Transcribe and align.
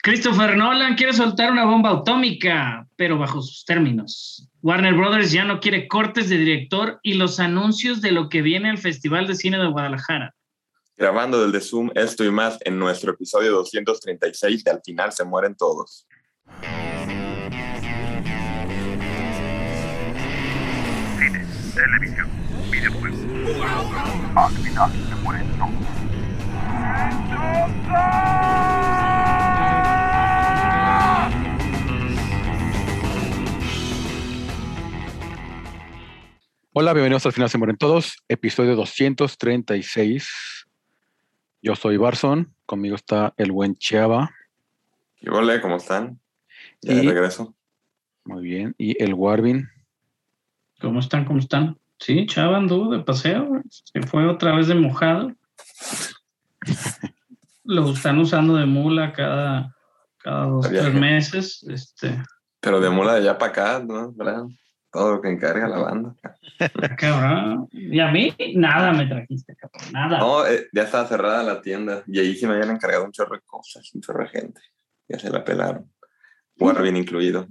Christopher 0.00 0.56
Nolan 0.56 0.94
quiere 0.94 1.12
soltar 1.12 1.50
una 1.50 1.64
bomba 1.64 1.90
atómica, 1.90 2.86
pero 2.96 3.18
bajo 3.18 3.42
sus 3.42 3.64
términos. 3.64 4.48
Warner 4.62 4.94
Brothers 4.94 5.32
ya 5.32 5.44
no 5.44 5.58
quiere 5.58 5.88
cortes 5.88 6.28
de 6.28 6.38
director 6.38 7.00
y 7.02 7.14
los 7.14 7.40
anuncios 7.40 8.00
de 8.00 8.12
lo 8.12 8.28
que 8.28 8.40
viene 8.40 8.70
al 8.70 8.78
Festival 8.78 9.26
de 9.26 9.34
Cine 9.34 9.58
de 9.58 9.66
Guadalajara. 9.66 10.34
Grabando 10.96 11.44
desde 11.44 11.66
Zoom 11.66 11.90
esto 11.94 12.24
y 12.24 12.30
más 12.30 12.58
en 12.60 12.78
nuestro 12.78 13.12
episodio 13.12 13.52
236 13.52 14.64
de 14.64 14.70
Al 14.70 14.80
final 14.84 15.12
se 15.12 15.24
mueren 15.24 15.56
todos. 15.56 16.06
Cine, 21.18 21.44
televisión, 21.74 22.28
videojuegos. 22.70 23.18
Al 24.36 24.52
final 24.52 24.92
se 24.92 25.14
mueren 25.22 25.46
todos. 25.58 25.98
Hola, 36.74 36.92
bienvenidos 36.92 37.24
al 37.24 37.32
final 37.32 37.48
se 37.48 37.56
mueren 37.56 37.78
todos, 37.78 38.18
episodio 38.28 38.76
236. 38.76 40.66
Yo 41.62 41.74
soy 41.74 41.96
Barson, 41.96 42.54
conmigo 42.66 42.94
está 42.94 43.32
el 43.38 43.52
buen 43.52 43.74
Chiava. 43.74 44.30
Y 45.18 45.30
hola, 45.30 45.62
¿cómo 45.62 45.76
están? 45.76 46.20
Ya 46.82 46.96
de 46.96 47.02
regreso. 47.04 47.54
Muy 48.26 48.42
bien. 48.42 48.74
Y 48.76 49.02
el 49.02 49.14
Warvin. 49.14 49.66
¿Cómo 50.78 51.00
están? 51.00 51.24
¿Cómo 51.24 51.38
están? 51.38 51.78
Sí, 51.98 52.26
Chava 52.26 52.58
anduvo 52.58 52.92
de 52.92 53.02
paseo, 53.02 53.62
se 53.70 54.02
fue 54.02 54.28
otra 54.28 54.54
vez 54.54 54.68
de 54.68 54.74
mojado. 54.74 55.32
Lo 57.64 57.92
están 57.92 58.18
usando 58.18 58.56
de 58.56 58.66
mula 58.66 59.14
cada, 59.14 59.74
cada 60.18 60.44
dos, 60.44 60.68
tres 60.68 60.92
meses. 60.92 61.64
Este, 61.66 62.22
Pero 62.60 62.78
de 62.78 62.90
mula 62.90 63.14
de 63.14 63.20
allá 63.20 63.38
para 63.38 63.52
acá, 63.52 63.84
¿no? 63.84 64.12
¿Verdad? 64.12 64.44
Todo 64.90 65.16
lo 65.16 65.20
que 65.20 65.28
encarga 65.30 65.68
la 65.68 65.78
banda. 65.78 66.14
está 66.58 66.96
cabrón. 66.96 67.68
Y 67.72 68.00
a 68.00 68.10
mí 68.10 68.34
nada 68.54 68.92
me 68.92 69.06
trajiste, 69.06 69.54
cabrón. 69.56 69.92
Nada. 69.92 70.18
No, 70.18 70.46
eh, 70.46 70.66
ya 70.72 70.82
estaba 70.84 71.06
cerrada 71.06 71.42
la 71.42 71.60
tienda 71.60 72.02
y 72.06 72.18
ahí 72.18 72.34
sí 72.34 72.46
me 72.46 72.54
habían 72.54 72.70
encargado 72.70 73.04
un 73.04 73.12
chorro 73.12 73.34
de 73.36 73.42
cosas, 73.42 73.92
un 73.94 74.00
chorro 74.00 74.24
de 74.24 74.30
gente. 74.30 74.60
Ya 75.08 75.18
se 75.18 75.30
la 75.30 75.44
pelaron. 75.44 75.90
Warvin 76.58 76.96
incluido. 76.96 77.46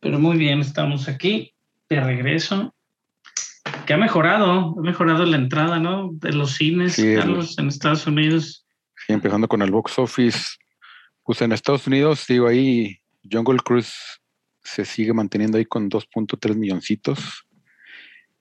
Pero 0.00 0.18
muy 0.18 0.36
bien, 0.36 0.60
estamos 0.60 1.08
aquí 1.08 1.54
de 1.88 2.00
regreso. 2.00 2.74
Que 3.86 3.94
ha 3.94 3.96
mejorado, 3.96 4.74
ha 4.78 4.82
mejorado 4.82 5.24
la 5.24 5.36
entrada, 5.36 5.78
¿no? 5.78 6.10
De 6.12 6.32
los 6.32 6.52
cines, 6.56 6.94
Sí, 6.94 7.06
el- 7.12 7.18
Carlos, 7.20 7.58
en 7.58 7.68
Estados 7.68 8.06
Unidos. 8.06 8.66
Sí, 9.06 9.12
empezando 9.12 9.48
con 9.48 9.62
el 9.62 9.70
box 9.70 9.98
office. 9.98 10.56
Pues 11.24 11.40
en 11.42 11.52
Estados 11.52 11.86
Unidos, 11.86 12.24
digo 12.28 12.46
ahí, 12.46 12.98
Jungle 13.30 13.58
Cruise 13.58 13.94
se 14.62 14.84
sigue 14.84 15.12
manteniendo 15.12 15.58
ahí 15.58 15.64
con 15.64 15.88
2.3 15.88 16.56
milloncitos. 16.56 17.46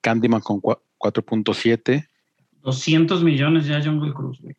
Candyman 0.02 0.42
con 0.42 0.62
cua- 0.62 0.80
4.7. 0.98 2.08
200 2.62 3.24
millones 3.24 3.68
ya 3.68 3.84
Jungle 3.84 4.14
Cruise, 4.14 4.40
güey. 4.42 4.56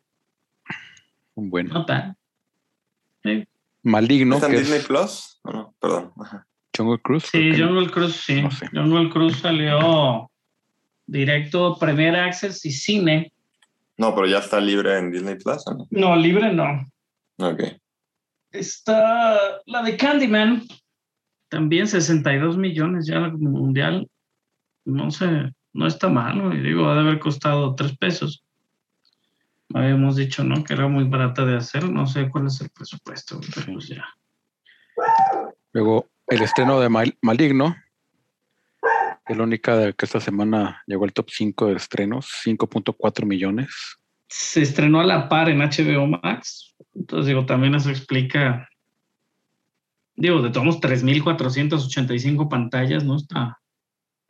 Un 1.35 1.49
buen. 1.49 1.67
No. 1.67 1.85
Sí, 3.23 3.45
Maligno, 3.83 4.35
¿Está 4.35 4.47
en 4.47 4.53
que 4.53 4.59
Disney 4.59 4.79
es 4.79 4.85
Plus? 4.85 5.39
No, 5.43 5.51
no, 5.53 5.75
perdón. 5.79 6.11
Ajá. 6.19 6.47
Jungle 6.75 6.99
Cruise. 7.01 7.25
Sí, 7.31 7.51
Jungle 7.57 7.89
Cruise, 7.91 8.15
sí. 8.15 8.41
no 8.41 8.51
sé. 8.51 8.67
Jungle 8.73 9.09
Cruise 9.09 9.37
salió 9.39 10.29
directo 11.05 11.77
Premier 11.79 12.15
Access 12.15 12.65
y 12.65 12.71
cine. 12.71 13.33
No, 13.97 14.13
pero 14.13 14.27
ya 14.27 14.39
está 14.39 14.59
libre 14.59 14.97
en 14.97 15.11
Disney 15.11 15.35
Plus, 15.35 15.65
¿o 15.67 15.73
no? 15.73 15.87
No, 15.89 16.15
libre 16.15 16.53
no. 16.53 16.85
Ok. 17.37 17.63
Está 18.57 19.61
la 19.65 19.83
de 19.83 19.95
Candyman, 19.97 20.63
también 21.49 21.87
62 21.87 22.57
millones 22.57 23.05
ya 23.07 23.19
mundial. 23.19 24.07
No 24.85 25.11
sé, 25.11 25.51
no 25.73 25.87
está 25.87 26.09
mal, 26.09 26.41
güey. 26.41 26.61
digo, 26.61 26.89
ha 26.89 26.95
de 26.95 27.01
haber 27.01 27.19
costado 27.19 27.75
3 27.75 27.97
pesos. 27.97 28.43
Habíamos 29.73 30.15
dicho, 30.15 30.43
¿no? 30.43 30.63
Que 30.63 30.73
era 30.73 30.87
muy 30.87 31.03
barata 31.03 31.45
de 31.45 31.57
hacer, 31.57 31.89
no 31.89 32.07
sé 32.07 32.29
cuál 32.29 32.47
es 32.47 32.61
el 32.61 32.69
presupuesto, 32.69 33.39
pero 33.53 33.73
pues 33.73 33.87
ya. 33.89 34.05
Luego, 35.73 36.07
el 36.27 36.41
estreno 36.41 36.79
de 36.79 36.89
Mal- 36.89 37.17
Maligno. 37.21 37.75
Es 39.27 39.35
la 39.35 39.43
única 39.43 39.75
de 39.75 39.93
que 39.93 40.05
esta 40.05 40.21
semana 40.21 40.81
llegó 40.87 41.03
al 41.03 41.11
top 41.11 41.29
5 41.29 41.67
de 41.67 41.75
estrenos, 41.75 42.29
5.4 42.45 43.25
millones. 43.25 43.97
Se 44.27 44.61
estrenó 44.61 44.99
a 44.99 45.05
la 45.05 45.29
par 45.29 45.49
en 45.49 45.59
HBO 45.59 46.07
Max, 46.07 46.75
entonces 46.93 47.27
digo, 47.27 47.45
también 47.45 47.75
eso 47.75 47.89
explica, 47.89 48.67
digo, 50.15 50.41
de 50.41 50.49
todos 50.49 50.81
3.485 50.81 52.49
pantallas, 52.49 53.03
no 53.03 53.15
está, 53.15 53.59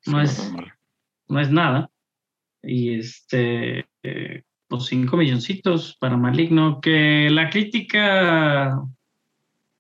no 0.06 0.22
es, 0.22 0.52
normal. 0.52 0.74
no 1.28 1.40
es 1.40 1.50
nada. 1.50 1.90
Y 2.62 2.96
este, 2.96 3.88
eh, 4.03 4.44
pues 4.68 4.85
5 4.85 5.16
milloncitos 5.16 5.96
para 6.00 6.18
Maligno, 6.18 6.81
que 6.81 7.29
la 7.29 7.50
crítica, 7.50 8.81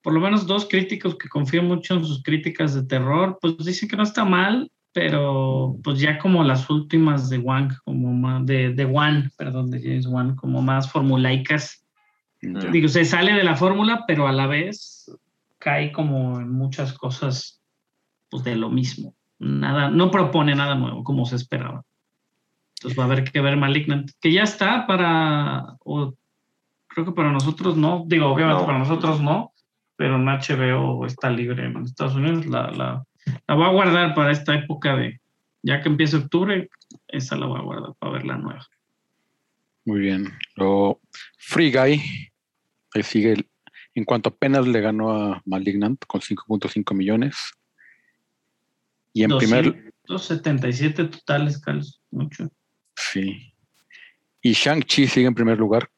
por 0.01 0.13
lo 0.13 0.19
menos 0.19 0.47
dos 0.47 0.67
críticos 0.67 1.17
que 1.17 1.29
confío 1.29 1.61
mucho 1.61 1.95
en 1.95 2.05
sus 2.05 2.23
críticas 2.23 2.73
de 2.73 2.83
terror, 2.85 3.37
pues 3.41 3.57
dicen 3.57 3.89
que 3.89 3.97
no 3.97 4.03
está 4.03 4.23
mal, 4.23 4.71
pero 4.93 5.77
pues 5.83 5.99
ya 5.99 6.17
como 6.17 6.43
las 6.43 6.69
últimas 6.69 7.29
de 7.29 7.37
Wang, 7.37 7.73
como 7.83 8.13
más, 8.13 8.45
de, 8.45 8.73
de 8.73 8.85
Wan, 8.85 9.31
perdón, 9.37 9.69
de 9.69 9.81
James 9.81 10.07
Wan, 10.07 10.35
como 10.35 10.61
más 10.61 10.91
formulaicas. 10.91 11.85
Ya. 12.41 12.69
Digo, 12.71 12.87
se 12.87 13.05
sale 13.05 13.33
de 13.33 13.43
la 13.43 13.55
fórmula, 13.55 14.05
pero 14.07 14.27
a 14.27 14.31
la 14.31 14.47
vez 14.47 15.11
cae 15.59 15.91
como 15.91 16.39
en 16.39 16.51
muchas 16.51 16.93
cosas, 16.93 17.61
pues 18.29 18.43
de 18.43 18.55
lo 18.55 18.69
mismo. 18.69 19.15
Nada, 19.39 19.89
no 19.89 20.09
propone 20.09 20.55
nada 20.55 20.75
nuevo 20.75 21.03
como 21.03 21.25
se 21.25 21.35
esperaba. 21.35 21.83
Entonces 22.75 22.97
va 22.97 23.03
a 23.03 23.05
haber 23.07 23.23
que 23.23 23.41
ver 23.41 23.57
Malignant, 23.57 24.11
que 24.21 24.31
ya 24.31 24.43
está 24.43 24.85
para, 24.85 25.77
o 25.83 26.13
creo 26.87 27.05
que 27.05 27.11
para 27.11 27.31
nosotros 27.31 27.75
no, 27.75 28.03
digo, 28.07 28.27
obviamente 28.27 28.61
No. 28.61 28.65
para 28.65 28.79
nosotros 28.79 29.21
no, 29.21 29.51
pero 29.95 30.15
en 30.15 30.25
HBO 30.25 31.05
está 31.05 31.29
libre 31.29 31.65
en 31.65 31.77
Estados 31.83 32.15
Unidos. 32.15 32.45
La, 32.45 32.71
la, 32.71 33.03
la 33.47 33.55
voy 33.55 33.65
a 33.65 33.69
guardar 33.71 34.15
para 34.15 34.31
esta 34.31 34.55
época 34.55 34.95
de, 34.95 35.19
ya 35.63 35.81
que 35.81 35.89
empiece 35.89 36.17
octubre, 36.17 36.69
esa 37.07 37.35
la 37.37 37.45
voy 37.47 37.59
a 37.59 37.63
guardar 37.63 37.93
para 37.99 38.13
ver 38.13 38.25
la 38.25 38.37
nueva. 38.37 38.65
Muy 39.85 39.99
bien. 39.99 40.33
Luego, 40.55 41.01
Free 41.37 41.71
Guy. 41.71 42.01
Sigue. 43.03 43.33
el- 43.33 43.49
en 43.93 44.05
cuanto 44.05 44.29
apenas 44.29 44.67
le 44.67 44.79
ganó 44.81 45.11
a 45.11 45.41
Malignant 45.45 46.03
con 46.05 46.21
5.5 46.21 46.93
millones. 46.95 47.35
Y 49.13 49.23
en 49.23 49.37
primer. 49.37 49.93
277 50.05 51.05
totales, 51.05 51.59
Carlos, 51.59 52.01
mucho. 52.11 52.49
Sí. 52.95 53.53
Y 54.41 54.53
Shang-Chi 54.53 55.07
sigue 55.07 55.27
en 55.27 55.33
primer 55.35 55.57
lugar. 55.57 55.89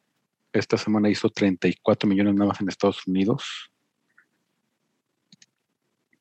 Esta 0.53 0.77
semana 0.77 1.09
hizo 1.09 1.29
34 1.29 2.07
millones 2.09 2.33
nada 2.35 2.47
más 2.49 2.61
en 2.61 2.69
Estados 2.69 3.05
Unidos. 3.05 3.69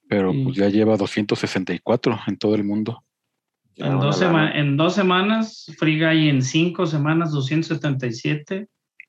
Pero 0.08 0.32
Sí. 0.32 0.42
pues 0.44 0.56
ya 0.56 0.68
lleva 0.68 0.96
264 0.96 2.18
en 2.26 2.36
todo 2.38 2.54
el 2.54 2.64
mundo. 2.64 3.02
En 3.76 3.94
una 3.94 4.04
dos, 4.06 4.20
en 4.22 4.76
dos 4.76 4.94
semanas, 4.94 5.72
Free 5.78 5.98
Guy 6.04 6.28
en 6.28 6.42
cinco 6.42 6.86
semanas, 6.86 7.30
277. 7.32 8.66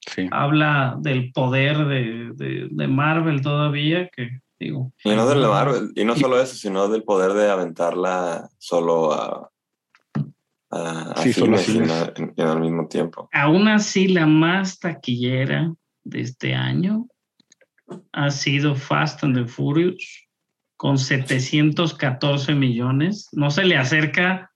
Sí. 0.07 0.27
Habla 0.31 0.95
del 1.01 1.31
poder 1.33 1.77
de, 1.87 2.31
de- 2.35 2.67
de 2.69 2.87
Marvel 2.87 3.41
todavía, 3.41 4.09
que 4.09 4.29
digo. 4.59 4.93
Y 5.03 5.09
no 5.09 5.25
del 5.27 5.39
Marvel, 5.39 5.91
y 5.95 6.03
no 6.05 6.15
solo 6.15 6.39
eso, 6.41 6.55
sino 6.55 6.87
del 6.87 7.03
poder 7.03 7.33
de 7.33 7.49
aventarla 7.49 8.49
solo 8.57 9.11
a, 9.13 9.49
a, 10.71 11.11
a 11.13 11.17
Sí, 11.17 11.33
solo 11.33 11.55
a 11.55 11.59
cines 11.59 11.89
cines. 11.91 12.11
en- 12.15 12.23
en- 12.25 12.33
en 12.37 12.47
al 12.47 12.59
mismo 12.61 12.87
tiempo. 12.87 13.27
Aún 13.33 13.67
así, 13.67 14.07
la 14.07 14.25
más 14.27 14.79
taquillera 14.79 15.73
de 16.03 16.21
este 16.21 16.53
año 16.53 17.07
ha 18.11 18.29
sido 18.29 18.75
Fast 18.75 19.23
and 19.23 19.35
the 19.35 19.45
Furious, 19.45 20.27
con 20.79 20.97
714 20.97 22.55
millones. 22.55 23.27
No 23.33 23.51
se 23.51 23.65
le 23.65 23.75
acerca 23.75 24.49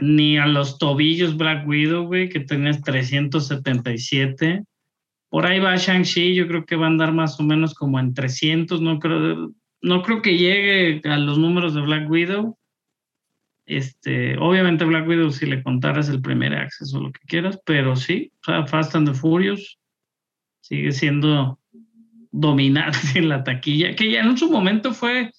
ni 0.00 0.38
a 0.38 0.46
los 0.46 0.78
tobillos 0.78 1.36
Black 1.36 1.66
Widow, 1.66 2.06
güey, 2.06 2.28
que 2.28 2.38
tenés 2.38 2.80
377. 2.82 4.62
Por 5.28 5.44
ahí 5.44 5.58
va 5.58 5.74
Shang-Chi, 5.74 6.36
yo 6.36 6.46
creo 6.46 6.64
que 6.64 6.76
va 6.76 6.84
a 6.84 6.90
andar 6.90 7.12
más 7.12 7.40
o 7.40 7.42
menos 7.42 7.74
como 7.74 7.98
en 7.98 8.14
300, 8.14 8.80
no 8.80 9.00
creo, 9.00 9.50
no 9.82 10.02
creo 10.02 10.22
que 10.22 10.38
llegue 10.38 11.02
a 11.02 11.16
los 11.16 11.36
números 11.36 11.74
de 11.74 11.80
Black 11.80 12.08
Widow. 12.08 12.56
Este, 13.66 14.38
obviamente 14.38 14.84
Black 14.84 15.08
Widow 15.08 15.32
si 15.32 15.46
le 15.46 15.64
contaras 15.64 16.08
el 16.10 16.22
primer 16.22 16.54
acceso, 16.54 17.00
lo 17.00 17.10
que 17.10 17.26
quieras, 17.26 17.58
pero 17.66 17.96
sí, 17.96 18.30
o 18.42 18.44
sea, 18.44 18.66
Fast 18.68 18.94
and 18.94 19.08
the 19.08 19.14
Furious 19.14 19.80
sigue 20.60 20.92
siendo 20.92 21.58
dominante 22.36 22.98
en 23.14 23.28
la 23.28 23.44
taquilla, 23.44 23.94
que 23.94 24.10
ya 24.10 24.20
en 24.22 24.36
su 24.36 24.50
momento 24.50 24.92
fue 24.92 25.30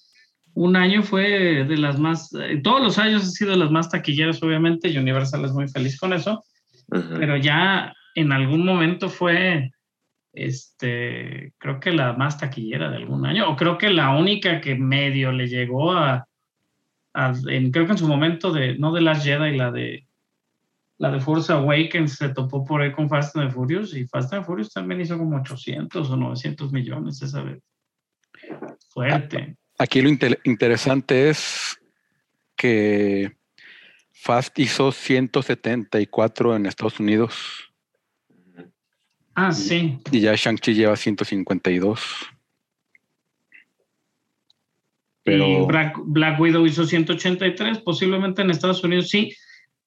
un 0.54 0.74
año 0.76 1.02
fue 1.02 1.64
de 1.64 1.76
las 1.76 1.98
más, 1.98 2.30
todos 2.62 2.80
los 2.82 2.98
años 2.98 3.22
ha 3.22 3.26
sido 3.26 3.50
de 3.50 3.58
las 3.58 3.70
más 3.70 3.90
taquilleras, 3.90 4.42
obviamente, 4.42 4.88
y 4.88 4.96
Universal 4.96 5.44
es 5.44 5.52
muy 5.52 5.68
feliz 5.68 5.98
con 5.98 6.14
eso, 6.14 6.42
pero 6.88 7.36
ya 7.36 7.92
en 8.14 8.32
algún 8.32 8.64
momento 8.64 9.10
fue 9.10 9.70
este, 10.32 11.52
creo 11.58 11.78
que 11.80 11.92
la 11.92 12.14
más 12.14 12.38
taquillera 12.38 12.90
de 12.90 12.96
algún 12.96 13.26
año, 13.26 13.50
o 13.50 13.56
creo 13.56 13.76
que 13.76 13.90
la 13.90 14.16
única 14.16 14.60
que 14.62 14.74
medio 14.74 15.30
le 15.32 15.48
llegó 15.48 15.92
a, 15.92 16.26
a- 17.14 17.34
en- 17.48 17.70
creo 17.70 17.84
que 17.86 17.92
en 17.92 17.98
su 17.98 18.08
momento 18.08 18.52
de, 18.52 18.78
no 18.78 18.92
de 18.92 19.00
Last 19.02 19.24
Jedi, 19.24 19.56
la 19.56 19.70
de 19.70 20.05
la 20.98 21.10
de 21.10 21.20
Force 21.20 21.52
Awakens 21.52 22.14
se 22.14 22.30
topó 22.30 22.64
por 22.64 22.80
ahí 22.80 22.92
con 22.92 23.08
Fast 23.08 23.36
and 23.36 23.52
Furious 23.52 23.94
y 23.94 24.06
Fast 24.06 24.32
and 24.32 24.44
Furious 24.46 24.72
también 24.72 25.00
hizo 25.00 25.18
como 25.18 25.36
800 25.36 26.10
o 26.10 26.16
900 26.16 26.72
millones 26.72 27.20
esa 27.22 27.42
vez. 27.42 27.62
Fuerte. 28.90 29.56
Aquí 29.78 30.00
lo 30.00 30.08
inte- 30.08 30.38
interesante 30.44 31.28
es 31.28 31.78
que 32.56 33.36
Fast 34.12 34.58
hizo 34.58 34.90
174 34.90 36.56
en 36.56 36.64
Estados 36.66 36.98
Unidos 36.98 37.34
Ah, 39.34 39.52
sí. 39.52 39.98
y 40.10 40.20
ya 40.20 40.34
Shang-Chi 40.34 40.72
lleva 40.72 40.96
152. 40.96 42.00
Pero 45.22 45.46
Y 45.46 45.66
Black, 45.66 45.96
Black 46.04 46.40
Widow 46.40 46.64
hizo 46.66 46.84
183, 46.86 47.80
posiblemente 47.80 48.42
en 48.42 48.50
Estados 48.50 48.82
Unidos 48.84 49.08
sí. 49.10 49.32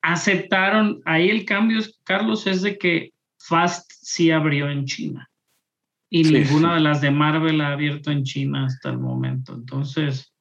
Aceptaron, 0.01 1.01
ahí 1.05 1.29
el 1.29 1.45
cambio, 1.45 1.79
Carlos, 2.03 2.47
es 2.47 2.61
de 2.61 2.77
que 2.77 3.11
Fast 3.37 3.91
sí 4.01 4.31
abrió 4.31 4.69
en 4.69 4.85
China. 4.85 5.29
Y 6.09 6.23
Sí, 6.23 6.33
ninguna 6.33 6.69
sí. 6.69 6.73
de 6.75 6.79
las 6.81 7.01
de 7.01 7.11
Marvel 7.11 7.61
ha 7.61 7.73
abierto 7.73 8.11
en 8.11 8.23
China 8.23 8.65
hasta 8.65 8.89
el 8.89 8.97
momento. 8.97 9.53
Entonces, 9.53 10.33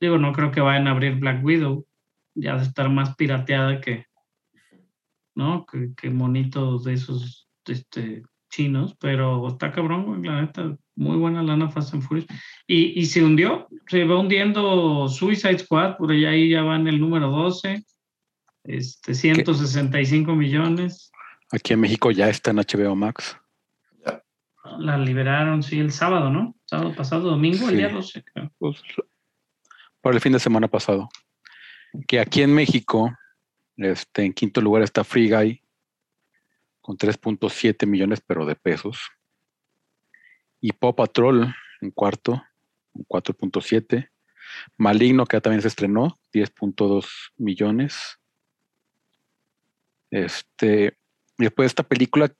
digo, 0.00 0.18
no 0.18 0.32
creo 0.32 0.50
que 0.50 0.60
vayan 0.60 0.88
a 0.88 0.90
abrir 0.90 1.16
Black 1.16 1.44
Widow. 1.44 1.86
Ya 2.34 2.56
de 2.56 2.64
estar 2.64 2.90
más 2.90 3.16
pirateada 3.16 3.80
que, 3.80 4.04
¿no? 5.34 5.64
Que, 5.64 5.94
que 5.96 6.10
monitos 6.10 6.84
de 6.84 6.92
esos 6.92 7.48
este, 7.64 8.22
chinos. 8.50 8.94
Pero 9.00 9.48
está 9.48 9.72
cabrón, 9.72 10.22
la 10.22 10.42
neta. 10.42 10.76
Muy 10.96 11.16
buena 11.16 11.42
lana 11.42 11.70
Fast 11.70 11.94
and 11.94 12.02
Furious. 12.02 12.26
Y, 12.66 12.98
y 13.00 13.06
se 13.06 13.22
hundió, 13.24 13.68
se 13.86 14.04
va 14.04 14.18
hundiendo 14.18 15.08
Suicide 15.08 15.58
Squad, 15.58 15.96
por 15.96 16.10
allá 16.10 16.30
ahí 16.30 16.50
ya 16.50 16.62
va 16.62 16.76
en 16.76 16.88
el 16.88 17.00
número 17.00 17.30
12, 17.30 17.84
este, 18.66 19.14
165 19.14 20.34
millones. 20.34 21.10
aquí 21.52 21.72
en 21.74 21.80
México 21.80 22.10
ya 22.10 22.28
está 22.28 22.50
en 22.50 22.56
HBO 22.58 22.94
Max. 22.96 23.36
La 24.78 24.98
liberaron, 24.98 25.62
sí, 25.62 25.78
el 25.78 25.92
sábado, 25.92 26.28
¿no? 26.30 26.56
Sábado 26.64 26.94
pasado, 26.94 27.30
domingo, 27.30 27.64
el 27.68 27.70
Sí. 27.70 27.76
día 27.76 27.88
12, 27.88 28.24
creo. 28.24 28.52
pues, 28.58 28.82
para 30.00 30.16
el 30.16 30.20
fin 30.20 30.32
de 30.32 30.40
semana 30.40 30.68
pasado. 30.68 31.08
Que 32.08 32.18
aquí 32.20 32.42
en 32.42 32.52
México, 32.54 33.16
este, 33.76 34.24
en 34.24 34.32
quinto 34.32 34.60
lugar 34.60 34.82
está 34.82 35.04
Free 35.04 35.30
Guy 35.30 35.62
con 36.80 36.96
3.7 36.96 37.86
millones, 37.86 38.20
pero 38.26 38.44
de 38.44 38.54
pesos. 38.56 38.98
Y 40.60 40.72
Paw 40.72 40.94
Patrol 40.94 41.54
en 41.80 41.90
cuarto, 41.92 42.42
con 42.92 43.04
4.7. 43.04 44.10
Maligno, 44.76 45.26
que 45.26 45.40
también 45.40 45.62
se 45.62 45.68
estrenó, 45.68 46.18
10.2 46.32 47.06
millones. 47.36 48.18
Este, 50.10 50.96
y 51.38 51.44
después 51.44 51.66
esta 51.66 51.82
película 51.82 52.32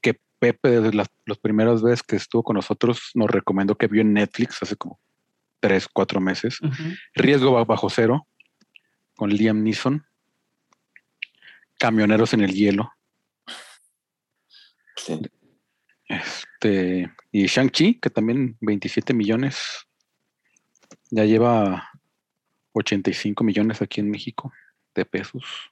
que 0.00 0.18
Pepe, 0.38 0.80
desde 0.80 0.92
las, 0.96 1.08
las 1.26 1.38
primeras 1.38 1.82
veces 1.82 2.02
que 2.02 2.16
estuvo 2.16 2.42
con 2.42 2.56
nosotros, 2.56 3.10
nos 3.14 3.30
recomendó 3.30 3.76
que 3.76 3.86
vio 3.88 4.02
en 4.02 4.12
Netflix 4.14 4.62
hace 4.62 4.76
como 4.76 4.98
tres, 5.60 5.86
cuatro 5.92 6.20
meses. 6.20 6.58
Riesgo 7.14 7.52
ba- 7.52 7.64
bajo 7.64 7.90
cero 7.90 8.26
con 9.16 9.30
Liam 9.30 9.62
Neeson. 9.62 10.06
Camioneros 11.78 12.32
en 12.34 12.40
el 12.42 12.52
hielo. 12.52 12.92
Sí. 14.96 15.20
Este, 16.08 17.10
y 17.32 17.46
Shang-Chi, 17.46 18.00
que 18.00 18.10
también 18.10 18.56
27 18.60 19.14
millones. 19.14 19.86
Ya 21.10 21.24
lleva 21.24 21.88
85 22.72 23.42
millones 23.44 23.80
aquí 23.82 24.00
en 24.00 24.10
México 24.10 24.52
de 24.94 25.04
pesos. 25.04 25.69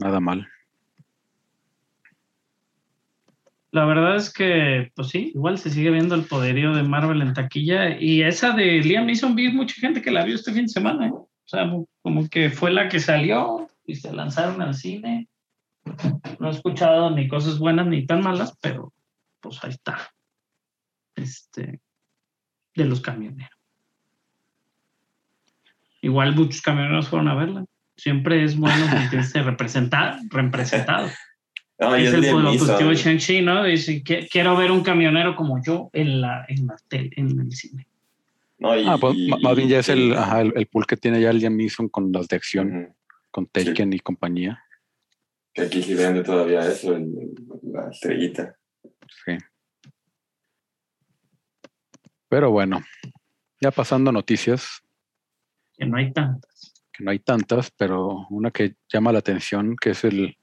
Nada 0.00 0.18
mal. 0.18 0.48
La 3.70 3.84
verdad 3.84 4.16
es 4.16 4.32
que, 4.32 4.90
pues 4.96 5.08
sí, 5.08 5.30
igual 5.34 5.58
se 5.58 5.70
sigue 5.70 5.90
viendo 5.90 6.14
el 6.14 6.24
poderío 6.24 6.74
de 6.74 6.82
Marvel 6.82 7.20
en 7.20 7.34
taquilla. 7.34 8.00
Y 8.00 8.22
esa 8.22 8.52
de 8.52 8.80
Liam 8.80 9.06
Neeson, 9.06 9.34
vi 9.34 9.52
mucha 9.52 9.74
gente 9.74 10.00
que 10.00 10.10
la 10.10 10.24
vio 10.24 10.34
este 10.34 10.52
fin 10.54 10.62
de 10.62 10.72
semana. 10.72 11.08
¿eh? 11.08 11.12
O 11.12 11.28
sea, 11.44 11.70
como 12.00 12.28
que 12.30 12.48
fue 12.48 12.72
la 12.72 12.88
que 12.88 12.98
salió 12.98 13.68
y 13.86 13.94
se 13.96 14.10
lanzaron 14.12 14.62
al 14.62 14.74
cine. 14.74 15.28
No 16.38 16.48
he 16.48 16.50
escuchado 16.50 17.10
ni 17.10 17.28
cosas 17.28 17.58
buenas 17.58 17.86
ni 17.86 18.06
tan 18.06 18.22
malas, 18.22 18.56
pero 18.60 18.94
pues 19.40 19.62
ahí 19.62 19.70
está. 19.70 19.98
Este, 21.14 21.78
de 22.74 22.84
los 22.86 23.02
camioneros. 23.02 23.58
Igual 26.00 26.34
muchos 26.34 26.62
camioneros 26.62 27.08
fueron 27.08 27.28
a 27.28 27.34
verla. 27.34 27.66
Siempre 28.00 28.42
es 28.44 28.56
bueno 28.56 28.86
sentirse 28.88 29.42
representado, 29.42 30.18
representado. 30.30 31.08
No, 31.78 31.94
es 31.94 32.08
es 32.08 32.14
el 32.14 32.30
positivo 32.32 32.38
de 32.40 32.84
Neeson. 32.94 32.94
Shang-Chi, 32.94 33.42
¿no? 33.42 33.64
Dice, 33.64 34.02
"Qui- 34.02 34.26
quiero 34.30 34.56
ver 34.56 34.70
un 34.70 34.82
camionero 34.82 35.36
como 35.36 35.62
yo 35.62 35.90
en 35.92 36.20
la, 36.22 36.44
en 36.48 36.66
la 36.66 36.76
tele, 36.88 37.10
en 37.16 37.38
el 37.40 37.52
cine. 37.52 37.86
No, 38.58 38.74
y- 38.78 38.86
Ah, 38.86 38.96
pues, 38.98 39.14
y- 39.16 39.28
más 39.42 39.56
bien 39.56 39.68
ya 39.68 39.78
es 39.80 39.88
el, 39.90 39.98
y- 40.08 40.12
ajá, 40.14 40.40
el, 40.40 40.52
el 40.56 40.66
pool 40.66 40.86
que 40.86 40.96
tiene 40.96 41.20
ya 41.20 41.32
Liam 41.32 41.56
Neeson 41.56 41.88
con 41.88 42.10
las 42.12 42.26
de 42.28 42.36
acción, 42.36 42.94
con 43.30 43.46
Taken 43.46 43.92
y 43.92 43.98
compañía. 44.00 44.62
Que 45.52 45.62
aquí 45.62 45.82
sí 45.82 45.94
vende 45.94 46.22
todavía 46.22 46.60
eso, 46.60 46.94
el- 46.96 47.34
la 47.72 47.90
estrellita. 47.90 48.54
Sí. 49.26 49.36
Pero 52.28 52.50
bueno, 52.50 52.82
ya 53.60 53.70
pasando 53.70 54.10
a 54.10 54.12
noticias, 54.12 54.82
Que 55.76 55.86
no 55.86 55.96
hay 55.96 56.12
tantas. 56.12 56.49
No 57.00 57.10
hay 57.10 57.18
tantas, 57.18 57.70
pero 57.70 58.26
una 58.30 58.50
que 58.50 58.76
llama 58.92 59.12
la 59.12 59.18
atención, 59.20 59.76
que 59.76 59.90
es 59.90 60.04
el 60.04 60.36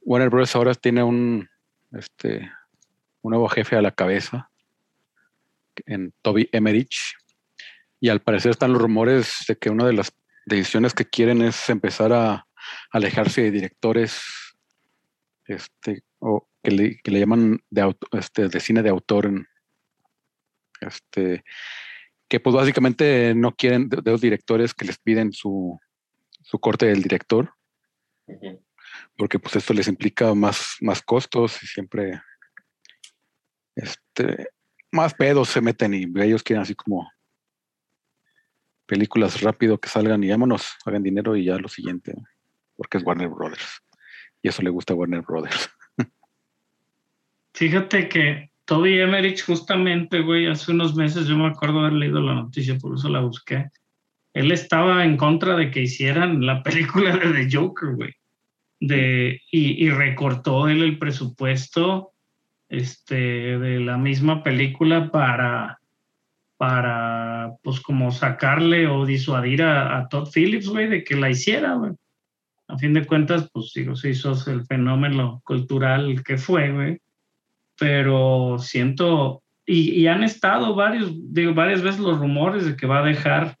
Warner 0.00 0.30
Bros. 0.30 0.54
ahora 0.54 0.74
tiene 0.74 1.02
un 1.02 1.48
este 1.92 2.50
nuevo 3.22 3.48
jefe 3.48 3.76
a 3.76 3.82
la 3.82 3.92
cabeza 3.92 4.50
en 5.86 6.12
Toby 6.22 6.48
Emmerich. 6.52 6.96
Y 8.00 8.08
al 8.08 8.20
parecer 8.20 8.52
están 8.52 8.72
los 8.72 8.82
rumores 8.82 9.44
de 9.48 9.56
que 9.56 9.70
una 9.70 9.86
de 9.86 9.92
las 9.94 10.12
decisiones 10.44 10.94
que 10.94 11.06
quieren 11.06 11.42
es 11.42 11.68
empezar 11.70 12.12
a 12.12 12.46
alejarse 12.90 13.42
de 13.42 13.50
directores 13.50 14.20
este, 15.46 16.02
o 16.18 16.48
que 16.62 16.70
le, 16.70 16.98
que 17.02 17.10
le 17.10 17.20
llaman 17.20 17.60
de, 17.70 17.82
auto- 17.82 18.08
este, 18.18 18.48
de 18.48 18.60
cine 18.60 18.82
de 18.82 18.90
autor 18.90 19.30
este, 20.80 21.44
que 22.28 22.40
pues 22.40 22.54
básicamente 22.54 23.34
no 23.34 23.52
quieren 23.54 23.88
de 23.88 24.10
los 24.10 24.20
directores 24.20 24.74
que 24.74 24.84
les 24.84 24.98
piden 24.98 25.32
su, 25.32 25.78
su 26.46 26.60
corte 26.60 26.86
del 26.86 27.02
director, 27.02 27.52
porque 29.16 29.38
pues 29.40 29.56
esto 29.56 29.74
les 29.74 29.88
implica 29.88 30.32
más, 30.34 30.76
más 30.80 31.02
costos 31.02 31.60
y 31.62 31.66
siempre 31.66 32.22
este, 33.74 34.48
más 34.92 35.12
pedos 35.14 35.48
se 35.48 35.60
meten 35.60 35.92
y 35.92 36.04
ellos 36.22 36.44
quieren 36.44 36.62
así 36.62 36.76
como 36.76 37.10
películas 38.86 39.40
rápido 39.40 39.78
que 39.78 39.88
salgan 39.88 40.22
y 40.22 40.30
vámonos, 40.30 40.76
hagan 40.84 41.02
dinero 41.02 41.34
y 41.34 41.46
ya 41.46 41.58
lo 41.58 41.68
siguiente, 41.68 42.14
porque 42.76 42.98
es 42.98 43.04
Warner 43.04 43.28
Brothers. 43.28 43.82
Y 44.40 44.48
eso 44.48 44.62
le 44.62 44.70
gusta 44.70 44.94
a 44.94 44.96
Warner 44.96 45.22
Brothers. 45.22 45.68
Fíjate 47.54 48.08
que 48.08 48.52
Toby 48.64 49.00
Emmerich 49.00 49.44
justamente, 49.44 50.20
güey, 50.20 50.46
hace 50.46 50.70
unos 50.70 50.94
meses 50.94 51.26
yo 51.26 51.36
me 51.36 51.48
acuerdo 51.48 51.80
haber 51.80 51.94
leído 51.94 52.20
la 52.20 52.34
noticia, 52.34 52.78
por 52.78 52.94
eso 52.94 53.08
la 53.08 53.20
busqué. 53.20 53.68
Él 54.36 54.52
estaba 54.52 55.04
en 55.04 55.16
contra 55.16 55.56
de 55.56 55.70
que 55.70 55.82
hicieran 55.82 56.44
la 56.44 56.62
película 56.62 57.16
de 57.16 57.32
The 57.32 57.56
Joker, 57.56 57.94
güey. 57.94 58.12
De, 58.78 59.40
y, 59.50 59.88
recortó 59.88 60.68
él 60.68 60.82
el 60.82 60.98
presupuesto 60.98 62.12
este, 62.68 63.58
de 63.58 63.80
la 63.80 63.96
misma 63.96 64.42
película 64.42 65.10
para, 65.10 65.80
para, 66.58 67.52
pues 67.62 67.80
como 67.80 68.12
sacarle 68.12 68.86
o 68.86 69.06
disuadir 69.06 69.62
a, 69.62 70.06
Todd 70.10 70.28
Phillips, 70.30 70.68
güey, 70.68 70.88
de 70.88 71.04
que 71.04 71.16
la 71.16 71.30
hiciera, 71.30 71.74
güey. 71.74 71.92
A 72.68 72.76
fin 72.76 72.92
de 72.92 73.06
cuentas, 73.06 73.48
pues 73.50 73.72
digo, 73.74 73.96
se 73.96 74.10
hizo 74.10 74.34
el 74.50 74.66
fenómeno 74.66 75.40
cultural 75.44 76.22
que 76.22 76.36
fue, 76.36 76.70
güey 76.70 77.00
pero 77.78 78.56
siento, 78.58 79.42
y, 79.66 79.90
y, 79.90 80.06
han 80.06 80.22
estado 80.22 80.74
varios, 80.74 81.10
digo, 81.32 81.54
varias 81.54 81.82
veces 81.82 82.00
los 82.00 82.18
rumores 82.18 82.64
de 82.64 82.76
que 82.76 82.86
va 82.86 83.00
a 83.00 83.06
dejar 83.06 83.56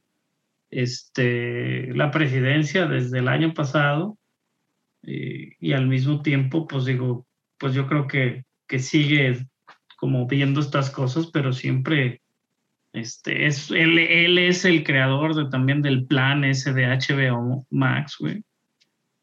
este, 0.70 1.94
la 1.94 2.10
presidencia 2.10 2.86
desde 2.86 3.18
el 3.20 3.28
año 3.28 3.54
pasado, 3.54 4.18
y, 5.02 5.52
y 5.60 5.72
al 5.72 5.86
mismo 5.86 6.22
tiempo, 6.22 6.66
pues 6.66 6.84
digo, 6.84 7.26
pues 7.58 7.74
yo 7.74 7.86
creo 7.86 8.06
que, 8.06 8.44
que 8.66 8.78
sigue 8.78 9.46
como 9.96 10.26
viendo 10.26 10.60
estas 10.60 10.90
cosas, 10.90 11.28
pero 11.32 11.52
siempre, 11.52 12.20
este, 12.92 13.46
es, 13.46 13.70
él, 13.70 13.98
él 13.98 14.38
es 14.38 14.64
el 14.64 14.84
creador 14.84 15.34
de, 15.34 15.48
también 15.50 15.80
del 15.82 16.06
plan 16.06 16.44
ese 16.44 16.72
de 16.72 16.86
HBO 16.86 17.66
Max, 17.70 18.16
güey. 18.18 18.42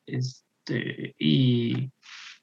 Este, 0.05 1.15
y, 1.19 1.89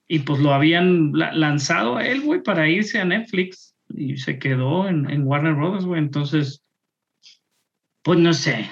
y 0.06 0.18
pues 0.20 0.40
lo 0.40 0.52
habían 0.52 1.12
la- 1.12 1.32
lanzado 1.32 1.96
a 1.96 2.06
él, 2.06 2.20
güey, 2.20 2.42
para 2.42 2.68
irse 2.68 3.00
a 3.00 3.04
Netflix 3.04 3.74
y 3.88 4.16
se 4.16 4.38
quedó 4.38 4.88
en, 4.88 5.10
en 5.10 5.26
Warner 5.26 5.54
Brothers, 5.54 5.84
güey. 5.84 6.00
Entonces, 6.00 6.62
pues 8.02 8.18
no 8.18 8.32
sé. 8.32 8.70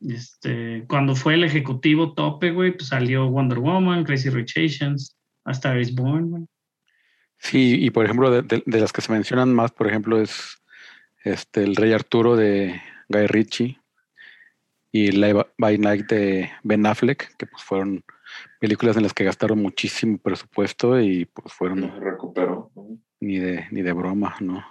Este, 0.00 0.84
cuando 0.88 1.14
fue 1.16 1.34
el 1.34 1.44
ejecutivo 1.44 2.14
tope, 2.14 2.50
güey, 2.50 2.72
pues 2.72 2.88
salió 2.88 3.28
Wonder 3.28 3.58
Woman, 3.58 4.04
Crazy 4.04 4.28
Rich 4.30 4.58
Asians, 4.58 5.16
A 5.44 5.52
Star 5.52 5.78
is 5.80 5.94
Born, 5.94 6.30
güey. 6.30 6.44
Sí, 7.38 7.76
y 7.84 7.90
por 7.90 8.04
ejemplo, 8.04 8.30
de, 8.30 8.42
de- 8.42 8.62
de 8.64 8.80
las 8.80 8.92
que 8.92 9.00
se 9.02 9.12
mencionan 9.12 9.54
más, 9.54 9.72
por 9.72 9.86
ejemplo, 9.88 10.20
es 10.20 10.58
este 11.24 11.62
el 11.64 11.76
Rey 11.76 11.92
Arturo 11.92 12.36
de 12.36 12.80
Guy 13.08 13.26
Ritchie 13.26 13.80
y 14.92 15.12
Live 15.12 15.46
by 15.58 15.78
Night 15.78 16.06
de 16.06 16.50
Ben 16.62 16.86
Affleck, 16.86 17.36
que 17.36 17.46
pues 17.46 17.62
fueron 17.62 18.02
películas 18.60 18.96
en 18.96 19.02
las 19.02 19.12
que 19.12 19.24
gastaron 19.24 19.60
muchísimo 19.60 20.18
presupuesto 20.18 21.00
y 21.00 21.26
pues 21.26 21.52
fueron 21.52 21.80
No 21.80 21.94
ni 23.20 23.38
de 23.38 23.66
ni 23.70 23.82
de 23.82 23.92
broma, 23.92 24.36
¿no? 24.40 24.64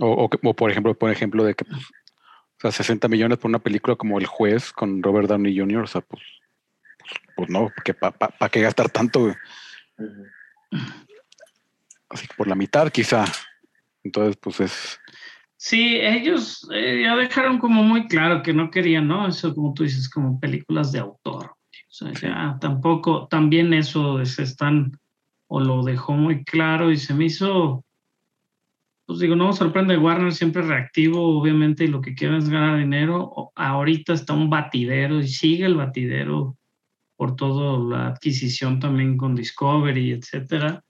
O, 0.00 0.28
o 0.42 0.54
por 0.54 0.70
ejemplo, 0.70 0.94
por 0.94 1.10
ejemplo, 1.10 1.42
de 1.44 1.54
que 1.54 1.64
pues, 1.64 1.80
o 2.58 2.60
sea, 2.60 2.72
60 2.72 3.08
millones 3.08 3.38
por 3.38 3.48
una 3.48 3.58
película 3.58 3.96
como 3.96 4.18
El 4.18 4.26
Juez 4.26 4.72
con 4.72 5.02
Robert 5.02 5.28
Downey 5.28 5.58
Jr., 5.58 5.82
o 5.82 5.86
sea, 5.86 6.00
pues, 6.00 6.22
pues, 7.34 7.50
no, 7.50 7.70
porque 7.74 7.94
¿para 7.94 8.16
pa, 8.16 8.28
pa 8.28 8.48
qué 8.48 8.62
gastar 8.62 8.90
tanto? 8.90 9.20
güey? 9.20 9.34
Así 12.08 12.26
que 12.26 12.34
por 12.34 12.46
la 12.46 12.54
mitad 12.54 12.90
quizá. 12.90 13.24
Entonces, 14.02 14.36
pues 14.36 14.60
es... 14.60 15.00
Sí, 15.56 15.96
ellos 15.96 16.68
eh, 16.72 17.02
ya 17.02 17.16
dejaron 17.16 17.58
como 17.58 17.82
muy 17.82 18.06
claro 18.08 18.42
que 18.42 18.52
no 18.52 18.70
querían, 18.70 19.08
¿no? 19.08 19.26
Eso, 19.26 19.54
como 19.54 19.74
tú 19.74 19.84
dices, 19.84 20.08
como 20.08 20.38
películas 20.38 20.92
de 20.92 21.00
autor. 21.00 21.46
O 21.46 21.92
sea, 21.92 22.12
ya 22.12 22.58
tampoco, 22.60 23.26
también 23.28 23.72
eso 23.72 24.24
se 24.24 24.42
están, 24.42 24.92
o 25.46 25.60
lo 25.60 25.82
dejó 25.82 26.12
muy 26.12 26.44
claro 26.44 26.92
y 26.92 26.98
se 26.98 27.14
me 27.14 27.24
hizo, 27.24 27.85
pues 29.06 29.20
digo, 29.20 29.36
no 29.36 29.52
sorprende, 29.52 29.96
Warner 29.96 30.32
siempre 30.32 30.62
reactivo, 30.62 31.38
obviamente, 31.38 31.84
y 31.84 31.88
lo 31.88 32.00
que 32.00 32.16
quieren 32.16 32.38
es 32.38 32.48
ganar 32.48 32.76
dinero. 32.76 33.52
Ahorita 33.54 34.12
está 34.12 34.32
un 34.32 34.50
batidero 34.50 35.20
y 35.20 35.28
sigue 35.28 35.64
el 35.64 35.76
batidero 35.76 36.58
por 37.14 37.36
toda 37.36 37.78
la 37.78 38.08
adquisición 38.08 38.80
también 38.80 39.16
con 39.16 39.36
Discovery, 39.36 40.10
etcétera. 40.10 40.82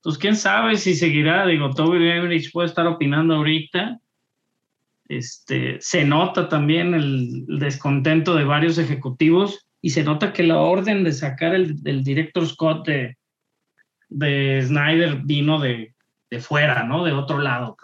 Pues 0.00 0.16
quién 0.16 0.36
sabe 0.36 0.76
si 0.76 0.94
seguirá, 0.94 1.44
digo, 1.44 1.70
Toby 1.70 2.08
Emmerich 2.08 2.52
puede 2.52 2.68
estar 2.68 2.86
opinando 2.86 3.34
ahorita. 3.34 3.98
Este, 5.08 5.78
se 5.80 6.04
nota 6.04 6.48
también 6.48 6.94
el, 6.94 7.46
descontento 7.58 8.36
de 8.36 8.44
varios 8.44 8.78
ejecutivos 8.78 9.66
y 9.82 9.90
se 9.90 10.04
nota 10.04 10.32
que 10.32 10.44
la 10.44 10.58
orden 10.58 11.02
de 11.02 11.12
sacar 11.12 11.52
el, 11.52 11.76
el 11.84 12.04
director 12.04 12.46
Scott 12.46 12.86
de, 12.86 13.16
de 14.08 14.62
Snyder 14.62 15.22
vino 15.24 15.58
de, 15.58 15.95
de 16.30 16.40
fuera, 16.40 16.84
¿no? 16.84 17.04
De 17.04 17.12
otro 17.12 17.38
lado. 17.38 17.76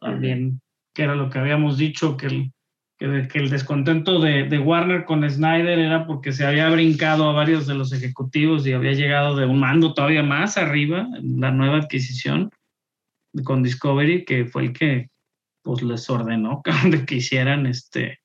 También, 0.00 0.60
que 0.94 1.02
era 1.02 1.14
lo 1.14 1.30
que 1.30 1.38
habíamos 1.38 1.76
dicho, 1.78 2.16
que 2.16 2.26
el, 2.26 2.52
que, 2.98 3.38
el 3.38 3.50
descontento 3.50 4.20
de, 4.20 4.44
de 4.44 4.58
Warner 4.58 5.04
con 5.04 5.28
Snyder 5.28 5.78
era 5.78 6.06
porque 6.06 6.32
se 6.32 6.46
había 6.46 6.68
brincado 6.70 7.28
a 7.28 7.32
varios 7.32 7.66
de 7.66 7.74
los 7.74 7.92
ejecutivos 7.92 8.66
y 8.66 8.72
había 8.72 8.92
llegado 8.92 9.36
de 9.36 9.46
un 9.46 9.60
mando 9.60 9.94
todavía 9.94 10.22
más 10.22 10.56
arriba, 10.56 11.06
la 11.22 11.50
nueva 11.50 11.78
adquisición 11.78 12.50
con 13.44 13.62
Discovery, 13.62 14.24
que 14.24 14.46
fue 14.46 14.64
el 14.64 14.72
que 14.72 15.08
pues 15.62 15.82
les 15.82 16.08
ordenó 16.08 16.62
de 16.90 17.04
que 17.04 17.16
hicieran 17.16 17.66
este 17.66 18.18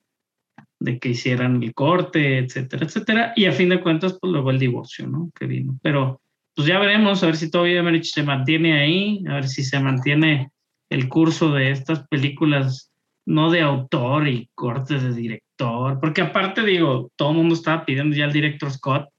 de 0.79 0.99
que 0.99 1.09
hicieran 1.09 1.63
el 1.63 1.73
corte, 1.73 2.37
etcétera, 2.37 2.85
etcétera, 2.85 3.33
y 3.35 3.45
a 3.45 3.53
fin 3.53 3.69
de 3.69 3.81
cuentas, 3.81 4.17
pues 4.19 4.31
luego 4.31 4.51
el 4.51 4.59
divorcio, 4.59 5.07
¿no? 5.07 5.31
Que 5.33 5.45
vino. 5.45 5.79
Pero 5.81 6.21
pues 6.55 6.67
ya 6.67 6.79
veremos, 6.79 7.21
a 7.21 7.25
ver 7.25 7.35
si 7.35 7.51
todavía 7.51 7.79
Emmerich 7.79 8.05
se 8.05 8.23
mantiene 8.23 8.79
ahí, 8.79 9.23
a 9.27 9.33
ver 9.35 9.47
si 9.47 9.63
se 9.63 9.79
mantiene 9.79 10.51
el 10.89 11.09
curso 11.09 11.51
de 11.51 11.71
estas 11.71 12.07
películas 12.07 12.91
no 13.25 13.51
de 13.51 13.61
autor 13.61 14.27
y 14.27 14.49
cortes 14.55 15.03
de 15.03 15.13
director, 15.13 15.99
porque 15.99 16.21
aparte 16.21 16.63
digo, 16.63 17.11
todo 17.15 17.31
el 17.31 17.37
mundo 17.37 17.55
estaba 17.55 17.83
pidiendo 17.83 18.15
ya 18.15 18.25
el 18.25 18.33
director 18.33 18.71
Scott 18.71 19.09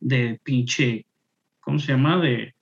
de 0.00 0.40
pinche, 0.42 1.06
¿cómo 1.60 1.78
se 1.78 1.92
llama? 1.92 2.18
De, 2.18 2.54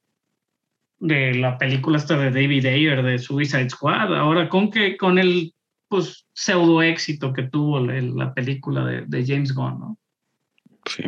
de 0.98 1.34
la 1.34 1.58
película 1.58 1.98
esta 1.98 2.16
de 2.16 2.30
David 2.30 2.66
Ayer 2.66 3.02
de 3.02 3.18
Suicide 3.18 3.70
Squad, 3.70 4.14
ahora 4.14 4.48
con 4.48 4.70
que 4.70 4.96
con 4.96 5.18
el 5.18 5.52
pues 5.88 6.26
pseudo 6.32 6.82
éxito 6.82 7.32
que 7.32 7.44
tuvo 7.44 7.80
la, 7.80 8.00
la 8.00 8.32
película 8.34 8.84
de, 8.84 9.06
de 9.06 9.26
James 9.26 9.52
Gunn, 9.52 9.80
¿no? 9.80 9.98
Sí. 10.86 11.02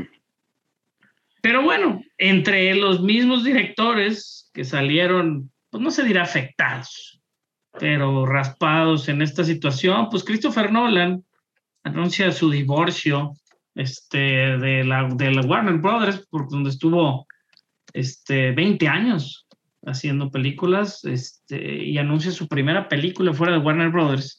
Pero 1.43 1.63
bueno, 1.63 2.01
entre 2.19 2.73
los 2.77 3.03
mismos 3.03 3.43
directores 3.43 4.49
que 4.55 4.65
salieron, 4.65 5.51
pues 5.71 5.83
no 5.83 5.91
se 5.91 6.05
dirá 6.05 6.23
afectados, 6.23 7.21
pero 7.81 8.25
raspados 8.25 9.09
en 9.09 9.23
esta 9.23 9.43
situación, 9.43 10.09
pues 10.09 10.23
Christopher 10.23 10.71
Nolan 10.71 11.25
anuncia 11.83 12.31
su 12.31 12.49
divorcio 12.49 13.33
este, 13.75 14.19
de, 14.57 14.85
la, 14.85 15.09
de 15.09 15.33
la 15.33 15.43
Warner 15.43 15.79
Brothers, 15.79 16.27
por 16.31 16.49
donde 16.49 16.71
estuvo 16.71 17.27
este, 17.93 18.53
20 18.53 18.87
años 18.87 19.49
haciendo 19.85 20.31
películas, 20.31 21.05
este, 21.05 21.83
y 21.83 21.99
anuncia 21.99 22.31
su 22.31 22.47
primera 22.47 22.89
película 22.89 23.33
fuera 23.33 23.55
de 23.55 23.59
Warner 23.59 23.91
Brothers, 23.91 24.39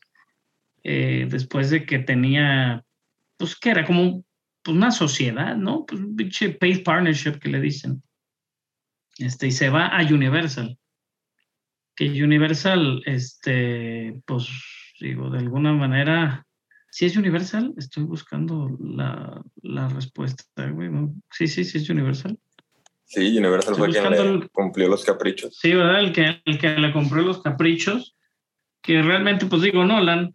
eh, 0.83 1.27
después 1.29 1.69
de 1.69 1.85
que 1.85 1.99
tenía, 1.99 2.85
pues 3.35 3.59
que 3.59 3.71
era 3.71 3.83
como 3.83 4.23
pues, 4.63 4.75
una 4.77 4.91
sociedad, 4.91 5.55
¿no? 5.55 5.85
Pues 5.85 6.01
un 6.01 6.15
pinche 6.15 6.49
paid 6.51 6.83
partnership 6.83 7.39
que 7.39 7.49
le 7.49 7.59
dicen. 7.59 8.01
Este, 9.17 9.47
y 9.47 9.51
se 9.51 9.69
va 9.69 9.87
a 9.87 10.01
Universal. 10.03 10.77
Que 11.95 12.05
Universal, 12.23 13.03
este, 13.05 14.19
pues, 14.25 14.47
digo, 14.99 15.29
de 15.29 15.39
alguna 15.39 15.73
manera, 15.73 16.45
si 16.89 17.05
es 17.05 17.15
Universal, 17.17 17.73
estoy 17.77 18.03
buscando 18.03 18.75
la, 18.79 19.41
la 19.61 19.89
respuesta, 19.89 20.67
güey. 20.69 20.89
¿no? 20.89 21.13
Sí, 21.31 21.47
sí, 21.47 21.63
sí 21.63 21.77
es 21.77 21.89
Universal. 21.89 22.37
Sí, 23.05 23.37
Universal 23.37 23.73
Estoy 23.73 23.91
fue 23.93 24.01
quien 24.01 24.11
le 24.11 24.33
el- 24.33 24.49
cumplió 24.49 24.87
los 24.87 25.05
caprichos. 25.05 25.55
Sí, 25.59 25.71
¿verdad? 25.73 25.99
El 25.99 26.13
que, 26.13 26.41
el 26.45 26.57
que 26.57 26.69
le 26.69 26.91
compró 26.91 27.21
los 27.21 27.41
caprichos, 27.43 28.15
que 28.81 29.01
realmente, 29.03 29.45
pues 29.45 29.61
digo, 29.61 29.85
Nolan, 29.85 30.33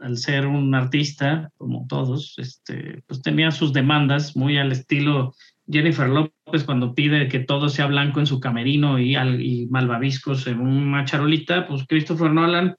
al 0.00 0.16
ser 0.16 0.46
un 0.46 0.74
artista, 0.74 1.50
como 1.56 1.86
todos, 1.88 2.34
este, 2.38 3.02
pues 3.06 3.22
tenía 3.22 3.50
sus 3.50 3.72
demandas 3.72 4.36
muy 4.36 4.58
al 4.58 4.72
estilo 4.72 5.34
Jennifer 5.70 6.08
López 6.08 6.64
cuando 6.64 6.94
pide 6.94 7.28
que 7.28 7.40
todo 7.40 7.68
sea 7.68 7.86
blanco 7.86 8.20
en 8.20 8.26
su 8.26 8.38
camerino 8.38 8.98
y, 8.98 9.14
al, 9.16 9.42
y 9.42 9.66
malvaviscos 9.66 10.46
en 10.46 10.60
una 10.60 11.04
charolita, 11.04 11.66
pues 11.66 11.86
Christopher 11.86 12.30
Nolan, 12.30 12.76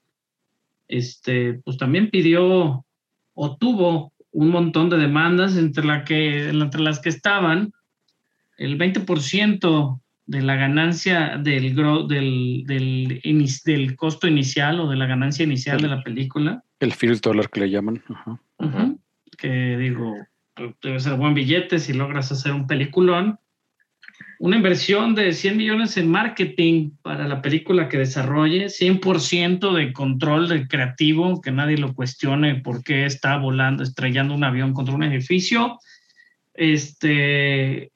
este, 0.88 1.54
pues 1.64 1.76
también 1.76 2.10
pidió 2.10 2.84
o 3.34 3.56
tuvo 3.56 4.12
un 4.30 4.50
montón 4.50 4.90
de 4.90 4.98
demandas 4.98 5.56
entre, 5.56 5.84
la 5.84 6.04
que, 6.04 6.48
entre 6.48 6.80
las 6.80 7.00
que 7.00 7.08
estaban 7.08 7.72
el 8.58 8.78
20% 8.78 10.00
de 10.26 10.42
la 10.42 10.56
ganancia 10.56 11.38
del, 11.38 11.74
costo 13.96 14.26
inicial 14.26 14.80
o 14.80 14.88
de 14.88 14.96
la 14.96 15.06
ganancia 15.06 15.44
inicial 15.44 15.80
de 15.80 15.88
la 15.88 16.02
película. 16.02 16.64
El 16.80 16.92
first 16.92 17.24
dollar 17.24 17.48
que 17.48 17.60
le 17.60 17.70
llaman. 17.70 18.02
Ajá. 18.58 18.94
Que 19.38 19.76
digo, 19.76 20.14
debe 20.82 21.00
ser 21.00 21.14
buen 21.14 21.34
billete 21.34 21.78
si 21.78 21.92
logras 21.92 22.32
hacer 22.32 22.52
un 22.52 22.66
peliculón. 22.66 23.38
Una 24.38 24.56
inversión 24.56 25.14
de 25.14 25.32
100 25.32 25.56
millones 25.56 25.96
en 25.96 26.10
marketing 26.10 26.90
para 27.02 27.26
la 27.26 27.40
película 27.40 27.88
que 27.88 27.98
desarrolle, 27.98 28.66
100% 28.66 29.72
de 29.72 29.92
control 29.94 30.48
del 30.48 30.68
creativo, 30.68 31.40
que 31.40 31.50
nadie 31.50 31.78
lo 31.78 31.94
cuestione 31.94 32.56
por 32.56 32.82
qué 32.82 33.06
está 33.06 33.38
volando, 33.38 33.82
estrellando 33.82 34.34
un 34.34 34.44
avión 34.44 34.74
contra 34.74 34.94
un 34.94 35.04
edificio. 35.04 35.78
Este, 36.52 37.92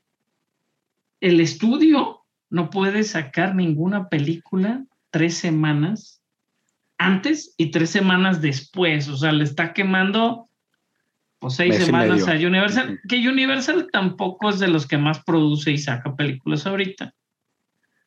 el 1.20 1.40
estudio 1.40 2.20
no 2.48 2.70
puede 2.70 3.04
sacar 3.04 3.54
ninguna 3.54 4.08
película 4.08 4.84
tres 5.10 5.34
semanas 5.34 6.19
antes 7.00 7.54
y 7.56 7.70
tres 7.70 7.90
semanas 7.90 8.40
después. 8.40 9.08
O 9.08 9.16
sea, 9.16 9.32
le 9.32 9.44
está 9.44 9.72
quemando 9.72 10.46
pues, 11.38 11.54
seis 11.54 11.74
Mes 11.74 11.86
semanas 11.86 12.28
a. 12.28 12.34
Universal, 12.34 13.00
que 13.08 13.28
Universal 13.28 13.88
tampoco 13.90 14.50
es 14.50 14.58
de 14.58 14.68
los 14.68 14.86
que 14.86 14.98
más 14.98 15.24
produce 15.24 15.70
y 15.72 15.78
saca 15.78 16.14
películas 16.14 16.66
ahorita. 16.66 17.14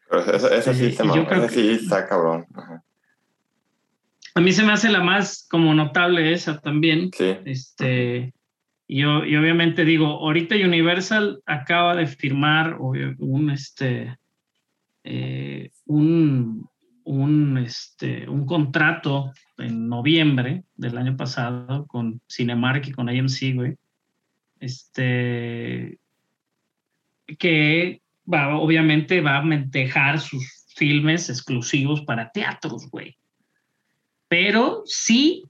Pero 0.10 0.22
ese 0.22 0.74
sí, 0.76 0.92
se 0.92 1.06
y 1.06 1.08
yo 1.08 1.26
creo 1.26 1.50
sí 1.50 1.72
está 1.72 2.08
cabrón. 2.08 2.46
Ajá. 2.54 2.84
A 4.36 4.42
mí 4.42 4.52
se 4.52 4.64
me 4.64 4.74
hace 4.74 4.90
la 4.90 5.02
más 5.02 5.48
como 5.50 5.74
notable 5.74 6.32
esa 6.32 6.60
también. 6.60 7.12
Sí. 7.16 7.36
Este, 7.46 8.34
y, 8.88 9.04
obviamente 9.04 9.86
digo, 9.86 10.06
ahorita 10.06 10.56
Universal 10.56 11.42
acaba 11.46 11.96
de 11.96 12.06
firmar 12.06 12.78
obvio, 12.80 13.16
un, 13.20 13.50
este, 13.50 14.18
eh, 15.04 15.72
un, 15.86 16.68
un, 17.06 17.58
este, 17.58 18.28
un 18.30 18.46
contrato 18.46 19.32
en 19.58 19.88
noviembre 19.88 20.64
del 20.76 20.98
año 20.98 21.16
pasado 21.16 21.86
con 21.88 22.22
Cinemark 22.28 22.88
y 22.88 22.92
con 22.92 23.10
AMC, 23.10 23.56
güey. 23.56 23.76
Este, 24.60 26.00
que 27.38 28.02
va, 28.32 28.56
obviamente 28.58 29.22
va 29.22 29.40
a 29.40 29.44
dejar 29.68 30.20
sus 30.20 30.66
filmes 30.76 31.30
exclusivos 31.30 32.02
para 32.02 32.32
teatros, 32.32 32.90
güey. 32.90 33.18
Pero 34.28 34.84
si 34.86 35.44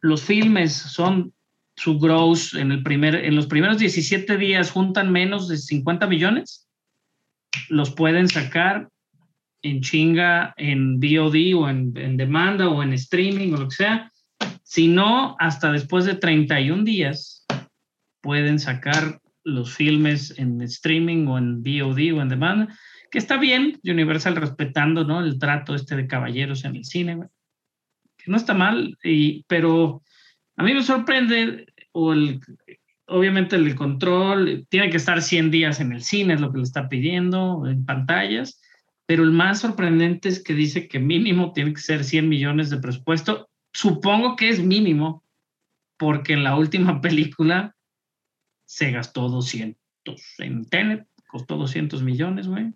los 0.00 0.22
filmes 0.22 0.72
son 0.72 1.32
su 1.76 1.98
gross 1.98 2.54
en, 2.54 2.70
el 2.70 2.82
primer, 2.82 3.16
en 3.16 3.34
los 3.34 3.46
primeros 3.46 3.78
17 3.78 4.36
días 4.36 4.70
juntan 4.70 5.10
menos 5.10 5.48
de 5.48 5.56
50 5.56 6.06
millones, 6.06 6.68
los 7.68 7.90
pueden 7.90 8.28
sacar 8.28 8.88
en 9.64 9.80
chinga, 9.80 10.54
en 10.58 11.00
VOD 11.00 11.54
o 11.56 11.68
en, 11.68 11.96
en 11.96 12.16
demanda 12.16 12.68
o 12.68 12.82
en 12.82 12.92
streaming 12.92 13.54
o 13.54 13.56
lo 13.56 13.68
que 13.68 13.76
sea. 13.76 14.12
Si 14.62 14.88
no, 14.88 15.36
hasta 15.40 15.72
después 15.72 16.04
de 16.04 16.14
31 16.14 16.84
días 16.84 17.46
pueden 18.20 18.58
sacar 18.58 19.20
los 19.42 19.74
filmes 19.74 20.38
en 20.38 20.60
streaming 20.62 21.26
o 21.26 21.38
en 21.38 21.62
VOD 21.62 22.14
o 22.14 22.22
en 22.22 22.28
demanda, 22.28 22.78
que 23.10 23.18
está 23.18 23.38
bien, 23.38 23.80
Universal 23.84 24.36
respetando 24.36 25.04
¿no? 25.04 25.20
el 25.20 25.38
trato 25.38 25.74
este 25.74 25.96
de 25.96 26.06
caballeros 26.06 26.64
en 26.64 26.76
el 26.76 26.84
cine, 26.84 27.20
que 28.18 28.30
no 28.30 28.36
está 28.36 28.52
mal, 28.54 28.98
y, 29.02 29.44
pero 29.44 30.02
a 30.56 30.62
mí 30.62 30.74
me 30.74 30.82
sorprende, 30.82 31.66
o 31.92 32.12
el, 32.12 32.40
obviamente 33.06 33.56
el 33.56 33.74
control, 33.76 34.66
tiene 34.68 34.90
que 34.90 34.96
estar 34.98 35.22
100 35.22 35.50
días 35.50 35.80
en 35.80 35.92
el 35.92 36.02
cine, 36.02 36.34
es 36.34 36.40
lo 36.40 36.52
que 36.52 36.58
le 36.58 36.64
está 36.64 36.88
pidiendo, 36.88 37.66
en 37.66 37.84
pantallas, 37.86 38.60
pero 39.06 39.22
el 39.22 39.32
más 39.32 39.60
sorprendente 39.60 40.28
es 40.28 40.42
que 40.42 40.54
dice 40.54 40.88
que 40.88 40.98
mínimo 40.98 41.52
tiene 41.52 41.74
que 41.74 41.80
ser 41.80 42.04
100 42.04 42.28
millones 42.28 42.70
de 42.70 42.78
presupuesto. 42.78 43.48
Supongo 43.72 44.36
que 44.36 44.48
es 44.48 44.62
mínimo, 44.62 45.22
porque 45.96 46.32
en 46.32 46.44
la 46.44 46.56
última 46.56 47.00
película 47.00 47.74
se 48.64 48.90
gastó 48.90 49.28
200 49.28 49.78
en 50.38 50.64
Tenet, 50.66 51.06
costó 51.26 51.56
200 51.56 52.02
millones, 52.02 52.48
güey. 52.48 52.72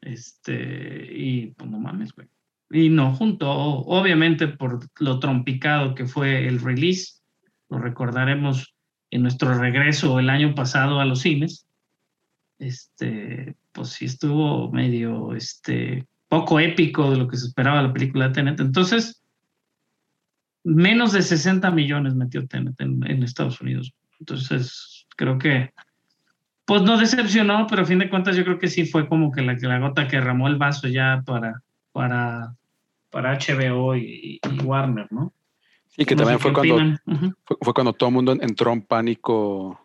Este, 0.00 1.08
y 1.12 1.46
pues 1.48 1.70
no 1.70 1.78
mames, 1.78 2.12
güey. 2.12 2.28
Y 2.70 2.88
no 2.88 3.14
junto, 3.14 3.50
obviamente 3.50 4.48
por 4.48 4.80
lo 4.98 5.18
trompicado 5.20 5.94
que 5.94 6.06
fue 6.06 6.48
el 6.48 6.60
release, 6.60 7.20
lo 7.68 7.78
recordaremos 7.78 8.74
en 9.10 9.22
nuestro 9.22 9.56
regreso 9.56 10.18
el 10.18 10.28
año 10.28 10.54
pasado 10.54 11.00
a 11.00 11.04
los 11.04 11.20
cines. 11.20 11.66
Este, 12.58 13.56
pues 13.74 13.88
sí 13.90 14.06
estuvo 14.06 14.70
medio, 14.70 15.34
este, 15.34 16.06
poco 16.28 16.60
épico 16.60 17.10
de 17.10 17.18
lo 17.18 17.28
que 17.28 17.36
se 17.36 17.48
esperaba 17.48 17.82
la 17.82 17.92
película 17.92 18.28
de 18.28 18.34
Tenet. 18.34 18.60
Entonces, 18.60 19.22
menos 20.62 21.12
de 21.12 21.22
60 21.22 21.70
millones 21.72 22.14
metió 22.14 22.46
Tenet 22.46 22.80
en, 22.80 23.04
en 23.08 23.22
Estados 23.22 23.60
Unidos. 23.60 23.92
Entonces, 24.20 25.06
creo 25.16 25.38
que, 25.38 25.72
pues 26.64 26.82
no 26.82 26.96
decepcionó, 26.96 27.66
pero 27.66 27.82
a 27.82 27.86
fin 27.86 27.98
de 27.98 28.08
cuentas 28.08 28.36
yo 28.36 28.44
creo 28.44 28.58
que 28.58 28.68
sí 28.68 28.86
fue 28.86 29.08
como 29.08 29.32
que 29.32 29.42
la, 29.42 29.54
la 29.54 29.78
gota 29.80 30.08
que 30.08 30.16
derramó 30.16 30.46
el 30.48 30.56
vaso 30.56 30.88
ya 30.88 31.22
para, 31.26 31.60
para, 31.92 32.54
para 33.10 33.38
HBO 33.38 33.96
y, 33.96 34.40
y 34.42 34.62
Warner, 34.62 35.08
¿no? 35.10 35.32
Sí, 35.88 36.04
que 36.04 36.14
No 36.14 36.22
también 36.22 36.40
fue 36.40 36.52
cuando, 36.52 36.98
fue, 37.44 37.56
fue 37.60 37.74
cuando 37.74 37.92
todo 37.92 38.08
el 38.08 38.14
mundo 38.14 38.36
entró 38.40 38.72
en 38.72 38.82
pánico 38.82 39.80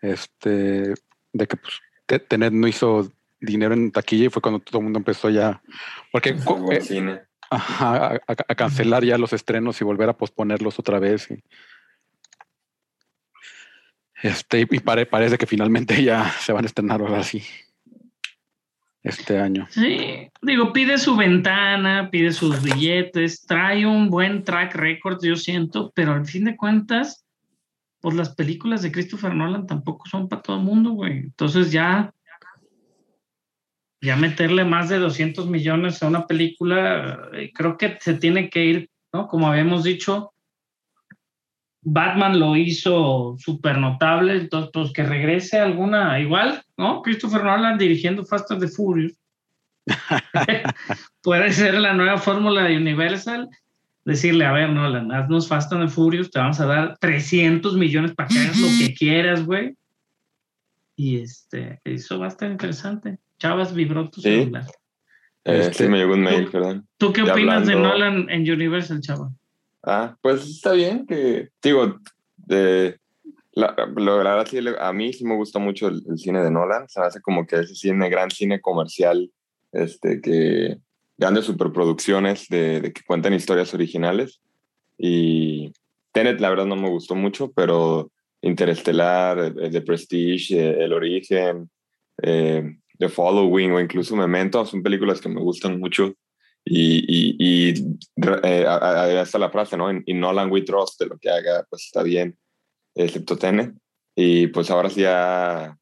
este, 0.00 0.94
de 1.32 1.46
que 1.46 1.56
pues, 1.56 1.80
Tenet 2.18 2.52
no 2.54 2.66
hizo 2.66 3.12
dinero 3.40 3.74
en 3.74 3.90
taquilla 3.92 4.26
y 4.26 4.30
fue 4.30 4.40
cuando 4.40 4.60
todo 4.60 4.78
el 4.78 4.84
mundo 4.84 4.98
empezó 4.98 5.28
ya, 5.30 5.60
porque 6.10 6.30
eh, 6.72 6.80
cine. 6.80 7.20
ajá, 7.50 8.06
a, 8.06 8.14
a- 8.14 8.44
a 8.48 8.54
cancelar 8.54 9.04
ya 9.04 9.18
los 9.18 9.32
estrenos 9.32 9.80
y 9.80 9.84
volver 9.84 10.08
a 10.08 10.16
posponerlos 10.16 10.78
otra 10.78 10.98
vez. 10.98 11.30
y- 11.30 11.42
este, 14.22 14.60
y 14.62 14.80
pare- 14.80 15.06
parece 15.06 15.38
que 15.38 15.46
finalmente 15.46 16.02
ya 16.02 16.30
se 16.40 16.52
van 16.52 16.64
a 16.64 16.66
estrenar 16.66 17.00
ahora 17.00 17.22
sí. 17.22 17.42
Este 19.00 19.38
año. 19.38 19.66
Sí, 19.70 20.28
digo, 20.42 20.72
pide 20.72 20.98
su 20.98 21.14
ventana, 21.16 22.08
pide 22.10 22.32
sus 22.32 22.60
billetes, 22.62 23.46
trae 23.46 23.86
un 23.86 24.10
buen 24.10 24.42
track 24.42 24.74
record, 24.74 25.20
yo 25.22 25.36
siento, 25.36 25.92
pero 25.94 26.12
al 26.14 26.26
fin 26.26 26.44
de 26.44 26.56
cuentas, 26.56 27.24
pues 28.00 28.14
las 28.14 28.34
películas 28.34 28.82
de 28.82 28.92
Christopher 28.92 29.34
Nolan 29.34 29.66
tampoco 29.66 30.06
son 30.08 30.28
para 30.28 30.42
todo 30.42 30.56
el 30.56 30.62
mundo, 30.62 30.92
güey. 30.92 31.18
Entonces 31.18 31.72
ya, 31.72 32.12
ya 34.00 34.16
meterle 34.16 34.64
más 34.64 34.88
de 34.88 34.98
200 34.98 35.48
millones 35.48 36.02
a 36.02 36.08
una 36.08 36.26
película, 36.26 37.28
eh, 37.32 37.50
creo 37.52 37.76
que 37.76 37.98
se 38.00 38.14
tiene 38.14 38.50
que 38.50 38.64
ir, 38.64 38.90
¿no? 39.12 39.26
Como 39.26 39.48
habíamos 39.48 39.84
dicho, 39.84 40.32
Batman 41.82 42.38
lo 42.38 42.56
hizo 42.56 43.36
súper 43.38 43.78
notable, 43.78 44.36
entonces 44.36 44.70
pues 44.72 44.92
que 44.92 45.02
regrese 45.02 45.58
alguna, 45.58 46.20
igual, 46.20 46.62
¿no? 46.76 47.02
Christopher 47.02 47.44
Nolan 47.44 47.78
dirigiendo 47.78 48.24
Fast 48.24 48.50
and 48.50 48.60
the 48.60 48.68
Furious. 48.68 49.14
Puede 51.22 51.52
ser 51.52 51.74
la 51.74 51.94
nueva 51.94 52.18
fórmula 52.18 52.64
de 52.64 52.76
Universal. 52.76 53.48
Decirle, 54.08 54.46
a 54.46 54.52
ver, 54.52 54.70
Nolan, 54.70 55.12
haznos 55.12 55.48
Fast 55.48 55.70
and 55.70 55.84
the 55.86 55.92
Furious, 55.94 56.30
te 56.30 56.38
vamos 56.38 56.58
a 56.60 56.64
dar 56.64 56.96
300 56.98 57.76
millones 57.76 58.14
para 58.14 58.26
que 58.26 58.38
hagas 58.38 58.56
lo 58.58 58.66
que 58.78 58.94
quieras, 58.94 59.44
güey. 59.44 59.76
Y 60.96 61.20
este, 61.20 61.78
eso 61.84 62.18
va 62.18 62.24
a 62.24 62.28
estar 62.30 62.50
interesante. 62.50 63.18
Chavas 63.38 63.74
vibró 63.74 64.08
tu 64.08 64.22
Sí. 64.22 64.30
celular. 64.30 64.64
Eh, 65.44 65.58
Este- 65.60 65.84
sí, 65.84 65.90
me 65.90 65.98
llegó 65.98 66.14
un 66.14 66.22
mail, 66.22 66.48
perdón. 66.50 66.88
¿Tú 66.96 67.12
qué 67.12 67.22
Ya 67.22 67.32
opinas 67.34 67.66
de 67.66 67.74
Nolan 67.76 68.30
en 68.30 68.50
Universal, 68.50 69.02
chava? 69.02 69.30
Ah, 69.82 70.16
pues 70.22 70.42
está 70.48 70.72
bien 70.72 71.04
que, 71.06 71.50
digo, 71.62 71.98
de, 72.38 72.98
la, 73.52 73.76
la 73.94 74.14
verdad 74.14 74.46
sí, 74.48 74.58
a 74.80 74.92
mí 74.94 75.12
sí 75.12 75.26
me 75.26 75.36
gusta 75.36 75.58
mucho 75.58 75.88
el, 75.88 76.02
el 76.08 76.16
cine 76.16 76.42
de 76.42 76.50
Nolan, 76.50 76.88
se 76.88 76.98
me 76.98 77.06
hace 77.08 77.20
como 77.20 77.46
que 77.46 77.56
ese 77.56 77.74
cine, 77.74 78.08
gran 78.08 78.30
cine 78.30 78.58
comercial, 78.62 79.30
este, 79.70 80.22
que 80.22 80.78
grandes 81.18 81.44
superproducciones 81.46 82.48
de, 82.48 82.80
de 82.80 82.92
que 82.92 83.02
cuentan 83.02 83.34
historias 83.34 83.74
originales. 83.74 84.40
Y 84.96 85.72
Tenet, 86.12 86.40
la 86.40 86.50
verdad, 86.50 86.66
no 86.66 86.76
me 86.76 86.88
gustó 86.88 87.14
mucho, 87.14 87.52
pero 87.52 88.10
Interestelar, 88.40 89.52
The 89.54 89.80
Prestige, 89.82 90.54
eh, 90.56 90.84
El 90.84 90.92
Origen, 90.92 91.70
eh, 92.22 92.76
The 92.98 93.08
Following 93.08 93.72
o 93.72 93.80
incluso 93.80 94.16
Memento 94.16 94.64
son 94.64 94.82
películas 94.82 95.20
que 95.20 95.28
me 95.28 95.40
gustan 95.40 95.78
mucho. 95.78 96.14
Y, 96.64 96.98
y, 97.08 97.36
y 97.70 97.74
eh, 98.44 98.64
a- 98.66 98.76
a- 98.76 99.02
ahí 99.04 99.16
está 99.16 99.38
la 99.38 99.50
frase, 99.50 99.76
¿no? 99.76 99.88
Y 100.04 100.14
Nolan 100.14 100.50
we 100.50 100.62
trust, 100.62 101.00
de 101.00 101.06
lo 101.06 101.18
que 101.18 101.30
haga, 101.30 101.66
pues 101.70 101.84
está 101.86 102.02
bien, 102.02 102.36
excepto 102.94 103.36
Tenet. 103.36 103.72
Y 104.14 104.48
pues 104.48 104.70
ahora 104.70 104.90
sí 104.90 105.02
ya 105.02 105.76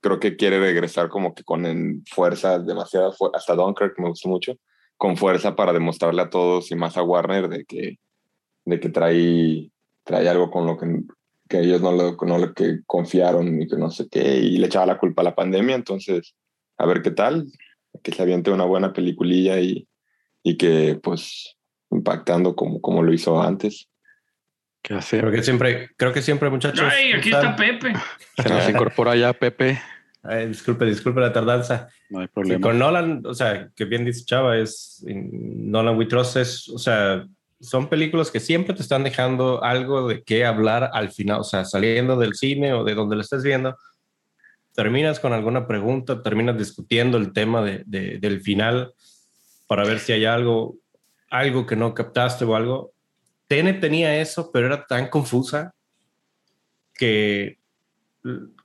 creo 0.00 0.18
que 0.18 0.36
quiere 0.36 0.58
regresar 0.58 1.08
como 1.08 1.34
que 1.34 1.44
con 1.44 2.02
fuerza, 2.10 2.58
demasiada 2.58 3.10
hasta 3.34 3.54
Dunkirk 3.54 3.98
me 3.98 4.08
gustó 4.08 4.28
mucho, 4.28 4.54
con 5.02 5.16
fuerza 5.16 5.56
para 5.56 5.72
demostrarle 5.72 6.22
a 6.22 6.30
todos 6.30 6.70
y 6.70 6.76
más 6.76 6.96
a 6.96 7.02
Warner 7.02 7.48
de 7.48 7.64
que, 7.64 7.98
de 8.64 8.78
que 8.78 8.88
trae, 8.88 9.68
trae 10.04 10.28
algo 10.28 10.48
con 10.48 10.64
lo 10.64 10.78
que, 10.78 10.86
que 11.48 11.58
ellos 11.58 11.82
no 11.82 11.90
lo, 11.90 12.16
no 12.24 12.38
lo 12.38 12.54
que 12.54 12.82
confiaron 12.86 13.60
y 13.60 13.66
que 13.66 13.74
no 13.74 13.90
sé 13.90 14.06
qué, 14.08 14.36
y 14.36 14.58
le 14.58 14.66
echaba 14.66 14.86
la 14.86 14.98
culpa 14.98 15.22
a 15.22 15.24
la 15.24 15.34
pandemia, 15.34 15.74
entonces 15.74 16.36
a 16.78 16.86
ver 16.86 17.02
qué 17.02 17.10
tal, 17.10 17.48
que 18.00 18.12
se 18.12 18.22
aviente 18.22 18.52
una 18.52 18.62
buena 18.62 18.92
peliculilla 18.92 19.58
y, 19.58 19.88
y 20.44 20.56
que 20.56 21.00
pues 21.02 21.56
impactando 21.90 22.54
como, 22.54 22.80
como 22.80 23.02
lo 23.02 23.12
hizo 23.12 23.42
antes. 23.42 23.88
¿Qué 24.82 24.94
hace? 24.94 25.18
Creo 25.18 25.32
que 25.32 25.42
siempre, 25.42 25.90
creo 25.96 26.12
que 26.12 26.22
siempre, 26.22 26.48
muchachos. 26.48 26.88
Ay, 26.88 27.10
aquí 27.10 27.32
está 27.32 27.56
Pepe. 27.56 27.92
Se 28.36 28.48
nos 28.48 28.68
incorpora 28.68 29.16
ya 29.16 29.32
Pepe. 29.32 29.82
Ay, 30.22 30.46
disculpe, 30.48 30.84
disculpe 30.84 31.20
la 31.20 31.32
tardanza. 31.32 31.88
No 32.10 32.20
hay 32.20 32.26
Sí, 32.26 32.32
problema. 32.34 32.60
con 32.60 32.78
Nolan, 32.78 33.22
o 33.26 33.34
sea, 33.34 33.70
que 33.74 33.84
bien 33.84 34.04
dice 34.04 34.24
Chava, 34.24 34.56
es 34.56 35.04
Nolan 35.06 35.96
We 35.98 36.06
Trust 36.06 36.36
es, 36.36 36.68
o 36.68 36.78
sea, 36.78 37.26
son 37.60 37.88
películas 37.88 38.30
que 38.30 38.38
siempre 38.40 38.74
te 38.74 38.82
están 38.82 39.02
dejando 39.04 39.62
algo 39.64 40.06
de 40.08 40.22
qué 40.22 40.44
hablar 40.44 40.90
al 40.92 41.10
final, 41.10 41.40
o 41.40 41.44
sea, 41.44 41.64
saliendo 41.64 42.16
del 42.16 42.34
cine 42.34 42.72
o 42.72 42.84
de 42.84 42.94
donde 42.94 43.16
lo 43.16 43.22
estés 43.22 43.42
viendo, 43.42 43.76
terminas 44.74 45.18
con 45.20 45.32
alguna 45.32 45.66
pregunta, 45.66 46.22
terminas 46.22 46.56
discutiendo 46.56 47.18
el 47.18 47.32
tema 47.32 47.62
de, 47.62 47.82
de- 47.86 48.18
del 48.18 48.40
final 48.40 48.92
para 49.66 49.84
ver 49.84 49.98
si 49.98 50.12
hay 50.12 50.24
algo, 50.24 50.76
algo 51.30 51.66
que 51.66 51.76
no 51.76 51.94
captaste 51.94 52.44
o 52.44 52.54
algo. 52.56 52.92
Tenet 53.48 53.80
tenía 53.80 54.20
eso, 54.20 54.50
pero 54.52 54.66
era 54.66 54.86
tan 54.86 55.08
confusa 55.08 55.74
que, 56.94 57.58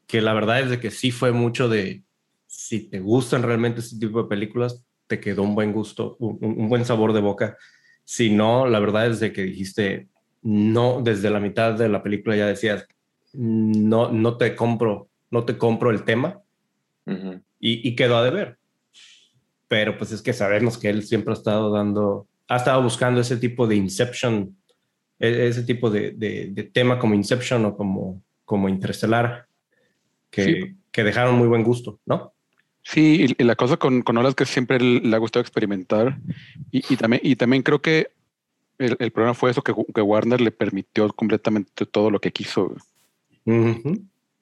que 0.07 0.21
la 0.21 0.33
verdad 0.33 0.61
es 0.61 0.69
de 0.69 0.79
que 0.79 0.89
sí 0.91 1.11
fue 1.11 1.31
mucho 1.31 1.69
de, 1.69 2.03
si 2.47 2.89
te 2.89 2.99
gustan 2.99 3.43
realmente 3.43 3.81
este 3.81 3.99
tipo 3.99 4.23
de 4.23 4.29
películas, 4.29 4.83
te 5.07 5.19
quedó 5.19 5.43
un 5.43 5.53
buen 5.55 5.71
gusto, 5.73 6.15
un, 6.19 6.37
un 6.41 6.69
buen 6.69 6.85
sabor 6.85 7.13
de 7.13 7.21
boca. 7.21 7.57
Si 8.03 8.29
no, 8.29 8.67
la 8.67 8.79
verdad 8.79 9.07
es 9.07 9.19
de 9.19 9.31
que 9.33 9.43
dijiste, 9.43 10.07
no, 10.41 11.01
desde 11.01 11.29
la 11.29 11.39
mitad 11.39 11.73
de 11.73 11.89
la 11.89 12.01
película 12.03 12.35
ya 12.35 12.47
decías, 12.47 12.87
no, 13.33 14.11
no 14.11 14.37
te 14.37 14.55
compro, 14.55 15.09
no 15.29 15.43
te 15.43 15.57
compro 15.57 15.91
el 15.91 16.03
tema 16.03 16.41
Ujú. 17.05 17.41
y, 17.59 17.87
y 17.87 17.95
quedó 17.95 18.17
a 18.17 18.23
deber. 18.23 18.57
Pero 19.67 19.97
pues 19.97 20.11
es 20.13 20.21
que 20.21 20.31
sabemos 20.33 20.77
que 20.77 20.89
él 20.89 21.03
siempre 21.03 21.31
ha 21.33 21.37
estado 21.37 21.69
dando, 21.71 22.27
ha 22.47 22.55
estado 22.55 22.81
buscando 22.81 23.19
ese 23.19 23.35
tipo 23.37 23.67
de 23.67 23.75
Inception, 23.75 24.55
e- 25.19 25.47
ese 25.47 25.63
tipo 25.63 25.89
de, 25.89 26.11
de- 26.11 26.49
de 26.51 26.63
tema 26.63 26.97
como 26.97 27.13
Inception 27.15 27.65
o 27.65 27.75
como, 27.75 28.23
como 28.45 28.69
Interestelar, 28.69 29.46
que, 30.29 30.43
Sí. 30.43 30.75
que 30.91 31.03
dejaron 31.03 31.35
muy 31.35 31.47
buen 31.47 31.63
gusto, 31.63 31.99
¿no? 32.05 32.33
Sí, 32.83 33.35
y, 33.37 33.43
la 33.43 33.55
cosa 33.55 33.77
con, 33.77 34.01
con 34.01 34.15
Nolan 34.15 34.29
es 34.29 34.35
que 34.35 34.45
siempre 34.45 34.79
le 34.79 35.13
ha 35.15 35.19
gustado 35.19 35.41
experimentar 35.41 36.19
y, 36.71 36.81
y 36.93 36.95
también, 36.95 37.21
y 37.23 37.35
también 37.35 37.61
creo 37.61 37.81
que 37.81 38.11
el, 38.77 38.95
el 38.99 39.11
problema 39.11 39.33
fue 39.33 39.51
eso, 39.51 39.61
que, 39.61 39.73
que 39.93 40.01
Warner 40.01 40.39
le 40.39 40.51
permitió 40.51 41.11
completamente 41.11 41.85
todo 41.85 42.09
lo 42.11 42.19
que 42.21 42.31
quiso. 42.31 42.73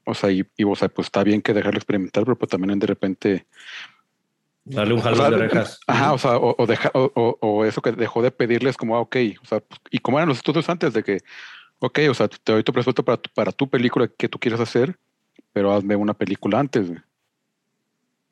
O 0.07 0.13
sea, 0.13 0.31
y, 0.31 0.45
y, 0.57 0.63
o 0.63 0.75
sea, 0.75 0.89
pues 0.89 1.07
está 1.07 1.23
bien 1.23 1.41
que 1.41 1.53
dejarlo 1.53 1.77
experimentar, 1.79 2.23
pero 2.23 2.37
pues 2.37 2.49
también 2.49 2.77
de 2.77 2.87
repente... 2.87 3.45
Darle 4.63 4.93
un 4.93 4.99
o 4.99 5.03
jalón 5.03 5.19
sea, 5.19 5.29
de 5.29 5.35
orejas. 5.35 5.79
Ajá, 5.87 6.13
o 6.13 6.17
sea, 6.17 6.37
o, 6.37 6.55
o, 6.57 6.65
deja- 6.67 6.91
o- 6.93 7.11
o- 7.15 7.37
o 7.39 7.65
eso 7.65 7.81
que 7.81 7.91
dejó 7.91 8.21
de 8.21 8.31
pedirles 8.31 8.77
como, 8.77 8.95
ah, 8.95 8.99
ok, 8.99 9.15
o 9.41 9.45
sea, 9.45 9.59
pues, 9.59 9.79
y 9.91 9.99
como 9.99 10.17
eran 10.19 10.27
los 10.29 10.37
estudios 10.37 10.67
antes 10.69 10.93
de 10.93 11.03
que, 11.03 11.19
ok, 11.79 11.99
o 12.09 12.13
sea, 12.13 12.27
te 12.27 12.51
doy 12.51 12.63
tu 12.63 12.73
presupuesto 12.73 13.03
para 13.05 13.17
tu, 13.17 13.29
para 13.33 13.51
tu 13.51 13.67
película 13.69 14.07
que 14.07 14.27
tú 14.29 14.37
quieres 14.39 14.59
hacer, 14.59 14.97
pero 15.55 15.71
hazme 15.73 15.95
una 15.95 16.13
película 16.13 16.59
antes. 16.59 16.89
güey. 16.89 16.99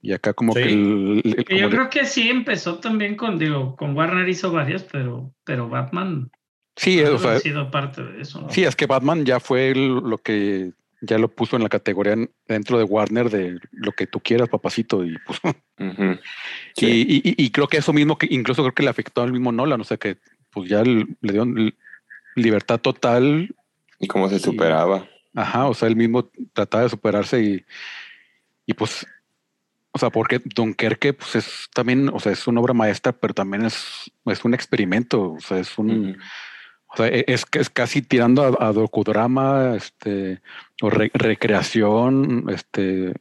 Y 0.01 0.11
acá 0.11 0.33
como 0.33 0.51
Sí. 0.51 0.59
que 0.61 0.69
el, 0.73 1.21
el- 1.23 1.35
Que 1.37 1.43
como 1.45 1.59
yo 1.61 1.69
de- 1.69 1.75
creo 1.77 1.89
que 1.89 2.05
sí 2.05 2.29
empezó 2.29 2.79
también 2.79 3.15
con, 3.15 3.39
digo, 3.39 3.77
con 3.77 3.95
Warner 3.95 4.27
hizo 4.27 4.51
varias, 4.51 4.83
pero, 4.83 5.33
pero 5.45 5.69
Batman 5.69 6.29
sí, 6.75 7.01
ha 7.01 7.11
o 7.11 7.17
sea, 7.17 7.39
sido 7.39 7.71
parte 7.71 8.03
de 8.03 8.21
eso. 8.21 8.41
¿no? 8.41 8.49
sí, 8.49 8.65
es 8.65 8.75
que 8.75 8.85
Batman 8.87 9.23
ya 9.25 9.39
fue 9.39 9.71
el- 9.71 9.95
lo 10.03 10.17
que 10.17 10.73
ya 10.99 11.17
lo 11.17 11.29
puso 11.29 11.55
en 11.55 11.63
la 11.63 11.69
categoría 11.69 12.13
en- 12.13 12.29
dentro 12.49 12.77
de 12.77 12.83
Warner 12.83 13.29
de 13.29 13.57
lo 13.71 13.93
que 13.93 14.05
tú 14.05 14.19
quieras, 14.19 14.49
papacito, 14.49 15.05
y 15.05 15.15
pues. 15.25 15.39
Sí. 16.75 17.05
Y, 17.07 17.29
y- 17.29 17.35
y 17.45 17.49
creo 17.51 17.67
que 17.69 17.77
eso 17.77 17.93
mismo, 17.93 18.17
que 18.17 18.27
incluso 18.29 18.61
creo 18.63 18.73
que 18.75 18.83
le 18.83 18.89
afectó 18.89 19.21
al 19.21 19.31
mismo 19.31 19.53
Nolan, 19.53 19.79
o 19.79 19.85
sea 19.85 19.95
que 19.95 20.17
pues 20.51 20.69
ya 20.69 20.83
le 20.83 21.05
dio 21.21 21.43
l- 21.43 21.73
libertad 22.35 22.79
total, 22.81 23.55
Y 23.99 24.07
cómo 24.07 24.27
se 24.27 24.37
superaba. 24.39 25.07
Ajá, 25.35 25.67
o 25.67 25.73
sea, 25.73 25.87
él 25.87 25.95
mismo 25.95 26.29
trataba 26.53 26.83
de 26.83 26.89
superarse 26.89 27.41
y, 27.41 27.65
y 28.65 28.73
pues, 28.73 29.05
o 29.91 29.99
sea, 29.99 30.09
porque 30.09 30.41
Dunkerque 30.43 31.13
pues 31.13 31.35
es 31.35 31.69
también, 31.73 32.09
o 32.09 32.19
sea, 32.19 32.31
es 32.31 32.47
una 32.47 32.61
obra 32.61 32.73
maestra, 32.73 33.11
pero 33.11 33.33
también 33.33 33.65
es, 33.65 34.11
es 34.25 34.43
un 34.45 34.53
experimento, 34.53 35.33
o 35.33 35.39
sea, 35.39 35.59
es 35.59 35.77
un, 35.77 36.17
o 36.87 36.97
sea, 36.97 37.07
e- 37.07 37.25
es, 37.27 37.45
es 37.51 37.69
casi 37.69 38.01
tirando 38.01 38.43
a, 38.43 38.67
a 38.69 38.73
docudrama, 38.73 39.75
este, 39.75 40.41
o 40.81 40.89
re- 40.89 41.11
recreación, 41.13 42.45
este, 42.49 43.13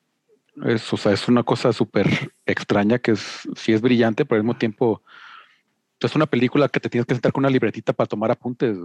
es, 0.65 0.93
o 0.93 0.97
sea, 0.97 1.13
es 1.13 1.29
una 1.29 1.43
cosa 1.43 1.73
súper 1.73 2.07
extraña 2.47 2.99
que 2.99 3.13
es, 3.13 3.49
sí 3.57 3.73
es 3.73 3.81
brillante, 3.81 4.25
pero 4.25 4.39
al 4.41 4.45
mismo 4.45 4.59
tiempo 4.59 5.03
es 6.07 6.15
una 6.15 6.27
película 6.27 6.69
que 6.69 6.81
te 6.81 6.89
tienes 6.89 7.07
que 7.07 7.15
sentar 7.15 7.33
con 7.33 7.43
una 7.43 7.51
libretita 7.51 7.93
para 7.93 8.07
tomar 8.09 8.31
apuntes, 8.31 8.77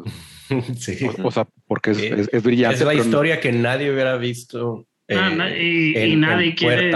Sí. 0.78 0.98
o, 1.24 1.28
o 1.28 1.32
sea, 1.32 1.48
porque 1.68 1.92
es, 1.92 1.98
Sí. 1.98 2.06
es, 2.08 2.30
es 2.32 2.44
brillante. 2.44 2.76
Es 2.76 2.82
la 2.82 2.88
pero 2.92 3.00
no- 3.04 3.06
historia 3.06 3.40
que 3.40 3.52
nadie 3.52 3.92
hubiera 3.92 4.18
visto. 4.18 4.86
Ah, 5.10 5.32
eh, 5.52 5.64
y, 5.64 5.98
y 5.98 6.12
en- 6.14 6.20
nadie 6.22 6.50
en 6.50 6.56
quiere. 6.56 6.92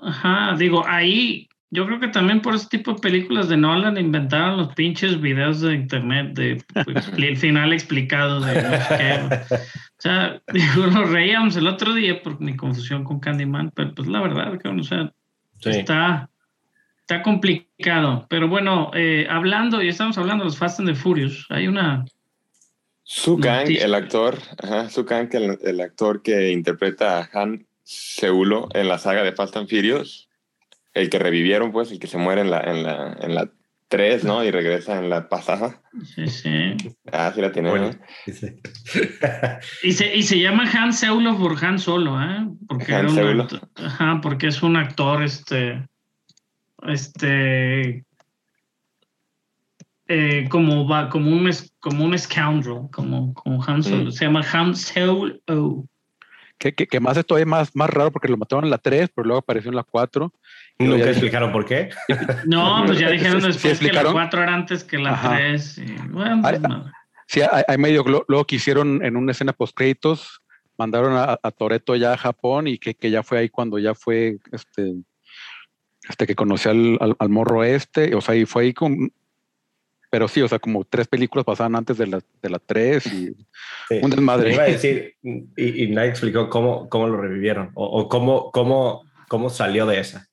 Ajá, 0.00 0.54
digo, 0.56 0.84
ahí 0.86 1.48
yo 1.70 1.84
creo 1.84 1.98
que 1.98 2.08
también 2.08 2.40
por 2.40 2.54
ese 2.54 2.68
tipo 2.68 2.92
de 2.92 3.00
películas 3.00 3.48
de 3.48 3.56
Nolan 3.56 3.98
inventaron 3.98 4.56
los 4.56 4.72
pinches 4.74 5.20
videos 5.20 5.60
de 5.60 5.74
internet 5.74 6.32
de 6.34 6.62
pues, 6.84 7.08
el 7.18 7.36
final 7.36 7.72
explicado 7.72 8.40
de 8.40 8.54
no 8.62 8.70
sé 8.70 8.96
qué. 8.96 9.56
O 9.56 9.58
sea, 9.98 10.40
digo, 10.52 10.86
nos 10.86 11.10
reíamos 11.10 11.56
el 11.56 11.66
otro 11.66 11.92
día 11.94 12.22
por 12.22 12.40
mi 12.40 12.54
confusión 12.56 13.02
con 13.02 13.18
Candyman, 13.18 13.72
pero 13.74 13.94
pues 13.96 14.06
la 14.08 14.20
verdad, 14.20 14.58
que, 14.60 14.68
o 14.68 14.82
sea, 14.84 15.12
Sí. 15.58 15.70
está, 15.70 16.28
está 17.06 17.22
complicado. 17.22 18.26
Pero 18.28 18.48
bueno, 18.48 18.90
eh, 18.92 19.28
hablando, 19.30 19.80
y 19.80 19.88
estamos 19.88 20.18
hablando 20.18 20.42
de 20.42 20.50
los 20.50 20.58
Fast 20.58 20.80
and 20.80 20.88
the 20.88 20.94
Furious, 20.96 21.46
hay 21.50 21.68
una. 21.68 22.04
Su 23.04 23.38
Kang, 23.38 23.68
el 23.70 23.94
actor, 23.94 24.36
ajá, 24.60 24.90
Su 24.90 25.04
Kang, 25.06 25.28
el, 25.32 25.56
el 25.62 25.80
actor 25.80 26.22
que 26.22 26.50
interpreta 26.50 27.20
a 27.20 27.28
Han 27.32 27.64
Seulo 27.84 28.68
en 28.74 28.88
la 28.88 28.98
saga 28.98 29.22
de 29.22 29.30
Fast 29.30 29.56
and 29.56 29.68
Furious, 29.68 30.28
el 30.92 31.08
que 31.08 31.20
revivieron, 31.20 31.70
pues, 31.70 31.92
el 31.92 32.00
que 32.00 32.08
se 32.08 32.18
muere 32.18 32.40
en 32.40 32.50
la, 32.50 32.60
en 32.62 32.82
la, 32.82 33.16
en 33.20 33.34
la 33.36 33.48
3, 33.86 34.24
¿no? 34.24 34.42
Y 34.42 34.50
regresa 34.50 34.98
en 34.98 35.08
la 35.08 35.28
pasada. 35.28 35.80
Sí, 36.02 36.26
sí. 36.26 36.76
Ah, 37.12 37.30
sí 37.32 37.40
la 37.40 37.52
tiene. 37.52 37.70
Bueno, 37.70 37.90
¿no? 37.92 38.32
sí. 38.32 38.48
Y 39.84 39.92
se, 39.92 40.16
y 40.16 40.24
se 40.24 40.40
llama 40.40 40.68
Han 40.72 40.92
Solo 40.92 41.38
por 41.38 41.64
Han 41.64 41.78
Solo, 41.78 42.20
¿eh? 42.20 42.48
Porque 42.66 42.92
Han 42.92 43.16
era 43.16 43.30
un 43.30 43.48
ajá, 43.76 44.20
porque 44.20 44.48
es 44.48 44.60
un 44.64 44.76
actor, 44.76 45.22
este, 45.22 45.86
este, 46.88 48.04
eh, 50.08 50.46
como 50.48 50.86
va, 50.88 51.08
como 51.08 51.30
un, 51.30 51.48
es- 51.48 51.72
como 51.80 52.04
un 52.04 52.16
scoundrel, 52.18 52.88
como, 52.92 53.34
como 53.34 53.62
Han 53.64 53.82
Solo. 53.82 54.04
Mm. 54.06 54.12
Se 54.12 54.24
llama 54.24 54.44
Han 54.52 54.74
Solo. 54.76 55.36
que, 56.58 56.74
que, 56.74 56.86
que 56.86 57.00
más 57.00 57.16
es 57.16 57.26
todavía 57.26 57.46
más, 57.46 57.74
más 57.74 57.90
raro 57.90 58.10
porque 58.12 58.28
lo 58.28 58.36
mataron 58.36 58.64
en 58.64 58.70
la 58.70 58.78
3, 58.78 59.10
pero 59.14 59.26
luego 59.26 59.40
apareció 59.40 59.70
en 59.70 59.76
la 59.76 59.82
4. 59.82 60.32
Nunca 60.78 60.98
ya- 60.98 61.10
explicaron 61.10 61.52
por 61.52 61.64
qué. 61.64 61.90
No, 62.46 62.84
pues 62.86 62.98
ya 62.98 63.08
Sí, 63.10 63.14
dijeron 63.16 63.40
sí 63.40 63.46
después 63.48 63.62
que 63.62 63.68
la 63.68 63.72
explicaron. 64.00 64.12
4 64.12 64.42
era 64.42 64.54
antes 64.54 64.84
que 64.84 64.98
la 64.98 65.10
Ajá. 65.12 65.36
3. 65.36 65.78
Y, 65.78 65.84
bueno, 66.10 66.42
pues 66.42 66.54
Ay, 66.54 66.60
nada. 66.60 66.92
Sí, 67.28 67.40
hay, 67.40 67.64
hay 67.66 67.78
medio, 67.78 68.04
lo- 68.04 68.24
luego 68.28 68.44
que 68.46 68.56
hicieron 68.56 69.04
en 69.04 69.16
una 69.16 69.32
escena 69.32 69.52
post 69.52 69.76
créditos, 69.76 70.40
mandaron 70.78 71.14
a, 71.14 71.36
a 71.42 71.50
Toreto 71.50 71.96
ya 71.96 72.12
a 72.12 72.16
Japón 72.16 72.68
y 72.68 72.78
que, 72.78 72.94
que 72.94 73.10
ya 73.10 73.24
fue 73.24 73.38
ahí 73.38 73.48
cuando 73.48 73.78
ya 73.80 73.94
fue 73.94 74.38
este, 74.52 74.94
este 76.08 76.26
que 76.26 76.34
conoció 76.34 76.70
al, 76.70 76.98
al, 77.00 77.16
al 77.18 77.28
morro 77.28 77.64
este, 77.64 78.14
o 78.14 78.20
sea, 78.20 78.34
y 78.34 78.44
fue 78.46 78.64
ahí 78.64 78.72
con, 78.74 79.10
pero 80.10 80.28
sí, 80.28 80.40
o 80.42 80.48
sea, 80.48 80.58
como 80.58 80.84
tres 80.84 81.08
películas 81.08 81.44
pasaban 81.44 81.74
antes 81.76 81.98
de 81.98 82.06
la, 82.06 82.20
de 82.42 82.50
la 82.50 82.58
tres 82.58 83.06
y 83.06 83.34
Sí. 83.88 84.00
un 84.02 84.10
desmadre. 84.10 84.52
Iba 84.54 84.62
a 84.64 84.66
decir, 84.66 85.14
y, 85.22 85.84
y 85.84 85.90
nadie 85.90 86.10
explicó 86.10 86.48
cómo, 86.48 86.88
cómo 86.88 87.06
lo 87.08 87.20
revivieron 87.20 87.70
o, 87.74 87.84
o 87.86 88.08
cómo, 88.08 88.50
cómo, 88.50 89.02
cómo 89.28 89.50
salió 89.50 89.86
de 89.86 90.00
esa. 90.00 90.28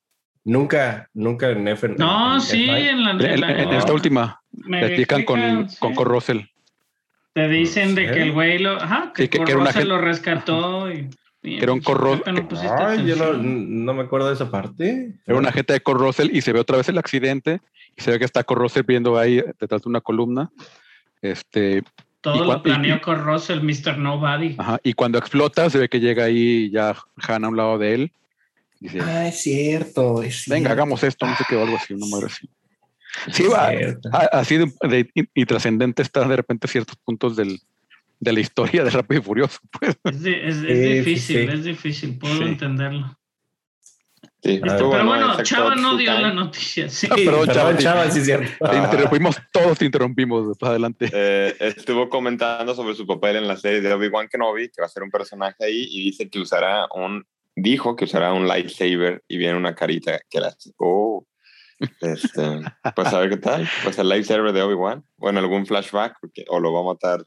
Nunca, 0.45 1.09
nunca 1.13 1.49
en 1.51 1.67
F. 1.67 1.88
No, 1.97 2.36
en 2.36 2.41
sí, 2.41 2.65
F9. 2.67 2.89
en 2.89 3.03
la, 3.03 3.12
En, 3.12 3.21
en 3.21 3.41
la- 3.41 3.51
en- 3.51 3.69
en 3.69 3.73
esta 3.75 3.93
última, 3.93 4.41
me 4.51 4.79
con, 4.81 4.89
explican, 4.89 5.69
sí. 5.69 5.77
con 5.79 5.95
Kurt 5.95 6.09
Russell. 6.09 6.39
Te 7.33 7.47
dicen 7.47 7.95
de 7.95 8.12
que 8.12 8.21
el 8.23 8.31
güey 8.31 8.59
lo, 8.59 8.71
ajá, 8.81 9.12
que, 9.15 9.23
Sí, 9.23 9.29
que- 9.29 9.38
Kurt 9.38 9.47
que 9.47 9.51
era 9.53 9.62
una 9.62 9.69
Russell 9.71 9.81
gente- 9.83 9.95
lo 9.95 10.01
rescató 10.01 10.91
y, 10.91 11.09
Que 11.43 11.58
era 11.62 11.73
un 11.73 11.82
pues, 11.82 11.97
que 12.23 12.32
no 12.32 12.47
Ay, 12.77 13.06
yo 13.06 13.17
no, 13.36 13.93
me 13.93 14.03
acuerdo 14.03 14.29
de 14.29 14.34
esa 14.36 14.49
parte. 14.49 15.13
Era 15.25 15.38
un 15.38 15.45
agente 15.45 15.73
de 15.73 15.82
Russell 15.86 16.29
y 16.34 16.41
se 16.41 16.53
ve 16.53 16.62
otra 16.62 16.77
vez 16.77 16.88
el 16.88 16.97
accidente 16.97 17.60
y 17.97 18.01
se 18.01 18.12
ve 18.12 18.19
que 18.19 18.23
está 18.23 18.45
Kurt 18.45 18.62
Russell 18.62 18.84
viendo 18.88 19.17
ahí 19.17 19.43
detrás 19.60 19.82
de 19.82 19.89
una 19.89 19.99
columna. 19.99 20.49
Este, 21.21 21.84
Todo 22.21 22.45
lo 22.45 22.63
planeó 22.63 23.01
Kurt 23.01 23.19
Russell, 23.25 23.60
Mr. 23.62 23.97
Nobody. 23.97 24.56
Ajá, 24.58 24.79
y 24.84 24.93
cuando 24.93 25.17
explota, 25.17 25.69
se 25.69 25.79
ve 25.79 25.89
que 25.89 25.99
llega 25.99 26.23
ahí 26.23 26.71
ya 26.71 26.95
Han 27.27 27.43
a 27.43 27.49
un 27.49 27.58
lado 27.58 27.77
de 27.77 27.93
él. 27.93 28.12
Dice, 28.79 29.01
Ah, 29.01 29.27
es 29.27 29.41
cierto. 29.41 30.23
Es 30.23 30.45
venga, 30.47 30.69
cierto. 30.69 30.73
hagamos 30.82 31.03
esto, 31.03 31.25
no 31.25 31.36
sé 31.36 31.43
qué, 31.49 31.58
o 31.58 31.63
algo 31.63 31.75
así, 31.75 31.93
una 31.93 32.06
madre 32.08 32.27
así. 32.27 32.49
Sí, 33.32 33.43
va, 33.47 33.71
así 34.32 34.58
de, 34.58 34.71
de- 34.89 35.10
y, 35.13 35.41
y 35.41 35.45
trascendente 35.45 36.01
están 36.01 36.29
de 36.29 36.38
repente 36.38 36.67
ciertos 36.69 36.95
puntos 37.03 37.36
del, 37.36 37.60
de 38.23 38.33
la 38.33 38.39
historia 38.39 38.83
de 38.83 38.89
Rápido 38.89 39.21
y 39.21 39.23
Furioso. 39.23 39.59
Pues. 39.79 39.95
Es, 40.05 40.23
di- 40.23 40.33
es- 40.33 40.55
es 40.55 40.62
Sí, 40.62 40.93
difícil, 40.99 41.49
sí. 41.49 41.55
es 41.57 41.63
difícil, 41.63 42.17
puedo 42.17 42.38
Sí. 42.38 42.43
entenderlo. 42.43 43.17
Sí, 44.41 44.55
Este, 44.55 44.59
Pero 44.67 44.88
bueno 44.89 45.05
bueno, 45.05 45.41
Chava 45.43 45.73
no 45.75 45.95
dio 45.95 46.07
Kang. 46.12 46.21
la 46.21 46.33
noticia. 46.33 46.89
Sí. 46.89 47.07
Ah, 47.09 47.15
perdón, 47.15 47.45
Perdón, 47.45 47.55
chaval, 47.55 47.77
chaval, 47.77 48.12
sí 48.12 48.21
cierto. 48.25 48.69
Te 48.69 48.77
interrumpimos, 48.77 49.38
todos 49.53 49.77
te 49.77 49.86
interrumpimos 49.86 50.47
después 50.49 50.69
adelante. 50.69 51.09
Eh, 51.13 51.55
estuvo 51.62 52.09
comentando 52.09 52.75
sobre 52.75 52.93
su 52.95 53.07
papel 53.07 53.38
en 53.38 53.47
la 53.47 53.55
serie 53.55 53.79
de 53.79 53.93
Obi-Wan 53.93 54.27
Kenobi, 54.27 54.67
que 54.69 54.81
va 54.81 54.86
a 54.88 54.89
ser 54.89 55.03
un 55.03 55.12
personaje 55.12 55.63
ahí, 55.63 55.88
y 55.89 56.03
dice 56.03 56.29
que 56.29 56.39
usará 56.39 56.88
un, 56.93 57.25
dijo 57.55 57.95
que 57.95 58.03
usará 58.03 58.33
un 58.33 58.45
lightsaber 58.47 59.23
y 59.29 59.38
viene 59.38 59.55
una 59.55 59.75
carita 59.75 60.19
que 60.29 60.39
la 60.41 60.53
oh, 60.77 61.25
este, 62.01 62.41
pues 62.95 63.07
a 63.13 63.19
ver 63.19 63.29
qué 63.29 63.38
tal, 63.38 63.69
pues 63.83 63.97
el 63.97 64.09
lightsaber 64.09 64.51
de 64.51 64.62
Obi-Wan, 64.62 65.05
o 65.19 65.29
en 65.29 65.38
algún 65.38 65.65
flashback, 65.65 66.17
porque- 66.19 66.43
o 66.49 66.59
lo 66.59 66.73
va 66.73 66.81
a 66.81 66.93
matar 66.93 67.23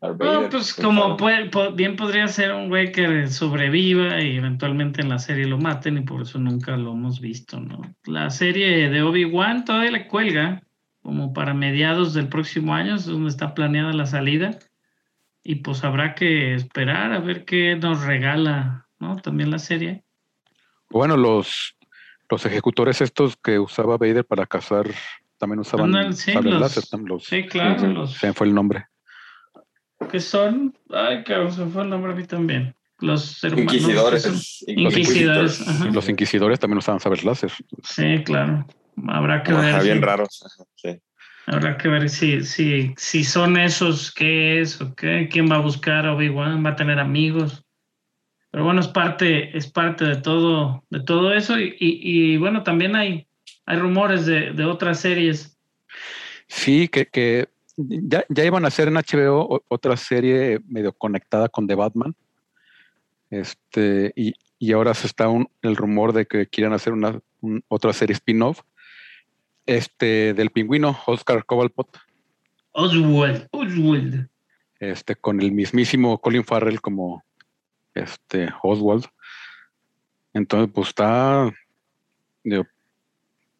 Darth 0.00 0.20
No, 0.22 0.48
pues 0.48 0.74
como 0.74 1.16
puede, 1.16 1.50
po- 1.50 1.72
bien 1.72 1.96
podría 1.96 2.28
ser 2.28 2.52
un 2.52 2.68
güey 2.68 2.92
que 2.92 3.26
sobreviva 3.28 4.20
y 4.22 4.36
eventualmente 4.36 5.00
en 5.00 5.08
la 5.08 5.18
serie 5.18 5.46
lo 5.46 5.58
maten 5.58 5.98
y 5.98 6.02
por 6.02 6.22
eso 6.22 6.38
nunca 6.38 6.76
lo 6.76 6.92
hemos 6.92 7.20
visto, 7.20 7.58
¿no? 7.58 7.80
La 8.04 8.30
serie 8.30 8.88
de 8.90 9.02
Obi-Wan 9.02 9.64
todavía 9.64 9.90
le 9.90 10.06
cuelga 10.06 10.62
como 11.02 11.32
para 11.32 11.52
mediados 11.54 12.14
del 12.14 12.28
próximo 12.28 12.74
año, 12.74 12.94
es 12.96 13.06
donde 13.06 13.30
está 13.30 13.54
planeada 13.54 13.92
la 13.92 14.06
salida 14.06 14.58
y 15.42 15.56
pues 15.56 15.82
habrá 15.82 16.14
que 16.14 16.54
esperar 16.54 17.12
a 17.12 17.18
ver 17.18 17.44
qué 17.44 17.74
nos 17.76 18.02
regala, 18.04 18.86
¿no? 19.00 19.16
También 19.16 19.50
la 19.50 19.58
serie. 19.58 20.04
Bueno, 20.90 21.16
los, 21.16 21.76
los 22.30 22.46
ejecutores 22.46 23.00
estos 23.00 23.36
que 23.36 23.58
usaba 23.58 23.96
Vader 23.96 24.24
para 24.24 24.46
cazar 24.46 24.86
también 25.38 25.60
usaban 25.60 25.86
Ándale, 25.86 26.12
sí, 26.12 26.32
los- 26.34 26.60
láser, 26.60 26.84
los- 27.00 27.24
Sí, 27.24 27.46
claro, 27.46 27.82
Ujú. 27.82 27.92
los 27.94 28.12
se 28.14 28.28
me 28.28 28.32
fue 28.32 28.46
el 28.46 28.54
nombre. 28.54 28.86
Que 30.10 30.20
son, 30.20 30.76
ay, 30.90 31.24
cabrón, 31.24 31.52
se 31.52 31.64
fue 31.66 31.82
el 31.82 31.90
nombre 31.90 32.12
a 32.12 32.14
mí 32.14 32.24
también. 32.24 32.74
Los 33.00 33.42
hermanos 33.44 33.74
Inquisidores. 33.74 34.64
Inquisidores, 34.66 35.68
ajá. 35.68 35.84
Los 35.86 36.08
inquisidores 36.08 36.58
también 36.58 36.78
usaban 36.78 37.00
sables 37.00 37.24
láser. 37.24 37.52
Sí, 37.84 38.22
claro. 38.24 38.66
Habrá 39.06 39.42
que 39.42 39.52
ver. 39.52 39.74
Ajá, 39.74 39.82
bien 39.82 39.98
si- 39.98 40.04
raros. 40.04 40.44
Sí. 40.76 40.98
Habrá 41.46 41.78
que 41.78 41.88
ver 41.88 42.10
si, 42.10 42.44
si, 42.44 42.92
si 42.96 43.24
son 43.24 43.56
esos, 43.56 44.12
qué 44.12 44.60
es, 44.60 44.80
o 44.80 44.94
qué, 44.94 45.28
quién 45.30 45.50
va 45.50 45.56
a 45.56 45.60
buscar 45.60 46.06
a 46.06 46.14
Obi-Wan, 46.14 46.64
va 46.64 46.70
a 46.70 46.76
tener 46.76 46.98
amigos. 46.98 47.64
pero 48.50 48.64
bueno, 48.64 48.80
es 48.80 48.88
parte, 48.88 49.56
es 49.56 49.66
parte 49.68 50.04
de 50.04 50.16
todo, 50.16 50.84
de 50.90 51.00
todo 51.00 51.32
eso. 51.32 51.58
Y, 51.58 51.76
y, 51.78 52.00
y 52.32 52.36
bueno, 52.36 52.62
también 52.64 52.96
hay, 52.96 53.26
hay 53.66 53.78
rumores 53.78 54.26
de, 54.26 54.52
de 54.52 54.64
otras 54.64 55.00
series. 55.00 55.56
Sí, 56.48 56.88
que, 56.88 57.06
que 57.06 57.48
ya, 57.78 58.24
ya, 58.28 58.44
iban 58.44 58.64
a 58.64 58.68
hacer 58.68 58.88
en 58.88 58.94
HBO 58.94 59.62
otra 59.68 59.96
serie 59.96 60.60
medio 60.66 60.92
conectada 60.92 61.48
con 61.48 61.66
The 61.66 61.74
Batman. 61.74 62.14
Este, 63.30 64.12
y, 64.16 64.34
y 64.58 64.72
ahora 64.72 64.94
se 64.94 65.06
está 65.06 65.28
un, 65.28 65.48
el 65.62 65.76
rumor 65.76 66.12
de 66.12 66.26
que 66.26 66.46
quieren 66.46 66.72
hacer 66.72 66.92
una 66.92 67.20
un, 67.40 67.64
otra 67.68 67.92
serie 67.92 68.14
spin-off 68.14 68.62
este, 69.66 70.34
del 70.34 70.50
pingüino 70.50 70.98
Oscar 71.06 71.44
Cobalpot. 71.44 71.88
Oswald, 72.72 73.48
Oswald. 73.50 74.28
Este, 74.80 75.16
con 75.16 75.40
el 75.40 75.52
mismísimo 75.52 76.18
Colin 76.18 76.44
Farrell 76.44 76.80
como 76.80 77.24
este 77.94 78.48
Oswald. 78.62 79.06
Entonces, 80.32 80.70
pues 80.72 80.88
está, 80.88 81.50
digo, 82.44 82.66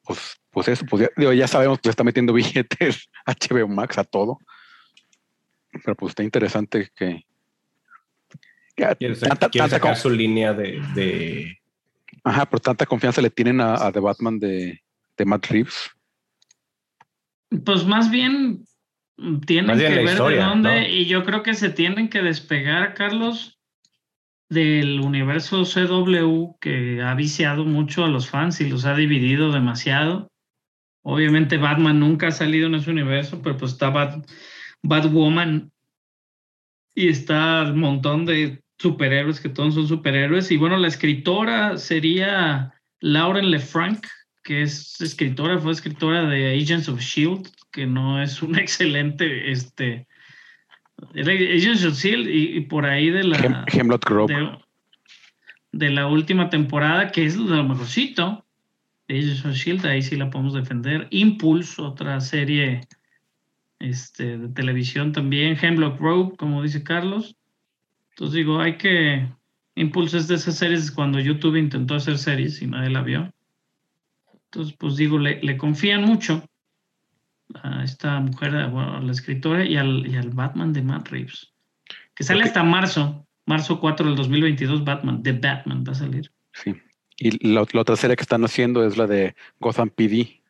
pues, 0.08 0.40
pues 0.50 0.68
eso, 0.68 0.86
pues 0.86 1.02
ya, 1.02 1.10
digo, 1.18 1.34
ya 1.34 1.46
sabemos 1.46 1.78
que 1.78 1.88
le 1.88 1.90
está 1.90 2.02
metiendo 2.02 2.32
billetes 2.34 3.10
HBO 3.26 3.68
Max 3.68 3.98
a 3.98 4.04
todo. 4.04 4.38
Pero 5.70 5.94
pues 5.94 6.12
está 6.12 6.22
interesante 6.22 6.90
que. 6.96 7.26
que 8.74 8.96
quiere, 8.96 9.14
tanta, 9.16 9.50
quiere 9.50 9.68
sacar 9.68 9.96
su 9.96 10.08
línea 10.08 10.54
de, 10.54 10.80
de, 10.94 11.58
Ajá, 12.24 12.46
pero 12.46 12.60
tanta 12.60 12.86
confianza 12.86 13.20
le 13.20 13.28
tienen 13.28 13.60
a, 13.60 13.74
a 13.74 13.92
The 13.92 14.00
Batman 14.00 14.38
de, 14.38 14.82
de, 15.18 15.24
Matt 15.26 15.46
Reeves. 15.46 15.90
Pues 17.66 17.84
más 17.84 18.10
bien 18.10 18.64
tienen 19.46 19.66
más 19.66 19.78
bien 19.78 19.92
que 19.92 19.98
ver 19.98 20.08
historia, 20.08 20.44
de 20.44 20.48
dónde, 20.48 20.80
¿no? 20.80 20.88
y 20.88 21.04
yo 21.04 21.22
creo 21.22 21.42
que 21.42 21.52
se 21.52 21.68
tienen 21.68 22.08
que 22.08 22.22
despegar, 22.22 22.94
Carlos, 22.94 23.57
del 24.48 25.00
universo 25.00 25.64
CW 25.64 26.58
que 26.60 27.02
ha 27.02 27.14
viciado 27.14 27.64
mucho 27.64 28.04
a 28.04 28.08
los 28.08 28.28
fans 28.28 28.60
y 28.60 28.68
los 28.68 28.84
ha 28.84 28.94
dividido 28.94 29.52
demasiado. 29.52 30.30
Obviamente 31.02 31.58
Batman 31.58 32.00
nunca 32.00 32.28
ha 32.28 32.32
salido 32.32 32.66
en 32.66 32.76
ese 32.76 32.90
universo, 32.90 33.40
pero 33.42 33.56
pues 33.56 33.72
está 33.72 33.90
Bat, 33.90 34.26
Batwoman 34.82 35.70
y 36.94 37.08
está 37.08 37.62
el 37.62 37.74
montón 37.74 38.24
de 38.26 38.62
superhéroes 38.78 39.40
que 39.40 39.48
todos 39.48 39.74
son 39.74 39.86
superhéroes. 39.86 40.50
Y 40.50 40.56
bueno, 40.56 40.76
la 40.76 40.88
escritora 40.88 41.76
sería 41.76 42.74
Lauren 43.00 43.50
LeFranc, 43.50 44.06
que 44.42 44.62
es 44.62 45.00
escritora, 45.00 45.58
fue 45.58 45.72
escritora 45.72 46.24
de 46.24 46.60
Agents 46.60 46.88
of 46.88 47.00
Shield, 47.00 47.50
que 47.70 47.86
no 47.86 48.22
es 48.22 48.42
un 48.42 48.56
excelente, 48.58 49.52
este, 49.52 50.07
Agents 51.14 51.84
of 51.84 51.94
Shield 51.94 52.28
y, 52.28 52.56
y 52.56 52.60
por 52.60 52.84
ahí 52.86 53.10
de 53.10 53.24
la 53.24 53.64
Hemlock 53.68 54.08
Grove. 54.08 54.34
De, 54.34 54.58
de, 55.72 55.90
la 55.90 56.06
última 56.06 56.50
temporada, 56.50 57.10
que 57.10 57.24
es 57.24 57.36
lo 57.36 57.62
mejorcito. 57.64 58.44
Agents 59.08 59.44
of 59.44 59.54
Shield, 59.54 59.86
ahí 59.86 60.02
sí 60.02 60.16
la 60.16 60.30
podemos 60.30 60.54
defender. 60.54 61.06
Impulse, 61.10 61.80
otra 61.80 62.20
serie 62.20 62.82
este, 63.78 64.38
de 64.38 64.48
televisión 64.48 65.12
también. 65.12 65.56
Hemlock 65.60 65.98
Grove, 65.98 66.36
como 66.36 66.62
dice 66.62 66.82
Carlos. 66.82 67.36
Entonces 68.10 68.34
digo, 68.34 68.60
hay 68.60 68.76
que. 68.76 69.28
Impulse 69.76 70.18
es 70.18 70.26
de 70.26 70.34
esas 70.34 70.56
series 70.56 70.90
cuando 70.90 71.20
YouTube 71.20 71.56
intentó 71.56 71.94
hacer 71.94 72.18
series 72.18 72.60
y 72.60 72.66
nadie 72.66 72.90
la 72.90 73.02
vio. 73.02 73.32
Entonces, 74.46 74.74
pues 74.76 74.96
digo, 74.96 75.18
le, 75.18 75.40
le 75.40 75.56
confían 75.56 76.02
mucho 76.02 76.47
a 77.54 77.82
esta 77.84 78.20
mujer, 78.20 78.54
a 78.54 79.00
la 79.00 79.12
escritora 79.12 79.64
y 79.64 79.76
al, 79.76 80.06
y 80.06 80.16
al, 80.16 80.30
Batman 80.30 80.72
de 80.72 80.82
Matt 80.82 81.08
Reeves. 81.08 81.52
Que 82.14 82.24
sale 82.24 82.40
okay. 82.40 82.48
hasta 82.48 82.62
marzo, 82.62 83.26
marzo 83.46 83.80
4 83.80 84.06
del 84.06 84.16
2022, 84.16 84.84
Batman, 84.84 85.22
The 85.22 85.32
Batman 85.32 85.84
va 85.86 85.92
a 85.92 85.96
salir. 85.96 86.30
Sí. 86.52 86.74
Y 87.16 87.52
la, 87.52 87.66
la 87.72 87.80
otra 87.80 87.96
serie 87.96 88.16
que 88.16 88.22
están 88.22 88.44
haciendo 88.44 88.84
es 88.84 88.96
la 88.96 89.06
de 89.06 89.34
Gotham 89.60 89.90
PD. 89.90 90.40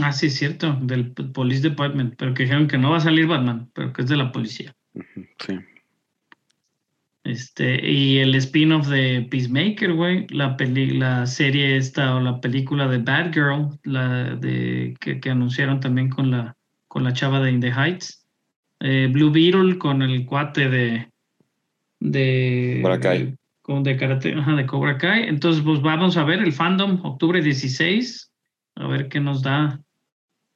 Ah, 0.00 0.12
sí, 0.12 0.30
cierto, 0.30 0.78
del 0.80 1.12
Police 1.12 1.62
Department, 1.62 2.14
pero 2.16 2.32
que 2.32 2.44
dijeron 2.44 2.68
que 2.68 2.78
no 2.78 2.90
va 2.90 2.98
a 2.98 3.00
salir 3.00 3.26
Batman, 3.26 3.70
pero 3.74 3.92
que 3.92 4.02
es 4.02 4.08
de 4.08 4.16
la 4.16 4.32
policía. 4.32 4.74
Sí. 5.38 5.58
Este, 7.22 7.86
y 7.86 8.18
el 8.18 8.34
spin-off 8.34 8.88
de 8.88 9.26
Peacemaker, 9.30 9.92
güey, 9.92 10.26
la, 10.30 10.56
peli, 10.56 10.98
la 10.98 11.26
serie 11.26 11.76
esta 11.76 12.16
o 12.16 12.20
la 12.20 12.40
película 12.40 12.88
de 12.88 12.98
Bad 12.98 13.32
Girl, 13.32 13.78
la 13.84 14.36
de 14.36 14.96
que, 15.00 15.20
que 15.20 15.30
anunciaron 15.30 15.80
también 15.80 16.08
con 16.08 16.30
la, 16.30 16.56
con 16.88 17.04
la 17.04 17.12
chava 17.12 17.40
de 17.40 17.50
In 17.50 17.60
the 17.60 17.72
Heights. 17.72 18.26
Eh, 18.80 19.08
Blue 19.12 19.30
Beetle 19.30 19.76
con 19.78 20.00
el 20.00 20.24
cuate 20.24 20.70
de 20.70 21.10
de, 22.00 22.80
de, 22.82 23.36
con 23.60 23.82
de 23.82 23.96
karate, 23.96 24.32
ajá, 24.32 24.54
de 24.54 24.66
Cobra 24.66 24.98
Kai. 24.98 25.28
Entonces, 25.28 25.62
pues 25.62 25.80
vamos 25.82 26.16
a 26.16 26.24
ver 26.24 26.40
el 26.40 26.52
fandom, 26.52 27.04
octubre 27.04 27.42
16, 27.42 28.32
a 28.76 28.86
ver 28.88 29.08
qué 29.08 29.20
nos 29.20 29.42
da 29.42 29.80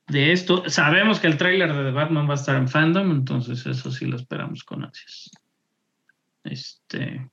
de 0.09 0.33
esto. 0.33 0.69
Sabemos 0.69 1.21
que 1.21 1.27
el 1.27 1.37
tráiler 1.37 1.73
de 1.73 1.85
The 1.85 1.91
Batman 1.91 2.29
va 2.29 2.33
a 2.33 2.37
estar 2.37 2.57
en 2.57 2.69
fandom, 2.69 3.11
entonces 3.11 3.65
eso 3.67 3.91
sí 3.93 4.07
lo 4.07 4.17
esperamos 4.17 4.65
con 4.65 4.85
ansias. 4.85 5.31
Este, 6.45 7.29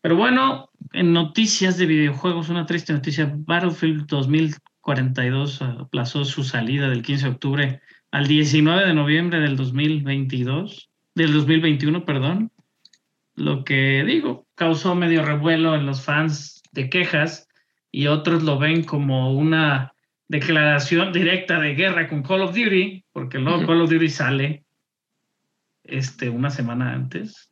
pero 0.00 0.16
bueno, 0.16 0.70
en 0.92 1.12
noticias 1.12 1.76
de 1.76 1.86
videojuegos, 1.86 2.48
una 2.48 2.66
triste 2.66 2.92
noticia, 2.92 3.32
Battlefield 3.34 4.06
2042 4.06 5.62
aplazó 5.62 6.24
su 6.24 6.44
salida 6.44 6.88
del 6.88 7.02
15 7.02 7.24
de 7.24 7.30
octubre 7.30 7.82
al 8.12 8.26
19 8.26 8.86
de 8.86 8.94
noviembre 8.94 9.40
del 9.40 9.56
2022, 9.56 10.90
del 11.14 11.32
2021, 11.32 12.04
perdón. 12.04 12.52
Lo 13.34 13.64
que 13.64 14.04
digo, 14.04 14.46
causó 14.54 14.94
medio 14.94 15.24
revuelo 15.24 15.74
en 15.74 15.84
los 15.84 16.04
fans 16.04 16.62
de 16.72 16.88
quejas 16.88 17.48
y 17.90 18.06
otros 18.06 18.44
lo 18.44 18.58
ven 18.58 18.84
como 18.84 19.32
una 19.32 19.92
declaración 20.28 21.12
directa 21.12 21.58
de 21.58 21.74
guerra 21.74 22.08
con 22.08 22.22
Call 22.22 22.42
of 22.42 22.54
Duty, 22.54 23.04
porque 23.12 23.38
luego 23.38 23.58
uh 23.58 23.62
-huh. 23.62 23.66
Call 23.66 23.80
of 23.82 23.90
Duty 23.90 24.08
sale 24.08 24.64
este, 25.84 26.30
una 26.30 26.50
semana 26.50 26.92
antes 26.92 27.48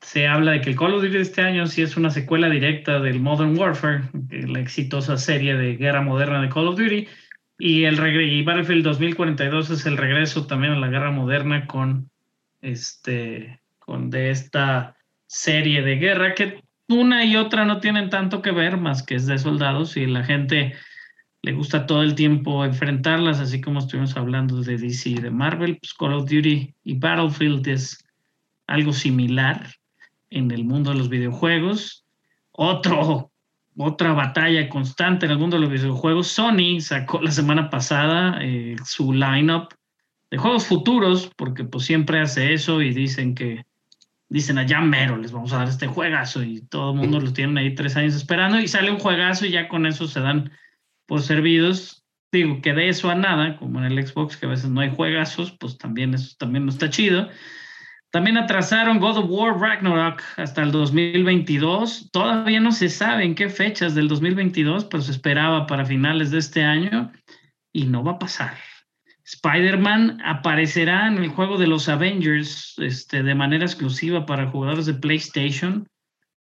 se 0.00 0.26
habla 0.26 0.52
de 0.52 0.60
que 0.60 0.70
el 0.70 0.76
Call 0.76 0.94
of 0.94 1.02
Duty 1.02 1.14
de 1.14 1.20
este 1.20 1.42
año 1.42 1.66
sí 1.66 1.82
es 1.82 1.96
una 1.96 2.10
secuela 2.10 2.48
directa 2.48 3.00
del 3.00 3.20
Modern 3.20 3.58
Warfare, 3.58 4.04
la 4.30 4.60
exitosa 4.60 5.16
serie 5.16 5.56
de 5.56 5.76
guerra 5.76 6.02
moderna 6.02 6.40
de 6.40 6.48
Call 6.48 6.68
of 6.68 6.78
Duty, 6.78 7.06
y 7.58 7.84
el 7.84 7.98
y 8.20 8.42
Battlefield 8.42 8.84
2042 8.84 9.70
es 9.70 9.86
el 9.86 9.96
regreso 9.96 10.46
también 10.46 10.74
a 10.74 10.78
la 10.78 10.88
guerra 10.88 11.10
moderna 11.10 11.66
con 11.66 12.08
este 12.60 13.60
con 13.78 14.10
de 14.10 14.30
esta 14.30 14.96
serie 15.26 15.82
de 15.82 15.96
guerra 15.96 16.34
que 16.34 16.62
una 16.88 17.24
y 17.24 17.36
otra 17.36 17.64
no 17.64 17.80
tienen 17.80 18.10
tanto 18.10 18.42
que 18.42 18.52
ver 18.52 18.76
más 18.76 19.02
que 19.02 19.16
es 19.16 19.26
de 19.26 19.38
soldados 19.38 19.96
y 19.96 20.06
la 20.06 20.24
gente 20.24 20.74
le 21.42 21.52
gusta 21.52 21.86
todo 21.86 22.02
el 22.02 22.14
tiempo 22.14 22.64
enfrentarlas, 22.64 23.40
así 23.40 23.60
como 23.60 23.80
estuvimos 23.80 24.16
hablando 24.16 24.60
de 24.62 24.76
DC 24.76 25.10
y 25.10 25.14
de 25.14 25.30
Marvel, 25.30 25.78
pues 25.78 25.94
Call 25.94 26.14
of 26.14 26.30
Duty 26.30 26.74
y 26.84 26.94
Battlefield 26.98 27.66
es 27.68 28.04
algo 28.66 28.92
similar 28.92 29.77
en 30.30 30.50
el 30.50 30.64
mundo 30.64 30.90
de 30.90 30.96
los 30.96 31.08
videojuegos. 31.08 32.04
Otro, 32.52 33.32
otra 33.76 34.12
batalla 34.12 34.68
constante 34.68 35.26
en 35.26 35.32
el 35.32 35.38
mundo 35.38 35.56
de 35.56 35.62
los 35.62 35.70
videojuegos. 35.70 36.28
Sony 36.28 36.80
sacó 36.80 37.20
la 37.20 37.30
semana 37.30 37.70
pasada 37.70 38.38
eh, 38.42 38.76
su 38.84 39.12
lineup 39.12 39.72
de 40.30 40.38
juegos 40.38 40.66
futuros, 40.66 41.30
porque 41.36 41.64
pues 41.64 41.84
siempre 41.84 42.20
hace 42.20 42.52
eso 42.52 42.82
y 42.82 42.92
dicen 42.92 43.34
que 43.34 43.64
dicen 44.28 44.58
allá 44.58 44.80
mero, 44.80 45.16
les 45.16 45.32
vamos 45.32 45.52
a 45.52 45.58
dar 45.58 45.68
este 45.68 45.86
juegazo 45.86 46.42
y 46.42 46.60
todo 46.60 46.92
el 46.92 46.98
mundo 46.98 47.18
lo 47.18 47.32
tienen 47.32 47.56
ahí 47.56 47.74
tres 47.74 47.96
años 47.96 48.14
esperando 48.14 48.60
y 48.60 48.68
sale 48.68 48.90
un 48.90 48.98
juegazo 48.98 49.46
y 49.46 49.50
ya 49.50 49.68
con 49.68 49.86
eso 49.86 50.06
se 50.06 50.20
dan 50.20 50.52
por 51.06 51.22
servidos. 51.22 52.04
Digo 52.30 52.60
que 52.60 52.74
de 52.74 52.90
eso 52.90 53.08
a 53.08 53.14
nada, 53.14 53.56
como 53.56 53.78
en 53.78 53.86
el 53.86 54.06
Xbox, 54.06 54.36
que 54.36 54.44
a 54.44 54.50
veces 54.50 54.68
no 54.68 54.80
hay 54.80 54.94
juegazos, 54.94 55.56
pues 55.58 55.78
también 55.78 56.12
eso 56.12 56.36
también 56.38 56.66
no 56.66 56.70
está 56.70 56.90
chido. 56.90 57.28
También 58.10 58.38
atrasaron 58.38 59.00
God 59.00 59.18
of 59.18 59.26
War 59.28 59.58
Ragnarok 59.58 60.22
hasta 60.36 60.62
el 60.62 60.72
2022. 60.72 62.10
Todavía 62.10 62.58
no 62.58 62.72
se 62.72 62.88
sabe 62.88 63.24
en 63.24 63.34
qué 63.34 63.50
fechas 63.50 63.94
del 63.94 64.08
2022, 64.08 64.86
pero 64.86 65.02
se 65.02 65.12
esperaba 65.12 65.66
para 65.66 65.84
finales 65.84 66.30
de 66.30 66.38
este 66.38 66.64
año 66.64 67.12
y 67.70 67.84
no 67.84 68.02
va 68.02 68.12
a 68.12 68.18
pasar. 68.18 68.56
Spider-Man 69.24 70.22
aparecerá 70.24 71.06
en 71.06 71.18
el 71.18 71.28
juego 71.28 71.58
de 71.58 71.66
los 71.66 71.90
Avengers 71.90 72.76
este, 72.78 73.22
de 73.22 73.34
manera 73.34 73.66
exclusiva 73.66 74.24
para 74.24 74.46
jugadores 74.46 74.86
de 74.86 74.94
PlayStation. 74.94 75.86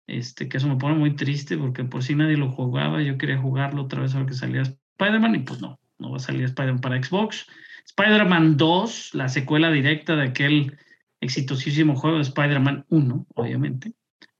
Este, 0.08 0.50
que 0.50 0.58
eso 0.58 0.68
me 0.68 0.76
pone 0.76 0.96
muy 0.96 1.16
triste 1.16 1.58
porque 1.58 1.86
por 1.86 2.04
si 2.04 2.16
nadie 2.16 2.36
lo 2.36 2.52
jugaba, 2.52 3.02
yo 3.02 3.18
quería 3.18 3.38
jugarlo 3.38 3.84
otra 3.84 4.02
vez 4.02 4.14
ahora 4.14 4.28
que 4.28 4.34
salía 4.34 4.64
Spider-Man 4.64 5.36
y 5.36 5.40
pues 5.40 5.62
no, 5.62 5.80
no 6.00 6.12
va 6.12 6.18
a 6.18 6.20
salir 6.20 6.44
Spider-Man 6.44 6.82
para 6.82 7.02
Xbox. 7.02 7.48
Spider-Man 7.86 8.58
2, 8.58 9.12
la 9.14 9.30
secuela 9.30 9.72
directa 9.72 10.18
de 10.18 10.24
aquel 10.24 10.78
exitosísimo 11.26 11.96
juego 11.96 12.18
de 12.18 12.24
Spider-Man 12.24 12.86
1, 12.90 13.28
obviamente. 13.36 13.92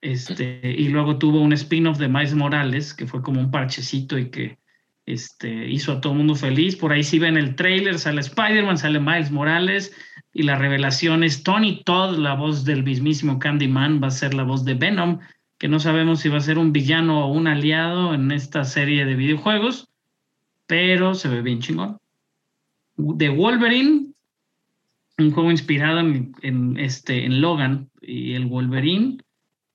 Este, 0.02 0.62
y 0.64 0.90
luego 0.90 1.18
tuvo 1.18 1.42
un 1.42 1.54
spin-off 1.54 1.98
de 1.98 2.08
Miles 2.08 2.36
Morales, 2.36 2.94
que 2.94 3.08
fue 3.08 3.22
como 3.22 3.40
un 3.40 3.52
parchecito 3.52 4.18
y 4.18 4.30
que 4.30 4.60
este, 5.06 5.68
hizo 5.70 5.92
a 5.92 6.02
todo 6.02 6.14
el 6.14 6.20
mundo 6.20 6.36
feliz. 6.36 6.76
Por 6.76 6.92
ahí 6.92 7.04
sí 7.04 7.20
ven 7.20 7.38
el 7.38 7.56
trailer, 7.56 8.00
sale 8.00 8.22
Spider-Man, 8.22 8.78
sale 8.78 9.00
Miles 9.00 9.32
Morales 9.32 9.96
y 10.34 10.44
la 10.44 10.56
revelación 10.56 11.24
es 11.24 11.44
Tony 11.44 11.84
Todd, 11.84 12.18
la 12.18 12.36
voz 12.36 12.66
del 12.66 12.84
mismísimo 12.84 13.40
Candyman, 13.40 14.02
va 14.02 14.08
a 14.08 14.12
ser 14.12 14.34
la 14.34 14.44
voz 14.44 14.66
de 14.66 14.74
Venom, 14.74 15.20
que 15.58 15.68
no 15.68 15.80
sabemos 15.80 16.20
si 16.20 16.30
va 16.30 16.38
a 16.38 16.42
ser 16.42 16.58
un 16.58 16.72
villano 16.72 17.26
o 17.26 17.32
un 17.32 17.48
aliado 17.48 18.14
en 18.14 18.32
esta 18.32 18.66
serie 18.66 19.06
de 19.06 19.16
videojuegos, 19.16 19.90
pero 20.68 21.16
se 21.16 21.30
ve 21.30 21.42
bien 21.42 21.60
chingón. 21.60 21.98
De 22.98 23.30
Wolverine, 23.30 24.08
un 25.18 25.32
juego 25.32 25.52
inspirado 25.52 26.00
en, 26.00 26.78
este, 26.78 27.26
en 27.26 27.42
Logan 27.42 27.90
y 28.02 28.34
el 28.34 28.46
Wolverine, 28.46 29.18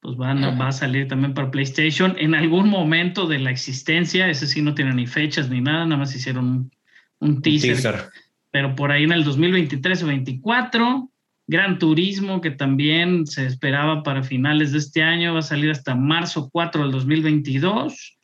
pues 0.01 0.17
van 0.17 0.43
va 0.59 0.69
a 0.69 0.73
salir 0.73 1.09
también 1.09 1.35
para 1.35 1.51
PlayStation 1.51 2.15
en 2.19 2.35
algún 2.35 2.69
momento 2.69 3.27
de 3.27 3.39
la 3.39 3.51
existencia. 3.51 4.29
Ese 4.29 4.47
sí 4.47 4.63
no 4.63 4.75
tiene 4.75 4.95
ni 4.95 5.07
fechas 5.07 5.51
ni 5.51 5.61
nada, 5.61 5.85
nada 5.85 5.99
más 5.99 6.15
hicieron 6.15 6.71
un, 7.19 7.43
teaser, 7.43 8.09
Pero 8.51 8.75
por 8.75 8.93
ahí 8.93 9.05
en 9.05 9.13
el 9.13 9.25
2023 9.25 10.03
o 10.03 10.07
2024, 10.07 11.11
Gran 11.47 11.79
Turismo, 11.79 12.41
que 12.41 12.51
también 12.51 13.27
se 13.27 13.45
esperaba 13.45 14.03
para 14.03 14.23
finales 14.23 14.73
de 14.73 14.79
este 14.79 15.03
año, 15.03 15.35
va 15.35 15.41
a 15.41 15.43
salir 15.43 15.71
hasta 15.71 15.95
marzo 15.95 16.49
4 16.51 16.83
del 16.83 16.93
2022. 16.93 18.20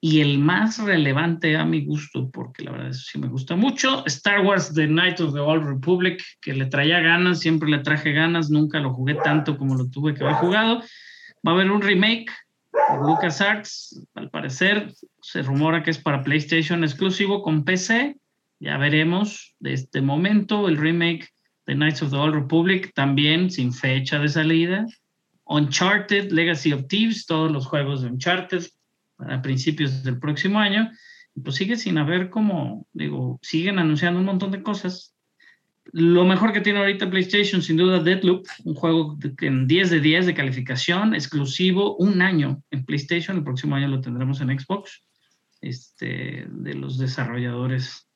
Y 0.00 0.20
el 0.20 0.38
más 0.38 0.78
relevante 0.78 1.56
a 1.56 1.64
mi 1.64 1.84
gusto, 1.84 2.30
porque 2.30 2.62
la 2.62 2.70
verdad 2.70 2.90
es 2.90 3.06
sí 3.06 3.18
me 3.18 3.26
gusta 3.26 3.56
mucho, 3.56 4.04
Star 4.06 4.44
Wars 4.44 4.72
The 4.72 4.86
Night 4.86 5.20
of 5.20 5.34
the 5.34 5.40
Old 5.40 5.64
Republic, 5.64 6.22
que 6.40 6.54
le 6.54 6.66
traía 6.66 7.00
ganas, 7.00 7.40
siempre 7.40 7.68
le 7.68 7.78
traje 7.78 8.12
ganas, 8.12 8.48
nunca 8.48 8.78
lo 8.78 8.94
jugué 8.94 9.14
tanto 9.14 9.58
como 9.58 9.74
lo 9.74 9.90
tuve 9.90 10.14
que 10.14 10.22
haber 10.22 10.36
jugado. 10.36 10.82
Va 11.46 11.50
a 11.50 11.54
haber 11.54 11.70
un 11.70 11.82
remake 11.82 12.30
de 12.72 12.96
LucasArts, 12.96 14.06
al 14.14 14.30
parecer 14.30 14.92
se 15.20 15.42
rumora 15.42 15.82
que 15.82 15.90
es 15.90 15.98
para 15.98 16.22
PlayStation 16.22 16.84
exclusivo 16.84 17.42
con 17.42 17.64
PC, 17.64 18.16
ya 18.60 18.76
veremos 18.76 19.54
de 19.60 19.72
este 19.72 20.00
momento 20.00 20.68
el 20.68 20.76
remake 20.76 21.28
de 21.66 21.74
Knights 21.74 22.02
of 22.02 22.10
the 22.10 22.16
Old 22.16 22.34
Republic, 22.34 22.92
también 22.94 23.50
sin 23.50 23.72
fecha 23.72 24.18
de 24.18 24.28
salida. 24.28 24.86
Uncharted, 25.44 26.30
Legacy 26.32 26.72
of 26.72 26.86
Thieves, 26.88 27.26
todos 27.26 27.50
los 27.50 27.66
juegos 27.66 28.02
de 28.02 28.08
Uncharted, 28.08 28.64
a 29.18 29.42
principios 29.42 30.02
del 30.02 30.18
próximo 30.18 30.58
año, 30.58 30.90
pues 31.42 31.56
sigue 31.56 31.76
sin 31.76 31.98
haber 31.98 32.30
como, 32.30 32.86
digo, 32.92 33.38
siguen 33.42 33.78
anunciando 33.78 34.20
un 34.20 34.26
montón 34.26 34.50
de 34.50 34.62
cosas. 34.62 35.14
Lo 35.92 36.24
mejor 36.24 36.52
que 36.52 36.60
tiene 36.60 36.80
ahorita 36.80 37.10
PlayStation, 37.10 37.62
sin 37.62 37.76
duda, 37.76 38.02
Deadloop, 38.02 38.46
un 38.64 38.74
juego 38.74 39.18
en 39.40 39.66
10 39.66 39.90
de 39.90 40.00
10 40.00 40.26
de 40.26 40.34
calificación, 40.34 41.14
exclusivo, 41.14 41.96
un 41.96 42.20
año 42.20 42.62
en 42.70 42.84
PlayStation, 42.84 43.38
el 43.38 43.44
próximo 43.44 43.76
año 43.76 43.88
lo 43.88 44.00
tendremos 44.00 44.40
en 44.40 44.58
Xbox, 44.58 45.02
este, 45.60 46.46
de 46.50 46.74
los 46.74 46.98
desarrolladores 46.98 48.08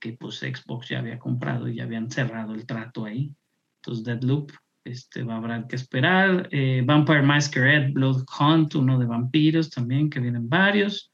que 0.00 0.14
pues 0.14 0.38
Xbox 0.38 0.88
ya 0.88 0.98
había 0.98 1.18
comprado 1.18 1.68
y 1.68 1.76
ya 1.76 1.84
habían 1.84 2.10
cerrado 2.10 2.54
el 2.54 2.64
trato 2.64 3.04
ahí. 3.04 3.34
Entonces, 3.82 4.04
Deadloop, 4.04 4.50
este, 4.84 5.20
haber 5.22 5.66
que 5.66 5.76
esperar. 5.76 6.48
Eh, 6.50 6.82
Vampire 6.84 7.22
Masquerade, 7.22 7.92
Blood 7.92 8.24
Hunt, 8.38 8.74
uno 8.74 8.98
de 8.98 9.06
vampiros 9.06 9.70
también, 9.70 10.10
que 10.10 10.20
vienen 10.20 10.48
varios. 10.48 11.12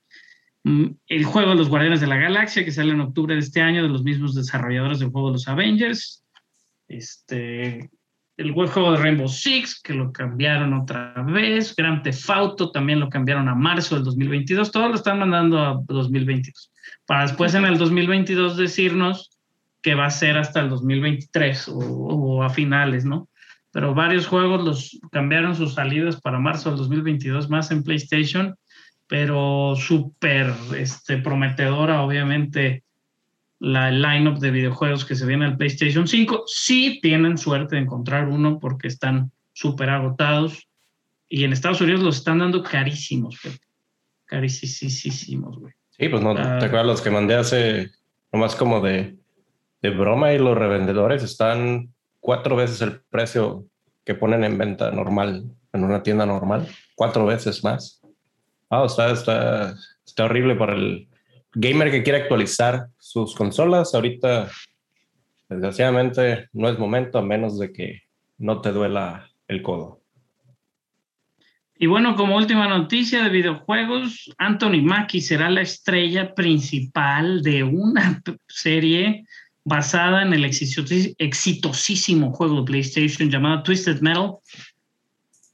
Mm, 0.65 0.87
el 1.09 1.25
juego 1.25 1.51
de 1.51 1.57
los 1.57 1.69
Guardianes 1.69 2.01
de 2.01 2.07
la 2.07 2.17
Galaxia, 2.17 2.65
que 2.65 2.73
sale 2.73 2.93
en 2.93 3.01
octubre 3.01 3.35
de 3.35 3.41
este 3.41 3.61
año, 3.61 3.83
de 3.83 3.89
los 3.89 4.03
mismos 4.03 4.35
desarrolladores 4.35 4.99
del 4.99 5.11
juego 5.11 5.29
de 5.29 5.33
los 5.35 5.49
Avengers. 5.49 6.25
Este, 6.89 7.91
el 8.37 8.53
juego 8.53 8.93
de 8.93 8.99
Rainbow 8.99 9.29
Six, 9.29 9.81
que 9.81 9.95
lo 9.95 10.13
cambiaron 10.13 10.75
otra 10.75 11.15
vez. 11.27 11.75
Grand 11.75 12.03
Theft 12.03 12.31
Auto 12.31 12.71
también 12.71 13.01
lo 13.01 13.09
cambiaron 13.09 13.49
a 13.49 13.55
marzo 13.55 13.95
del 13.95 14.05
2022. 14.05 14.71
Todo 14.71 14.89
lo 14.89 14.95
están 14.95 15.19
mandando 15.19 15.61
a 15.61 15.81
2022. 15.87 16.73
Para 17.07 17.23
después 17.23 17.55
en 17.55 17.65
el 17.65 17.79
2022 17.79 18.57
decirnos 18.57 19.31
que 19.83 19.95
va 19.95 20.07
a 20.07 20.11
ser 20.11 20.37
hasta 20.37 20.61
el 20.61 20.69
2023 20.69 21.69
o, 21.69 21.79
o 21.79 22.43
a 22.43 22.51
finales, 22.51 23.05
¿no? 23.05 23.29
Pero 23.77 23.93
varios 23.93 24.27
juegos 24.27 24.65
los 24.65 24.99
cambiaron 25.13 25.55
sus 25.55 25.75
salidas 25.75 26.19
para 26.23 26.39
marzo 26.39 26.71
del 26.71 26.79
2022 26.79 27.51
más 27.51 27.71
en 27.71 27.83
PlayStation, 27.83 28.57
pero 29.07 29.75
súper 29.77 30.51
este, 30.75 31.19
prometedora, 31.19 32.01
obviamente, 32.01 32.85
la 33.59 33.91
lineup 33.91 34.39
de 34.39 34.51
videojuegos 34.51 35.05
que 35.05 35.15
se 35.15 35.27
viene 35.27 35.45
al 35.45 35.59
PlayStation 35.59 36.09
5. 36.09 36.45
Sí 36.47 37.01
tienen 37.03 37.37
suerte 37.37 37.77
de 37.77 37.83
encontrar 37.83 38.29
uno 38.29 38.59
porque 38.59 38.89
están 38.89 39.31
súper 39.53 39.91
agotados 39.91 40.67
y 41.29 41.45
en 41.45 41.53
Estados 41.53 41.83
Unidos 41.83 42.01
los 42.01 42.17
están 42.17 42.39
dando 42.39 42.63
carísimos, 42.63 43.39
güey. 43.45 43.57
Carísimos, 44.25 45.59
güey. 45.59 45.75
Sí, 45.91 46.09
pues 46.09 46.23
no, 46.23 46.35
te 46.35 46.41
acuerdas 46.41 46.87
los 46.87 47.03
que 47.03 47.11
mandé 47.11 47.35
hace 47.35 47.91
nomás 48.33 48.55
como 48.55 48.81
de, 48.81 49.19
de 49.83 49.91
broma 49.91 50.33
y 50.33 50.39
los 50.39 50.57
revendedores 50.57 51.23
están 51.23 51.91
cuatro 52.27 52.57
veces 52.57 52.83
el 52.83 53.03
precio 53.09 53.67
que 54.05 54.17
ponen 54.17 54.43
en 54.43 54.59
venta 54.59 54.91
normal 54.91 55.45
en 55.73 55.85
una 55.85 56.03
tienda 56.03 56.27
normal, 56.27 56.67
cuatro 56.97 57.25
veces 57.25 57.63
más. 57.63 58.03
Ah, 58.69 58.85
está, 58.85 59.13
está, 59.13 59.77
está 60.05 60.25
horrible 60.25 60.57
para 60.57 60.75
el 60.75 61.09
gamer 61.55 61.93
que 61.93 62.03
quiere 62.03 62.23
actualizar 62.23 62.89
sus 62.99 63.33
consolas. 63.37 63.95
Ahorita, 63.95 64.51
desgraciadamente, 65.49 66.49
no 66.53 66.69
es 66.69 66.77
momento 66.81 67.19
a 67.19 67.23
menos 67.23 67.61
de 67.61 67.73
que 67.73 68.03
no 68.39 68.61
te 68.61 68.73
duela 68.73 69.31
el 69.47 69.63
codo. 69.63 70.01
Y 71.79 71.87
bueno, 71.87 72.17
como 72.17 72.37
última 72.37 72.67
noticia 72.67 73.23
de 73.23 73.31
videojuegos, 73.31 74.35
Anthony 74.39 74.83
Mackie 74.83 75.21
será 75.21 75.49
la 75.49 75.61
estrella 75.61 76.35
principal 76.35 77.43
de 77.43 77.63
una 77.63 78.21
serie 78.49 79.27
basada 79.67 80.23
en 80.23 80.33
el 80.33 80.45
exitosísimo 80.45 82.33
juego 82.33 82.61
de 82.61 82.67
PlayStation 82.67 83.29
llamado 83.29 83.65
Twisted 83.65 84.01
Metal. 84.01 84.37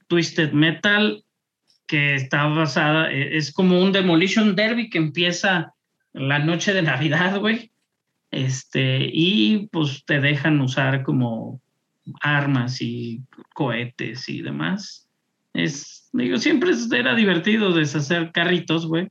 Twisted 0.07 0.51
Metal, 0.51 1.23
que 1.87 2.13
está 2.13 2.45
basada, 2.45 3.11
e, 3.11 3.35
es 3.35 3.51
como 3.51 3.81
un 3.81 3.91
Demolition 3.91 4.55
Derby 4.55 4.91
que 4.91 4.99
empieza 4.99 5.73
la 6.13 6.37
noche 6.37 6.75
de 6.75 6.83
Navidad, 6.83 7.39
güey. 7.39 7.71
Este, 8.29 9.09
y 9.11 9.67
pues 9.71 10.05
te 10.05 10.19
dejan 10.19 10.61
usar 10.61 11.01
como 11.01 11.59
armas 12.21 12.83
y 12.83 13.21
cohetes 13.55 14.29
y 14.29 14.43
demás. 14.43 15.09
Es, 15.55 16.07
digo, 16.13 16.37
siempre 16.37 16.71
era 16.95 17.15
divertido 17.15 17.73
deshacer 17.73 18.31
carritos, 18.31 18.85
güey. 18.85 19.07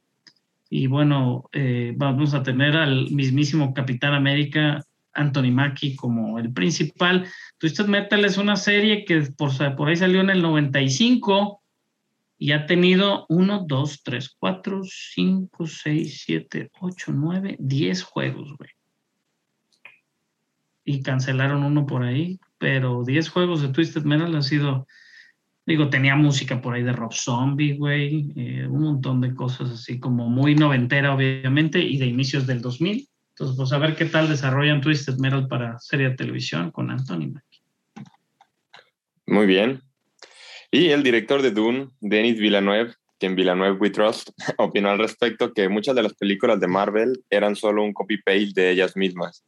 Y 0.71 0.87
bueno, 0.87 1.51
eh, 1.53 1.93
vamos 1.97 2.35
a 2.35 2.45
tener 2.45 2.77
al 2.77 3.11
mismísimo 3.11 3.75
Capitán 3.75 4.15
América 4.15 4.85
Anthony 5.15 5.51
Mackie 5.51 5.97
como 5.97 6.39
el 6.39 6.53
principal. 6.53 7.27
Twisted 7.59 7.87
Metal 7.87 8.25
es 8.25 8.39
una 8.39 8.57
serie 8.57 9.05
que 9.05 9.21
por, 9.37 9.51
por 9.77 9.89
ahí 9.89 9.97
salió 9.97 10.21
en 10.21 10.31
el 10.31 10.43
95 10.43 11.63
y 12.39 12.53
ha 12.53 12.67
tenido 12.67 13.27
1, 13.29 13.67
2, 13.69 14.03
3, 14.03 14.37
4, 14.39 14.81
5, 14.85 15.67
6, 15.67 16.23
7, 16.27 16.71
8, 16.81 17.13
9, 17.15 17.57
10 17.61 18.03
juegos, 18.03 18.57
güey. 18.57 18.71
Y 20.85 21.03
cancelaron 21.03 21.63
uno 21.63 21.87
por 21.87 22.03
ahí, 22.03 22.41
pero 22.59 23.05
10 23.05 23.29
juegos 23.29 23.63
de 23.63 23.69
Twisted 23.69 24.03
Metal 24.03 24.35
han 24.35 24.43
sido, 24.43 24.89
digo, 25.65 25.89
tenía 25.89 26.17
música 26.17 26.61
por 26.61 26.75
ahí 26.75 26.83
de 26.83 26.93
Rob 26.93 27.13
Zombie, 27.13 27.77
güey, 27.77 28.33
eh, 28.35 28.67
un 28.67 28.83
montón 28.83 29.21
de 29.21 29.37
cosas 29.37 29.71
así 29.71 30.01
como 30.01 30.29
muy 30.29 30.57
noventera, 30.57 31.15
obviamente, 31.15 31.79
y 31.79 31.99
de 31.99 32.07
inicios 32.07 32.49
del 32.49 32.61
2000 32.61 33.09
entonces, 33.33 33.57
pues 33.57 33.73
a 33.73 33.79
ver 33.79 33.97
qué 33.97 34.05
tal 34.05 34.29
desarrollan 34.29 34.83
Twisted 34.83 35.17
Metal 35.17 35.49
para 35.49 35.79
serie 35.79 36.11
de 36.11 36.17
televisión 36.17 36.71
con 36.71 36.91
Anthony 36.91 37.29
Mackie. 37.33 37.63
Muy 39.27 39.47
bien. 39.47 39.83
Y 40.71 40.89
el 40.89 41.03
director 41.03 41.41
de 41.41 41.51
Dune, 41.51 41.89
Denis 42.01 42.39
Villeneuve, 42.39 42.93
que 43.19 43.27
en 43.27 43.35
Villeneuve 43.35 43.79
We 43.79 43.91
Trust, 43.91 44.31
opinó 44.59 44.91
al 44.91 44.99
respecto 44.99 45.53
que 45.55 45.69
muchas 45.71 45.95
de 45.95 46.03
las 46.03 46.15
películas 46.15 46.61
de 46.61 46.67
Marvel 46.67 47.25
eran 47.31 47.57
solo 47.57 47.83
un 47.83 47.95
copy-paste 47.95 48.53
de 48.55 48.71
ellas 48.71 48.97
mismas. 48.97 49.45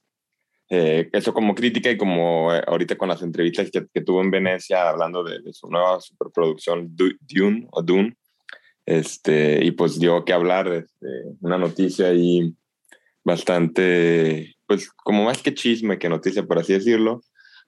Eh, 0.70 1.10
eso 1.12 1.34
como 1.34 1.54
crítica 1.54 1.90
y 1.90 1.98
como 1.98 2.54
eh, 2.54 2.62
ahorita 2.66 2.96
con 2.96 3.10
las 3.10 3.20
entrevistas 3.20 3.70
que, 3.70 3.86
que 3.92 4.00
tuvo 4.00 4.22
en 4.22 4.30
Venecia 4.30 4.88
hablando 4.88 5.22
de, 5.22 5.40
de, 5.42 5.52
su 5.52 5.68
nueva 5.68 6.00
superproducción 6.00 6.96
Dune 6.96 7.68
o 7.70 7.82
Dune, 7.82 8.16
este, 8.86 9.62
y 9.62 9.72
pues 9.72 10.00
dio 10.00 10.24
que 10.24 10.32
hablar 10.32 10.70
de 10.70 10.86
una 11.40 11.58
noticia 11.58 12.08
ahí 12.08 12.54
bastante, 13.24 14.54
pues 14.66 14.90
como 14.90 15.24
más 15.24 15.42
que 15.42 15.54
chisme 15.54 15.98
que 15.98 16.08
noticia, 16.08 16.44
por 16.44 16.58
así 16.58 16.74
decirlo, 16.74 17.22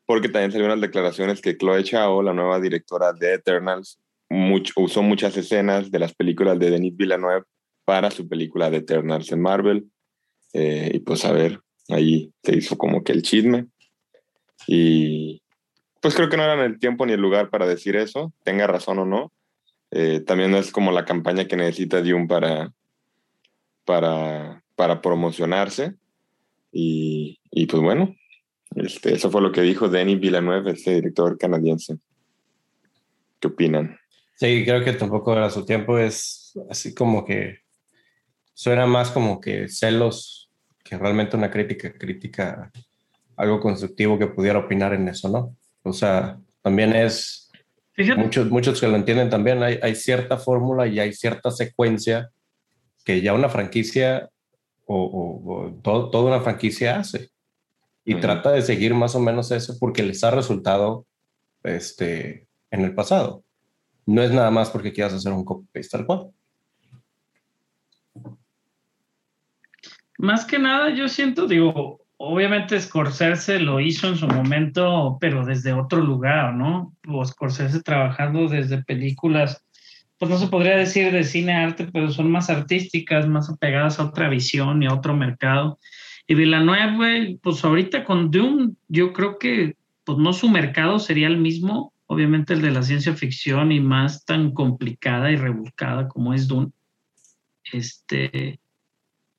porque 0.04 0.28
también 0.28 0.52
salieron 0.52 0.78
unas 0.78 0.88
declaraciones 0.88 1.40
que 1.40 1.56
Chloe 1.56 1.82
Chao, 1.82 2.22
la 2.22 2.32
nueva 2.32 2.60
directora 2.60 3.12
de 3.12 3.34
Eternals, 3.34 3.98
usó 4.76 5.02
muchas 5.02 5.36
escenas 5.36 5.90
de 5.90 5.98
las 5.98 6.14
películas 6.14 6.58
de 6.58 6.70
Denis 6.70 6.96
Villeneuve 6.96 7.44
para 7.84 8.10
su 8.10 8.28
película 8.28 8.70
de 8.70 8.78
Eternals 8.78 9.32
en 9.32 9.40
Marvel. 9.40 9.90
Eh, 10.52 10.90
y 10.94 10.98
pues 11.00 11.24
a 11.24 11.32
ver, 11.32 11.60
ahí 11.88 12.32
se 12.42 12.56
hizo 12.56 12.76
como 12.76 13.02
que 13.02 13.12
el 13.12 13.22
chisme. 13.22 13.66
Y 14.66 15.42
pues 16.00 16.14
creo 16.14 16.28
que 16.28 16.36
no 16.36 16.44
eran 16.44 16.60
el 16.60 16.78
tiempo 16.78 17.06
ni 17.06 17.12
el 17.12 17.20
lugar 17.20 17.50
para 17.50 17.66
decir 17.66 17.96
eso, 17.96 18.32
tenga 18.44 18.66
razón 18.66 18.98
o 18.98 19.04
no. 19.04 19.32
Eh, 19.90 20.20
también 20.20 20.54
es 20.54 20.72
como 20.72 20.92
la 20.92 21.04
campaña 21.04 21.46
que 21.46 21.56
necesita 21.56 22.02
Dune 22.02 22.26
para, 22.26 22.72
para 23.84 24.64
para 24.76 25.02
promocionarse. 25.02 25.94
Y, 26.70 27.40
y 27.50 27.66
pues 27.66 27.82
bueno, 27.82 28.14
este, 28.74 29.14
eso 29.14 29.30
fue 29.30 29.40
lo 29.40 29.50
que 29.50 29.62
dijo 29.62 29.88
Denis 29.88 30.20
Villeneuve, 30.20 30.72
este 30.72 30.94
director 30.94 31.36
canadiense. 31.38 31.96
¿Qué 33.40 33.48
opinan? 33.48 33.98
Sí, 34.34 34.64
creo 34.66 34.84
que 34.84 34.92
tampoco 34.92 35.32
era 35.32 35.48
su 35.48 35.64
tiempo, 35.64 35.98
es 35.98 36.52
así 36.70 36.94
como 36.94 37.24
que 37.24 37.60
suena 38.52 38.86
más 38.86 39.10
como 39.10 39.40
que 39.40 39.68
celos 39.68 40.50
que 40.84 40.96
realmente 40.98 41.36
una 41.36 41.50
crítica, 41.50 41.92
crítica, 41.92 42.70
algo 43.36 43.60
constructivo 43.60 44.18
que 44.18 44.28
pudiera 44.28 44.58
opinar 44.58 44.92
en 44.92 45.08
eso, 45.08 45.28
¿no? 45.28 45.56
O 45.82 45.92
sea, 45.92 46.38
también 46.62 46.94
es, 46.94 47.50
Fíjate, 47.92 48.20
muchos, 48.20 48.50
muchos 48.50 48.80
que 48.80 48.88
lo 48.88 48.96
entienden 48.96 49.30
también, 49.30 49.62
hay, 49.62 49.78
hay 49.82 49.94
cierta 49.94 50.36
fórmula 50.36 50.86
y 50.86 51.00
hay 51.00 51.12
cierta 51.12 51.50
secuencia 51.50 52.30
que 53.04 53.20
ya 53.22 53.32
una 53.32 53.48
franquicia 53.48 54.28
o, 54.86 54.96
o- 54.96 55.66
o 55.66 55.70
todo- 55.82 56.10
toda 56.10 56.24
una 56.36 56.40
franquicia 56.42 56.98
hace. 56.98 57.30
Y 58.04 58.14
trata 58.20 58.52
de 58.52 58.62
seguir 58.62 58.94
más 58.94 59.14
o 59.16 59.20
menos 59.20 59.50
eso 59.50 59.76
porque 59.80 60.02
les 60.04 60.22
ha 60.24 60.30
resultado 60.30 61.04
este, 61.64 62.46
en 62.70 62.82
el 62.82 62.94
pasado. 62.94 63.42
No 64.06 64.22
es 64.22 64.30
nada 64.30 64.50
más 64.52 64.70
porque 64.70 64.92
quieras 64.92 65.12
hacer 65.14 65.32
un 65.32 65.44
copy-paste 65.44 65.88
tal 65.98 66.06
cual. 66.06 66.30
más 70.18 70.44
que 70.46 70.58
nada 70.58 70.94
yo 70.94 71.08
siento, 71.08 71.46
digo, 71.46 72.00
obviamente 72.16 72.80
Scorsese 72.80 73.58
lo 73.60 73.80
hizo 73.80 74.08
en 74.08 74.16
su 74.16 74.26
momento, 74.26 75.18
pero 75.20 75.44
desde 75.44 75.72
otro 75.72 76.00
lugar, 76.00 76.54
¿no? 76.54 76.94
O 77.08 77.24
Scorsese 77.24 77.82
trabajando 77.82 78.48
desde 78.48 78.82
películas, 78.82 79.65
pues 80.18 80.30
no 80.30 80.38
se 80.38 80.48
podría 80.48 80.76
decir 80.76 81.12
de 81.12 81.24
cine 81.24 81.52
arte, 81.54 81.88
pero 81.92 82.10
son 82.10 82.30
más 82.30 82.48
artísticas, 82.48 83.28
más 83.28 83.50
apegadas 83.50 83.98
a 83.98 84.04
otra 84.04 84.28
visión 84.28 84.82
y 84.82 84.86
a 84.86 84.94
otro 84.94 85.14
mercado. 85.14 85.78
Y 86.26 86.34
Villeneuve, 86.34 86.96
güey, 86.96 87.36
pues 87.36 87.64
ahorita 87.64 88.04
con 88.04 88.30
Doom, 88.30 88.74
yo 88.88 89.12
creo 89.12 89.38
que 89.38 89.76
pues 90.04 90.18
no 90.18 90.32
su 90.32 90.48
mercado 90.48 90.98
sería 90.98 91.26
el 91.26 91.36
mismo, 91.36 91.92
obviamente 92.06 92.54
el 92.54 92.62
de 92.62 92.70
la 92.70 92.82
ciencia 92.82 93.14
ficción 93.14 93.72
y 93.72 93.80
más 93.80 94.24
tan 94.24 94.52
complicada 94.52 95.30
y 95.30 95.36
rebuscada 95.36 96.08
como 96.08 96.32
es 96.32 96.48
Dune. 96.48 96.70
Este, 97.72 98.60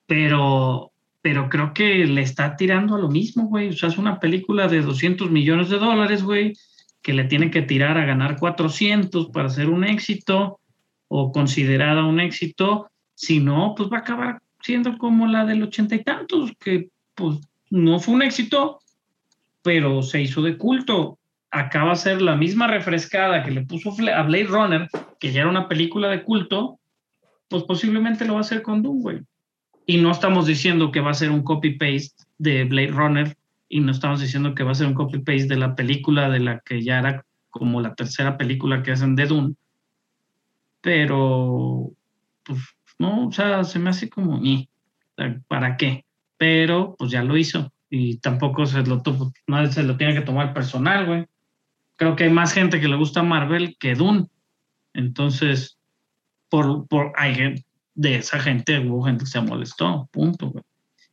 pero, 0.05 0.91
pero 1.21 1.49
creo 1.49 1.73
que 1.73 2.05
le 2.05 2.21
está 2.21 2.55
tirando 2.55 2.95
a 2.95 2.99
lo 2.99 3.09
mismo, 3.09 3.47
güey. 3.47 3.69
O 3.69 3.73
sea, 3.73 3.89
es 3.89 3.97
una 3.97 4.19
película 4.19 4.67
de 4.67 4.81
200 4.81 5.31
millones 5.31 5.69
de 5.69 5.79
dólares, 5.79 6.23
güey, 6.23 6.53
que 7.01 7.13
le 7.13 7.23
tiene 7.23 7.49
que 7.49 7.61
tirar 7.61 7.97
a 7.97 8.05
ganar 8.05 8.37
400 8.37 9.29
para 9.29 9.49
ser 9.49 9.69
un 9.69 9.85
éxito 9.85 10.59
o 11.07 11.31
considerada 11.31 12.05
un 12.05 12.19
éxito. 12.19 12.89
Si 13.15 13.39
no, 13.39 13.73
pues 13.75 13.89
va 13.91 13.97
a 13.97 14.01
acabar 14.01 14.41
siendo 14.61 14.97
como 14.97 15.27
la 15.27 15.45
del 15.45 15.63
ochenta 15.63 15.95
y 15.95 16.03
tantos, 16.03 16.51
que 16.59 16.89
pues 17.15 17.39
no 17.69 17.99
fue 17.99 18.15
un 18.15 18.21
éxito, 18.21 18.79
pero 19.61 20.01
se 20.01 20.21
hizo 20.21 20.41
de 20.41 20.57
culto. 20.57 21.17
Acaba 21.51 21.91
de 21.91 21.97
ser 21.97 22.21
la 22.21 22.35
misma 22.35 22.67
refrescada 22.67 23.43
que 23.43 23.51
le 23.51 23.61
puso 23.61 23.91
a 23.91 24.23
Blade 24.23 24.43
Runner, 24.43 24.89
que 25.19 25.31
ya 25.31 25.41
era 25.41 25.49
una 25.49 25.67
película 25.67 26.09
de 26.09 26.23
culto, 26.23 26.79
pues 27.47 27.63
posiblemente 27.63 28.25
lo 28.25 28.33
va 28.33 28.39
a 28.39 28.41
hacer 28.41 28.61
con 28.61 28.83
Doom, 28.83 29.01
güey. 29.01 29.19
Y 29.85 29.97
no 29.97 30.11
estamos 30.11 30.45
diciendo 30.45 30.91
que 30.91 30.99
va 30.99 31.11
a 31.11 31.15
ser 31.15 31.31
un 31.31 31.43
copy-paste 31.43 32.25
de 32.37 32.65
Blade 32.65 32.91
Runner 32.91 33.37
y 33.69 33.79
no 33.79 33.91
estamos 33.91 34.19
diciendo 34.19 34.53
que 34.53 34.63
va 34.63 34.71
a 34.71 34.75
ser 34.75 34.87
un 34.87 34.93
copy-paste 34.93 35.47
de 35.47 35.57
la 35.57 35.75
película 35.75 36.29
de 36.29 36.39
la 36.39 36.59
que 36.59 36.81
ya 36.83 36.99
era 36.99 37.25
como 37.49 37.81
la 37.81 37.95
tercera 37.95 38.37
película 38.37 38.83
que 38.83 38.91
hacen 38.91 39.15
de 39.15 39.25
Dune. 39.25 39.55
Pero, 40.81 41.91
pues, 42.43 42.59
no, 42.99 43.27
o 43.27 43.31
sea, 43.31 43.63
se 43.63 43.79
me 43.79 43.89
hace 43.89 44.09
como, 44.09 44.37
"Ñe, 44.39 44.69
¿para 45.47 45.77
qué? 45.77 46.05
Pero, 46.37 46.95
pues 46.97 47.11
ya 47.11 47.23
lo 47.23 47.37
hizo 47.37 47.71
y 47.89 48.17
tampoco 48.17 48.65
se 48.65 48.83
lo, 48.83 49.01
to- 49.01 49.31
nadie 49.47 49.71
se 49.71 49.83
lo 49.83 49.97
tiene 49.97 50.13
que 50.13 50.21
tomar 50.21 50.53
personal, 50.53 51.05
güey. 51.05 51.25
Creo 51.95 52.15
que 52.15 52.25
hay 52.25 52.29
más 52.29 52.53
gente 52.53 52.79
que 52.79 52.87
le 52.87 52.95
gusta 52.95 53.23
Marvel 53.23 53.75
que 53.79 53.95
Dune. 53.95 54.27
Entonces, 54.93 55.77
por, 56.49 56.87
por 56.87 57.11
hay 57.15 57.63
de 57.95 58.15
esa 58.15 58.39
gente 58.39 58.79
hubo 58.79 59.03
gente 59.03 59.23
que 59.25 59.29
se 59.31 59.41
molestó, 59.41 60.07
punto, 60.11 60.49
güey. 60.51 60.63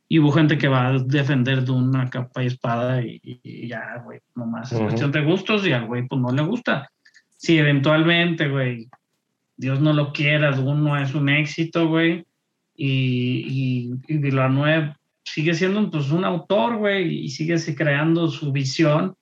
Y 0.07 0.19
hubo 0.19 0.31
gente 0.31 0.57
que 0.59 0.67
va 0.67 0.87
a 0.89 0.99
defender 0.99 1.63
de 1.63 1.71
una 1.71 2.07
capa 2.11 2.43
y 2.43 2.47
espada 2.47 3.01
y, 3.01 3.19
y- 3.23 3.67
ya, 3.67 3.97
güey, 4.03 4.19
nomás 4.35 4.71
es 4.71 4.77
Ujú. 4.77 4.85
cuestión 4.87 5.11
de 5.11 5.23
gustos 5.23 5.65
y 5.65 5.71
al 5.73 5.87
güey 5.87 6.07
pues 6.07 6.21
no 6.21 6.31
le 6.31 6.43
gusta. 6.43 6.91
Si 7.37 7.57
eventualmente, 7.57 8.47
güey, 8.47 8.87
Dios 9.57 9.79
no 9.79 9.93
lo 9.93 10.11
quiera, 10.11 10.51
Dune 10.51 10.81
no 10.81 10.97
es 10.97 11.13
un 11.15 11.29
éxito, 11.29 11.87
güey, 11.87 12.25
y, 12.75 13.89
y, 14.07 14.17
Villeneuve 14.17 14.95
sigue 15.23 15.53
siendo 15.53 15.89
pues 15.89 16.11
un 16.11 16.25
autor, 16.25 16.77
güey, 16.77 17.25
y 17.25 17.29
sigue 17.29 17.55
creando 17.75 18.27
su 18.27 18.51
visión. 18.51 19.15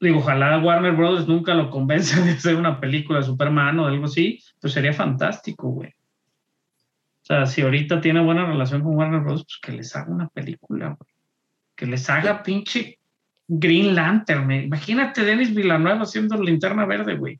Digo, 0.00 0.18
ojalá 0.18 0.58
Warner 0.58 0.94
Brothers 0.94 1.28
nunca 1.28 1.54
lo 1.54 1.70
convence 1.70 2.20
de 2.22 2.30
hacer 2.32 2.56
una 2.56 2.80
película 2.80 3.18
de 3.18 3.26
Superman 3.26 3.78
o 3.78 3.86
algo 3.86 4.06
así, 4.06 4.40
pues 4.60 4.72
sería 4.72 4.92
fantástico, 4.92 5.68
güey. 5.68 5.90
O 5.90 7.26
sea, 7.28 7.44
si 7.44 7.60
ahorita 7.60 8.00
tiene 8.00 8.22
buena 8.22 8.46
relación 8.46 8.82
con 8.82 8.96
Warner 8.96 9.20
Bros., 9.20 9.44
pues 9.44 9.58
que 9.60 9.72
les 9.72 9.94
haga 9.94 10.10
una 10.10 10.28
película, 10.28 10.96
güey. 10.98 11.10
Que 11.76 11.84
les 11.84 12.08
haga 12.08 12.42
pinche 12.42 12.98
Green 13.46 13.94
Lantern, 13.94 14.46
güey. 14.46 14.64
Imagínate 14.64 15.24
Denis 15.24 15.54
Villanueva 15.54 16.02
haciendo 16.02 16.42
linterna 16.42 16.86
verde, 16.86 17.16
güey. 17.16 17.38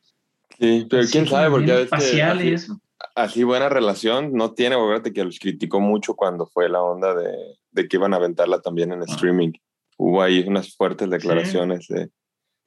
Sí, 0.59 0.87
pero 0.91 1.03
Así 1.03 1.13
quién 1.13 1.27
sabe, 1.27 1.51
porque 1.51 1.83
espacial 1.83 2.39
y 2.39 2.55
así, 2.55 2.55
eso. 2.55 2.81
así 3.15 3.45
buena 3.45 3.69
relación 3.69 4.33
no 4.33 4.55
tiene, 4.55 4.75
acuérdate 4.75 5.13
que 5.13 5.25
los 5.25 5.39
criticó 5.39 5.81
mucho 5.81 6.15
cuando 6.15 6.47
fue 6.47 6.69
la 6.69 6.83
onda 6.83 7.15
de, 7.15 7.31
de 7.71 7.89
que 7.89 7.97
iban 7.97 8.13
a 8.13 8.17
aventarla 8.17 8.61
también 8.61 8.93
en 8.93 9.03
streaming. 9.03 9.53
Hubo 9.97 10.23
ahí 10.23 10.45
unas 10.47 10.75
fuertes 10.77 11.09
declaraciones 11.11 11.87
de, 11.89 12.11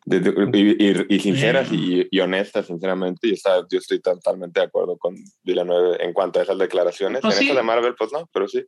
de- 0.05 0.19
de- 0.19 1.05
y, 1.09 1.15
y- 1.15 1.19
sinceras 1.19 1.71
y, 1.71 2.07
y 2.09 2.19
honestas, 2.21 2.67
sinceramente, 2.67 3.27
y 3.27 3.33
está, 3.33 3.65
yo 3.69 3.77
estoy 3.79 3.99
totalmente 3.99 4.59
de 4.61 4.65
acuerdo 4.67 4.97
con 4.97 5.15
Villanueva 5.43 5.97
en 5.99 6.13
cuanto 6.13 6.39
a 6.39 6.43
esas 6.43 6.57
declaraciones. 6.57 7.21
Pues 7.21 7.35
en 7.35 7.39
sí. 7.43 7.45
esa 7.49 7.55
de 7.55 7.63
Marvel, 7.63 7.95
pues 7.97 8.11
no, 8.13 8.29
pero 8.33 8.47
sí. 8.47 8.63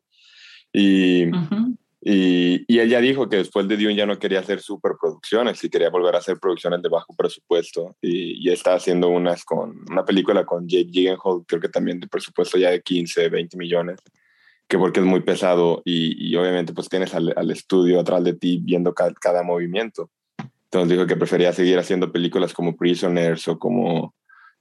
Y, 0.72 1.30
Ujú. 1.32 1.76
Y, 2.06 2.66
ya 2.68 3.00
dijo 3.00 3.30
que 3.30 3.38
después 3.38 3.68
de 3.68 3.78
Dune 3.78 3.96
ya 3.96 4.06
no 4.06 4.20
quería 4.20 4.40
hacer 4.40 4.60
superproducciones 4.60 5.64
y 5.64 5.70
quería 5.70 5.90
volver 5.90 6.16
a 6.16 6.18
hacer 6.18 6.38
producciones 6.38 6.82
de 6.82 6.90
bajo 6.90 7.16
presupuesto. 7.16 7.96
Y, 8.02 8.46
y 8.46 8.52
está 8.52 8.74
haciendo 8.76 9.08
unas 9.08 9.46
con 9.46 9.86
una 9.90 10.04
película 10.04 10.46
con 10.46 10.68
Jake 10.68 10.90
Gyllenhaal, 10.92 11.46
creo 11.48 11.62
que 11.62 11.70
también 11.70 12.00
de 12.02 12.08
presupuesto 12.08 12.58
ya 12.58 12.72
de 12.72 12.82
15, 12.82 13.30
20 13.30 13.58
millones, 13.58 14.00
que 14.68 14.78
porque 14.78 15.00
es 15.00 15.06
muy 15.06 15.22
pesado 15.22 15.82
y, 15.86 16.36
obviamente 16.36 16.74
pues 16.74 16.90
tienes 16.90 17.14
al, 17.14 17.34
al 17.38 17.52
estudio 17.52 18.00
atrás 18.02 18.24
de 18.24 18.34
ti 18.34 18.60
viendo 18.62 18.94
ca- 18.94 19.14
cada 19.14 19.44
movimiento. 19.44 20.10
Entonces 20.66 20.90
dijo 20.98 21.08
que 21.08 21.16
prefería 21.16 21.54
seguir 21.54 21.80
haciendo 21.80 22.12
películas 22.12 22.54
como 22.54 22.76
Prisoners 22.76 23.48
o 23.48 23.58
como 23.58 24.14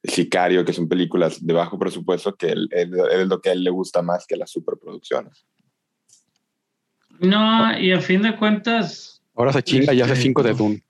Sicario, 0.04 0.64
que 0.64 0.72
son 0.72 0.88
películas 0.88 1.44
de 1.44 1.54
bajo 1.54 1.78
presupuesto, 1.78 2.36
que 2.36 2.48
él- 2.50 2.68
es 2.72 3.26
lo 3.26 3.40
que 3.40 3.50
a 3.50 3.52
él 3.52 3.64
le 3.64 3.70
gusta 3.70 4.02
más 4.02 4.26
que 4.26 4.36
las 4.36 4.50
superproducciones. 4.50 5.44
No, 7.22 7.78
y 7.78 7.92
a 7.92 8.00
fin 8.00 8.22
de 8.22 8.36
cuentas, 8.36 9.22
Ahora 9.34 9.52
se 9.52 9.62
chinga 9.62 9.94
y 9.94 10.00
hace 10.02 10.12
Este, 10.12 10.24
cinco 10.24 10.42
de 10.42 10.50
pues, 10.50 10.58
Dune. 10.58 10.82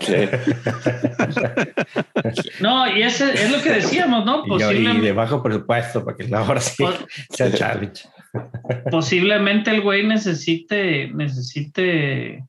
Sí. 0.00 0.14
no, 2.60 2.86
y 2.96 3.02
ese 3.02 3.32
es 3.34 3.50
lo 3.50 3.62
que 3.62 3.72
decíamos, 3.72 4.24
¿no? 4.24 4.42
Y, 4.46 4.48
yo- 4.48 4.54
y 4.54 4.58
de 4.58 4.64
Posiblemente, 4.64 5.12
bajo 5.12 5.42
presupuesto, 5.42 6.04
para 6.04 6.16
que 6.16 6.34
ahora 6.34 6.60
sí 6.60 6.84
sea 7.30 7.52
challenge. 7.52 8.04
posiblemente 8.90 9.70
el 9.70 9.80
güey 9.82 10.06
necesite, 10.06 11.08
necesite, 11.08 12.44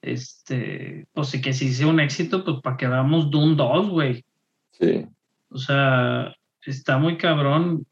este, 0.00 1.06
pues 1.12 1.28
sí 1.28 1.40
que 1.40 1.52
si 1.52 1.72
sea 1.72 1.86
un 1.88 2.00
éxito, 2.00 2.44
pues 2.44 2.58
para 2.62 2.76
que 2.76 2.86
veamos 2.86 3.30
Dune 3.30 3.56
2, 3.56 3.88
güey. 3.90 4.24
Sí. 4.72 5.04
O 5.50 5.58
sea, 5.58 6.34
está 6.64 6.98
muy 6.98 7.16
cabrón. 7.18 7.86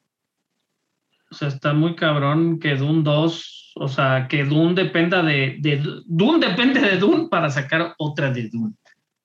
O 1.31 1.35
sea, 1.35 1.49
está 1.49 1.73
muy 1.73 1.95
cabrón 1.95 2.59
que 2.59 2.75
Dune 2.77 3.03
2, 3.03 3.60
o 3.83 3.89
sea, 3.89 4.27
que 4.29 4.45
Dune 4.45 4.75
dependa 4.75 5.23
de, 5.23 5.57
de 5.59 5.83
Dune 6.05 6.47
depende 6.47 6.81
de 6.81 6.99
Dune 6.99 7.29
para 7.31 7.49
sacar 7.49 7.95
otra 7.97 8.31
de 8.31 8.51
Dune. 8.51 8.75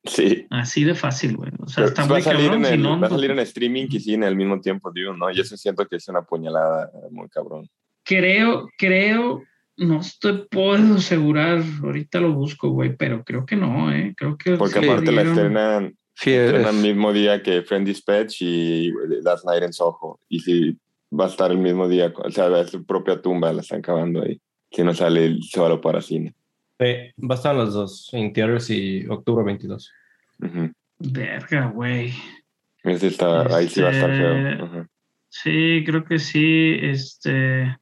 Sí. 0.06 0.48
Así 0.50 0.86
de 0.86 0.96
fácil, 0.96 1.36
güey. 1.36 1.52
O 1.60 1.68
sea, 1.68 1.84
Pero 1.84 1.88
está 1.88 2.06
muy 2.06 2.22
cabrón. 2.24 2.60
en 2.60 2.66
si 2.66 2.74
el, 2.76 2.82
no, 2.82 2.98
va 2.98 3.08
a 3.08 3.10
salir 3.10 3.32
en 3.32 3.40
streaming 3.40 3.88
y 3.90 4.00
sí 4.00 4.14
en 4.14 4.24
el 4.24 4.38
mismo 4.38 4.62
tiempo, 4.62 4.94
Dune, 4.96 5.18
¿no? 5.20 5.30
Y 5.30 5.42
eso 5.42 5.58
siento 5.58 5.86
que 5.86 5.98
es 5.98 6.08
una 6.08 6.22
puñalada 6.22 6.90
muy 7.12 7.28
cabrón. 7.28 7.68
creo, 8.06 8.70
creo, 8.78 9.44
no 9.76 10.00
estoy, 10.00 10.48
puedo 10.50 10.96
asegurar, 10.96 11.62
ahorita 11.84 12.22
lo 12.22 12.32
busco, 12.32 12.70
güey, 12.70 12.96
pero 12.96 13.26
creo 13.26 13.46
que 13.46 13.58
no, 13.58 13.92
¿eh? 13.92 14.14
Creo 14.16 14.38
que 14.38 14.56
Porque 14.56 14.80
sí 14.80 14.86
aparte 14.86 15.12
la 15.12 15.24
estrenan, 15.24 15.98
Sí, 16.14 16.32
es, 16.32 16.46
estrenan 16.46 16.78
el 16.78 16.82
mismo 16.82 17.12
día 17.12 17.44
que 17.44 17.62
Friend 17.62 17.86
Dispatch 17.86 18.42
y 18.42 18.90
Last 19.22 19.44
Night 19.46 19.64
in 19.64 19.74
Soho. 19.74 20.22
Y 20.30 20.40
sí, 20.40 20.78
va 21.18 21.26
a 21.26 21.30
estar 21.30 21.52
el 21.52 21.58
mismo 21.58 21.88
día, 21.88 22.14
o 22.16 22.30
sea, 22.32 22.48
es 22.60 22.72
su 22.72 22.86
propia 22.86 23.22
tumba, 23.22 23.54
la 23.54 23.62
están 23.62 23.82
cavando 23.82 24.22
ahí. 24.24 24.40
Si 24.72 24.84
no 24.84 24.94
sale 24.94 25.26
el- 25.26 25.44
solo 25.44 25.80
para 25.82 26.02
cine. 26.02 26.34
Sí, 26.80 26.86
va 27.24 27.36
a 27.36 27.38
estar 27.38 27.56
los 27.56 27.74
dos, 27.74 28.10
Interiors 28.14 28.70
y 28.70 29.06
octubre 29.08 29.44
22. 29.46 29.92
Ujú. 30.42 30.72
Verga, 31.00 31.68
güey. 31.68 32.14
Ese 32.84 33.08
está, 33.08 33.44
ahí 33.56 33.68
sí 33.70 33.82
va 33.82 33.90
a 33.90 33.92
estar 33.92 34.10
Este- 34.12 34.58
feo. 34.58 34.66
Ujú. 34.66 34.88
Sí, 35.30 35.84
creo 35.86 36.04
que 36.06 36.20
sí. 36.20 36.78
Este. 36.82 37.78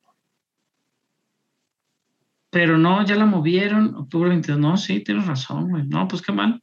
pero 2.50 2.78
no, 2.78 3.04
ya 3.04 3.16
la 3.16 3.26
movieron, 3.26 3.96
octubre 3.96 4.30
22. 4.30 4.60
No, 4.60 4.78
sí, 4.78 5.00
tienes 5.04 5.26
razón, 5.26 5.72
güey. 5.72 5.88
No, 5.88 6.08
pues 6.08 6.22
qué 6.22 6.32
mal. 6.32 6.62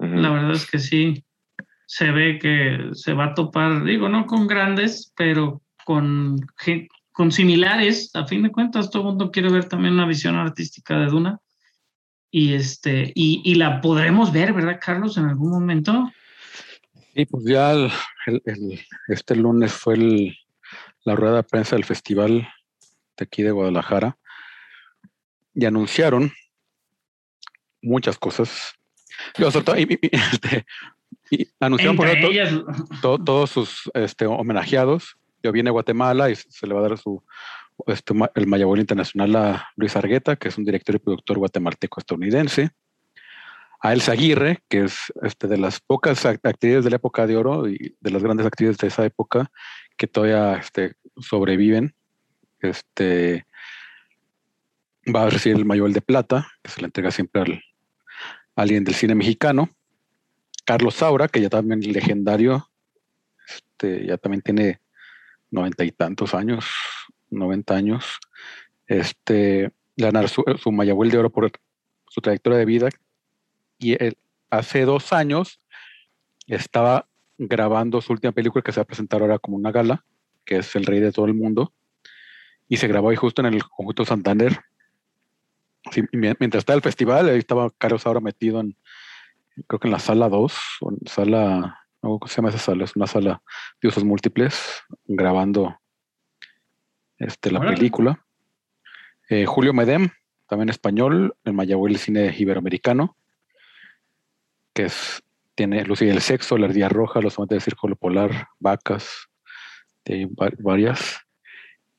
La 0.00 0.30
verdad 0.30 0.50
es 0.50 0.68
que 0.68 0.80
sí, 0.80 1.24
se 1.86 2.10
ve 2.10 2.40
que 2.40 2.88
se 2.92 3.12
va 3.14 3.26
a 3.26 3.34
topar, 3.34 3.84
digo, 3.84 4.08
no 4.08 4.26
con 4.26 4.48
grandes, 4.48 5.12
pero 5.16 5.61
con, 5.84 6.38
con 7.12 7.32
similares. 7.32 8.10
A 8.14 8.26
fin 8.26 8.42
de 8.42 8.52
cuentas, 8.52 8.90
todo 8.90 9.02
el 9.02 9.08
mundo 9.08 9.30
quiere 9.30 9.50
ver 9.50 9.64
también 9.68 9.94
una 9.94 10.06
visión 10.06 10.36
artística 10.36 10.98
de 10.98 11.06
Duna. 11.06 11.40
Y, 12.30 12.54
este, 12.54 13.12
y, 13.14 13.42
y 13.44 13.56
la 13.56 13.80
podremos 13.80 14.32
ver, 14.32 14.52
¿verdad, 14.54 14.80
Carlos, 14.80 15.18
en 15.18 15.26
algún 15.26 15.50
momento? 15.50 16.10
Y 17.14 17.26
pues 17.26 17.44
ya 17.44 17.72
el- 17.72 17.90
el- 18.26 18.42
el- 18.46 18.80
este 19.08 19.36
lunes 19.36 19.72
fue 19.72 19.98
la 21.04 21.14
rueda 21.14 21.36
de 21.36 21.42
prensa 21.42 21.76
del 21.76 21.84
festival 21.84 22.48
de 23.18 23.24
aquí 23.24 23.42
de 23.42 23.50
Guadalajara 23.50 24.16
y 25.54 25.66
anunciaron 25.66 26.32
muchas 27.82 28.18
cosas. 28.18 28.72
Sobre 29.36 29.62
todo, 29.64 29.78
y- 29.78 29.98
y- 30.00 30.08
este, 30.16 30.64
y 31.30 31.46
anunciaron 31.60 31.96
por 31.96 32.08
ellas, 32.08 32.50
to- 33.02 33.18
todos 33.18 33.50
sus 33.50 33.90
este, 33.92 34.24
homenajeados. 34.24 35.18
Ya 35.42 35.50
viene 35.50 35.70
Guatemala 35.70 36.30
y 36.30 36.36
se 36.36 36.66
le 36.66 36.74
va 36.74 36.80
a 36.80 36.88
dar 36.88 36.98
su 36.98 37.22
este, 37.86 38.14
el 38.34 38.46
Mayagüel 38.46 38.80
Internacional 38.80 39.34
a 39.36 39.68
Luis 39.76 39.96
Argueta, 39.96 40.36
que 40.36 40.48
es 40.48 40.58
un 40.58 40.64
director 40.64 40.94
y 40.94 40.98
productor 40.98 41.38
guatemalteco 41.38 42.00
estadounidense. 42.00 42.70
A 43.80 43.92
Elsa 43.92 44.12
Aguirre, 44.12 44.62
que 44.68 44.84
es 44.84 45.12
este, 45.22 45.48
de 45.48 45.58
las 45.58 45.80
pocas 45.80 46.24
act- 46.24 46.46
actrices 46.48 46.84
de 46.84 46.90
la 46.90 46.96
época 46.96 47.26
de 47.26 47.36
oro 47.36 47.68
y 47.68 47.96
de 48.00 48.10
las 48.10 48.22
grandes 48.22 48.46
actrices 48.46 48.78
de 48.78 48.86
esa 48.86 49.04
época 49.04 49.50
que 49.96 50.06
todavía 50.06 50.54
este, 50.54 50.94
sobreviven. 51.16 51.92
Este, 52.60 53.44
va 55.12 55.24
a 55.24 55.30
recibir 55.30 55.58
el 55.58 55.64
Mayagüel 55.64 55.94
de 55.94 56.00
Plata, 56.00 56.46
que 56.62 56.70
se 56.70 56.80
le 56.80 56.86
entrega 56.86 57.10
siempre 57.10 57.42
al, 57.42 57.52
a 58.54 58.62
alguien 58.62 58.84
del 58.84 58.94
cine 58.94 59.16
mexicano. 59.16 59.68
Carlos 60.64 60.94
Saura, 60.94 61.26
que 61.26 61.40
ya 61.40 61.48
también 61.48 61.80
es 61.80 61.88
legendario, 61.88 62.70
este, 63.48 64.06
ya 64.06 64.16
también 64.16 64.42
tiene 64.42 64.78
noventa 65.52 65.84
y 65.84 65.92
tantos 65.92 66.34
años, 66.34 66.64
90 67.30 67.74
años. 67.76 68.18
Este, 68.88 69.70
ganar 69.96 70.28
su, 70.28 70.42
su 70.60 70.72
Mayagüel 70.72 71.10
de 71.10 71.18
Oro 71.18 71.30
por 71.30 71.52
su 72.08 72.20
trayectoria 72.20 72.58
de 72.58 72.64
vida. 72.64 72.88
Y 73.78 74.02
él, 74.02 74.16
hace 74.50 74.84
dos 74.84 75.12
años 75.12 75.60
estaba 76.46 77.06
grabando 77.38 78.00
su 78.00 78.12
última 78.12 78.32
película 78.32 78.62
que 78.62 78.72
se 78.72 78.80
va 78.80 78.82
a 78.82 78.86
presentar 78.86 79.22
ahora 79.22 79.38
como 79.38 79.56
una 79.56 79.70
gala, 79.70 80.04
que 80.44 80.56
es 80.58 80.74
El 80.74 80.86
Rey 80.86 81.00
de 81.00 81.12
todo 81.12 81.26
el 81.26 81.34
mundo. 81.34 81.72
Y 82.68 82.78
se 82.78 82.88
grabó 82.88 83.10
ahí 83.10 83.16
justo 83.16 83.42
en 83.42 83.54
el 83.54 83.62
conjunto 83.62 84.04
Santander. 84.04 84.60
Mientras 86.12 86.62
estaba 86.62 86.76
el 86.76 86.82
festival, 86.82 87.28
ahí 87.28 87.38
estaba 87.38 87.70
Carlos 87.76 88.06
ahora 88.06 88.20
metido 88.20 88.60
en, 88.60 88.76
creo 89.66 89.80
que 89.80 89.88
en 89.88 89.92
la 89.92 89.98
sala 89.98 90.28
2, 90.28 90.54
o 90.80 90.90
en 90.90 90.98
sala, 91.06 91.81
¿cómo 92.02 92.26
se 92.26 92.36
llama 92.36 92.48
esa 92.50 92.58
sala? 92.58 92.84
Es 92.84 92.96
una 92.96 93.06
sala 93.06 93.42
de 93.80 93.88
usos 93.88 94.04
múltiples, 94.04 94.82
grabando 95.04 95.78
este, 97.18 97.50
la 97.50 97.60
película. 97.60 98.26
Eh, 99.28 99.46
Julio 99.46 99.72
Medem, 99.72 100.10
también 100.48 100.68
español, 100.68 101.34
el 101.44 101.52
Mayagüel 101.54 101.96
Cine 101.98 102.34
Iberoamericano, 102.36 103.16
que 104.74 104.84
es, 104.86 105.22
tiene 105.54 105.84
Lucy 105.84 106.06
y 106.06 106.08
el 106.10 106.20
Sexo, 106.20 106.58
La 106.58 106.66
Ardilla 106.66 106.88
Roja, 106.88 107.20
Los 107.20 107.38
Amantes 107.38 107.56
del 107.56 107.62
Círculo 107.62 107.96
Polar, 107.96 108.48
Vacas, 108.58 109.28
de 110.04 110.26
va- 110.26 110.50
varias. 110.58 111.20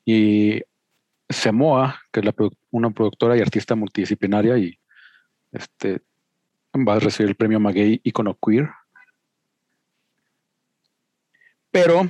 Y 0.04 0.60
Semoa, 1.28 1.98
que 2.12 2.20
es 2.20 2.26
la 2.26 2.34
una 2.70 2.90
productora 2.90 3.36
y 3.36 3.40
artista 3.40 3.74
multidisciplinaria 3.74 4.58
y 4.58 4.78
este, 5.52 6.02
va 6.74 6.94
a 6.94 7.00
recibir 7.00 7.30
el 7.30 7.36
premio 7.36 7.58
Maguey 7.58 8.00
Icono 8.04 8.36
Queer. 8.44 8.70
Pero 11.74 12.08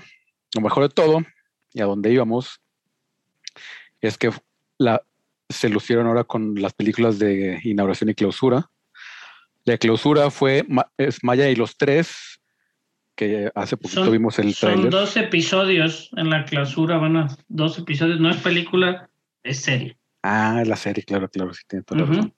lo 0.55 0.61
mejor 0.61 0.83
de 0.83 0.89
todo, 0.91 1.25
y 1.73 1.81
a 1.81 1.87
donde 1.87 2.13
íbamos, 2.13 2.61
es 4.03 4.19
que 4.19 4.31
la, 4.77 5.03
se 5.49 5.71
lucieron 5.71 6.07
ahora 6.07 6.25
con 6.25 6.55
las 6.61 6.75
películas 6.75 7.19
de 7.19 7.61
inauguración 7.65 8.11
y 8.11 8.15
clausura. 8.15 8.71
La 9.65 9.79
clausura 9.79 10.31
fue 10.31 10.67
es 10.99 11.25
Maya 11.25 11.49
y 11.49 11.57
los 11.57 11.79
tres, 11.79 12.39
que 13.17 13.51
hace 13.55 13.79
poquito 13.79 14.05
Son- 14.05 14.13
vimos 14.13 14.39
el 14.39 14.53
Son 14.53 14.73
tráiler. 14.73 14.91
dos 14.91 15.17
episodios 15.17 16.11
en 16.15 16.29
la 16.29 16.45
clausura, 16.45 16.99
van 16.99 17.17
a 17.17 17.37
dos 17.49 17.79
episodios, 17.79 18.21
no 18.21 18.29
es 18.29 18.37
película, 18.37 19.09
es 19.43 19.61
serie. 19.61 19.97
Ah, 20.23 20.63
la 20.67 20.77
serie, 20.77 21.05
claro, 21.05 21.31
claro, 21.31 21.55
sí 21.55 21.63
tiene 21.67 21.85
toda 21.85 22.01
la 22.01 22.05
Ujú. 22.05 22.15
razón. 22.17 22.35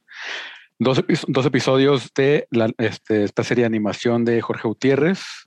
Dos, 0.79 1.03
dos 1.27 1.47
episodios 1.47 2.13
de 2.15 2.47
la- 2.53 2.71
este, 2.79 3.25
esta 3.25 3.43
serie 3.43 3.63
de 3.63 3.67
animación 3.67 4.25
de 4.25 4.41
Jorge 4.43 4.69
Gutiérrez. 4.69 5.46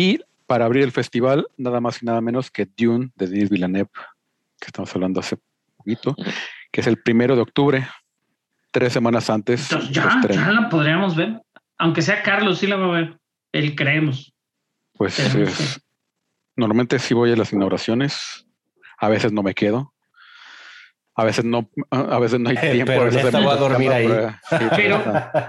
Y 0.00 0.20
para 0.46 0.64
abrir 0.64 0.84
el 0.84 0.92
festival, 0.92 1.48
nada 1.56 1.80
más 1.80 2.00
y 2.00 2.06
nada 2.06 2.20
menos 2.20 2.52
que 2.52 2.66
Dune 2.76 3.10
de 3.16 3.26
Denis 3.26 3.50
Villeneuve, 3.50 3.90
que 4.60 4.66
estamos 4.66 4.94
hablando 4.94 5.18
hace 5.18 5.36
poquito, 5.76 6.14
que 6.70 6.82
es 6.82 6.86
el 6.86 7.02
primero 7.02 7.34
de 7.34 7.42
octubre, 7.42 7.88
tres 8.70 8.92
semanas 8.92 9.28
antes. 9.28 9.72
Entonces, 9.72 9.90
ya, 9.90 10.20
ya 10.30 10.52
la 10.52 10.68
podríamos 10.68 11.16
ver. 11.16 11.42
Aunque 11.78 12.02
sea 12.02 12.22
Carlos, 12.22 12.60
sí 12.60 12.68
la 12.68 12.76
va 12.76 12.86
a 12.86 13.00
ver. 13.00 13.18
Él 13.50 13.74
creemos. 13.74 14.32
Pues 14.92 15.18
es- 15.18 15.80
normalmente 16.54 17.00
sí 17.00 17.12
voy 17.14 17.32
a 17.32 17.36
las 17.36 17.52
inauguraciones, 17.52 18.46
a 18.98 19.08
veces 19.08 19.32
no 19.32 19.42
me 19.42 19.52
quedo. 19.54 19.92
A 21.16 21.24
veces 21.24 21.44
no, 21.44 21.68
a 21.90 22.18
veces 22.20 22.38
no 22.38 22.50
hay 22.50 22.56
Eh, 22.62 22.70
tiempo. 22.74 22.92
pero 22.92 23.02
a 23.02 23.04
veces 23.06 23.32
voy 23.32 23.46
a 23.48 23.56
dormir 23.56 23.90
ahí. 23.90 24.06
sí, 24.48 24.64
pero- 24.76 25.02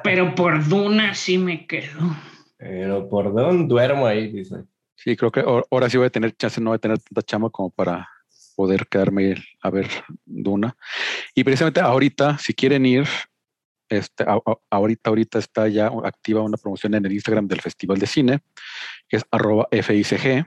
Pero 0.03 0.33
por 0.33 0.67
Duna 0.67 1.13
sí 1.13 1.37
me 1.37 1.67
quedo. 1.67 1.99
Pero 2.59 3.07
por 3.07 3.33
dónde 3.33 3.67
duermo 3.67 4.05
ahí, 4.05 4.29
dice. 4.31 4.65
Sí, 4.95 5.15
creo 5.15 5.31
que 5.31 5.39
ahor- 5.39 5.65
ahora 5.71 5.89
sí 5.89 5.97
voy 5.97 6.07
a 6.07 6.09
tener 6.09 6.35
chance, 6.35 6.59
no 6.59 6.71
voy 6.71 6.75
a 6.75 6.79
tener 6.79 6.99
tanta 6.99 7.21
chama 7.21 7.49
como 7.49 7.69
para 7.69 8.07
poder 8.57 8.85
quedarme 8.87 9.35
a 9.61 9.69
ver 9.69 9.87
Duna. 10.25 10.75
Y 11.33 11.45
precisamente 11.45 11.79
ahorita, 11.79 12.37
si 12.37 12.53
quieren 12.53 12.85
ir, 12.85 13.07
este, 13.87 14.25
a- 14.25 14.41
ahorita, 14.69 15.09
ahorita 15.09 15.39
está 15.39 15.69
ya 15.69 15.87
activa 16.03 16.41
una 16.41 16.57
promoción 16.57 16.93
en 16.95 17.05
el 17.05 17.13
Instagram 17.13 17.47
del 17.47 17.61
Festival 17.61 17.97
de 17.97 18.07
Cine, 18.07 18.39
que 19.07 19.15
es 19.17 19.23
arroba 19.31 19.69
FICG. 19.71 20.45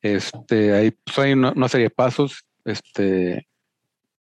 Este, 0.00 0.72
ahí 0.72 0.90
pues, 0.92 1.18
hay 1.18 1.32
una, 1.34 1.52
una 1.52 1.68
serie 1.68 1.88
de 1.88 1.94
pasos, 1.94 2.42
este, 2.64 3.46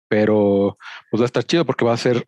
pero 0.07 0.77
pues 1.11 1.21
va 1.21 1.25
a 1.25 1.27
estar 1.27 1.43
chido 1.43 1.65
porque 1.65 1.85
va 1.85 1.93
a 1.93 1.97
ser, 1.97 2.27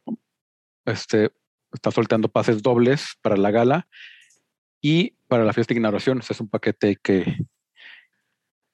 este, 0.85 1.31
está 1.73 1.89
soltando 1.89 2.27
pases 2.29 2.61
dobles 2.61 3.15
para 3.21 3.37
la 3.37 3.49
gala 3.49 3.87
y 4.85 5.17
para 5.27 5.43
la 5.43 5.51
fiesta 5.51 5.73
de 5.73 5.79
inauguración. 5.79 6.21
Sea, 6.21 6.35
es 6.35 6.41
un 6.41 6.47
paquete 6.47 6.95
que, 7.01 7.39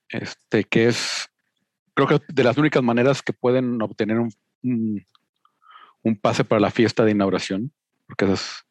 este, 0.09 0.65
que 0.65 0.87
es, 0.87 1.29
creo 1.93 2.05
que 2.05 2.19
de 2.27 2.43
las 2.43 2.57
únicas 2.57 2.83
maneras 2.83 3.21
que 3.21 3.31
pueden 3.31 3.81
obtener 3.81 4.19
un, 4.19 4.29
un, 4.61 5.07
un 6.01 6.15
pase 6.17 6.43
para 6.43 6.59
la 6.59 6.69
fiesta 6.69 7.05
de 7.05 7.11
inauguración, 7.11 7.71
porque 8.07 8.25
esas, 8.25 8.65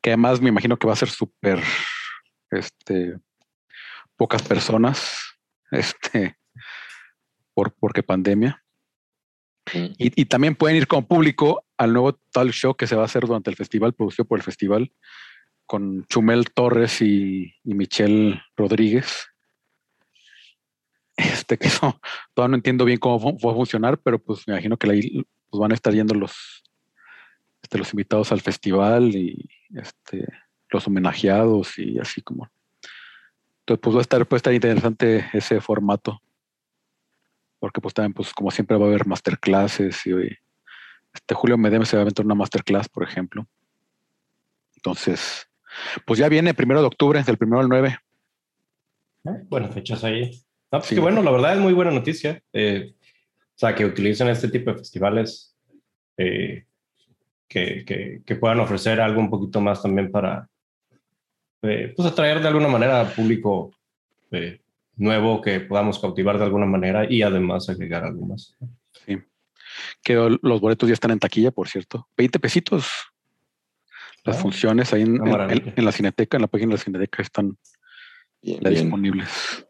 que 0.00 0.08
además 0.08 0.40
me 0.40 0.48
imagino 0.48 0.78
que 0.78 0.86
va 0.86 0.94
a 0.94 0.96
ser 0.96 1.10
súper, 1.10 1.62
este, 2.50 3.18
pocas 4.16 4.42
personas, 4.42 5.20
este, 5.72 6.38
por, 7.52 7.74
porque 7.74 8.02
pandemia. 8.02 8.64
Mm. 9.74 9.84
Y, 9.98 10.22
y 10.22 10.24
también 10.24 10.54
pueden 10.54 10.78
ir 10.78 10.86
como 10.86 11.06
público 11.06 11.62
al 11.76 11.92
nuevo 11.92 12.14
talk 12.32 12.52
show 12.52 12.74
que 12.74 12.86
se 12.86 12.96
va 12.96 13.02
a 13.02 13.04
hacer 13.04 13.26
durante 13.26 13.50
el 13.50 13.56
festival, 13.56 13.92
producido 13.92 14.24
por 14.24 14.38
el 14.38 14.42
festival, 14.42 14.90
con 15.70 16.04
Chumel 16.06 16.50
Torres 16.52 17.00
y, 17.00 17.54
y 17.62 17.74
Michelle 17.74 18.42
Rodríguez. 18.56 19.28
Este 21.16 21.56
que 21.56 21.68
eso 21.68 22.00
todavía 22.34 22.50
no 22.50 22.56
entiendo 22.56 22.84
bien 22.84 22.98
cómo 22.98 23.38
va 23.38 23.52
a 23.52 23.54
funcionar, 23.54 23.96
pero 23.98 24.18
pues 24.18 24.48
me 24.48 24.54
imagino 24.54 24.76
que 24.76 24.90
ahí 24.90 25.24
pues, 25.48 25.60
van 25.60 25.70
a 25.70 25.74
estar 25.74 25.94
yendo 25.94 26.12
los, 26.14 26.64
este, 27.62 27.78
los 27.78 27.92
invitados 27.92 28.32
al 28.32 28.40
festival 28.40 29.14
y 29.14 29.48
este, 29.76 30.26
los 30.70 30.88
homenajeados 30.88 31.78
y 31.78 32.00
así 32.00 32.20
como. 32.20 32.50
Entonces, 33.60 33.80
pues 33.80 33.94
va 33.94 34.00
a 34.00 34.02
estar, 34.02 34.26
puede 34.26 34.38
estar 34.38 34.52
interesante 34.52 35.30
ese 35.32 35.60
formato. 35.60 36.20
Porque 37.60 37.80
pues 37.80 37.94
también, 37.94 38.14
pues 38.14 38.32
como 38.32 38.50
siempre 38.50 38.76
va 38.76 38.86
a 38.86 38.88
haber 38.88 39.06
masterclasses 39.06 40.04
y 40.04 40.14
este 41.14 41.34
Julio 41.36 41.56
Medem 41.56 41.84
se 41.84 41.94
va 41.94 42.00
a 42.00 42.02
aventar 42.02 42.26
una 42.26 42.34
masterclass, 42.34 42.88
por 42.88 43.04
ejemplo. 43.04 43.46
Entonces, 44.74 45.46
pues 46.04 46.18
ya 46.18 46.28
viene 46.28 46.54
primero 46.54 46.80
de 46.80 46.86
octubre, 46.86 47.22
del 47.22 47.38
primero 47.38 47.60
al 47.60 47.68
9. 47.68 47.98
Buenas 49.48 49.74
fechas 49.74 50.02
ahí. 50.04 50.30
No, 50.72 50.78
pues 50.78 50.86
Sí. 50.86 50.94
que 50.94 51.00
bueno, 51.00 51.22
la 51.22 51.30
verdad 51.30 51.54
es 51.54 51.60
muy 51.60 51.72
buena 51.72 51.90
noticia. 51.90 52.42
Eh, 52.52 52.94
o 52.94 53.58
sea, 53.60 53.74
que 53.74 53.84
utilicen 53.84 54.28
este 54.28 54.48
tipo 54.48 54.70
de 54.70 54.78
festivales 54.78 55.54
eh, 56.16 56.64
que, 57.48 57.84
que, 57.84 58.22
que 58.24 58.36
puedan 58.36 58.60
ofrecer 58.60 59.00
algo 59.00 59.20
un 59.20 59.28
poquito 59.30 59.60
más 59.60 59.82
también 59.82 60.10
para 60.10 60.48
eh, 61.62 61.92
pues 61.94 62.08
atraer 62.08 62.40
de 62.40 62.48
alguna 62.48 62.68
manera 62.68 63.00
a 63.02 63.10
público 63.10 63.70
eh, 64.30 64.60
nuevo 64.96 65.42
que 65.42 65.60
podamos 65.60 65.98
cautivar 65.98 66.38
de 66.38 66.44
alguna 66.44 66.66
manera 66.66 67.04
y 67.10 67.22
además 67.22 67.68
agregar 67.68 68.04
algo 68.04 68.26
más. 68.26 68.56
Que 70.02 70.38
los 70.42 70.60
boletos 70.60 70.88
ya 70.88 70.94
están 70.94 71.10
en 71.10 71.18
taquilla, 71.18 71.50
por 71.50 71.68
cierto. 71.68 72.08
20 72.16 72.38
pesitos. 72.38 72.88
Las 74.24 74.36
Ah, 74.36 74.40
funciones 74.40 74.92
ahí 74.92 75.02
en, 75.02 75.18
la 75.84 75.92
Cineteca, 75.92 76.36
en 76.36 76.42
la 76.42 76.46
página 76.48 76.70
de 76.70 76.76
la 76.78 76.82
Cineteca 76.84 77.22
están 77.22 77.56
Bien, 78.42 78.60
ya 78.62 78.70
bien. 78.70 78.82
disponibles. 78.84 79.66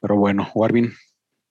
Pero 0.00 0.16
bueno, 0.16 0.50
Warvin, 0.54 0.92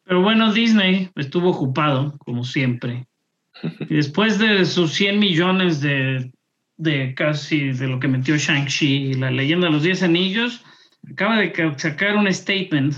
Pero 0.03 0.21
bueno, 0.21 0.51
Disney 0.53 1.09
estuvo 1.15 1.49
ocupado, 1.51 2.17
como 2.19 2.43
siempre. 2.43 3.05
Y 3.89 3.95
después 3.95 4.39
de 4.39 4.65
sus 4.65 4.93
100 4.93 5.19
millones 5.19 5.79
de, 5.81 6.31
de 6.77 7.13
casi 7.15 7.71
de 7.71 7.87
lo 7.87 7.99
que 7.99 8.07
metió 8.07 8.35
Shang-Chi 8.35 9.11
y 9.11 9.13
la 9.13 9.31
leyenda 9.31 9.67
de 9.67 9.73
los 9.73 9.83
10 9.83 10.03
anillos, 10.03 10.63
acaba 11.11 11.37
de 11.37 11.51
ca- 11.51 11.77
sacar 11.77 12.15
un 12.17 12.31
statement 12.33 12.95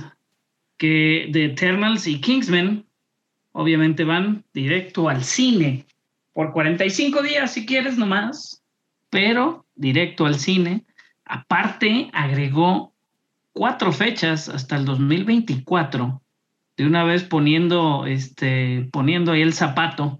que 0.77 1.27
de 1.31 1.45
Eternals 1.45 2.07
y 2.07 2.19
Kingsman 2.19 2.85
obviamente 3.51 4.03
van 4.03 4.43
directo 4.53 5.07
al 5.07 5.23
cine 5.23 5.85
por 6.33 6.51
45 6.51 7.21
días 7.21 7.53
si 7.53 7.65
quieres 7.65 7.97
nomás, 7.97 8.61
pero 9.09 9.65
directo 9.75 10.25
al 10.25 10.35
cine. 10.35 10.85
Aparte, 11.25 12.09
agregó 12.13 12.93
cuatro 13.53 13.91
fechas 13.91 14.49
hasta 14.49 14.75
el 14.75 14.85
2024 14.85 16.21
de 16.77 16.85
una 16.85 17.03
vez 17.03 17.23
poniendo, 17.23 18.05
este, 18.05 18.89
poniendo 18.91 19.31
ahí 19.31 19.41
el 19.41 19.53
zapato 19.53 20.19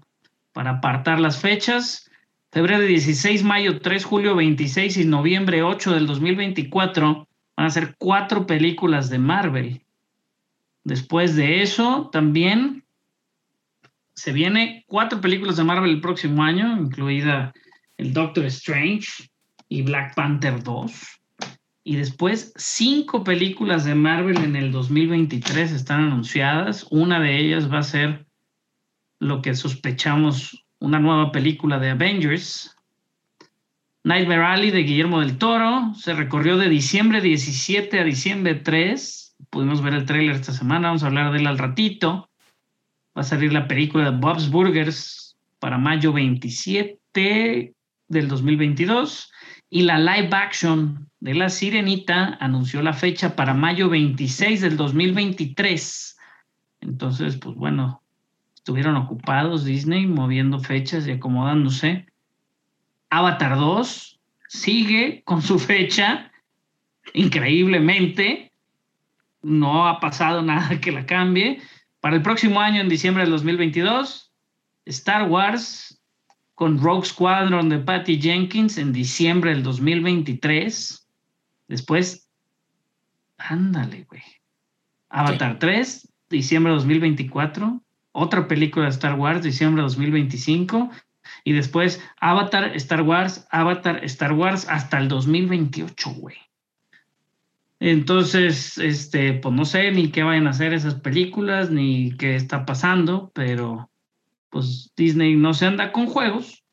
para 0.52 0.70
apartar 0.70 1.20
las 1.20 1.38
fechas. 1.38 2.10
Febrero 2.50 2.80
16, 2.80 3.44
mayo 3.44 3.80
3, 3.80 4.04
julio 4.04 4.34
26 4.34 4.96
y 4.96 5.04
noviembre 5.04 5.62
8 5.62 5.92
del 5.92 6.06
2024 6.06 7.28
van 7.56 7.66
a 7.66 7.70
ser 7.70 7.94
cuatro 7.98 8.46
películas 8.46 9.10
de 9.10 9.18
Marvel. 9.18 9.82
Después 10.84 11.36
de 11.36 11.62
eso, 11.62 12.08
también 12.12 12.84
se 14.14 14.32
viene 14.32 14.84
cuatro 14.86 15.20
películas 15.20 15.56
de 15.56 15.64
Marvel 15.64 15.90
el 15.90 16.00
próximo 16.00 16.42
año, 16.42 16.80
incluida 16.80 17.52
el 17.98 18.12
Doctor 18.12 18.44
Strange 18.46 19.30
y 19.68 19.82
Black 19.82 20.14
Panther 20.14 20.62
2. 20.62 20.92
Y 21.84 21.96
después 21.96 22.52
cinco 22.56 23.22
películas 23.22 23.84
de 23.84 23.94
Marvel 23.94 24.38
en 24.38 24.56
el 24.56 24.72
2023 24.72 25.70
están 25.72 26.04
anunciadas. 26.04 26.86
Una 26.90 27.20
de 27.20 27.38
ellas 27.38 27.72
va 27.72 27.78
a 27.78 27.84
ser 27.84 28.26
lo 29.20 29.40
que 29.40 29.54
sospechamos, 29.54 30.64
una 30.80 30.98
nueva 30.98 31.30
película 31.30 31.78
de 31.78 31.90
Avengers. 31.90 32.76
Nightmare 34.02 34.42
Alley 34.42 34.70
de 34.70 34.82
Guillermo 34.82 35.20
del 35.20 35.38
Toro 35.38 35.94
se 35.94 36.14
recorrió 36.14 36.56
de 36.56 36.68
diciembre 36.68 37.20
17 37.20 38.00
a 38.00 38.04
diciembre 38.04 38.56
3. 38.56 39.36
Pudimos 39.50 39.82
ver 39.82 39.94
el 39.94 40.06
tráiler 40.06 40.34
esta 40.34 40.52
semana, 40.52 40.88
vamos 40.88 41.02
a 41.02 41.06
hablar 41.06 41.32
de 41.32 41.38
él 41.38 41.46
al 41.46 41.58
ratito. 41.58 42.28
Va 43.16 43.22
a 43.22 43.24
salir 43.24 43.52
la 43.52 43.68
película 43.68 44.10
de 44.10 44.16
Bob's 44.16 44.50
Burgers 44.50 45.36
para 45.58 45.78
mayo 45.78 46.12
27 46.12 47.75
del 48.08 48.28
2022 48.28 49.32
y 49.70 49.82
la 49.82 49.98
live 49.98 50.30
action 50.32 51.08
de 51.20 51.34
La 51.34 51.48
Sirenita 51.48 52.36
anunció 52.40 52.82
la 52.82 52.92
fecha 52.92 53.34
para 53.34 53.54
mayo 53.54 53.88
26 53.88 54.60
del 54.60 54.76
2023. 54.76 56.16
Entonces, 56.82 57.36
pues 57.36 57.56
bueno, 57.56 58.02
estuvieron 58.54 58.96
ocupados 58.96 59.64
Disney 59.64 60.06
moviendo 60.06 60.60
fechas 60.60 61.06
y 61.06 61.12
acomodándose. 61.12 62.06
Avatar 63.10 63.56
2 63.56 64.20
sigue 64.48 65.22
con 65.24 65.42
su 65.42 65.58
fecha, 65.58 66.30
increíblemente. 67.12 68.52
No 69.42 69.88
ha 69.88 70.00
pasado 70.00 70.42
nada 70.42 70.80
que 70.80 70.92
la 70.92 71.06
cambie. 71.06 71.60
Para 72.00 72.16
el 72.16 72.22
próximo 72.22 72.60
año, 72.60 72.80
en 72.80 72.88
diciembre 72.88 73.24
del 73.24 73.32
2022, 73.32 74.32
Star 74.84 75.28
Wars 75.28 75.95
con 76.56 76.80
Rogue 76.80 77.06
Squadron 77.06 77.68
de 77.68 77.78
Patty 77.78 78.18
Jenkins 78.18 78.78
en 78.78 78.92
diciembre 78.92 79.50
del 79.50 79.62
2023. 79.62 81.06
Después, 81.68 82.30
ándale, 83.36 84.06
güey. 84.08 84.22
Avatar 85.10 85.58
3, 85.58 86.08
diciembre 86.30 86.72
de 86.72 86.78
2024. 86.78 87.82
Otra 88.12 88.48
película 88.48 88.86
de 88.86 88.90
Star 88.90 89.18
Wars, 89.18 89.42
diciembre 89.42 89.82
de 89.82 89.88
2025. 89.88 90.90
Y 91.44 91.52
después 91.52 92.02
Avatar, 92.22 92.74
Star 92.74 93.02
Wars, 93.02 93.46
Avatar, 93.50 94.02
Star 94.04 94.32
Wars 94.32 94.66
hasta 94.66 94.98
el 94.98 95.08
2028, 95.08 96.10
güey. 96.14 96.36
Entonces, 97.80 98.78
este, 98.78 99.34
pues 99.34 99.54
no 99.54 99.66
sé 99.66 99.92
ni 99.92 100.10
qué 100.10 100.22
vayan 100.22 100.46
a 100.46 100.50
hacer 100.50 100.72
esas 100.72 100.94
películas, 100.94 101.70
ni 101.70 102.16
qué 102.16 102.34
está 102.34 102.64
pasando, 102.64 103.30
pero 103.34 103.90
pues 104.56 104.90
Disney 104.96 105.36
no 105.36 105.52
se 105.52 105.66
anda 105.66 105.92
con 105.92 106.06
juegos 106.06 106.64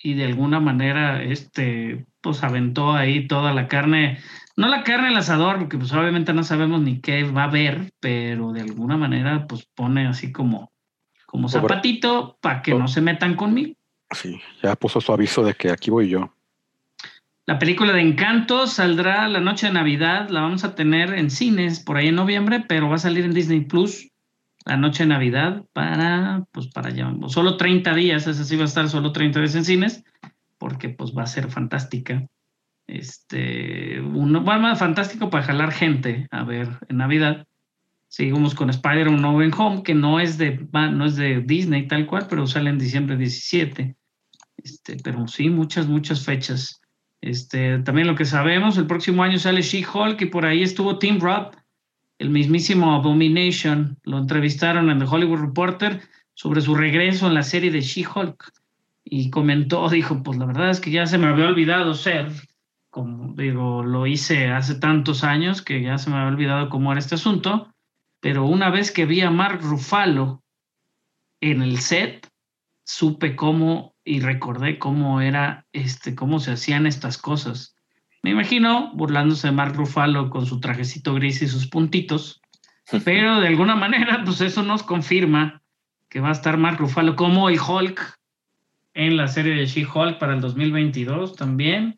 y 0.00 0.14
de 0.14 0.24
alguna 0.24 0.58
manera, 0.58 1.22
este, 1.22 2.06
pues 2.20 2.42
aventó 2.42 2.92
ahí 2.92 3.28
toda 3.28 3.52
la 3.52 3.68
carne, 3.68 4.18
no 4.56 4.66
la 4.66 4.82
carne 4.82 5.08
al 5.08 5.16
asador, 5.16 5.58
porque 5.58 5.78
pues 5.78 5.92
obviamente 5.92 6.32
no 6.32 6.42
sabemos 6.42 6.80
ni 6.80 7.00
qué 7.00 7.22
va 7.22 7.42
a 7.42 7.46
haber, 7.46 7.92
pero 8.00 8.50
de 8.50 8.62
alguna 8.62 8.96
manera, 8.96 9.46
pues 9.46 9.64
pone 9.76 10.08
así 10.08 10.32
como, 10.32 10.72
como 11.26 11.48
zapatito 11.48 12.36
para 12.40 12.62
que 12.62 12.72
Oh. 12.72 12.80
no 12.80 12.88
se 12.88 13.00
metan 13.00 13.36
conmigo. 13.36 13.74
sí, 14.10 14.40
ya 14.60 14.74
puso 14.74 15.00
su 15.00 15.12
aviso 15.12 15.44
de 15.44 15.54
que 15.54 15.70
aquí 15.70 15.88
voy 15.92 16.08
yo. 16.08 16.34
La 17.46 17.60
película 17.60 17.92
de 17.92 18.00
Encanto 18.00 18.66
saldrá 18.66 19.28
la 19.28 19.38
noche 19.40 19.68
de 19.68 19.72
Navidad, 19.72 20.30
la 20.30 20.40
vamos 20.40 20.64
a 20.64 20.74
tener 20.74 21.14
en 21.14 21.30
cines 21.30 21.78
por 21.78 21.96
ahí 21.96 22.08
en 22.08 22.16
noviembre, 22.16 22.64
pero 22.66 22.88
va 22.88 22.96
a 22.96 22.98
salir 22.98 23.24
en 23.24 23.34
Disney 23.34 23.60
Plus 23.60 24.09
la 24.64 24.76
noche 24.76 25.04
de 25.04 25.08
Navidad 25.08 25.64
para, 25.72 26.44
pues 26.52 26.68
para 26.68 26.90
ya, 26.90 27.12
solo 27.28 27.56
30 27.56 27.94
días, 27.94 28.26
esa 28.26 28.44
sí 28.44 28.56
va 28.56 28.62
a 28.62 28.66
estar 28.66 28.88
solo 28.88 29.12
30 29.12 29.40
días 29.40 29.54
en 29.54 29.64
cines, 29.64 30.04
porque 30.58 30.90
pues 30.90 31.12
va 31.16 31.22
a 31.22 31.26
ser 31.26 31.50
fantástica. 31.50 32.26
Este, 32.86 34.02
fantástico 34.76 35.30
para 35.30 35.44
jalar 35.44 35.72
gente 35.72 36.26
a 36.30 36.42
ver 36.42 36.68
en 36.88 36.96
Navidad. 36.96 37.46
Seguimos 38.08 38.56
con 38.56 38.70
Spider-Man 38.70 39.22
No 39.22 39.36
Home, 39.56 39.82
que 39.84 39.94
no 39.94 40.18
es 40.18 40.36
de 40.36 40.66
no 40.72 41.04
es 41.06 41.14
de 41.14 41.40
Disney 41.40 41.86
tal 41.86 42.06
cual, 42.06 42.26
pero 42.28 42.46
sale 42.46 42.70
en 42.70 42.78
diciembre 42.78 43.16
17. 43.16 43.94
Este, 44.56 44.96
pero 44.96 45.28
sí, 45.28 45.48
muchas, 45.48 45.86
muchas 45.86 46.24
fechas. 46.24 46.80
Este, 47.20 47.78
también 47.80 48.08
lo 48.08 48.16
que 48.16 48.24
sabemos, 48.24 48.76
el 48.78 48.86
próximo 48.86 49.22
año 49.22 49.38
sale 49.38 49.62
She-Hulk 49.62 50.20
y 50.22 50.26
por 50.26 50.44
ahí 50.44 50.62
estuvo 50.62 50.98
Tim 50.98 51.20
Roth, 51.20 51.54
el 52.20 52.28
mismísimo 52.28 52.94
Abomination. 52.94 53.98
Lo 54.04 54.18
entrevistaron 54.18 54.90
en 54.90 54.98
The 54.98 55.06
Hollywood 55.06 55.40
Reporter 55.40 56.02
sobre 56.34 56.60
su 56.60 56.74
regreso 56.74 57.26
en 57.26 57.34
la 57.34 57.42
serie 57.42 57.70
de 57.70 57.80
She-Hulk 57.80 58.52
y 59.04 59.30
comentó, 59.30 59.88
dijo, 59.88 60.22
pues 60.22 60.38
la 60.38 60.44
verdad 60.44 60.70
es 60.70 60.80
que 60.80 60.90
ya 60.90 61.06
se 61.06 61.16
me 61.16 61.26
había 61.26 61.46
olvidado 61.46 61.94
ser, 61.94 62.30
como 62.90 63.34
digo, 63.34 63.82
lo 63.82 64.06
hice 64.06 64.48
hace 64.48 64.74
tantos 64.74 65.24
años 65.24 65.62
que 65.62 65.82
ya 65.82 65.96
se 65.96 66.10
me 66.10 66.16
había 66.16 66.28
olvidado 66.28 66.68
cómo 66.68 66.92
era 66.92 66.98
este 66.98 67.14
asunto, 67.14 67.72
pero 68.20 68.44
una 68.44 68.68
vez 68.68 68.92
que 68.92 69.06
vi 69.06 69.22
a 69.22 69.30
Mark 69.30 69.62
Ruffalo 69.62 70.42
en 71.40 71.62
el 71.62 71.80
set, 71.80 72.28
supe 72.84 73.34
cómo 73.34 73.94
y 74.04 74.20
recordé 74.20 74.78
cómo 74.78 75.22
era, 75.22 75.66
este, 75.72 76.14
cómo 76.14 76.38
se 76.38 76.52
hacían 76.52 76.86
estas 76.86 77.16
cosas. 77.16 77.76
Me 78.22 78.30
imagino 78.30 78.92
burlándose 78.94 79.48
de 79.48 79.52
Mark 79.52 79.74
Ruffalo 79.74 80.30
con 80.30 80.46
su 80.46 80.60
trajecito 80.60 81.14
gris 81.14 81.40
y 81.42 81.48
sus 81.48 81.66
puntitos, 81.66 82.40
pero 83.04 83.40
de 83.40 83.48
alguna 83.48 83.76
manera, 83.76 84.22
pues 84.24 84.40
eso 84.40 84.62
nos 84.62 84.82
confirma 84.82 85.62
que 86.08 86.20
va 86.20 86.28
a 86.28 86.32
estar 86.32 86.56
Mark 86.58 86.78
Ruffalo 86.78 87.16
como 87.16 87.48
el 87.48 87.58
Hulk 87.60 88.18
en 88.94 89.16
la 89.16 89.28
serie 89.28 89.54
de 89.54 89.66
She-Hulk 89.66 90.18
para 90.18 90.34
el 90.34 90.40
2022 90.40 91.36
también. 91.36 91.94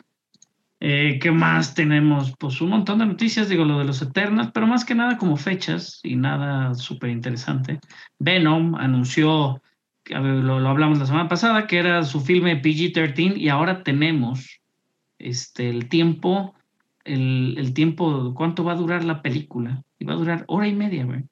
Eh, 0.80 1.18
¿Qué 1.20 1.30
más 1.30 1.74
tenemos? 1.74 2.34
Pues 2.38 2.60
un 2.60 2.70
montón 2.70 2.98
de 2.98 3.06
noticias, 3.06 3.48
digo, 3.48 3.64
lo 3.64 3.78
de 3.78 3.84
los 3.84 4.02
Eternals, 4.02 4.50
pero 4.52 4.66
más 4.66 4.84
que 4.84 4.94
nada 4.94 5.16
como 5.16 5.36
fechas 5.36 6.00
y 6.02 6.16
nada 6.16 6.74
súper 6.74 7.10
interesante. 7.10 7.78
Venom 8.18 8.74
anunció, 8.74 9.62
lo 10.06 10.68
hablamos 10.68 10.98
la 10.98 11.06
semana 11.06 11.28
pasada, 11.28 11.66
que 11.66 11.78
era 11.78 12.02
su 12.02 12.20
filme 12.20 12.60
PG-13 12.60 13.36
y 13.36 13.48
ahora 13.48 13.82
tenemos 13.82 14.61
este, 15.22 15.68
el 15.68 15.88
tiempo, 15.88 16.54
el, 17.04 17.56
el 17.58 17.74
tiempo, 17.74 18.34
¿cuánto 18.34 18.64
va 18.64 18.72
a 18.72 18.76
durar 18.76 19.04
la 19.04 19.22
película? 19.22 19.82
Y 19.98 20.04
va 20.04 20.14
a 20.14 20.16
durar 20.16 20.44
hora 20.48 20.68
y 20.68 20.74
media, 20.74 21.04
güey. 21.04 21.24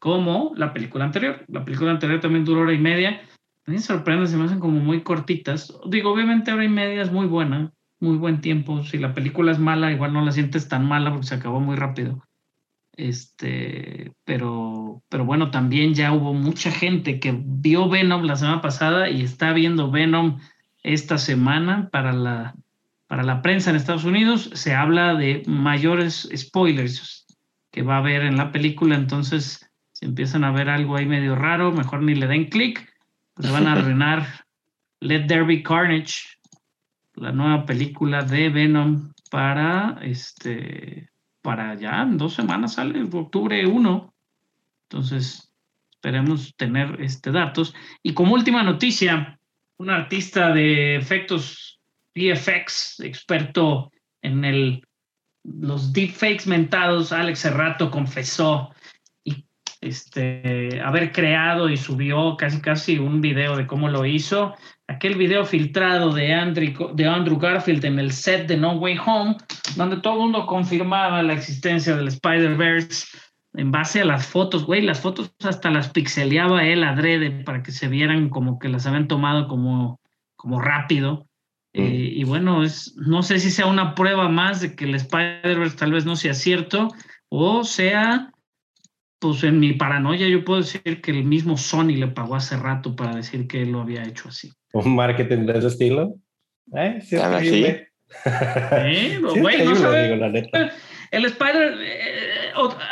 Como 0.00 0.52
la 0.56 0.72
película 0.72 1.04
anterior. 1.04 1.44
La 1.48 1.64
película 1.64 1.92
anterior 1.92 2.20
también 2.20 2.44
duró 2.44 2.62
hora 2.62 2.72
y 2.72 2.78
media. 2.78 3.20
Me 3.66 3.78
sorprende, 3.78 4.26
se 4.26 4.36
me 4.36 4.44
hacen 4.44 4.58
como 4.58 4.80
muy 4.80 5.02
cortitas. 5.02 5.72
Digo, 5.88 6.12
obviamente 6.12 6.52
hora 6.52 6.64
y 6.64 6.68
media 6.68 7.02
es 7.02 7.12
muy 7.12 7.26
buena, 7.26 7.72
muy 8.00 8.16
buen 8.16 8.40
tiempo. 8.40 8.82
Si 8.82 8.98
la 8.98 9.14
película 9.14 9.52
es 9.52 9.60
mala, 9.60 9.92
igual 9.92 10.12
no 10.12 10.24
la 10.24 10.32
sientes 10.32 10.68
tan 10.68 10.84
mala 10.86 11.10
porque 11.10 11.28
se 11.28 11.36
acabó 11.36 11.60
muy 11.60 11.76
rápido. 11.76 12.20
Este, 12.96 14.12
pero, 14.24 15.02
pero 15.08 15.24
bueno, 15.24 15.50
también 15.50 15.94
ya 15.94 16.12
hubo 16.12 16.34
mucha 16.34 16.70
gente 16.70 17.20
que 17.20 17.38
vio 17.40 17.88
Venom 17.88 18.22
la 18.24 18.36
semana 18.36 18.60
pasada 18.60 19.08
y 19.08 19.22
está 19.22 19.52
viendo 19.52 19.90
Venom 19.90 20.38
esta 20.82 21.18
semana 21.18 21.88
para 21.90 22.12
la, 22.12 22.54
para 23.06 23.22
la 23.22 23.42
prensa 23.42 23.70
en 23.70 23.76
Estados 23.76 24.04
Unidos. 24.04 24.50
Se 24.54 24.74
habla 24.74 25.14
de 25.14 25.42
mayores 25.46 26.28
spoilers 26.34 27.26
que 27.70 27.82
va 27.82 27.96
a 27.96 27.98
haber 27.98 28.22
en 28.22 28.36
la 28.36 28.52
película, 28.52 28.94
entonces 28.94 29.68
Si 29.92 30.06
empiezan 30.06 30.44
a 30.44 30.50
ver 30.50 30.68
algo 30.68 30.96
ahí 30.96 31.06
medio 31.06 31.36
raro, 31.36 31.72
mejor 31.72 32.02
ni 32.02 32.14
le 32.14 32.26
den 32.26 32.46
clic, 32.46 32.92
pues 33.34 33.50
van 33.50 33.66
a 33.66 33.72
arruinar 33.78 34.44
Let 35.00 35.26
There 35.26 35.44
Be 35.44 35.62
Carnage, 35.62 36.38
la 37.14 37.32
nueva 37.32 37.66
película 37.66 38.22
de 38.22 38.48
Venom 38.48 39.12
para 39.30 39.98
este 40.02 41.10
para 41.42 41.74
ya 41.74 42.02
en 42.02 42.18
dos 42.18 42.34
semanas 42.34 42.74
sale 42.74 43.02
octubre 43.02 43.66
1. 43.66 44.14
Entonces, 44.88 45.52
esperemos 45.90 46.54
tener 46.56 47.00
este 47.00 47.32
datos. 47.32 47.74
Y 48.02 48.14
como 48.14 48.34
última 48.34 48.62
noticia, 48.62 49.40
un 49.82 49.90
artista 49.90 50.52
de 50.52 50.94
efectos 50.94 51.80
VFX, 52.14 53.00
experto 53.00 53.90
en 54.22 54.44
el, 54.44 54.86
los 55.42 55.92
deepfakes 55.92 56.46
mentados, 56.46 57.12
Alex 57.12 57.40
Serrato, 57.40 57.90
confesó 57.90 58.70
y, 59.24 59.44
este, 59.80 60.80
haber 60.80 61.10
creado 61.10 61.68
y 61.68 61.76
subió 61.76 62.36
casi 62.36 62.60
casi 62.60 62.98
un 62.98 63.20
video 63.20 63.56
de 63.56 63.66
cómo 63.66 63.88
lo 63.88 64.06
hizo. 64.06 64.54
Aquel 64.86 65.16
video 65.16 65.44
filtrado 65.44 66.12
de 66.12 66.32
Andrew, 66.32 66.94
de 66.94 67.08
Andrew 67.08 67.38
Garfield 67.38 67.84
en 67.84 67.98
el 67.98 68.12
set 68.12 68.46
de 68.46 68.56
No 68.56 68.74
Way 68.74 68.98
Home, 69.04 69.36
donde 69.74 69.96
todo 69.96 70.14
el 70.14 70.20
mundo 70.20 70.46
confirmaba 70.46 71.24
la 71.24 71.32
existencia 71.32 71.96
del 71.96 72.06
Spider-Verse 72.06 73.06
en 73.54 73.70
base 73.70 74.00
a 74.00 74.04
las 74.04 74.26
fotos, 74.26 74.64
güey, 74.64 74.82
las 74.82 75.00
fotos 75.00 75.34
hasta 75.44 75.70
las 75.70 75.90
pixeleaba 75.90 76.64
él 76.64 76.84
adrede 76.84 77.30
para 77.44 77.62
que 77.62 77.72
se 77.72 77.88
vieran 77.88 78.28
como 78.28 78.58
que 78.58 78.68
las 78.68 78.86
habían 78.86 79.08
tomado 79.08 79.48
como, 79.48 80.00
como 80.36 80.60
rápido. 80.60 81.26
Eh, 81.74 82.10
y 82.16 82.24
bueno, 82.24 82.62
es, 82.62 82.94
no 82.96 83.22
sé 83.22 83.38
si 83.38 83.50
sea 83.50 83.66
una 83.66 83.94
prueba 83.94 84.28
más 84.28 84.60
de 84.60 84.76
que 84.76 84.84
el 84.84 84.94
Spider-Verse 84.94 85.76
tal 85.76 85.92
vez 85.92 86.04
no 86.04 86.16
sea 86.16 86.34
cierto 86.34 86.88
o 87.34 87.64
sea, 87.64 88.30
pues 89.18 89.42
en 89.42 89.58
mi 89.58 89.72
paranoia 89.72 90.28
yo 90.28 90.44
puedo 90.44 90.60
decir 90.60 91.00
que 91.00 91.12
el 91.12 91.24
mismo 91.24 91.56
Sony 91.56 91.96
le 91.96 92.08
pagó 92.08 92.34
hace 92.34 92.58
rato 92.58 92.94
para 92.94 93.16
decir 93.16 93.46
que 93.46 93.62
él 93.62 93.72
lo 93.72 93.80
había 93.80 94.02
hecho 94.02 94.28
así. 94.28 94.52
¿Un 94.74 94.94
marketing 94.94 95.46
de 95.46 95.58
ese 95.58 95.68
estilo? 95.68 96.14
¿Eh? 96.76 96.98
Sí, 97.00 97.16
es. 97.16 97.24
¿Eh? 98.26 99.18
Sí, 99.32 99.40
Güey, 99.40 99.62
es 99.62 99.64
no 99.64 99.76
sabe- 99.76 100.02
digo, 100.04 100.16
la 100.16 100.28
neta. 100.28 100.72
El 101.10 101.24
Spider, 101.24 101.74
eh, 101.80 102.21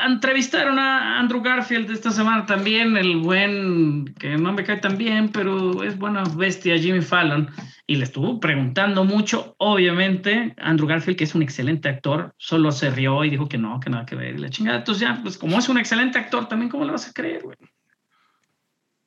entrevistaron 0.07 0.79
a 0.79 1.19
Andrew 1.19 1.43
Garfield 1.43 1.91
esta 1.91 2.11
semana 2.11 2.47
también, 2.47 2.97
el 2.97 3.17
buen, 3.17 4.15
que 4.19 4.37
no 4.37 4.53
me 4.53 4.65
cae 4.65 4.79
tan 4.79 4.97
bien, 4.97 5.31
pero 5.31 5.83
es 5.83 5.99
buena 5.99 6.23
bestia, 6.37 6.79
Jimmy 6.79 7.01
Fallon, 7.01 7.51
y 7.87 7.97
le 7.97 8.05
estuvo 8.05 8.41
preguntando 8.41 9.05
mucho, 9.05 9.55
obviamente, 9.59 10.55
Andrew 10.59 10.89
Garfield, 10.89 11.19
que 11.19 11.25
es 11.25 11.35
un 11.35 11.43
excelente 11.43 11.89
actor, 11.89 12.35
solo 12.39 12.73
se 12.73 12.91
rió 12.91 13.25
y 13.25 13.31
dijo 13.31 13.49
que 13.49 13.59
no, 13.59 13.81
que 13.81 13.91
nada 13.91 14.07
que 14.07 14.17
ver, 14.17 14.35
y 14.35 14.39
la 14.39 14.51
chingada, 14.51 14.79
entonces 14.79 15.03
ya, 15.03 15.21
pues 15.23 15.39
como 15.39 15.59
es 15.59 15.69
un 15.69 15.79
excelente 15.79 16.19
actor, 16.19 16.49
también, 16.49 16.71
¿cómo 16.71 16.85
le 16.85 16.93
vas 16.93 17.09
a 17.09 17.13
creer, 17.13 17.43
güey? 17.43 17.57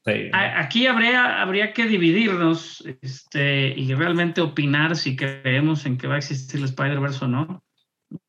Sí. 0.05 0.29
Aquí 0.33 0.85
habría, 0.85 1.41
habría 1.41 1.71
que 1.71 1.85
dividirnos 1.85 2.83
este, 3.01 3.69
y 3.69 3.93
realmente 3.93 4.41
opinar 4.41 4.97
si 4.97 5.15
creemos 5.15 5.85
en 5.85 5.97
que 5.97 6.07
va 6.07 6.15
a 6.15 6.17
existir 6.17 6.59
el 6.59 6.65
Spider-Verse 6.65 7.23
o 7.23 7.27
no. 7.29 7.62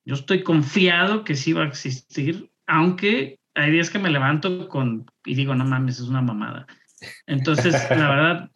Yo 0.05 0.15
estoy 0.15 0.43
confiado 0.43 1.25
que 1.25 1.35
sí 1.35 1.53
va 1.53 1.65
a 1.65 1.69
existir, 1.69 2.51
aunque 2.67 3.39
hay 3.55 3.71
días 3.71 3.91
que 3.91 3.99
me 3.99 4.11
levanto 4.11 4.69
con 4.69 5.07
y 5.25 5.35
digo, 5.35 5.55
no 5.55 5.65
mames, 5.65 6.01
es 6.01 6.09
una 6.09 6.21
mamada. 6.21 6.67
Entonces, 7.27 7.73
la 7.91 8.09
verdad, 8.09 8.51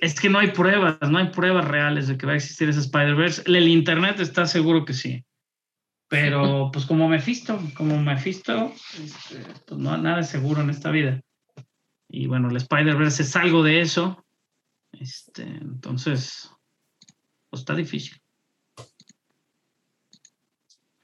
es 0.00 0.18
que 0.18 0.28
no 0.28 0.38
hay 0.38 0.48
pruebas, 0.48 0.98
no 1.08 1.18
hay 1.18 1.30
pruebas 1.30 1.66
reales 1.66 2.08
de 2.08 2.16
que 2.16 2.26
va 2.26 2.32
a 2.32 2.36
existir 2.36 2.68
ese 2.68 2.80
Spider-Verse. 2.80 3.42
El 3.46 3.68
Internet 3.68 4.20
está 4.20 4.46
seguro 4.46 4.84
que 4.84 4.94
sí. 4.94 5.24
Pero, 6.08 6.70
pues 6.72 6.86
como 6.86 7.08
Mephisto, 7.08 7.60
como 7.74 8.00
Mephisto, 8.00 8.72
este, 9.02 9.42
pues 9.66 9.80
no 9.80 9.96
nada 9.96 10.20
es 10.20 10.28
seguro 10.28 10.62
en 10.62 10.70
esta 10.70 10.90
vida. 10.90 11.20
Y 12.08 12.26
bueno, 12.26 12.48
el 12.48 12.56
Spider-Verse 12.56 13.22
es 13.22 13.36
algo 13.36 13.62
de 13.62 13.80
eso. 13.80 14.24
Este, 14.92 15.42
entonces, 15.42 16.50
pues 17.50 17.60
está 17.60 17.74
difícil. 17.74 18.16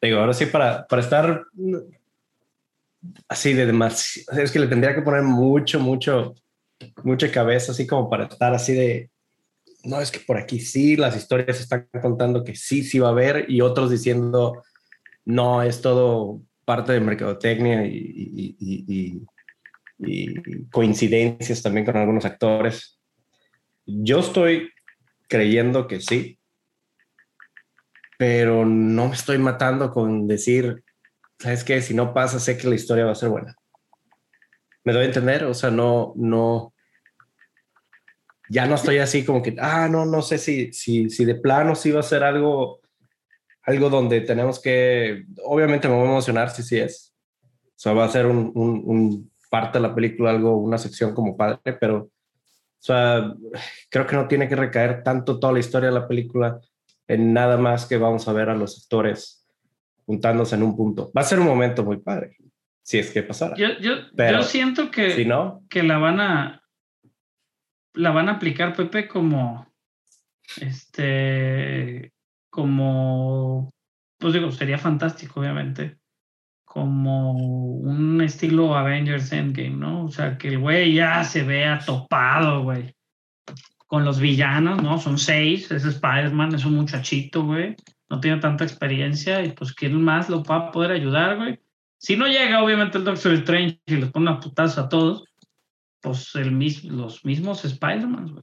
Digo, 0.02 0.18
ahora 0.18 0.34
sí, 0.34 0.46
para, 0.46 0.86
para 0.88 1.00
estar 1.00 1.44
así 3.28 3.52
de 3.52 3.66
demasiado, 3.66 4.42
es 4.42 4.50
que 4.50 4.58
le 4.58 4.66
tendría 4.66 4.94
que 4.94 5.02
poner 5.02 5.22
mucho, 5.22 5.78
mucho, 5.78 6.34
mucha 7.04 7.30
cabeza, 7.30 7.70
así 7.72 7.86
como 7.86 8.10
para 8.10 8.24
estar 8.24 8.52
así 8.52 8.74
de, 8.74 9.10
no, 9.84 10.00
es 10.00 10.10
que 10.10 10.20
por 10.20 10.36
aquí 10.38 10.58
sí, 10.60 10.96
las 10.96 11.16
historias 11.16 11.60
están 11.60 11.88
contando 12.00 12.42
que 12.42 12.56
sí, 12.56 12.82
sí 12.82 12.98
va 12.98 13.08
a 13.08 13.12
haber, 13.12 13.48
y 13.48 13.60
otros 13.60 13.90
diciendo, 13.90 14.62
no, 15.24 15.62
es 15.62 15.80
todo 15.80 16.42
parte 16.64 16.92
de 16.92 17.00
mercadotecnia 17.00 17.84
y, 17.86 18.56
y- 18.58 19.22
coincidencias 20.70 21.62
también 21.62 21.86
con 21.86 21.96
algunos 21.96 22.24
actores. 22.24 22.98
Yo 23.86 24.18
estoy 24.18 24.68
creyendo 25.28 25.86
que 25.86 26.00
sí, 26.00 26.40
pero 28.22 28.64
no 28.64 29.08
me 29.08 29.14
estoy 29.16 29.36
matando 29.38 29.90
con 29.90 30.28
decir, 30.28 30.84
¿sabes 31.40 31.64
qué? 31.64 31.82
Si 31.82 31.92
no 31.92 32.14
pasa, 32.14 32.38
sé 32.38 32.56
que 32.56 32.68
la 32.68 32.76
historia 32.76 33.04
va 33.04 33.10
a 33.10 33.16
ser 33.16 33.30
buena. 33.30 33.56
¿Me 34.84 34.92
doy 34.92 35.02
a 35.02 35.06
entender? 35.06 35.42
O 35.42 35.54
sea, 35.54 35.72
no, 35.72 36.12
no, 36.14 36.72
ya 38.48 38.66
no 38.66 38.76
estoy 38.76 38.98
así 38.98 39.24
como 39.24 39.42
que, 39.42 39.56
ah, 39.58 39.88
no, 39.90 40.04
no 40.06 40.22
sé 40.22 40.38
si, 40.38 40.72
si, 40.72 41.10
si 41.10 41.24
de 41.24 41.34
plano 41.34 41.74
sí 41.74 41.90
va 41.90 41.98
a 41.98 42.04
ser 42.04 42.22
algo, 42.22 42.78
algo 43.64 43.90
donde 43.90 44.20
tenemos 44.20 44.60
que, 44.62 45.24
obviamente 45.44 45.88
me 45.88 45.94
voy 45.96 46.06
a 46.06 46.10
emocionar 46.10 46.48
si 46.50 46.62
sí 46.62 46.78
es. 46.78 47.12
O 47.70 47.74
sea, 47.74 47.92
va 47.92 48.04
a 48.04 48.08
ser 48.08 48.26
un, 48.26 48.52
un- 48.54 48.82
un 48.86 49.32
parte 49.50 49.78
de 49.78 49.82
la 49.88 49.96
película, 49.96 50.30
algo, 50.30 50.58
una 50.58 50.78
sección 50.78 51.12
como 51.12 51.36
padre, 51.36 51.58
pero, 51.80 51.96
o 52.04 52.10
sea, 52.78 53.34
creo 53.90 54.06
que 54.06 54.14
no 54.14 54.28
tiene 54.28 54.48
que 54.48 54.54
recaer 54.54 55.02
tanto 55.02 55.40
toda 55.40 55.52
la 55.54 55.58
historia 55.58 55.88
de 55.88 55.96
la 55.96 56.06
película 56.06 56.60
en 57.12 57.32
nada 57.32 57.56
más 57.56 57.86
que 57.86 57.98
vamos 57.98 58.26
a 58.28 58.32
ver 58.32 58.48
a 58.48 58.56
los 58.56 58.82
actores 58.82 59.46
juntándose 60.06 60.54
en 60.54 60.62
un 60.62 60.76
punto. 60.76 61.12
Va 61.16 61.20
a 61.20 61.24
ser 61.24 61.38
un 61.40 61.46
momento 61.46 61.84
muy 61.84 61.98
padre, 61.98 62.36
si 62.82 62.98
es 62.98 63.10
que 63.10 63.22
pasara. 63.22 63.56
Yo, 63.56 63.78
yo, 63.80 63.92
Pero, 64.16 64.38
yo 64.38 64.44
siento 64.44 64.90
que, 64.90 65.10
si 65.12 65.24
no, 65.24 65.62
que 65.68 65.82
la 65.82 65.98
van 65.98 66.20
a 66.20 66.62
la 67.94 68.10
van 68.10 68.28
a 68.28 68.32
aplicar, 68.32 68.74
Pepe, 68.74 69.06
como 69.06 69.66
este 70.60 72.12
como 72.50 73.70
pues 74.18 74.34
digo, 74.34 74.50
sería 74.52 74.78
fantástico, 74.78 75.40
obviamente. 75.40 75.98
Como 76.64 77.32
un 77.32 78.22
estilo 78.22 78.74
Avengers 78.74 79.32
Endgame, 79.32 79.76
¿no? 79.76 80.04
O 80.04 80.08
sea, 80.08 80.38
que 80.38 80.48
el 80.48 80.58
güey 80.58 80.94
ya 80.94 81.24
se 81.24 81.42
vea 81.42 81.80
topado, 81.84 82.62
güey. 82.62 82.94
Con 83.92 84.06
los 84.06 84.20
villanos, 84.20 84.82
¿no? 84.82 84.96
Son 84.96 85.18
seis. 85.18 85.70
Ese 85.70 85.90
Spider-Man 85.90 86.54
es 86.54 86.64
un 86.64 86.76
muchachito, 86.76 87.44
güey. 87.44 87.76
No 88.08 88.20
tiene 88.20 88.38
tanta 88.38 88.64
experiencia 88.64 89.44
y 89.44 89.52
pues 89.52 89.74
quién 89.74 90.00
más 90.02 90.30
lo 90.30 90.42
va 90.42 90.56
a 90.56 90.72
poder 90.72 90.92
ayudar, 90.92 91.36
güey. 91.36 91.58
Si 92.00 92.16
no 92.16 92.26
llega, 92.26 92.62
obviamente, 92.64 92.96
el 92.96 93.04
Doctor 93.04 93.34
Strange 93.34 93.82
y 93.84 93.96
les 93.96 94.10
pone 94.10 94.30
una 94.30 94.40
putazo 94.40 94.80
a 94.80 94.88
todos, 94.88 95.24
pues 96.00 96.34
el 96.36 96.52
mis- 96.52 96.84
los 96.84 97.22
mismos 97.26 97.66
Spider-Man, 97.66 98.30
güey. 98.32 98.42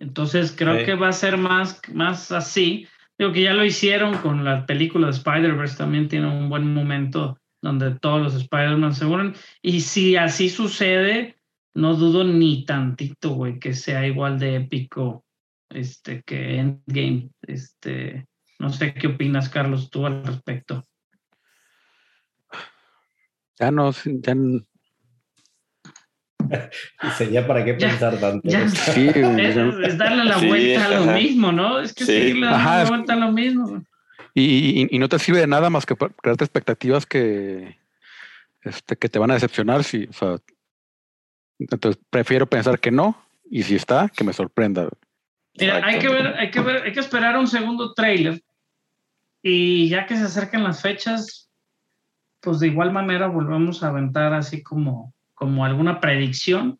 Entonces 0.00 0.54
creo 0.56 0.78
Sí. 0.78 0.84
que 0.84 0.94
va 0.94 1.08
a 1.08 1.12
ser 1.12 1.38
más, 1.38 1.82
más 1.92 2.30
así. 2.30 2.86
Digo 3.18 3.32
que 3.32 3.42
ya 3.42 3.54
lo 3.54 3.64
hicieron 3.64 4.16
con 4.18 4.44
la 4.44 4.64
película 4.64 5.08
de 5.08 5.12
Spider-Verse, 5.14 5.76
también 5.76 6.06
tiene 6.06 6.28
un 6.28 6.48
buen 6.48 6.72
momento 6.72 7.36
donde 7.60 7.98
todos 7.98 8.22
los 8.22 8.34
Spider-Man 8.36 8.94
se 8.94 9.06
unen. 9.06 9.34
Y 9.60 9.80
si 9.80 10.14
así 10.14 10.48
sucede, 10.48 11.34
no 11.74 11.94
dudo 11.94 12.24
ni 12.24 12.64
tantito, 12.64 13.30
güey, 13.30 13.58
que 13.58 13.74
sea 13.74 14.06
igual 14.06 14.38
de 14.38 14.56
épico 14.56 15.24
este, 15.70 16.22
que 16.22 16.58
Endgame. 16.58 17.30
Este, 17.42 18.26
no 18.58 18.70
sé 18.70 18.94
qué 18.94 19.08
opinas, 19.08 19.48
Carlos, 19.48 19.90
tú 19.90 20.06
al 20.06 20.24
respecto. 20.24 20.82
Ya 23.58 23.70
no, 23.70 23.90
ya 23.92 24.32
n- 24.32 24.64
dice, 27.02 27.30
ya 27.30 27.46
para 27.46 27.64
qué 27.64 27.76
Ya, 27.78 27.88
pensar 27.90 28.18
tanto. 28.18 28.48
ya. 28.48 28.68
sí, 28.68 29.08
Es, 29.14 29.98
darle 29.98 30.24
la 30.24 30.38
Sí, 30.38 30.46
vuelta 30.46 30.84
a 30.86 30.88
lo 30.90 31.02
ajá. 31.02 31.12
mismo, 31.14 31.52
¿no? 31.52 31.80
Es 31.80 31.92
que 31.94 32.04
Sí. 32.06 32.12
seguirle 32.12 32.46
dando 32.46 32.56
Ajá, 32.58 32.76
la 32.78 32.82
es- 32.84 32.88
vuelta 32.88 33.12
a 33.12 33.16
lo 33.16 33.32
mismo. 33.32 33.84
Y, 34.34 34.82
y- 34.82 34.88
y 34.90 34.98
no 34.98 35.08
te 35.08 35.18
sirve 35.18 35.40
de 35.40 35.46
nada 35.46 35.68
más 35.70 35.84
que 35.86 35.96
para 35.96 36.12
crearte 36.14 36.44
expectativas 36.44 37.06
que, 37.06 37.76
este, 38.62 38.96
que 38.96 39.08
te 39.08 39.18
van 39.18 39.30
a 39.30 39.34
decepcionar. 39.34 39.82
Si, 39.84 40.04
o 40.04 40.12
sea, 40.12 40.36
entonces 41.58 42.00
prefiero 42.10 42.46
pensar 42.46 42.78
que 42.78 42.90
no, 42.90 43.16
y 43.50 43.62
si 43.62 43.74
está, 43.74 44.08
que 44.08 44.24
me 44.24 44.32
sorprenda. 44.32 44.88
Mira, 45.58 45.84
hay 45.84 45.98
que 45.98 46.08
ver, 46.08 46.26
hay 46.36 46.50
que 46.50 46.60
ver, 46.60 46.82
hay 46.82 46.92
que 46.92 47.00
esperar 47.00 47.36
un 47.36 47.48
segundo 47.48 47.94
trailer. 47.94 48.42
Y 49.42 49.88
ya 49.88 50.06
que 50.06 50.16
se 50.16 50.24
acercan 50.24 50.64
las 50.64 50.82
fechas, 50.82 51.50
pues 52.40 52.60
de 52.60 52.68
igual 52.68 52.92
manera 52.92 53.26
volvemos 53.26 53.82
a 53.82 53.88
aventar 53.88 54.32
así 54.34 54.62
como, 54.62 55.14
como 55.34 55.64
alguna 55.64 56.00
predicción. 56.00 56.78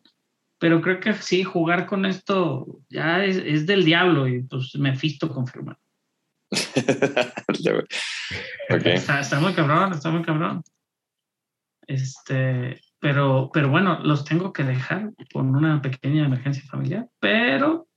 Pero 0.59 0.81
creo 0.81 0.99
que 0.99 1.13
sí, 1.13 1.43
jugar 1.43 1.85
con 1.85 2.05
esto 2.05 2.79
ya 2.89 3.23
es, 3.23 3.37
es 3.37 3.65
del 3.65 3.85
diablo 3.85 4.27
y 4.27 4.43
pues 4.43 4.75
Mephisto 4.75 5.29
confirma. 5.29 5.79
ok. 8.69 8.85
Está, 8.85 9.21
está 9.21 9.39
muy 9.39 9.53
cabrón, 9.53 9.93
está 9.93 10.09
muy 10.09 10.21
cabrón. 10.21 10.63
Este, 11.87 12.81
pero, 12.99 13.49
pero 13.53 13.69
bueno, 13.69 13.99
los 14.03 14.25
tengo 14.25 14.51
que 14.51 14.63
dejar 14.63 15.11
con 15.33 15.55
una 15.55 15.81
pequeña 15.81 16.25
emergencia 16.25 16.63
familiar, 16.69 17.07
pero 17.19 17.87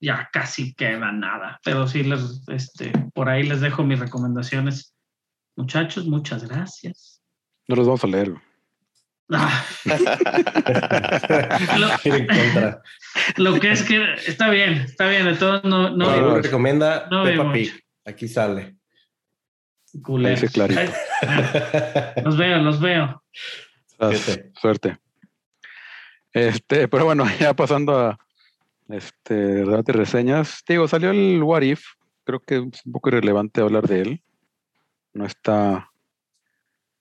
ya 0.00 0.28
casi 0.32 0.74
queda 0.74 1.12
nada. 1.12 1.60
Pero 1.64 1.86
sí, 1.86 2.02
les, 2.02 2.42
este, 2.48 2.92
por 3.14 3.28
ahí 3.28 3.44
les 3.44 3.60
dejo 3.60 3.84
mis 3.84 3.98
recomendaciones. 3.98 4.94
Muchachos, 5.56 6.06
muchas 6.06 6.46
gracias. 6.48 7.22
No 7.68 7.76
los 7.76 7.86
vamos 7.86 8.04
a 8.04 8.08
leer. 8.08 8.34
Ah, 9.32 9.64
contra. 12.04 12.80
lo 13.38 13.58
que 13.58 13.72
es 13.72 13.82
que 13.82 14.14
está 14.26 14.50
bien, 14.50 14.74
está 14.74 15.08
bien. 15.08 15.26
Entonces 15.26 15.68
no, 15.68 15.90
no, 15.90 16.20
No, 16.20 16.40
recomienda 16.40 17.08
no 17.10 17.24
Peppa. 17.24 17.52
Pig. 17.52 17.72
Aquí 18.04 18.28
sale. 18.28 18.76
Ay, 20.24 20.36
Los 22.24 22.36
veo, 22.36 22.58
los 22.58 22.80
veo. 22.80 23.22
Suerte. 24.60 24.98
Este, 26.32 26.88
pero 26.88 27.04
bueno, 27.04 27.24
ya 27.40 27.54
pasando 27.54 27.98
a 27.98 28.18
este 28.88 29.34
debate 29.34 29.92
reseñas. 29.92 30.62
Digo, 30.68 30.86
salió 30.88 31.10
el 31.10 31.42
What 31.42 31.62
If. 31.62 31.84
Creo 32.24 32.40
que 32.40 32.56
es 32.56 32.86
un 32.86 32.92
poco 32.92 33.08
irrelevante 33.08 33.60
hablar 33.60 33.86
de 33.86 34.02
él. 34.02 34.22
No 35.12 35.24
está. 35.24 35.90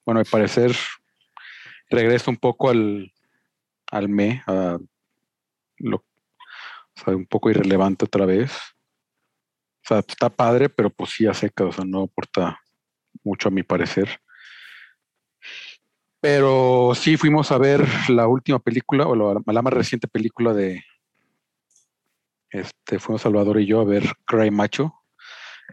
Bueno, 0.05 0.19
al 0.19 0.25
parecer 0.25 0.75
regresa 1.89 2.31
un 2.31 2.37
poco 2.37 2.69
al, 2.69 3.11
al 3.91 4.09
me, 4.09 4.43
a 4.47 4.77
lo, 5.79 5.97
o 5.97 6.03
sea, 7.03 7.15
un 7.15 7.25
poco 7.25 7.49
irrelevante 7.49 8.05
otra 8.05 8.25
vez. 8.25 8.51
O 9.83 9.87
sea, 9.87 9.99
está 9.99 10.29
padre, 10.29 10.69
pero 10.69 10.89
pues 10.89 11.11
sí 11.11 11.27
a 11.27 11.33
seca, 11.33 11.65
o 11.65 11.71
sea, 11.71 11.85
no 11.85 12.03
aporta 12.03 12.59
mucho 13.23 13.49
a 13.49 13.51
mi 13.51 13.63
parecer. 13.63 14.19
Pero 16.27 16.93
sí 16.95 17.17
fuimos 17.17 17.51
a 17.51 17.59
ver 17.59 17.87
la 18.09 18.27
última 18.27 18.57
película, 18.57 19.05
o 19.05 19.15
la, 19.15 19.61
más 19.61 19.71
reciente 19.71 20.07
película 20.07 20.55
de. 20.55 20.83
Este, 22.49 22.97
fuimos 22.97 23.21
Salvador 23.21 23.61
y 23.61 23.67
yo 23.67 23.79
a 23.79 23.85
ver 23.85 24.11
Cry 24.25 24.49
Macho 24.49 24.91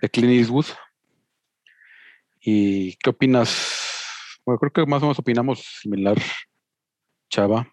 de 0.02 0.10
Clint 0.10 0.34
Eastwood. 0.34 0.66
¿Y 2.38 2.96
qué 2.96 3.08
opinas? 3.08 4.36
Bueno, 4.44 4.58
creo 4.58 4.72
que 4.74 4.84
más 4.84 5.02
o 5.02 5.06
menos 5.06 5.18
opinamos 5.18 5.64
similar, 5.80 6.18
Chava. 7.30 7.66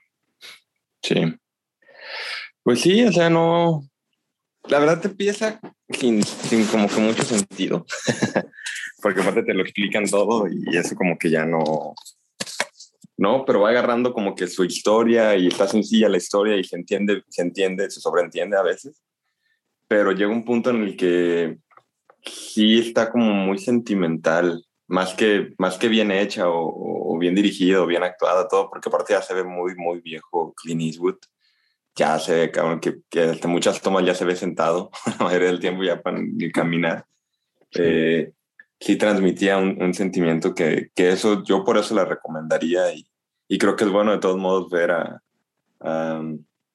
Sí. 1.04 1.36
Pues 2.64 2.80
sí, 2.80 3.04
o 3.04 3.12
sea, 3.12 3.30
no. 3.30 3.84
La 4.70 4.80
verdad 4.80 5.02
te 5.02 5.10
empieza 5.10 5.60
sin, 5.90 6.24
sin 6.24 6.66
como 6.68 6.88
que 6.88 7.02
mucho 7.02 7.24
sentido. 7.24 7.86
Porque 9.02 9.20
aparte 9.20 9.44
te 9.44 9.54
lo 9.54 9.64
explican 9.64 10.06
todo 10.06 10.48
y 10.48 10.78
eso 10.78 10.96
como 10.96 11.18
que 11.18 11.30
ya 11.30 11.46
no. 11.46 11.94
No, 13.20 13.44
pero 13.44 13.60
va 13.60 13.70
agarrando 13.72 14.14
como 14.14 14.34
que 14.34 14.48
su 14.48 14.64
historia 14.64 15.36
y 15.36 15.48
está 15.48 15.68
sencilla 15.68 16.08
la 16.08 16.16
historia 16.16 16.56
y 16.56 16.64
se 16.64 16.78
entiende, 16.78 17.22
se 17.28 17.42
entiende, 17.42 17.92
se 17.92 18.00
sobreentiende 18.00 18.56
a 18.56 18.62
veces. 18.62 19.04
Pero 19.90 20.14
llega 20.14 20.32
un 20.32 20.46
punto 20.46 20.70
en 20.70 20.84
el 20.84 20.96
que 20.96 21.58
sí 22.24 22.80
está 22.80 23.12
como 23.12 23.34
muy 23.34 23.58
sentimental, 23.58 24.66
más 24.88 25.14
que, 25.16 25.54
más 25.58 25.78
que 25.78 25.90
bien 25.90 26.12
hecha 26.12 26.48
o, 26.48 27.14
o 27.14 27.20
bien 27.20 27.36
dirigida 27.36 27.82
o 27.82 27.88
bien 27.88 28.04
actuada, 28.04 28.48
todo, 28.48 28.70
porque 28.70 28.88
aparte 28.88 29.12
ya 29.12 29.22
se 29.22 29.34
ve 29.34 29.44
muy, 29.44 29.76
muy 29.76 30.00
viejo 30.00 30.54
Clint 30.54 30.82
Eastwood. 30.82 31.18
Ya 31.96 32.18
se 32.20 32.34
ve, 32.34 32.52
cabrón, 32.52 32.80
que, 32.80 33.02
que 33.10 33.24
hasta 33.24 33.50
muchas 33.50 33.82
tomas 33.82 34.06
ya 34.06 34.16
se 34.16 34.24
ve 34.24 34.38
sentado, 34.38 34.92
la 35.20 35.26
mayoría 35.26 35.50
del 35.50 35.60
tiempo 35.60 35.84
ya 35.84 36.02
para 36.02 36.22
ni 36.22 36.50
caminar. 36.54 37.06
Eh, 37.76 38.32
sí 38.80 38.96
transmitía 38.96 39.58
un, 39.58 39.82
un 39.82 39.94
sentimiento 39.94 40.54
que, 40.56 40.90
que, 40.96 41.10
eso, 41.10 41.44
yo 41.44 41.64
por 41.64 41.78
eso 41.78 41.94
la 41.96 42.06
recomendaría 42.06 42.94
y, 42.94 43.06
y 43.48 43.58
creo 43.58 43.76
que 43.76 43.84
es 43.84 43.92
bueno 43.92 44.12
de 44.12 44.20
todos 44.20 44.38
modos 44.38 44.70
ver 44.70 44.92
a, 44.92 45.22
a, 45.82 46.22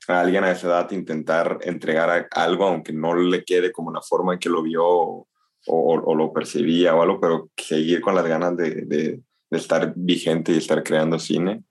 a 0.08 0.20
alguien 0.20 0.44
a 0.44 0.50
esa 0.50 0.66
edad 0.66 0.90
intentar 0.90 1.58
entregar 1.62 2.10
a, 2.10 2.42
algo, 2.42 2.66
aunque 2.66 2.92
no 2.92 3.14
le 3.14 3.44
quede 3.44 3.72
como 3.72 3.92
la 3.92 4.02
forma 4.02 4.34
en 4.34 4.38
que 4.38 4.50
lo 4.50 4.62
vio 4.62 4.84
o, 4.86 5.28
o, 5.66 5.94
o 5.94 6.14
lo 6.14 6.32
percibía 6.32 6.94
o 6.94 7.02
algo, 7.02 7.20
pero 7.20 7.48
seguir 7.56 8.00
con 8.00 8.14
las 8.14 8.26
ganas 8.26 8.56
de, 8.56 8.70
de, 8.82 9.20
de 9.50 9.58
estar 9.58 9.92
vigente 9.96 10.52
y 10.52 10.58
estar 10.58 10.82
creando 10.82 11.18
cine. 11.18 11.62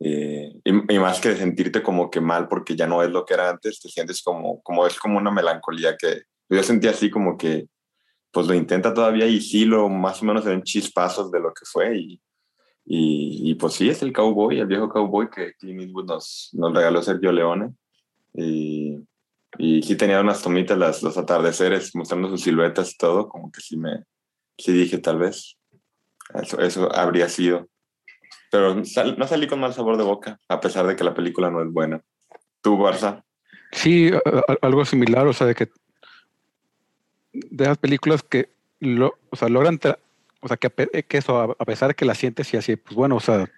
Eh, 0.00 0.52
y, 0.64 0.94
y, 0.94 0.98
más 0.98 1.20
que 1.20 1.34
sentirte 1.36 1.82
como 1.82 2.10
que 2.10 2.20
mal 2.20 2.48
porque 2.48 2.76
ya 2.76 2.86
no 2.86 3.02
es 3.02 3.10
lo 3.10 3.24
que 3.24 3.34
era 3.34 3.48
antes, 3.48 3.80
te 3.80 3.88
sientes 3.88 4.22
como, 4.22 4.60
como 4.62 4.86
es 4.86 4.98
como 4.98 5.18
una 5.18 5.30
melancolía 5.30 5.96
que 5.96 6.22
yo 6.48 6.62
sentía 6.62 6.90
así 6.90 7.10
como 7.10 7.38
que 7.38 7.68
pues 8.34 8.46
lo 8.46 8.54
intenta 8.54 8.92
todavía 8.92 9.26
y 9.26 9.40
sí 9.40 9.64
lo 9.64 9.88
más 9.88 10.20
o 10.20 10.26
menos 10.26 10.44
se 10.44 10.50
ven 10.50 10.62
chispazos 10.62 11.30
de 11.30 11.40
lo 11.40 11.54
que 11.54 11.64
fue 11.64 11.96
y, 11.96 12.20
y, 12.84 13.50
y, 13.50 13.54
pues 13.54 13.74
sí 13.74 13.88
es 13.88 14.02
el 14.02 14.12
cowboy, 14.12 14.58
el 14.58 14.66
viejo 14.66 14.90
cowboy 14.90 15.30
que 15.30 15.54
Clint 15.54 15.80
Eastwood 15.80 16.06
nos, 16.06 16.50
nos 16.52 16.74
regaló 16.74 17.00
Sergio 17.00 17.32
Leone 17.32 17.72
y, 18.34 18.98
y 19.56 19.82
sí 19.82 19.96
tenía 19.96 20.20
unas 20.20 20.42
tomitas 20.42 20.76
las, 20.76 21.02
los 21.02 21.16
atardeceres 21.16 21.94
mostrando 21.94 22.28
sus 22.28 22.42
siluetas 22.42 22.92
y 22.92 22.98
todo, 22.98 23.28
como 23.28 23.50
que 23.50 23.60
sí 23.60 23.76
me 23.76 24.04
sí 24.58 24.72
dije 24.72 24.98
tal 24.98 25.18
vez 25.18 25.56
eso, 26.34 26.60
eso 26.60 26.94
habría 26.94 27.28
sido 27.28 27.68
pero 28.54 28.84
sal, 28.84 29.16
no 29.18 29.26
salí 29.26 29.48
con 29.48 29.58
mal 29.58 29.74
sabor 29.74 29.96
de 29.96 30.04
boca, 30.04 30.38
a 30.48 30.60
pesar 30.60 30.86
de 30.86 30.94
que 30.94 31.02
la 31.02 31.12
película 31.12 31.50
no 31.50 31.60
es 31.60 31.72
buena. 31.72 32.00
¿Tú, 32.60 32.78
Barça? 32.78 33.24
Sí, 33.72 34.12
algo 34.62 34.84
similar, 34.84 35.26
o 35.26 35.32
sea, 35.32 35.48
de 35.48 35.56
que 35.56 35.70
de 37.34 37.66
las 37.66 37.78
películas 37.78 38.22
que 38.22 38.48
lo, 38.80 39.18
o 39.30 39.36
sea, 39.36 39.48
logran, 39.48 39.78
o 40.40 40.48
sea, 40.48 40.56
que, 40.56 40.70
que, 41.04 41.18
eso, 41.18 41.56
a 41.58 41.64
pesar 41.64 41.88
de 41.88 41.94
que 41.94 42.04
la 42.04 42.14
sientes 42.14 42.52
y 42.54 42.56
así, 42.56 42.76
pues 42.76 42.94
bueno, 42.94 43.16
o 43.16 43.20
sea, 43.20 43.50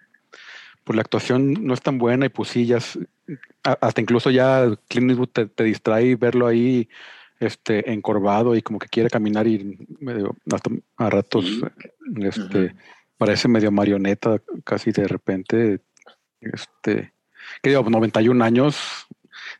pues 0.84 0.96
la 0.96 1.02
actuación 1.02 1.66
no 1.66 1.74
es 1.74 1.82
tan 1.82 1.98
buena 1.98 2.26
y 2.26 2.28
pues 2.28 2.50
sí, 2.50 2.66
ya, 2.66 2.78
es, 2.78 2.98
hasta 3.62 4.00
incluso 4.00 4.30
ya 4.30 4.66
Clint 4.88 5.10
Eastwood 5.10 5.28
te, 5.28 5.46
te 5.46 5.64
distrae 5.64 6.16
verlo 6.16 6.46
ahí 6.46 6.88
este, 7.40 7.92
encorvado 7.92 8.54
y 8.54 8.62
como 8.62 8.78
que 8.78 8.88
quiere 8.88 9.10
caminar 9.10 9.46
y 9.46 9.78
medio, 10.00 10.36
hasta 10.52 10.70
a 10.96 11.10
ratos, 11.10 11.44
este... 12.16 12.58
Uh 12.58 12.62
-huh 12.68 12.76
parece 13.16 13.48
medio 13.48 13.70
marioneta 13.70 14.40
casi 14.64 14.92
de 14.92 15.08
repente. 15.08 15.80
Este, 16.40 17.12
que 17.62 17.70
digo, 17.70 17.82
91 17.88 18.44
años 18.44 18.76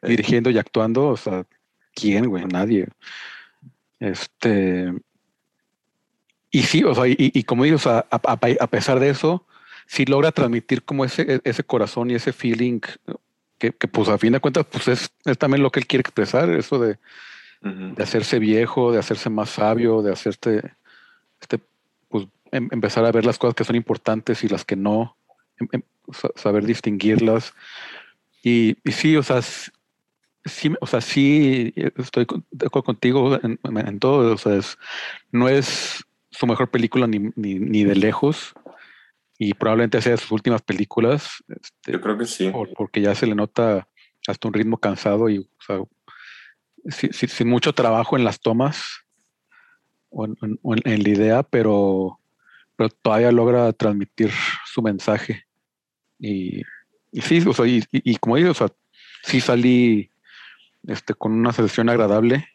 sí. 0.03 0.09
dirigiendo 0.09 0.51
y 0.51 0.59
actuando, 0.59 1.09
o 1.09 1.17
sea, 1.17 1.47
¿quién, 1.95 2.27
güey? 2.27 2.45
Nadie. 2.45 2.89
Este. 4.01 4.93
Y 6.51 6.63
sí, 6.63 6.85
o 6.85 6.95
sea, 6.95 7.07
y, 7.07 7.17
y 7.19 7.43
como 7.45 7.65
digo, 7.65 7.77
o 7.77 7.81
sea, 7.81 8.07
a, 8.11 8.17
a, 8.17 8.33
a, 8.33 8.67
pesar 8.67 9.01
de 9.01 9.11
eso, 9.11 9.47
sí 9.87 10.05
logra 10.05 10.33
transmitir 10.33 10.85
como 10.85 11.05
ese, 11.05 11.41
ese 11.45 11.65
corazón 11.65 12.11
y 12.11 12.15
ese 12.15 12.33
feeling 12.33 12.81
que, 13.59 13.73
que 13.73 13.89
pues 13.89 14.09
a 14.09 14.19
fin 14.19 14.33
de 14.33 14.41
cuentas, 14.41 14.67
pues 14.71 14.89
es, 14.89 15.11
es, 15.25 15.39
también 15.39 15.63
lo 15.63 15.71
que 15.71 15.81
él 15.81 15.87
quiere 15.87 16.01
expresar, 16.01 16.51
eso 16.51 16.79
de, 16.79 16.99
uh 17.63 17.69
-huh. 17.69 17.95
de 17.95 18.03
hacerse 18.03 18.39
viejo, 18.39 18.93
de 18.93 18.99
hacerse 18.99 19.31
más 19.31 19.51
sabio, 19.51 20.03
de 20.03 20.13
hacerte, 20.13 20.75
este, 21.41 21.61
pues 22.09 22.27
em, 22.53 22.69
empezar 22.73 23.05
a 23.05 23.13
ver 23.13 23.25
las 23.25 23.39
cosas 23.39 23.55
que 23.55 23.65
son 23.65 23.77
importantes 23.77 24.45
y 24.45 24.49
las 24.49 24.65
que 24.65 24.77
no, 24.77 25.17
em, 25.59 25.69
em, 25.73 25.83
saber 26.37 26.65
distinguirlas. 26.65 27.55
Y, 28.43 28.77
y, 28.85 28.93
sí, 28.93 29.17
o 29.17 29.23
sea, 29.23 29.41
sí, 30.47 30.73
o 30.81 30.87
sea, 30.87 31.01
sí 31.01 31.73
estoy 31.97 32.27
de 32.51 32.67
acuerdo 32.67 32.85
contigo 32.85 33.39
en, 33.43 33.59
en 33.65 33.99
todo. 33.99 34.35
O 34.35 34.39
sea, 34.39 34.57
es, 34.57 34.79
no 35.31 35.49
es 35.49 36.05
su 36.31 36.47
mejor 36.47 36.71
película 36.71 37.07
ni, 37.07 37.31
ni, 37.37 37.55
ni, 37.57 37.85
de 37.85 37.95
lejos. 37.95 38.55
Y 39.39 39.53
probablemente 39.55 40.01
sea 40.01 40.13
de 40.13 40.19
sus 40.19 40.33
últimas 40.33 40.63
películas. 40.63 41.45
Este, 41.49 41.93
Yo 41.93 42.01
creo 42.01 42.17
que 42.17 42.27
sí. 42.27 42.49
Por, 42.51 42.73
porque 42.73 43.01
ya 43.03 43.15
se 43.15 43.27
le 43.27 43.35
nota 43.35 43.87
hasta 44.27 44.49
un 44.49 44.55
ritmo 44.55 44.79
cansado 44.79 45.29
y, 45.29 45.39
o 45.39 45.63
sea, 45.67 45.81
sin, 46.89 47.13
sin 47.13 47.49
mucho 47.49 47.75
trabajo 47.75 48.17
en 48.17 48.25
las 48.25 48.41
tomas 48.41 48.83
o 50.09 50.25
en, 50.25 50.37
en, 50.43 50.59
en 50.85 51.03
la 51.03 51.09
idea, 51.09 51.43
pero 51.43 52.19
pero 52.77 52.91
todavía 52.91 53.33
logra 53.33 53.73
transmitir 53.73 54.31
su 54.67 54.83
mensaje. 54.83 55.47
Y, 56.19 56.63
y 57.11 57.21
sí, 57.23 57.43
o 57.47 57.53
sea, 57.53 57.67
y, 57.67 57.79
y, 57.91 58.13
y, 58.13 58.17
como 58.17 58.37
digo, 58.37 58.51
o 58.51 58.55
sea, 58.55 58.69
sí 59.25 59.41
salí 59.41 60.11
este, 60.87 61.15
con 61.15 61.33
una 61.33 61.53
sensación 61.53 61.89
agradable, 61.89 62.49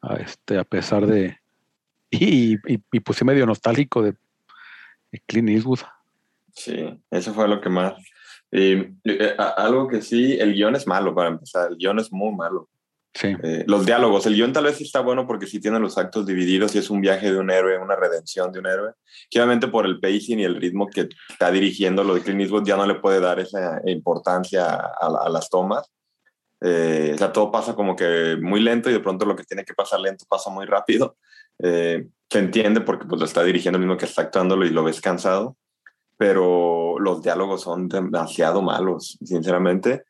a, 0.00 0.16
este, 0.16 0.58
a 0.58 0.64
pesar 0.64 1.06
de... 1.06 1.38
Y, 2.10 2.54
y, 2.54 2.78
y 2.92 3.02
sí 3.14 3.24
medio 3.24 3.46
nostálgico 3.46 4.02
de, 4.02 4.14
de 5.10 5.22
Clint 5.26 5.48
Eastwood. 5.48 5.80
Sí, 6.54 7.00
eso 7.10 7.32
fue 7.32 7.48
lo 7.48 7.60
que 7.60 7.68
más... 7.68 7.94
Eh, 8.50 8.92
algo 9.56 9.88
que 9.88 10.02
sí, 10.02 10.36
el 10.38 10.52
guion 10.52 10.76
es 10.76 10.86
malo 10.86 11.14
para 11.14 11.30
empezar, 11.30 11.70
el 11.70 11.78
guion 11.78 11.98
es 11.98 12.12
muy 12.12 12.34
malo. 12.34 12.68
Sí. 13.14 13.34
Eh, 13.42 13.64
los 13.66 13.86
diálogos, 13.86 14.26
el 14.26 14.34
guion 14.34 14.52
tal 14.52 14.64
vez 14.64 14.76
sí 14.76 14.84
está 14.84 15.00
bueno 15.00 15.26
porque 15.26 15.46
sí 15.46 15.58
tiene 15.58 15.78
los 15.78 15.96
actos 15.96 16.26
divididos 16.26 16.74
y 16.74 16.78
es 16.78 16.90
un 16.90 17.00
viaje 17.00 17.32
de 17.32 17.38
un 17.38 17.50
héroe, 17.50 17.78
una 17.78 17.96
redención 17.96 18.52
de 18.52 18.58
un 18.58 18.66
héroe. 18.66 18.92
Que 19.30 19.38
obviamente 19.38 19.68
por 19.68 19.86
el 19.86 20.00
pacing 20.00 20.40
y 20.40 20.44
el 20.44 20.60
ritmo 20.60 20.86
que 20.88 21.08
está 21.30 21.50
dirigiendo 21.50 22.04
lo 22.04 22.14
de 22.14 22.20
Clint 22.20 22.42
Eastwood 22.42 22.66
ya 22.66 22.76
no 22.76 22.86
le 22.86 22.96
puede 22.96 23.20
dar 23.20 23.40
esa 23.40 23.80
importancia 23.86 24.66
a, 24.66 25.24
a 25.24 25.28
las 25.30 25.48
tomas. 25.48 25.90
Eh, 26.64 27.12
o 27.14 27.18
sea, 27.18 27.32
todo 27.32 27.50
pasa 27.50 27.74
como 27.74 27.96
que 27.96 28.36
muy 28.40 28.60
lento 28.60 28.88
y 28.88 28.92
de 28.92 29.00
pronto 29.00 29.26
lo 29.26 29.34
que 29.34 29.44
tiene 29.44 29.64
que 29.64 29.74
pasar 29.74 30.00
lento 30.00 30.24
pasa 30.28 30.50
muy 30.50 30.64
rápido. 30.64 31.16
Eh, 31.58 32.06
se 32.30 32.38
entiende 32.38 32.80
porque 32.80 33.04
pues 33.06 33.18
lo 33.18 33.26
está 33.26 33.42
dirigiendo 33.42 33.78
el 33.78 33.84
mismo 33.84 33.98
que 33.98 34.04
está 34.04 34.22
actuándolo 34.22 34.64
y 34.64 34.70
lo 34.70 34.84
ves 34.84 35.00
cansado. 35.00 35.56
pero 36.16 36.98
los 37.00 37.20
diálogos 37.22 37.62
son 37.62 37.88
demasiado 37.88 38.62
malos, 38.62 39.18
sinceramente. 39.24 40.04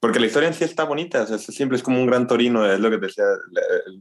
Porque 0.00 0.18
la 0.18 0.26
historia 0.26 0.48
en 0.48 0.54
sí 0.54 0.64
está 0.64 0.84
bonita, 0.84 1.22
o 1.22 1.26
sea, 1.26 1.38
siempre 1.38 1.76
es 1.76 1.82
como 1.82 2.00
un 2.00 2.06
gran 2.06 2.26
torino, 2.26 2.70
es 2.70 2.80
lo 2.80 2.90
que 2.90 2.98
decía, 2.98 3.24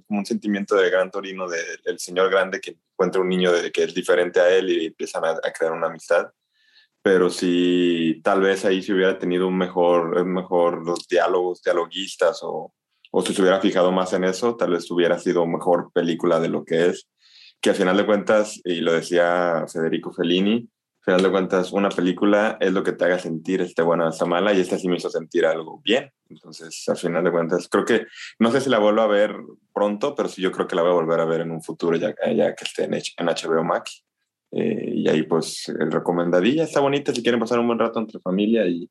como 0.07 0.19
un 0.19 0.25
sentimiento 0.25 0.75
de 0.75 0.89
gran 0.89 1.11
torino 1.11 1.47
del 1.47 1.99
señor 1.99 2.29
grande 2.29 2.59
que 2.59 2.77
encuentra 2.91 3.21
un 3.21 3.29
niño 3.29 3.53
de, 3.53 3.71
que 3.71 3.83
es 3.83 3.93
diferente 3.93 4.39
a 4.39 4.49
él 4.49 4.69
y 4.69 4.85
empiezan 4.87 5.23
a, 5.23 5.29
a, 5.29 5.51
crear 5.57 5.71
una 5.73 5.87
amistad. 5.87 6.29
Pero 7.03 7.29
si 7.29 8.21
tal 8.23 8.41
vez 8.41 8.65
ahí 8.65 8.81
se 8.81 8.93
hubiera 8.93 9.19
tenido 9.19 9.47
un 9.47 9.57
mejor, 9.57 10.25
mejor 10.25 10.85
los 10.85 11.07
diálogos, 11.07 11.61
dialoguistas 11.61 12.39
o, 12.43 12.73
o 13.11 13.21
si 13.21 13.33
se 13.33 13.41
hubiera 13.41 13.59
fijado 13.59 13.91
más 13.91 14.13
en 14.13 14.23
eso, 14.23 14.55
tal 14.55 14.71
vez 14.71 14.89
hubiera 14.89 15.19
sido 15.19 15.45
mejor 15.45 15.91
película 15.93 16.39
de 16.39 16.49
lo 16.49 16.65
que 16.65 16.87
es, 16.87 17.09
que 17.61 17.69
al 17.69 17.75
final 17.75 17.95
de 17.95 18.05
cuentas, 18.05 18.59
y 18.63 18.81
lo 18.81 18.91
decía 18.91 19.65
Federico 19.71 20.11
Fellini, 20.11 20.67
al 21.05 21.05
final 21.05 21.21
de 21.23 21.31
cuentas, 21.31 21.71
una 21.73 21.89
película 21.89 22.57
es 22.59 22.71
lo 22.71 22.81
que 22.83 22.93
te 22.93 23.05
haga 23.05 23.19
sentir 23.19 23.61
esté 23.61 23.81
buena 23.81 24.05
o 24.05 24.09
está 24.09 24.25
mala, 24.25 24.53
y 24.53 24.61
esta 24.61 24.79
sí 24.79 24.87
me 24.87 24.97
hizo 24.97 25.09
sentir 25.09 25.45
algo 25.45 25.81
bien. 25.83 26.09
Entonces, 26.29 26.83
al 26.87 26.97
final 26.97 27.23
de 27.23 27.31
cuentas, 27.31 27.67
creo 27.69 27.85
que, 27.85 28.07
no 28.39 28.51
sé 28.51 28.61
si 28.61 28.69
la 28.69 28.79
vuelvo 28.79 29.01
a 29.01 29.07
ver 29.07 29.35
pronto, 29.73 30.15
pero 30.15 30.29
sí 30.29 30.41
yo 30.41 30.51
creo 30.51 30.67
que 30.67 30.75
la 30.75 30.81
voy 30.81 30.91
a 30.91 30.95
volver 30.95 31.19
a 31.19 31.25
ver 31.25 31.41
en 31.41 31.51
un 31.51 31.61
futuro, 31.61 31.97
ya, 31.97 32.15
ya 32.33 32.55
que 32.55 32.63
esté 32.63 32.85
en, 32.85 32.93
en 32.93 33.27
HBO 33.27 33.63
Max. 33.63 34.02
Eh, 34.55 34.91
y 34.95 35.09
ahí, 35.09 35.23
pues, 35.23 35.71
recomendadilla, 35.75 36.63
está 36.63 36.79
bonita 36.79 37.13
si 37.13 37.23
quieren 37.23 37.39
pasar 37.39 37.59
un 37.59 37.67
buen 37.67 37.79
rato 37.79 37.99
entre 37.99 38.19
familia 38.19 38.67
y, 38.67 38.89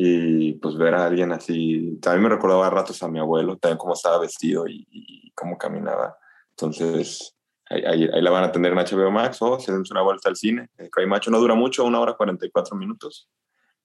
y 0.00 0.52
pues 0.54 0.76
ver 0.76 0.94
a 0.94 1.06
alguien 1.06 1.32
así, 1.32 1.98
también 2.00 2.22
me 2.22 2.28
recordaba 2.28 2.68
a 2.68 2.70
ratos 2.70 3.02
a 3.02 3.08
mi 3.08 3.18
abuelo, 3.18 3.56
también 3.56 3.78
cómo 3.78 3.94
estaba 3.94 4.20
vestido 4.20 4.64
y, 4.68 5.32
cómo 5.34 5.58
caminaba. 5.58 6.16
Entonces, 6.50 7.34
ahí, 7.68 7.82
ahí, 7.84 8.22
la 8.22 8.30
van 8.30 8.44
a 8.44 8.52
tener 8.52 8.72
en 8.72 8.78
HBO 8.78 9.10
Max 9.10 9.38
o 9.40 9.58
se 9.58 9.72
den 9.72 9.82
una 9.90 10.02
vuelta 10.02 10.28
al 10.28 10.36
cine. 10.36 10.68
El 10.76 11.06
Macho 11.08 11.32
no 11.32 11.40
dura 11.40 11.56
mucho, 11.56 11.84
una 11.84 11.98
hora 11.98 12.14
44 12.14 12.76
minutos. 12.76 13.28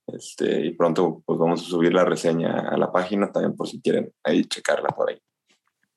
Este, 0.05 0.65
y 0.65 0.71
pronto 0.71 1.23
pues 1.25 1.39
vamos 1.39 1.61
a 1.61 1.65
subir 1.65 1.93
la 1.93 2.05
reseña 2.05 2.69
a 2.69 2.77
la 2.77 2.91
página 2.91 3.31
también 3.31 3.55
por 3.55 3.67
si 3.67 3.81
quieren 3.81 4.11
ahí 4.23 4.45
checarla 4.45 4.89
por 4.89 5.09
ahí. 5.09 5.19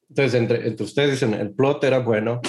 Entonces, 0.08 0.34
entre, 0.34 0.66
entre 0.66 0.84
ustedes 0.84 1.10
dicen, 1.10 1.34
el 1.34 1.52
plot 1.52 1.84
era 1.84 1.98
bueno, 1.98 2.40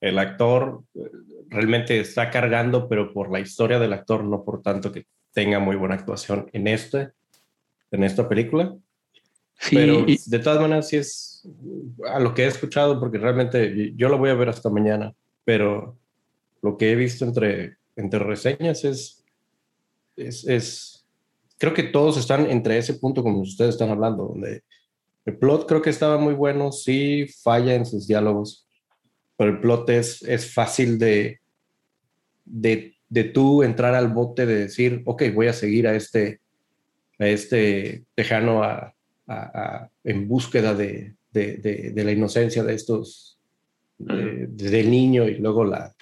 el 0.00 0.18
actor 0.18 0.82
eh, 0.94 1.10
realmente 1.48 2.00
está 2.00 2.30
cargando, 2.30 2.88
pero 2.88 3.12
por 3.12 3.30
la 3.30 3.40
historia 3.40 3.78
del 3.78 3.92
actor, 3.92 4.24
no 4.24 4.44
por 4.44 4.62
tanto 4.62 4.92
que 4.92 5.06
tenga 5.32 5.58
muy 5.58 5.76
buena 5.76 5.94
actuación 5.94 6.48
en, 6.52 6.66
este, 6.66 7.10
en 7.90 8.04
esta 8.04 8.28
película. 8.28 8.74
Sí, 9.58 9.76
Pero 9.76 10.04
de 10.04 10.38
todas 10.38 10.60
maneras, 10.60 10.88
sí 10.88 10.96
es 10.96 11.48
a 12.12 12.20
lo 12.20 12.34
que 12.34 12.44
he 12.44 12.46
escuchado, 12.46 13.00
porque 13.00 13.18
realmente 13.18 13.92
yo 13.96 14.08
lo 14.08 14.18
voy 14.18 14.30
a 14.30 14.34
ver 14.34 14.48
hasta 14.48 14.68
mañana, 14.68 15.14
pero 15.44 15.96
lo 16.62 16.76
que 16.76 16.92
he 16.92 16.94
visto 16.96 17.24
entre, 17.24 17.76
entre 17.96 18.18
reseñas 18.18 18.84
es, 18.84 19.24
es, 20.16 20.46
es, 20.46 21.06
creo 21.58 21.72
que 21.72 21.84
todos 21.84 22.16
están 22.16 22.50
entre 22.50 22.78
ese 22.78 22.94
punto 22.94 23.22
como 23.22 23.40
ustedes 23.40 23.70
están 23.70 23.90
hablando, 23.90 24.28
donde 24.28 24.62
el 25.24 25.38
plot 25.38 25.66
creo 25.66 25.82
que 25.82 25.90
estaba 25.90 26.18
muy 26.18 26.34
bueno, 26.34 26.72
sí 26.72 27.26
falla 27.42 27.74
en 27.74 27.86
sus 27.86 28.06
diálogos, 28.06 28.65
pero 29.36 29.50
el 29.50 29.60
plot 29.60 29.90
es, 29.90 30.22
es 30.22 30.52
fácil 30.52 30.98
de, 30.98 31.40
de 32.44 32.96
de 33.08 33.24
tú 33.24 33.62
entrar 33.62 33.94
al 33.94 34.08
bote 34.08 34.46
de 34.46 34.56
decir, 34.56 35.02
ok, 35.04 35.24
voy 35.34 35.46
a 35.46 35.52
seguir 35.52 35.86
a 35.86 35.94
este, 35.94 36.40
a 37.18 37.26
este 37.26 38.04
tejano 38.14 38.62
a, 38.62 38.92
en 40.04 40.28
búsqueda 40.28 40.74
de, 40.74 41.14
la 41.32 42.12
inocencia 42.12 42.62
de 42.62 42.74
estos, 42.74 43.38
del 43.98 44.90
niño 44.90 45.28
y 45.28 45.36
luego 45.36 45.64
la, 45.64 45.94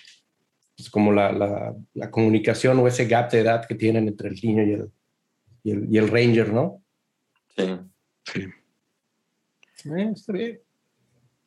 pues 0.77 0.91
como 0.91 1.13
la, 1.13 1.75
comunicación 2.11 2.79
o 2.79 2.89
ese 2.89 3.07
gap 3.07 3.31
de 3.31 3.41
edad 3.41 3.67
que 3.67 3.75
tienen 3.75 4.09
entre 4.09 4.29
el 4.29 4.41
niño 4.43 4.63
y 4.63 4.73
el, 4.73 4.91
y 5.63 5.71
el, 5.71 5.95
y 5.95 5.99
el 5.99 6.09
ranger, 6.09 6.53
¿no? 6.53 6.83
Sí. 7.57 7.65
Sí. 8.25 8.41
Eh, 9.97 10.11
está 10.13 10.33
bien. 10.33 10.61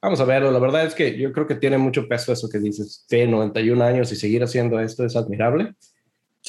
Vamos 0.01 0.19
a 0.19 0.25
verlo. 0.25 0.51
La 0.51 0.59
verdad 0.59 0.85
es 0.85 0.93
que 0.93 1.17
yo 1.17 1.31
creo 1.31 1.47
que 1.47 1.55
tiene 1.55 1.77
mucho 1.77 2.07
peso 2.07 2.31
eso 2.31 2.49
que 2.49 2.59
dices. 2.59 3.05
Tiene 3.07 3.31
91 3.31 3.83
años 3.83 4.11
y 4.11 4.15
seguir 4.15 4.43
haciendo 4.43 4.79
esto 4.79 5.05
es 5.05 5.15
admirable. 5.15 5.73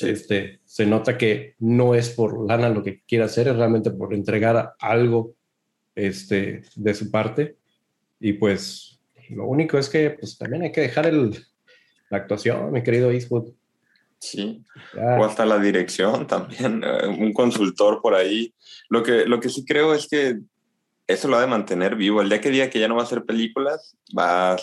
Este, 0.00 0.60
se 0.64 0.86
nota 0.86 1.18
que 1.18 1.54
no 1.58 1.94
es 1.94 2.10
por 2.10 2.46
lana 2.46 2.68
lo 2.68 2.82
que 2.82 3.02
quiere 3.02 3.24
hacer, 3.24 3.48
es 3.48 3.56
realmente 3.56 3.90
por 3.90 4.14
entregar 4.14 4.74
algo 4.78 5.34
este, 5.94 6.62
de 6.76 6.94
su 6.94 7.10
parte. 7.10 7.56
Y 8.20 8.34
pues 8.34 9.00
lo 9.30 9.46
único 9.46 9.78
es 9.78 9.88
que 9.88 10.10
pues, 10.10 10.38
también 10.38 10.62
hay 10.62 10.72
que 10.72 10.82
dejar 10.82 11.06
el, 11.06 11.30
la 12.10 12.18
actuación, 12.18 12.70
mi 12.70 12.82
querido 12.82 13.10
Eastwood. 13.10 13.52
Sí, 14.20 14.64
o 14.96 15.24
hasta 15.24 15.46
la 15.46 15.58
dirección 15.58 16.26
también, 16.26 16.82
eh, 16.84 17.06
un 17.06 17.32
consultor 17.32 18.00
por 18.02 18.14
ahí. 18.14 18.52
Lo 18.88 19.02
que, 19.02 19.26
lo 19.26 19.38
que 19.38 19.48
sí 19.48 19.64
creo 19.64 19.94
es 19.94 20.08
que 20.08 20.40
eso 21.08 21.26
lo 21.26 21.36
ha 21.36 21.40
de 21.40 21.46
mantener 21.46 21.96
vivo. 21.96 22.20
El 22.20 22.28
día 22.28 22.40
que 22.40 22.50
diga 22.50 22.70
que 22.70 22.78
ya 22.78 22.86
no 22.86 22.94
va 22.94 23.00
a 23.00 23.04
hacer 23.04 23.24
películas, 23.24 23.96
va, 24.16 24.56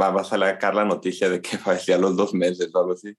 va, 0.00 0.10
va 0.10 0.20
a 0.22 0.24
sacar 0.24 0.74
la 0.74 0.84
noticia 0.84 1.28
de 1.28 1.42
que 1.42 1.58
falleció 1.58 1.96
a 1.96 1.98
los 1.98 2.16
dos 2.16 2.32
meses 2.32 2.74
o 2.74 2.78
algo 2.78 2.92
así. 2.92 3.14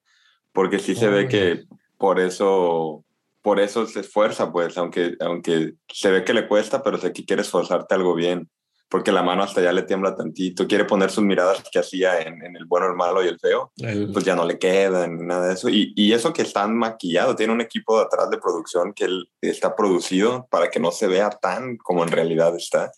Porque 0.52 0.80
sí 0.80 0.96
se 0.96 1.10
ve 1.10 1.28
que 1.28 1.66
por 1.98 2.20
eso, 2.20 3.06
por 3.42 3.60
eso 3.60 3.86
se 3.86 4.00
esfuerza, 4.00 4.52
pues, 4.52 4.78
aunque, 4.78 5.16
aunque 5.20 5.76
se 5.88 6.10
ve 6.10 6.24
que 6.24 6.34
le 6.34 6.48
cuesta, 6.48 6.82
pero 6.82 6.98
sé 6.98 7.14
que 7.14 7.26
quiere 7.26 7.44
esforzarte 7.44 7.94
algo 7.94 8.16
bien 8.16 8.50
porque 8.90 9.12
la 9.12 9.22
mano 9.22 9.44
hasta 9.44 9.62
ya 9.62 9.72
le 9.72 9.84
tiembla 9.84 10.16
tantito, 10.16 10.68
quiere 10.68 10.84
poner 10.84 11.12
sus 11.12 11.24
miradas 11.24 11.64
que 11.72 11.78
hacía 11.78 12.22
en, 12.22 12.44
en 12.44 12.56
el 12.56 12.66
bueno, 12.66 12.88
el 12.88 12.96
malo 12.96 13.24
y 13.24 13.28
el 13.28 13.40
feo, 13.40 13.72
pues 14.12 14.26
ya 14.26 14.36
no 14.36 14.46
le 14.46 14.58
quedan, 14.58 15.28
nada 15.28 15.48
de 15.48 15.54
eso. 15.54 15.70
Y, 15.70 15.94
y, 15.96 16.12
eso 16.12 16.34
que 16.34 16.42
están 16.42 16.76
maquillado, 16.76 17.36
tiene 17.36 17.54
un 17.54 17.62
equipo 17.62 17.98
de 17.98 18.06
atrás 18.06 18.32
de 18.32 18.40
producción 18.40 18.94
que 18.94 19.06
él 19.06 19.30
está 19.42 19.76
producido 19.76 20.48
para 20.50 20.72
que 20.72 20.80
no 20.80 20.92
se 20.92 21.08
vea 21.08 21.30
tan 21.30 21.78
como 21.78 22.04
en 22.04 22.10
realidad 22.10 22.56
está. 22.56 22.92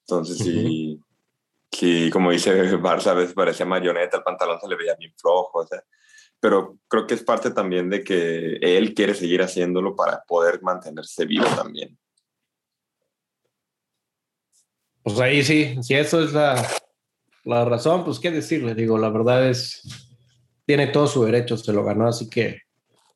Entonces, 0.00 0.38
sí, 0.38 1.00
sí, 1.70 2.10
como 2.10 2.32
dice 2.32 2.76
Barça, 2.78 3.08
a 3.08 3.14
veces 3.14 3.34
parecía 3.34 3.64
marioneta, 3.64 4.16
el 4.16 4.24
pantalón 4.24 4.60
se 4.60 4.68
le 4.68 4.76
veía 4.76 4.96
bien 4.98 5.12
flojo, 5.16 5.60
o 5.60 5.66
sea, 5.66 5.84
pero 6.40 6.78
creo 6.88 7.06
que 7.06 7.14
es 7.14 7.22
parte 7.22 7.52
también 7.52 7.90
de 7.90 8.02
que 8.02 8.58
él 8.60 8.92
quiere 8.92 9.14
seguir 9.14 9.42
haciéndolo 9.42 9.94
para 9.94 10.24
poder 10.26 10.62
mantenerse 10.62 11.26
vivo 11.26 11.46
también. 11.54 11.96
Pues 15.08 15.20
ahí 15.20 15.42
sí, 15.42 15.76
si 15.82 15.94
eso 15.94 16.22
es 16.22 16.34
la, 16.34 16.66
la 17.44 17.64
razón, 17.64 18.04
pues 18.04 18.18
qué 18.18 18.30
decirle, 18.30 18.74
digo, 18.74 18.98
la 18.98 19.08
verdad 19.08 19.48
es, 19.48 19.82
tiene 20.66 20.88
todo 20.88 21.06
su 21.06 21.24
derecho, 21.24 21.56
se 21.56 21.72
lo 21.72 21.82
ganó, 21.82 22.08
así 22.08 22.28
que 22.28 22.60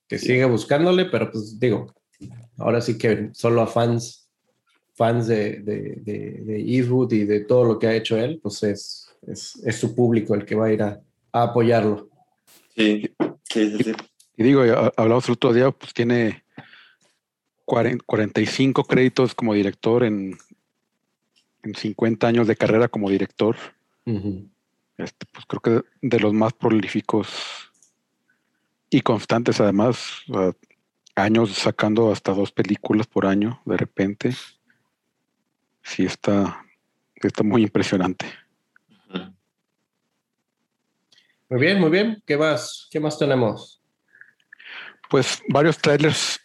que 0.09 0.19
siga 0.19 0.47
buscándole, 0.47 1.07
pero 1.07 1.31
pues 1.31 1.59
digo, 1.59 1.95
ahora 2.59 2.81
sí 2.83 2.99
que 2.99 3.31
solo 3.33 3.63
a 3.63 3.67
fans, 3.67 4.29
fans 4.95 5.27
de, 5.27 5.61
de, 5.61 6.03
de, 6.03 6.61
Eastwood 6.61 7.13
y 7.13 7.25
de 7.25 7.41
todo 7.41 7.65
lo 7.65 7.79
que 7.79 7.87
ha 7.87 7.95
hecho 7.95 8.19
él, 8.19 8.39
pues 8.43 8.63
es, 8.63 9.09
es, 9.27 9.57
es 9.65 9.77
su 9.77 9.95
público 9.95 10.35
el 10.35 10.45
que 10.45 10.55
va 10.55 10.67
a 10.67 10.73
ir 10.73 10.83
a, 10.83 11.01
a 11.33 11.43
apoyarlo. 11.45 12.11
Sí, 12.75 13.11
sí, 13.51 13.79
sí, 13.85 13.93
Y 14.37 14.43
digo, 14.43 14.63
hablamos 14.97 15.27
el 15.29 15.33
otro 15.33 15.53
día, 15.55 15.71
pues 15.71 15.95
tiene 15.95 16.45
45 17.65 18.85
créditos 18.85 19.35
como 19.35 19.55
director 19.55 20.05
en, 20.05 20.37
en 21.63 21.75
50 21.75 22.27
años 22.27 22.47
de 22.47 22.57
carrera 22.57 22.89
como 22.89 23.11
director. 23.11 23.57
este, 24.05 25.27
pues 25.33 25.47
creo 25.47 25.61
que 25.61 25.89
de 26.01 26.21
los 26.21 26.33
más 26.33 26.53
prolíficos 26.53 27.29
y 28.91 29.01
constantes 29.01 29.61
además, 29.61 30.23
años 31.15 31.51
sacando 31.53 32.13
hasta 32.13 32.33
dos 32.33 32.53
películas 32.53 33.07
por 33.07 33.27
año 33.27 33.61
de 33.65 33.77
repente. 33.77 34.35
Sí 35.83 36.05
está, 36.05 36.65
está 37.15 37.43
muy 37.43 37.63
impresionante. 37.63 38.27
Muy 41.49 41.61
bien, 41.61 41.81
muy 41.81 41.91
bien. 41.91 42.23
¿Qué 42.27 42.37
más? 42.37 42.89
¿Qué 42.91 42.99
más 42.99 43.19
tenemos? 43.19 43.83
Pues 45.11 45.43
varios 45.49 45.77
trailers. 45.77 46.41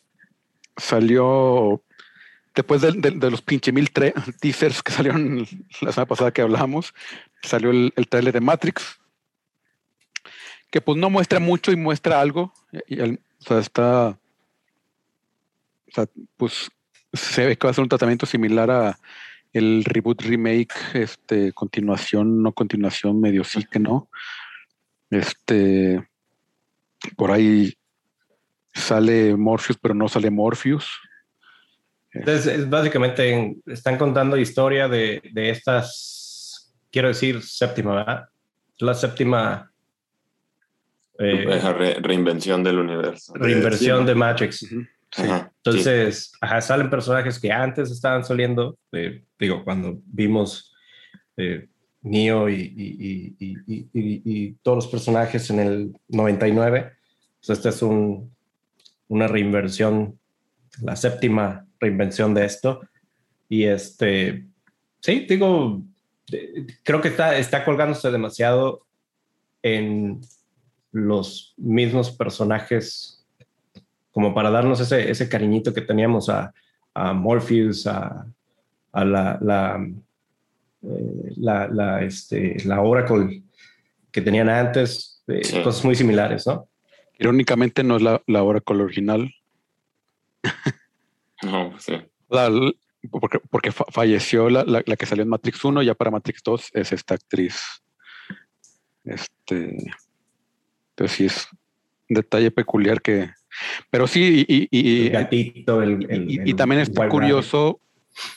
Salió 0.75 1.81
después 2.57 2.81
de, 2.81 3.29
los 3.29 3.41
pinche 3.43 3.71
mil 3.71 3.91
teasers 3.91 4.81
que 4.81 4.91
salieron 4.91 5.47
la 5.81 5.91
semana 5.91 6.07
pasada 6.07 6.31
que 6.31 6.41
hablamos, 6.41 6.93
salió 7.43 7.69
el, 7.69 7.93
el 7.95 8.07
trailer 8.07 8.33
de 8.33 8.41
Matrix, 8.41 8.99
que 10.71 10.81
pues 10.81 10.97
no 10.97 11.11
muestra 11.11 11.39
mucho 11.39 11.71
y 11.71 11.75
muestra 11.75 12.19
algo. 12.19 12.51
Y, 12.87 12.99
o 12.99 13.17
sea, 13.39 13.59
está. 13.59 14.07
O 14.09 15.91
sea, 15.93 16.07
pues 16.35 16.71
se 17.13 17.45
ve 17.45 17.57
que 17.57 17.67
va 17.67 17.71
a 17.71 17.73
ser 17.75 17.83
un 17.83 17.89
tratamiento 17.89 18.25
similar 18.25 18.71
a 18.71 18.99
el 19.53 19.83
reboot, 19.85 20.21
remake, 20.23 20.73
este, 20.95 21.53
continuación, 21.53 22.41
no 22.41 22.51
continuación, 22.53 23.21
medio 23.21 23.43
sí 23.43 23.65
que 23.71 23.79
no. 23.79 24.09
Este. 25.11 26.07
Por 27.15 27.31
ahí 27.31 27.75
sale 28.73 29.35
Morpheus, 29.35 29.77
pero 29.79 29.93
no 29.93 30.09
sale 30.09 30.31
Morpheus. 30.31 30.89
Entonces, 32.19 32.47
es 32.47 32.69
básicamente 32.69 33.57
están 33.67 33.97
contando 33.97 34.37
historia 34.37 34.87
de, 34.87 35.21
de, 35.33 35.49
estas, 35.49 36.73
quiero 36.91 37.07
decir, 37.09 37.41
séptima, 37.43 37.95
¿verdad? 37.95 38.25
La 38.79 38.93
séptima 38.93 39.71
eh, 41.19 41.59
re- 41.77 41.99
reinvención 42.01 42.63
del 42.63 42.77
universo. 42.79 43.33
reinversión 43.35 44.01
Sí, 44.01 44.05
de 44.05 44.15
Matrix. 44.15 44.57
Sí. 44.57 44.87
Ajá, 45.23 45.51
Entonces, 45.63 46.31
ajá, 46.41 46.61
salen 46.61 46.89
personajes 46.89 47.39
que 47.39 47.51
antes 47.51 47.89
estaban 47.91 48.23
saliendo, 48.25 48.77
eh, 48.91 49.23
digo, 49.39 49.63
cuando 49.63 49.99
vimos 50.05 50.73
eh, 51.37 51.67
Neo 52.01 52.49
y, 52.49 52.55
y- 52.55 53.35
y- 53.39 53.45
y- 53.47 53.57
y- 53.67 53.89
y- 53.93 54.21
y 54.25 54.51
todos 54.61 54.77
los 54.83 54.87
personajes 54.87 55.49
en 55.49 55.59
el 55.59 55.93
99, 56.09 56.91
pues 57.39 57.57
esta 57.57 57.69
es 57.69 57.81
un, 57.81 58.33
una 59.07 59.27
reinversión, 59.27 60.19
la 60.81 60.95
séptima 60.95 61.65
reinvención 61.79 62.33
de 62.33 62.45
esto. 62.45 62.81
Y 63.49 63.63
este, 63.63 64.45
sí, 65.01 65.25
digo, 65.27 65.81
eh, 66.31 66.67
creo 66.83 67.01
que 67.01 67.09
está, 67.09 67.37
está 67.37 67.63
colgándose 67.63 68.11
demasiado 68.11 68.85
en 69.63 70.21
los 70.91 71.53
mismos 71.57 72.11
personajes 72.11 73.25
como 74.11 74.33
para 74.33 74.49
darnos 74.49 74.79
ese, 74.79 75.11
ese 75.11 75.29
cariñito 75.29 75.73
que 75.73 75.81
teníamos 75.81 76.27
a, 76.29 76.53
a 76.93 77.13
Morpheus, 77.13 77.85
a, 77.85 78.25
a 78.91 79.05
la, 79.05 79.37
la, 79.41 79.87
eh, 80.81 81.33
la, 81.35 81.67
la, 81.67 82.01
este, 82.03 82.57
la 82.65 82.81
Oracle 82.81 83.43
que 84.11 84.21
tenían 84.21 84.49
antes, 84.49 85.21
eh, 85.27 85.43
Sí. 85.43 85.61
cosas 85.61 85.85
muy 85.85 85.93
similares, 85.93 86.47
¿no? 86.47 86.67
Irónicamente 87.19 87.83
no 87.83 87.97
es 87.97 88.01
la, 88.01 88.21
la 88.27 88.41
Oracle 88.43 88.81
original. 88.83 89.31
No, 91.43 91.71
pues 91.71 91.83
sí. 91.83 91.93
La- 92.29 92.49
porque 93.11 93.39
porque 93.49 93.71
fa- 93.71 93.85
falleció 93.91 94.49
la, 94.49 94.63
la- 94.65 94.83
la 94.85 94.95
que 94.95 95.05
salió 95.05 95.23
en 95.23 95.29
Matrix 95.29 95.63
1, 95.63 95.81
ya 95.83 95.93
para 95.93 96.11
Matrix 96.11 96.41
2 96.43 96.69
es 96.73 96.91
esta 96.91 97.13
actriz. 97.15 97.61
Este. 99.03 99.77
Entonces 100.89 101.15
sí 101.17 101.25
es 101.25 101.47
un 102.09 102.15
detalle 102.15 102.51
peculiar 102.51 103.01
que. 103.01 103.29
Pero 103.89 104.07
sí, 104.07 104.45
y, 104.47 104.63
y- 104.63 104.67
y- 104.71 105.05
el 105.07 105.11
gatito, 105.13 105.81
el, 105.81 106.05
el- 106.11 106.31
y- 106.31 106.37
el 106.39 106.47
y 106.49 106.53
también 106.53 106.81
está 106.81 107.07
curioso, 107.09 107.79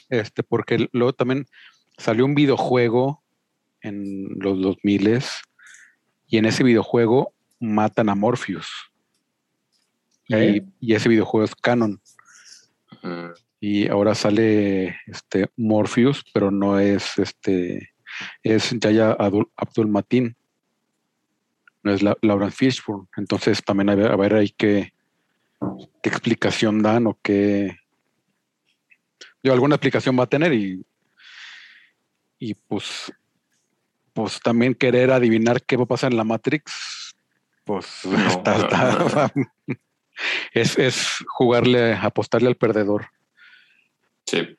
este, 0.09 0.43
porque 0.43 0.89
luego 0.93 1.13
también 1.13 1.47
salió 1.99 2.25
un 2.25 2.35
videojuego 2.35 3.23
en 3.83 4.29
los 4.39 4.61
2000 4.61 5.21
y 6.29 6.37
en 6.39 6.45
ese 6.47 6.63
videojuego 6.63 7.33
matan 7.59 8.09
a 8.09 8.15
Morpheus. 8.15 8.69
Y, 10.29 10.35
¿Eh? 10.35 10.65
y 10.81 10.95
ese 10.95 11.09
videojuego 11.09 11.45
es 11.45 11.55
canon. 11.55 12.01
Y 13.61 13.89
ahora 13.89 14.15
sale 14.15 14.97
este 15.07 15.49
Morpheus, 15.57 16.25
pero 16.33 16.51
no 16.51 16.79
es 16.79 17.19
este, 17.19 17.93
es 18.43 18.71
Yaya 18.79 19.13
Abdul, 19.13 19.51
Abdul 19.57 19.89
Matin. 19.89 20.37
No 21.83 21.93
es 21.93 22.03
la, 22.03 22.17
Lauren 22.23 22.53
Fishburne. 22.53 23.07
Entonces 23.17 23.63
también 23.63 23.91
a 23.91 23.95
ver, 23.95 24.13
a 24.13 24.17
ver 24.17 24.35
ahí 24.35 24.51
qué, 24.57 24.93
qué 26.03 26.09
explicación 26.09 26.83
dan 26.83 27.07
o 27.07 27.19
qué. 27.23 27.77
Yo 29.43 29.53
alguna 29.53 29.77
explicación 29.77 30.19
va 30.19 30.25
a 30.25 30.29
tener 30.29 30.53
y, 30.53 30.85
y 32.39 32.55
pues, 32.55 33.13
pues 34.13 34.41
también 34.41 34.75
querer 34.75 35.11
adivinar 35.11 35.63
qué 35.63 35.77
va 35.77 35.85
a 35.85 35.89
pasar 35.89 36.11
en 36.13 36.19
la 36.19 36.25
Matrix, 36.25 37.15
pues 37.65 37.87
No, 38.05 38.27
está- 38.29 38.59
no, 38.59 39.07
está- 39.07 39.33
es, 40.53 40.79
es 40.79 41.25
jugarle, 41.29 41.95
apostarle 41.95 42.49
al 42.49 42.57
perdedor. 42.57 43.07
sí. 44.27 44.57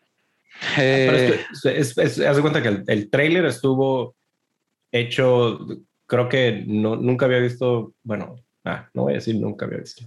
Eh, 0.78 1.40
es 1.52 1.66
es- 1.66 1.98
es- 1.98 2.20
haz 2.20 2.36
de 2.36 2.42
cuenta 2.44 2.62
que 2.62 2.68
el, 2.68 2.84
el 2.88 3.10
trailer 3.10 3.46
estuvo 3.46 4.16
hecho, 4.92 5.60
creo 6.06 6.30
que 6.30 6.64
no, 6.68 6.96
nunca 6.96 7.26
había 7.26 7.40
visto, 7.40 7.94
bueno, 8.04 8.36
ah, 8.64 8.88
no 8.94 9.04
voy 9.04 9.14
a 9.14 9.16
decir 9.16 9.36
nunca 9.38 9.66
había 9.66 9.80
visto. 9.80 10.06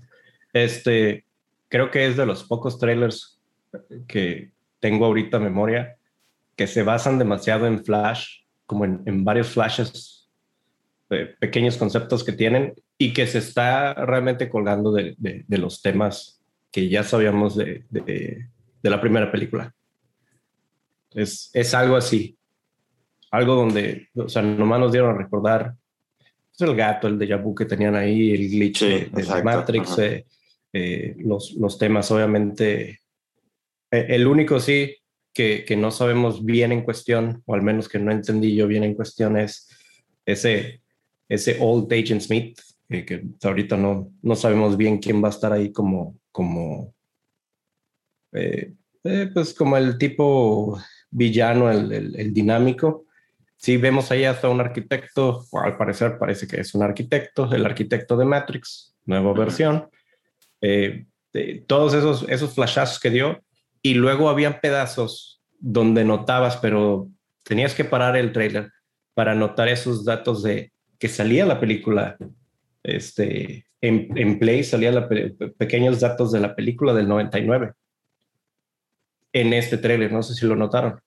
Este, 0.52 1.24
creo 1.68 1.90
que 1.90 2.06
es 2.06 2.16
de 2.16 2.26
los 2.26 2.44
pocos 2.44 2.78
trailers 2.78 3.40
que 4.06 4.52
tengo 4.78 5.06
ahorita 5.06 5.38
en 5.38 5.42
memoria 5.44 5.96
que 6.54 6.68
se 6.68 6.84
basan 6.84 7.18
demasiado 7.18 7.66
en 7.66 7.84
Flash, 7.84 8.42
como 8.66 8.84
en, 8.84 9.02
en 9.06 9.24
varios 9.24 9.48
flashes, 9.48 10.28
eh, 11.10 11.34
pequeños 11.40 11.76
conceptos 11.76 12.22
que 12.22 12.32
tienen 12.32 12.74
y 12.98 13.12
que 13.12 13.26
se 13.26 13.38
está 13.38 13.94
realmente 13.94 14.48
colgando 14.48 14.92
de, 14.92 15.14
de- 15.18 15.44
de 15.46 15.58
los 15.58 15.82
temas 15.82 16.40
que 16.70 16.88
ya 16.88 17.02
sabíamos 17.02 17.56
de, 17.56 17.84
de- 17.90 18.48
la 18.82 19.00
primera 19.00 19.32
película. 19.32 19.74
Es, 21.12 21.50
es 21.54 21.72
algo 21.74 21.96
así. 21.96 22.36
Algo 23.30 23.54
donde, 23.54 24.08
o 24.14 24.28
sea, 24.28 24.42
nomás 24.42 24.78
nos 24.80 24.92
dieron 24.92 25.14
a 25.14 25.18
recordar 25.18 25.74
pues, 26.56 26.68
el 26.70 26.76
gato, 26.76 27.08
el 27.08 27.18
déjà 27.18 27.40
vu 27.42 27.54
que 27.54 27.64
tenían 27.64 27.94
ahí, 27.96 28.32
el 28.32 28.48
glitch 28.50 28.78
Sí, 28.78 28.86
de, 28.86 29.10
de 29.10 29.42
Matrix, 29.42 29.98
eh, 29.98 30.26
eh, 30.72 31.16
los, 31.18 31.52
los 31.54 31.78
temas, 31.78 32.10
obviamente. 32.10 33.00
Eh, 33.90 34.06
el 34.10 34.26
único 34.26 34.60
sí 34.60 34.96
que, 35.32 35.64
que 35.64 35.76
no 35.76 35.90
sabemos 35.90 36.44
bien 36.44 36.70
en 36.72 36.82
cuestión, 36.82 37.42
o 37.46 37.54
al 37.54 37.62
menos 37.62 37.88
que 37.88 37.98
no 37.98 38.12
entendí 38.12 38.54
yo 38.54 38.66
bien 38.68 38.84
en 38.84 38.94
cuestión, 38.94 39.36
es 39.36 39.68
ese, 40.26 40.82
ese 41.28 41.56
Old 41.60 41.92
Agent 41.92 42.20
Smith, 42.20 42.60
eh, 42.88 43.04
que 43.04 43.24
ahorita 43.42 43.76
no, 43.76 44.10
no 44.22 44.36
sabemos 44.36 44.76
bien 44.76 44.98
quién 44.98 45.22
va 45.22 45.28
a 45.28 45.30
estar 45.30 45.52
ahí 45.52 45.72
como, 45.72 46.16
como 46.32 46.94
eh, 48.32 48.72
eh, 49.04 49.30
pues 49.32 49.54
como 49.54 49.76
el 49.76 49.98
tipo 49.98 50.78
villano, 51.10 51.70
el, 51.70 51.92
el- 51.92 52.16
el 52.20 52.32
dinámico. 52.34 53.04
Sí, 53.56 53.76
vemos 53.76 54.10
ahí 54.10 54.24
hasta 54.24 54.48
un 54.48 54.60
arquitecto, 54.60 55.46
o 55.50 55.60
al 55.60 55.76
parecer 55.76 56.18
parece 56.18 56.46
que 56.46 56.60
es 56.60 56.74
un 56.74 56.82
arquitecto, 56.82 57.50
el 57.54 57.64
arquitecto 57.64 58.16
de 58.16 58.24
Matrix, 58.24 58.94
nueva 59.06 59.32
versión. 59.32 59.88
Eh, 60.60 61.06
de 61.32 61.64
todos 61.66 61.94
esos, 61.94 62.26
esos 62.28 62.54
flashazos 62.54 63.00
que 63.00 63.10
dio, 63.10 63.42
y 63.82 63.94
luego 63.94 64.28
habían 64.28 64.60
pedazos 64.60 65.42
donde 65.58 66.04
notabas, 66.04 66.56
pero 66.58 67.08
tenías 67.42 67.74
que 67.74 67.84
parar 67.84 68.16
el 68.16 68.32
trailer 68.32 68.70
para 69.14 69.34
notar 69.34 69.68
esos 69.68 70.04
datos 70.04 70.42
de 70.42 70.72
que 70.98 71.08
salía 71.08 71.46
la 71.46 71.60
película 71.60 72.16
este, 72.84 73.66
en, 73.80 74.16
en 74.16 74.38
Play, 74.38 74.62
salía 74.62 74.92
la 74.92 75.08
pe- 75.08 75.30
pequeños 75.58 76.00
datos 76.00 76.30
de 76.30 76.40
la 76.40 76.54
película 76.54 76.94
del 76.94 77.08
99 77.08 77.72
en 79.32 79.52
este 79.52 79.78
trailer, 79.78 80.12
no 80.12 80.22
sé 80.22 80.34
si 80.34 80.46
lo 80.46 80.54
notaron. 80.54 81.00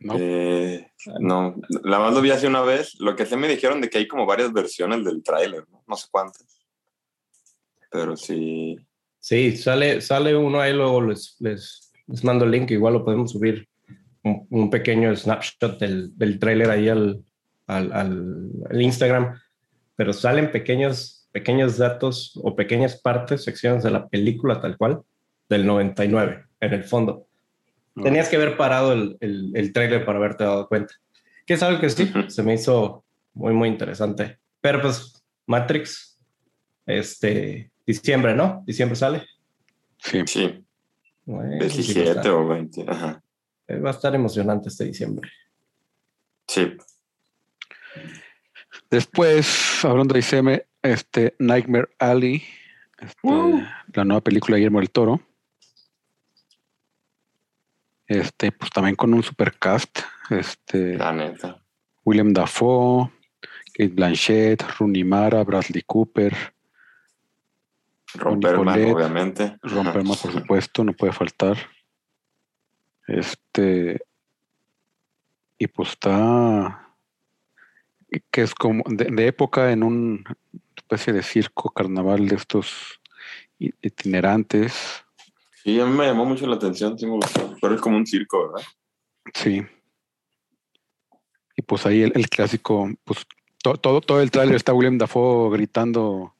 no, 0.00 0.16
Eh, 0.18 0.90
no, 1.20 1.54
la 1.84 1.98
más 2.00 2.12
lo 2.12 2.20
vi 2.20 2.30
hace 2.32 2.48
una 2.48 2.62
vez. 2.62 2.98
Lo 2.98 3.14
que 3.14 3.24
sé 3.26 3.36
me 3.36 3.46
dijeron 3.46 3.80
de 3.80 3.88
que 3.88 3.98
hay 3.98 4.08
como 4.08 4.26
varias 4.26 4.52
versiones 4.52 5.04
del 5.04 5.22
tráiler, 5.22 5.64
¿no? 5.70 5.84
No 5.86 5.96
sé 5.96 6.08
cuántas. 6.10 6.44
Pero 7.90 8.16
sí. 8.16 8.76
Sí, 9.20 9.56
sale, 9.56 10.00
sale 10.00 10.34
uno 10.34 10.60
ahí, 10.60 10.72
luego 10.72 11.02
les, 11.02 11.36
les, 11.38 11.92
les 12.08 12.24
mando 12.24 12.44
el 12.44 12.50
link, 12.50 12.70
igual 12.72 12.94
lo 12.94 13.04
podemos 13.04 13.30
subir 13.30 13.68
un, 14.24 14.46
un 14.50 14.70
pequeño 14.70 15.14
snapshot 15.14 15.78
del, 15.78 16.16
del 16.18 16.40
trailer 16.40 16.70
ahí 16.70 16.88
al, 16.88 17.22
al, 17.68 17.92
al- 17.92 18.50
al 18.68 18.82
Instagram, 18.82 19.38
pero 19.96 20.12
salen 20.12 20.50
pequeños, 20.50 21.28
pequeños 21.32 21.78
datos 21.78 22.38
o 22.42 22.54
pequeñas 22.56 23.00
partes, 23.00 23.44
secciones 23.44 23.82
de 23.84 23.90
la 23.90 24.08
película 24.08 24.60
tal 24.60 24.76
cual, 24.76 25.02
del 25.48 25.66
99 25.66 26.44
en 26.60 26.72
el 26.72 26.84
fondo. 26.84 27.26
no. 27.94 28.02
Tenías 28.04 28.28
que 28.28 28.36
haber 28.36 28.56
parado 28.56 28.92
el, 28.92 29.16
el, 29.20 29.50
el 29.54 29.72
trailer 29.72 30.04
para 30.04 30.18
haberte 30.18 30.44
dado 30.44 30.68
cuenta. 30.68 30.94
Que 31.44 31.54
es 31.54 31.62
algo 31.62 31.80
que 31.80 31.90
sí, 31.90 32.10
se 32.28 32.42
me 32.42 32.54
hizo 32.54 33.04
muy, 33.34 33.52
muy 33.52 33.68
interesante. 33.68 34.38
Pero 34.60 34.80
pues, 34.80 35.22
Matrix, 35.46 36.18
este, 36.86 37.70
diciembre, 37.86 38.34
¿no? 38.34 38.62
Diciembre 38.66 38.96
sale. 38.96 39.26
sí. 39.98 40.22
Sí, 40.26 40.64
Bueno, 41.24 41.50
sí, 41.52 41.58
va, 41.58 41.64
a 41.64 41.68
17 41.68 42.10
estar, 42.10 42.28
o 42.32 42.48
20. 42.48 42.84
Ajá. 42.88 43.22
eh, 43.68 43.78
va 43.80 43.90
a 43.90 43.92
estar 43.92 44.14
emocionante 44.14 44.68
este 44.68 44.84
diciembre. 44.84 45.28
Sí. 46.48 46.76
Después, 48.92 49.82
hablando 49.86 50.12
de 50.12 50.20
ICM, 50.20 50.60
este 50.82 51.34
Nightmare 51.38 51.88
Alley, 51.98 52.42
este, 52.98 53.26
Uh. 53.26 53.62
la 53.94 54.04
nueva 54.04 54.20
película 54.20 54.54
de 54.54 54.60
Guillermo 54.60 54.80
del 54.80 54.90
Toro. 54.90 55.20
Este, 58.06 58.52
pues 58.52 58.70
también 58.70 58.94
con 58.94 59.14
un 59.14 59.22
supercast. 59.22 60.00
Este, 60.28 60.98
La 60.98 61.10
neta. 61.10 61.62
William 62.04 62.34
Dafoe, 62.34 63.10
Kate 63.72 63.88
Blanchett, 63.94 64.62
Rooney 64.78 65.04
Mara, 65.04 65.42
Bradley 65.42 65.82
Cooper, 65.86 66.36
Nicolette, 68.14 68.92
obviamente. 68.92 69.56
Romperma, 69.62 70.14
por 70.16 70.32
supuesto, 70.38 70.84
no 70.84 70.92
puede 70.92 71.14
faltar. 71.14 71.56
Este. 73.06 74.02
Y 75.56 75.66
pues 75.68 75.90
está. 75.92 76.81
Que 78.30 78.42
es 78.42 78.54
como 78.54 78.82
de, 78.88 79.06
de 79.06 79.26
época 79.26 79.72
en 79.72 79.82
un 79.82 80.24
especie 80.76 81.12
de 81.12 81.22
circo 81.22 81.70
carnaval 81.70 82.28
de 82.28 82.36
estos 82.36 83.00
itinerantes. 83.58 85.04
Sí, 85.62 85.80
a 85.80 85.86
mí 85.86 85.96
me 85.96 86.06
llamó 86.06 86.24
mucho 86.24 86.46
la 86.46 86.56
atención, 86.56 86.98
sí 86.98 87.06
me 87.06 87.12
gustó. 87.12 87.56
Pero 87.60 87.74
es 87.74 87.80
como 87.80 87.96
un 87.96 88.06
circo, 88.06 88.48
¿verdad? 88.48 88.66
Sí. 89.34 89.62
Y 91.56 91.62
pues 91.62 91.86
ahí 91.86 92.02
el, 92.02 92.12
el 92.14 92.28
clásico, 92.28 92.90
pues 93.04 93.26
to- 93.62 93.76
todo, 93.76 94.00
todo 94.00 94.20
el 94.20 94.30
tráiler 94.30 94.56
está 94.56 94.72
William 94.74 94.98
Dafoe 94.98 95.50
gritando, 95.56 96.34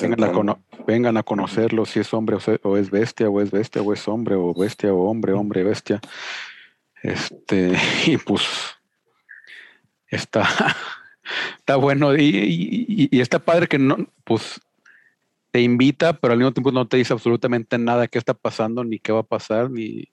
vengan 0.00 0.24
a, 0.24 0.32
cono- 0.32 0.62
vengan 0.86 1.16
a 1.16 1.22
conocerlo, 1.22 1.84
si 1.86 2.00
es 2.00 2.12
hombre 2.14 2.36
o, 2.36 2.40
se- 2.40 2.60
o 2.62 2.76
es 2.76 2.90
bestia, 2.90 3.28
o 3.28 3.40
es 3.40 3.50
bestia, 3.50 3.82
o 3.82 3.92
es 3.92 4.06
hombre, 4.06 4.34
o 4.36 4.54
bestia, 4.54 4.92
o 4.92 5.10
hombre, 5.10 5.32
hombre, 5.32 5.64
bestia. 5.64 6.00
Este, 7.02 7.76
y 8.06 8.16
pues 8.18 8.42
está, 10.08 10.46
está 11.58 11.76
bueno 11.76 12.16
y, 12.16 12.22
y- 12.24 13.08
y 13.10 13.20
está 13.20 13.38
padre 13.38 13.66
que 13.66 13.78
no, 13.78 13.96
pues 14.24 14.60
te 15.50 15.60
invita, 15.62 16.12
pero 16.18 16.32
al 16.32 16.38
mismo 16.38 16.52
tiempo 16.52 16.70
no 16.72 16.86
te 16.86 16.96
dice 16.98 17.12
absolutamente 17.12 17.78
nada 17.78 18.08
qué 18.08 18.18
está 18.18 18.34
pasando, 18.34 18.84
ni 18.84 18.98
qué 18.98 19.12
va 19.12 19.20
a 19.20 19.24
pasar, 19.24 19.70
ni 19.70 20.08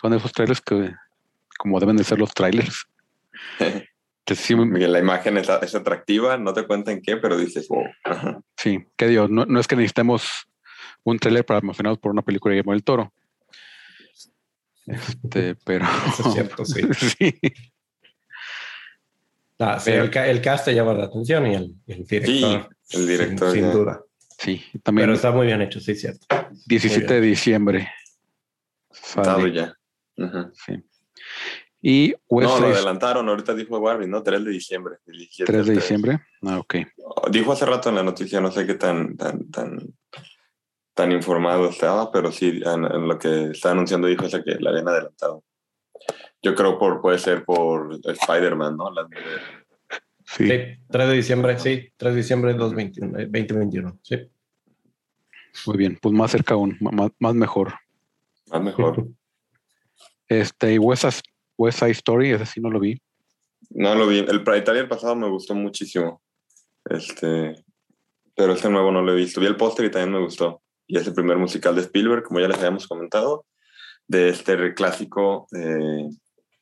son 0.00 0.14
esos 0.14 0.32
trailers 0.32 0.60
que 0.60 0.92
como 1.58 1.78
deben 1.80 1.96
de 1.96 2.04
ser 2.04 2.18
los 2.18 2.32
trailers. 2.32 2.86
Que 4.24 4.34
sí, 4.34 4.54
Miguel, 4.54 4.92
la 4.92 4.98
imagen 4.98 5.38
es, 5.38 5.48
es 5.48 5.74
atractiva, 5.74 6.36
no 6.36 6.52
te 6.52 6.66
cuentan 6.66 7.00
qué, 7.00 7.16
pero 7.16 7.38
dices, 7.38 7.66
wow. 7.68 7.84
Ajá. 8.04 8.38
Sí, 8.58 8.84
que 8.94 9.06
Dios, 9.06 9.30
no, 9.30 9.46
no 9.46 9.58
es 9.58 9.66
que 9.66 9.74
necesitemos 9.74 10.46
un 11.02 11.18
trailer 11.18 11.46
para 11.46 11.60
emocionarnos 11.60 11.98
por 11.98 12.12
una 12.12 12.20
película 12.20 12.50
de 12.50 12.56
Guillermo 12.56 12.72
del 12.72 12.84
Toro. 12.84 13.10
Este, 14.86 15.54
pero. 15.64 15.86
Eso 16.06 16.28
es 16.28 16.34
cierto, 16.34 16.64
sí. 16.66 16.82
sí. 17.18 17.40
Ah, 19.58 19.78
sí, 19.80 19.90
Pero- 19.90 20.04
el, 20.04 20.16
el 20.30 20.40
cast 20.42 20.64
te 20.66 20.74
llama 20.74 20.94
la 20.94 21.04
atención 21.04 21.46
y 21.46 21.54
el, 21.54 21.74
el 21.86 22.04
director. 22.06 22.68
el 22.90 23.06
director, 23.08 23.52
Sin, 23.52 23.72
duda. 23.72 24.00
sí, 24.38 24.62
también 24.82 25.06
Pero 25.06 25.14
está 25.16 25.30
muy 25.32 25.46
bien 25.46 25.60
hecho, 25.62 25.80
sí, 25.80 25.94
cierto. 25.94 26.26
17 26.66 27.14
de 27.14 27.20
diciembre. 27.20 27.88
sale, 28.92 29.52
ya. 29.52 29.74
Sí. 30.66 30.82
Y 31.80 32.14
West 32.28 32.50
No, 32.50 32.60
lo 32.60 32.66
adelantaron, 32.74 33.28
ahorita 33.28 33.54
dijo 33.54 33.78
Warren, 33.78 34.10
¿no? 34.10 34.22
3 34.22 34.44
de 34.44 34.50
diciembre. 34.50 34.96
el 35.06 35.16
17 35.18 35.52
3 35.52 35.66
de 35.66 35.74
diciembre. 35.74 36.20
Ah, 36.42 36.58
ok. 36.58 36.74
Dijo 37.30 37.52
hace 37.52 37.66
rato 37.66 37.88
en 37.88 37.94
la 37.96 38.02
noticia, 38.02 38.40
no 38.40 38.50
sé 38.50 38.66
qué 38.66 38.74
tan, 38.74 39.16
tan, 39.16 39.48
tan, 39.50 39.78
tan 40.94 41.12
informado 41.12 41.68
estaba, 41.68 42.10
pero 42.10 42.32
sí, 42.32 42.60
en, 42.64 42.84
en 42.84 43.06
lo 43.08 43.16
que 43.18 43.50
está 43.52 43.70
anunciando 43.70 44.08
dijo 44.08 44.24
esa 44.24 44.42
que 44.42 44.56
la 44.58 44.70
habían 44.70 44.88
adelantado. 44.88 45.44
Yo 46.42 46.54
creo 46.54 46.78
por 46.78 47.00
puede 47.00 47.18
ser 47.18 47.44
por 47.44 47.98
Spider-Man, 48.04 48.76
¿no? 48.76 48.90
Las 48.90 49.06
Sí. 50.24 50.46
Sí, 50.46 50.50
3 50.90 51.08
de 51.08 51.14
diciembre, 51.14 51.58
sí, 51.58 51.88
3 51.96 52.12
de 52.12 52.16
diciembre 52.18 52.52
de 52.52 52.58
2021, 52.58 53.18
eh, 53.18 53.24
2021, 53.24 53.98
sí. 54.02 54.30
Muy 55.66 55.76
bien. 55.78 55.98
Pues 56.00 56.14
más 56.14 56.30
cerca 56.30 56.52
aún, 56.54 56.76
más, 56.80 57.10
más 57.18 57.34
mejor. 57.34 57.74
más 58.50 58.62
mejor. 58.62 59.08
Este, 60.28 60.74
y 60.74 60.78
West, 60.78 61.04
West 61.56 61.78
Side 61.78 61.92
Story, 61.92 62.30
ese 62.32 62.44
sí 62.44 62.60
no 62.60 62.70
lo 62.70 62.78
vi. 62.78 63.00
No 63.70 63.94
lo 63.94 64.06
vi. 64.06 64.18
El 64.18 64.44
Pride 64.44 64.58
Italia 64.58 64.88
pasado 64.88 65.16
me 65.16 65.28
gustó 65.28 65.54
muchísimo. 65.54 66.20
Este, 66.84 67.54
pero 68.34 68.52
este 68.52 68.68
nuevo 68.68 68.92
no 68.92 69.02
lo 69.02 69.12
he 69.12 69.16
visto. 69.16 69.40
Vi 69.40 69.46
el 69.46 69.56
póster 69.56 69.86
y 69.86 69.90
también 69.90 70.12
me 70.12 70.20
gustó. 70.24 70.62
Y 70.86 70.98
es 70.98 71.06
el 71.06 71.14
primer 71.14 71.38
musical 71.38 71.74
de 71.74 71.82
Spielberg, 71.82 72.22
como 72.22 72.40
ya 72.40 72.48
les 72.48 72.58
habíamos 72.58 72.86
comentado, 72.86 73.46
de 74.06 74.30
este 74.30 74.74
clásico, 74.74 75.46
eh, 75.56 76.08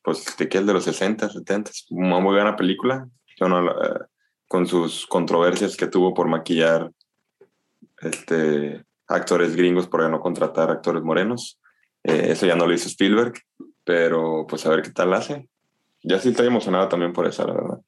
pues 0.07 0.37
de 0.37 0.47
que 0.47 0.59
es 0.59 0.65
de 0.65 0.71
los 0.71 0.85
60, 0.85 1.27
70. 1.27 1.69
Es 1.69 1.85
una 1.89 2.21
muy 2.21 2.33
buena 2.33 2.55
película. 2.55 3.09
Yo 3.37 3.49
no 3.49 3.61
la- 3.61 3.73
eh, 3.73 4.05
con 4.47 4.65
sus 4.65 5.05
controversias 5.05 5.75
que 5.75 5.87
tuvo 5.87 6.13
por 6.13 6.29
maquillar 6.29 6.93
este, 7.99 8.85
actores 9.09 9.53
gringos 9.57 9.85
por 9.85 10.09
no 10.09 10.21
contratar 10.21 10.71
actores 10.71 11.03
morenos. 11.03 11.59
Eh, 12.05 12.27
eso 12.29 12.45
ya 12.45 12.55
no 12.55 12.65
lo 12.65 12.73
hizo 12.73 12.87
Spielberg, 12.87 13.33
pero 13.83 14.47
pues 14.47 14.65
a 14.65 14.69
ver 14.69 14.81
qué 14.81 14.91
tal 14.91 15.13
hace. 15.13 15.49
Ya 16.03 16.19
sí 16.19 16.29
estoy 16.29 16.47
emocionado 16.47 16.87
también 16.87 17.11
por 17.11 17.27
esa, 17.27 17.45
la 17.45 17.53
verdad. 17.53 17.81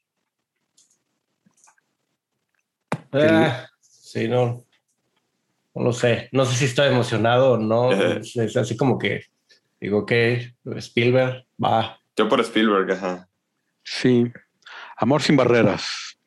Ah, 3.14 3.66
sí, 3.80 4.28
no. 4.28 4.66
No 5.74 5.84
lo 5.86 5.94
sé. 5.94 6.28
No 6.34 6.44
sé 6.44 6.58
si 6.58 6.66
estoy 6.66 6.88
emocionado 6.90 7.54
o 7.54 7.58
no. 7.58 7.92
Ajá. 7.92 8.16
Es, 8.20 8.36
es 8.36 8.58
así 8.58 8.76
como 8.76 8.98
que 8.98 9.22
digo 9.80 10.06
que 10.06 10.54
Spielberg 10.66 11.46
va. 11.64 11.96
Yo 12.20 12.28
por 12.28 12.42
Spielberg, 12.42 12.92
ajá. 12.92 13.30
Sí. 13.82 14.30
Amor 14.98 15.22
sin 15.22 15.38
barreras. 15.38 16.18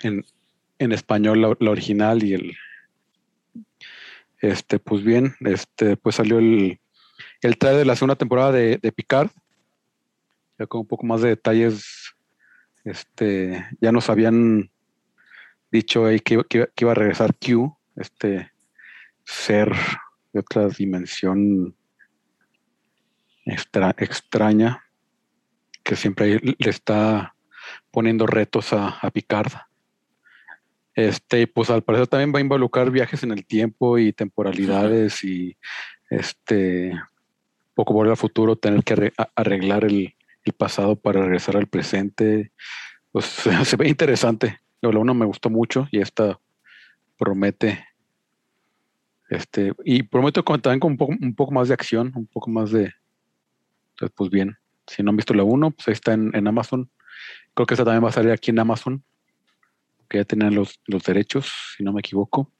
En, 0.00 0.24
en 0.78 0.92
español, 0.92 1.42
la, 1.42 1.70
original 1.70 2.22
y 2.24 2.32
el. 2.32 2.56
Este, 4.38 4.78
pues 4.78 5.04
bien, 5.04 5.34
este, 5.40 5.98
pues 5.98 6.16
salió 6.16 6.38
el, 6.38 6.80
el 7.42 7.58
trailer 7.58 7.80
de 7.80 7.84
la 7.84 7.96
segunda 7.96 8.16
temporada 8.16 8.52
de, 8.52 8.78
de 8.78 8.92
Picard. 8.92 9.28
Ya 10.58 10.66
con 10.66 10.80
un 10.80 10.86
poco 10.86 11.04
más 11.04 11.20
de 11.20 11.28
detalles. 11.28 12.14
Este, 12.82 13.66
ya 13.78 13.92
nos 13.92 14.08
habían 14.08 14.70
dicho 15.70 16.06
ahí 16.06 16.20
que, 16.20 16.42
que 16.48 16.66
iba 16.78 16.92
a 16.92 16.94
regresar 16.94 17.34
Q, 17.36 17.76
este 17.96 18.50
ser 19.26 19.70
de 20.32 20.40
otra 20.40 20.66
dimensión 20.68 21.76
extra- 23.44 23.94
extraña 23.98 24.84
que 25.82 25.96
siempre 25.96 26.40
le 26.42 26.70
está 26.70 27.34
poniendo 27.90 28.26
retos 28.26 28.72
a, 28.72 28.88
a 29.00 29.10
Picard. 29.10 29.52
Este, 30.94 31.46
pues 31.46 31.70
al 31.70 31.82
parecer 31.82 32.08
también 32.08 32.32
va 32.34 32.38
a 32.38 32.42
involucrar 32.42 32.90
viajes 32.90 33.22
en 33.22 33.32
el 33.32 33.46
tiempo 33.46 33.98
y 33.98 34.12
temporalidades 34.12 35.24
y 35.24 35.56
este 36.10 36.92
poco 37.74 37.94
volver 37.94 38.10
al 38.10 38.16
futuro, 38.16 38.56
tener 38.56 38.84
que 38.84 39.12
arreglar 39.34 39.84
el, 39.84 40.14
pasado 40.58 40.96
para 40.96 41.22
regresar 41.22 41.56
al 41.56 41.68
presente. 41.68 42.52
Pues 43.12 43.24
se 43.64 43.76
ve 43.76 43.88
interesante. 43.88 44.58
La 44.80 44.88
uno 44.88 45.14
me 45.14 45.26
gustó 45.26 45.48
mucho 45.48 45.86
y 45.90 46.00
esta 46.00 46.38
promete. 47.16 47.86
Este, 49.28 49.72
y 49.84 50.02
prometo 50.02 50.42
también 50.42 50.80
con 50.80 50.92
un 50.92 50.98
poco, 50.98 51.14
un 51.20 51.34
poco 51.34 51.52
más 51.52 51.68
de 51.68 51.74
acción, 51.74 52.12
un 52.16 52.26
poco 52.26 52.50
más 52.50 52.72
de. 52.72 52.92
Entonces, 54.00 54.14
pues 54.16 54.30
bien. 54.30 54.56
Si 54.86 55.02
no 55.02 55.10
han 55.10 55.16
visto 55.16 55.34
la 55.34 55.44
1, 55.44 55.72
pues 55.72 55.88
ahí 55.88 55.92
está 55.92 56.14
en, 56.14 56.34
en 56.34 56.48
Amazon. 56.48 56.90
Creo 57.54 57.66
que 57.66 57.74
esta 57.74 57.84
también 57.84 58.02
va 58.02 58.08
a 58.08 58.12
salir 58.12 58.32
aquí 58.32 58.50
en 58.50 58.58
Amazon. 58.58 59.04
Que 60.08 60.18
ya 60.18 60.24
tienen 60.24 60.54
los, 60.54 60.80
los 60.86 61.02
derechos, 61.04 61.52
si 61.76 61.84
no 61.84 61.92
me 61.92 62.00
equivoco. 62.00 62.50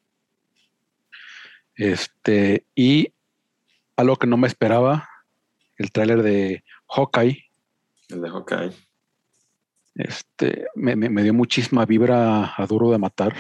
Este, 1.75 2.67
y 2.75 3.13
algo 3.97 4.17
que 4.17 4.27
no 4.27 4.37
me 4.37 4.47
esperaba, 4.49 5.09
el 5.79 5.91
tráiler 5.93 6.23
de 6.23 6.63
Hawkeye, 6.89 7.43
El 8.11 8.21
de 8.21 8.29
Hawkeye. 8.29 8.73
este, 9.95 10.67
me, 10.75 10.95
me- 10.95 11.09
me 11.09 11.23
dio 11.23 11.33
muchísima 11.33 11.87
vibra 11.87 12.53
a 12.55 12.67
duro 12.67 12.91
de 12.91 12.99
matar. 12.99 13.35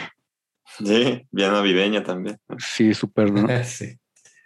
Sí, 0.78 1.26
bien 1.30 1.52
navideña 1.52 2.02
también. 2.02 2.38
Sí, 2.58 2.94
súper. 2.94 3.28
sí. 3.64 3.98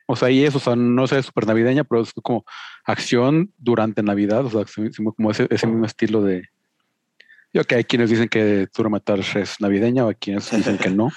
O 0.07 0.17
sea, 0.17 0.31
y 0.31 0.45
eso, 0.45 0.59
o 0.59 0.61
sea, 0.61 0.77
no 0.77 1.07
sé, 1.07 1.23
súper 1.23 1.47
navideña, 1.47 1.85
pero 1.85 2.03
es 2.03 2.13
como 2.23 2.45
acción 2.85 3.53
durante 3.57 4.03
Navidad, 4.03 4.45
o 4.45 4.51
sea, 4.51 4.65
como 5.17 5.31
ese, 5.31 5.47
ese 5.51 5.67
mismo 5.67 5.87
estilo 5.87 6.23
de. 6.23 6.49
Yo 7.53 7.65
que 7.65 7.77
hay 7.77 7.85
quienes 7.85 8.11
dicen 8.11 8.29
que 8.29 8.69
Duro 8.77 8.91
Matar 8.91 9.21
es 9.21 9.61
navideña, 9.61 10.05
o 10.05 10.09
hay 10.09 10.17
quienes 10.17 10.51
dicen 10.51 10.77
que 10.79 10.91
no. 10.91 11.11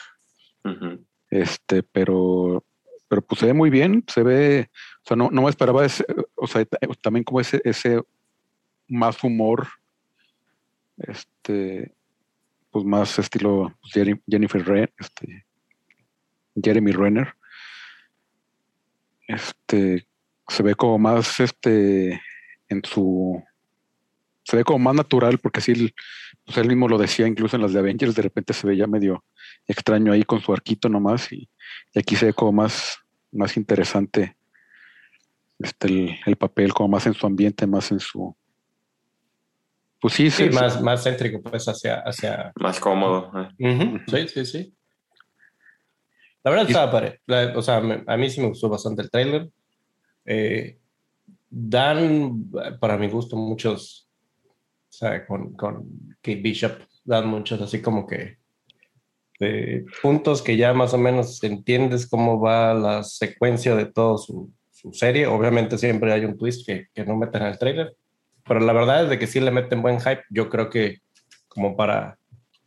Este, 1.30 1.84
pero, 1.84 2.64
pero 3.10 3.22
pues 3.22 3.40
se 3.40 3.48
ve 3.48 3.54
muy 3.54 3.70
bien, 3.70 4.04
se 4.08 4.24
ve, 4.24 4.70
o 5.04 5.08
sea, 5.08 5.18
no, 5.18 5.30
no 5.32 5.42
me 5.42 5.50
esperaba 5.50 5.86
ese, 5.86 6.06
o 6.36 6.48
sea, 6.48 6.64
ta- 6.64 6.78
también 7.02 7.24
como 7.26 7.42
ese, 7.42 7.60
ese 7.66 8.02
más 8.88 9.22
humor, 9.24 9.68
este, 10.98 11.94
pues 12.72 12.86
más 12.86 13.20
estilo 13.20 13.74
Jerry- 13.94 14.22
Jennifer 14.28 14.66
Ren, 14.66 14.90
este, 15.00 15.46
Jeremy 16.62 16.92
Renner. 16.92 17.34
Este, 19.28 20.08
se 20.48 20.64
ve 20.64 20.76
como 20.76 20.98
más, 20.98 21.40
este, 21.40 22.22
en 22.70 22.82
su, 22.84 23.44
se 24.44 24.56
ve 24.58 24.64
como 24.64 24.80
más 24.80 24.96
natural, 24.96 25.38
porque 25.40 25.60
así, 25.60 25.72
el- 25.74 25.94
pues 26.46 26.58
él 26.58 26.68
mismo 26.68 26.88
lo 26.88 26.98
decía, 26.98 27.28
incluso 27.28 27.56
en 27.58 27.62
las 27.62 27.74
de 27.74 27.80
Avengers, 27.80 28.16
de 28.16 28.22
repente 28.22 28.54
se 28.54 28.66
veía 28.66 28.88
medio 28.88 29.24
extraño 29.68 30.14
ahí 30.14 30.24
con 30.24 30.40
su 30.40 30.54
arquito 30.54 30.88
nomás 30.88 31.32
y, 31.34 31.50
y 31.94 32.00
aquí 32.00 32.16
se 32.16 32.28
ve 32.28 32.34
como 32.34 32.54
más, 32.54 33.00
más 33.32 33.58
interesante 33.58 34.38
este, 35.60 35.88
el, 35.88 36.16
el 36.26 36.36
papel, 36.38 36.74
como 36.74 36.90
más 36.90 37.06
en 37.08 37.14
su 37.14 37.26
ambiente, 37.28 37.68
más 37.68 37.92
en 37.92 38.00
su... 38.00 38.36
Pues 40.00 40.14
sí, 40.14 40.30
Sí, 40.30 40.44
sí, 40.44 40.50
más, 40.56 40.80
más 40.82 41.04
céntrico, 41.04 41.42
pues, 41.42 41.66
hacia. 41.68 42.02
hacia... 42.02 42.52
Más 42.56 42.80
cómodo. 42.80 43.32
¿eh? 43.58 44.00
Sí, 44.08 44.28
sí, 44.28 44.46
sí. 44.46 44.77
La 46.48 46.52
verdad 46.52 46.66
Y- 46.66 46.72
estaba 46.72 46.92
padre. 46.94 47.20
La- 47.26 47.52
o 47.58 47.62
sea, 47.62 47.82
me- 47.82 48.04
a 48.08 48.16
mí 48.16 48.30
sí 48.30 48.40
me 48.40 48.48
gustó 48.48 48.70
bastante 48.70 49.02
el 49.02 49.12
trailer. 49.12 49.50
Eh, 50.24 50.78
dan, 51.50 52.50
para 52.80 52.98
mi 52.98 53.10
gusto, 53.10 53.36
muchos, 53.36 54.08
o 54.90 54.94
sea, 54.94 55.28
con, 55.28 55.52
con 55.56 55.84
Kate 56.22 56.40
Bishop, 56.40 56.72
dan 57.04 57.28
muchos 57.28 57.62
así 57.62 57.82
como 57.82 58.08
que 58.08 58.38
eh, 59.42 59.84
puntos 60.02 60.42
que 60.42 60.56
ya 60.56 60.74
más 60.74 60.94
o 60.94 60.98
menos 60.98 61.44
entiendes 61.44 62.08
cómo 62.10 62.40
va 62.40 62.74
la 62.74 63.04
secuencia 63.04 63.76
de 63.76 63.88
todo 63.88 64.18
su, 64.18 64.50
su 64.72 64.94
serie. 64.94 65.28
Obviamente 65.28 65.78
siempre 65.78 66.14
hay 66.14 66.24
un 66.24 66.38
twist 66.38 66.66
que, 66.66 66.88
que 66.94 67.04
no 67.04 67.18
meten 67.18 67.42
en 67.42 67.48
el 67.50 67.60
trailer, 67.60 67.94
pero 68.48 68.62
la 68.62 68.72
verdad 68.72 69.04
es 69.04 69.10
de 69.10 69.20
que 69.20 69.28
sí 69.28 69.42
le 69.42 69.52
meten 69.52 69.82
buen 69.82 70.00
hype. 70.00 70.24
Yo 70.30 70.50
creo 70.50 70.70
que 70.70 71.00
como 71.50 71.76
para, 71.76 72.18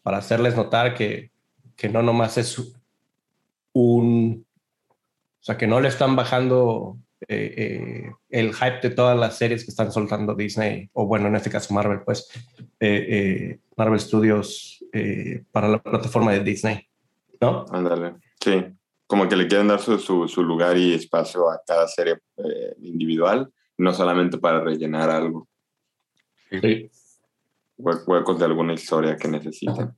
para 0.02 0.18
hacerles 0.18 0.54
notar 0.54 0.94
que, 0.94 1.30
que 1.76 1.88
no 1.88 2.02
nomás 2.02 2.36
es 2.36 2.74
un... 3.72 4.46
O 5.40 5.42
sea, 5.42 5.56
que 5.56 5.66
no 5.66 5.80
le 5.80 5.88
están 5.88 6.16
bajando 6.16 6.98
eh, 7.28 7.54
eh, 7.56 8.12
el 8.30 8.54
hype 8.54 8.80
de 8.80 8.90
todas 8.90 9.18
las 9.18 9.36
series 9.36 9.64
que 9.64 9.70
están 9.70 9.92
soltando 9.92 10.34
Disney, 10.34 10.88
o 10.94 11.06
bueno, 11.06 11.28
en 11.28 11.36
este 11.36 11.50
caso 11.50 11.74
Marvel, 11.74 12.00
pues, 12.02 12.28
eh, 12.80 13.58
Marvel 13.76 14.00
Studios 14.00 14.82
para 15.52 15.68
la 15.68 15.82
plataforma 15.82 16.32
de 16.32 16.40
Disney, 16.40 16.88
¿no? 17.40 17.66
Ándale, 17.70 18.14
sí. 18.42 18.64
Como 19.06 19.28
que 19.28 19.36
le 19.36 19.48
quieren 19.48 19.68
dar 19.68 19.80
su, 19.80 19.98
su, 19.98 20.42
lugar 20.42 20.76
y 20.76 20.94
espacio 20.94 21.50
a 21.50 21.60
cada 21.66 21.86
serie 21.88 22.18
individual, 22.80 23.52
no 23.76 23.92
solamente 23.92 24.38
para 24.38 24.60
rellenar 24.60 25.10
algo. 25.10 25.48
Sí. 26.50 26.90
Huecos 27.76 28.38
de 28.38 28.44
alguna 28.44 28.72
historia 28.72 29.16
que 29.16 29.28
necesiten. 29.28 29.94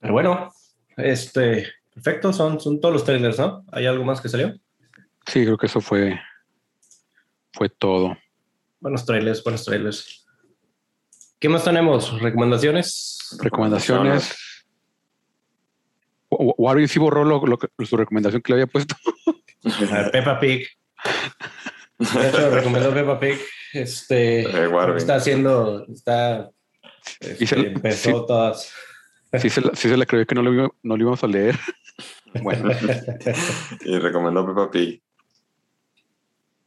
Pero 0.00 0.12
bueno, 0.12 0.52
este, 0.96 1.66
perfecto, 1.94 2.32
son, 2.32 2.60
son 2.60 2.80
todos 2.80 2.94
los 2.94 3.04
trailers, 3.04 3.38
¿no? 3.38 3.64
¿Hay 3.72 3.86
algo 3.86 4.04
más 4.04 4.20
que 4.20 4.28
salió? 4.28 4.54
Sí, 5.26 5.44
creo 5.44 5.56
que 5.56 5.66
eso 5.66 5.80
fue, 5.80 6.18
fue 7.52 7.68
todo. 7.68 8.16
Buenos 8.80 9.04
trailers, 9.04 9.42
buenos 9.44 9.64
trailers. 9.64 10.26
¿Qué 11.38 11.48
más 11.48 11.64
tenemos? 11.64 12.20
¿Recomendaciones? 12.20 13.38
Recomendaciones. 13.40 14.34
Warren 16.28 16.86
sí 16.86 16.98
borró 16.98 17.24
lo, 17.24 17.42
su 17.84 17.96
recomendación 17.96 18.42
que 18.42 18.52
le 18.52 18.62
había 18.62 18.66
puesto. 18.66 18.94
Peppa 20.12 20.38
Pig. 20.38 20.66
De 21.98 22.28
hecho, 22.28 22.50
recomendó 22.50 22.92
Peppa 22.92 23.18
Pig. 23.18 23.38
Este, 23.72 24.42
eh, 24.42 24.70
está 24.96 25.16
haciendo, 25.16 25.86
está, 25.86 26.50
este, 27.20 27.68
empezó 27.68 28.26
todas 28.26 28.72
Sí 29.38 29.48
se, 29.48 29.62
sí 29.74 29.88
se 29.88 29.96
le 29.96 30.06
creyó 30.06 30.26
que 30.26 30.34
no 30.34 30.42
lo, 30.42 30.74
no 30.82 30.96
lo 30.96 31.02
íbamos 31.02 31.22
a 31.24 31.26
leer. 31.26 31.56
Bueno. 32.42 32.70
y 33.84 33.98
recomendó 33.98 34.46
Peppa 34.46 34.70
Pig. 34.70 35.02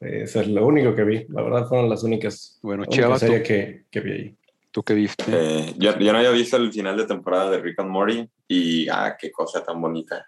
Eso 0.02 0.42
es 0.42 0.48
lo 0.50 0.68
único 0.68 0.94
que 0.94 1.06
vi. 1.06 1.26
La 1.30 1.42
verdad 1.42 1.66
fueron 1.70 1.90
las 1.90 2.04
únicas. 2.04 2.60
Bueno, 2.62 2.86
Chava, 2.86 3.18
que, 3.18 3.86
que 3.90 4.00
vi 4.02 4.12
ahí. 4.12 4.38
¿Tú 4.72 4.84
qué 4.84 4.94
viste? 4.94 5.24
Eh, 5.30 5.74
yo, 5.78 5.96
no 5.96 6.18
había 6.18 6.32
visto 6.32 6.58
el 6.58 6.74
final 6.74 6.98
de 6.98 7.06
temporada 7.06 7.50
de 7.50 7.60
Rick 7.60 7.80
and 7.80 7.90
Morty 7.90 8.28
y 8.48 8.90
ah, 8.90 9.16
qué 9.18 9.32
cosa 9.32 9.64
tan 9.64 9.80
bonita. 9.80 10.28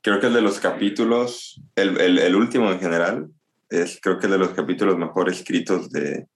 Creo 0.00 0.18
que 0.18 0.26
el 0.26 0.34
de 0.34 0.40
los 0.40 0.58
capítulos, 0.58 1.62
el, 1.76 2.00
el, 2.00 2.18
el 2.18 2.34
último 2.34 2.72
en 2.72 2.80
general, 2.80 3.28
es 3.70 4.00
creo 4.02 4.18
que 4.18 4.26
el 4.26 4.32
de 4.32 4.38
los 4.38 4.50
capítulos 4.50 4.96
mejor 4.96 5.28
escritos 5.28 5.90
de, 5.90 6.26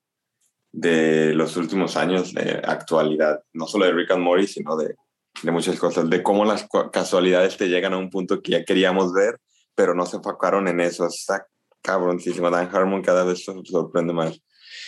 de 0.73 1.35
los 1.35 1.57
últimos 1.57 1.97
años 1.97 2.33
de 2.33 2.61
actualidad, 2.65 3.43
no 3.53 3.67
solo 3.67 3.87
de 3.87 3.93
Rick 3.93 4.13
and 4.13 4.23
Morty, 4.23 4.47
sino 4.47 4.77
de, 4.77 4.95
de 5.43 5.51
muchas 5.51 5.79
cosas, 5.79 6.09
de 6.09 6.23
cómo 6.23 6.45
las 6.45 6.67
casualidades 6.93 7.57
te 7.57 7.69
llegan 7.69 7.93
a 7.93 7.99
un 7.99 8.11
punto 8.11 8.41
que 8.41 8.53
ya 8.53 8.65
queríamos 8.65 9.13
ver, 9.13 9.39
pero 9.75 9.95
no 9.95 10.07
se 10.07 10.17
enfocaron 10.17 10.69
en 10.69 10.81
eso. 10.81 11.07
Está 11.07 11.47
cabroncísimo. 11.83 12.51
Dan 12.51 12.69
Harmon 12.73 13.03
cada 13.03 13.25
vez 13.25 13.45
sorprende 13.45 14.13
más. 14.13 14.41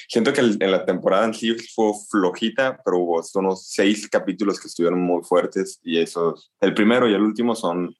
Siento 0.09 0.33
que 0.33 0.41
en 0.41 0.71
la 0.71 0.85
temporada 0.85 1.25
en 1.25 1.35
sí 1.35 1.57
fue 1.75 1.93
flojita, 2.11 2.79
pero 2.85 2.99
hubo 2.99 3.23
unos 3.35 3.67
seis 3.69 4.09
capítulos 4.09 4.61
que 4.61 4.69
estuvieron 4.69 5.01
muy 5.01 5.23
fuertes 5.25 5.81
y 5.83 5.99
esos, 5.99 6.53
el 6.61 6.75
primero 6.75 7.09
y 7.09 7.15
el 7.15 7.23
último 7.23 7.55
son 7.55 7.95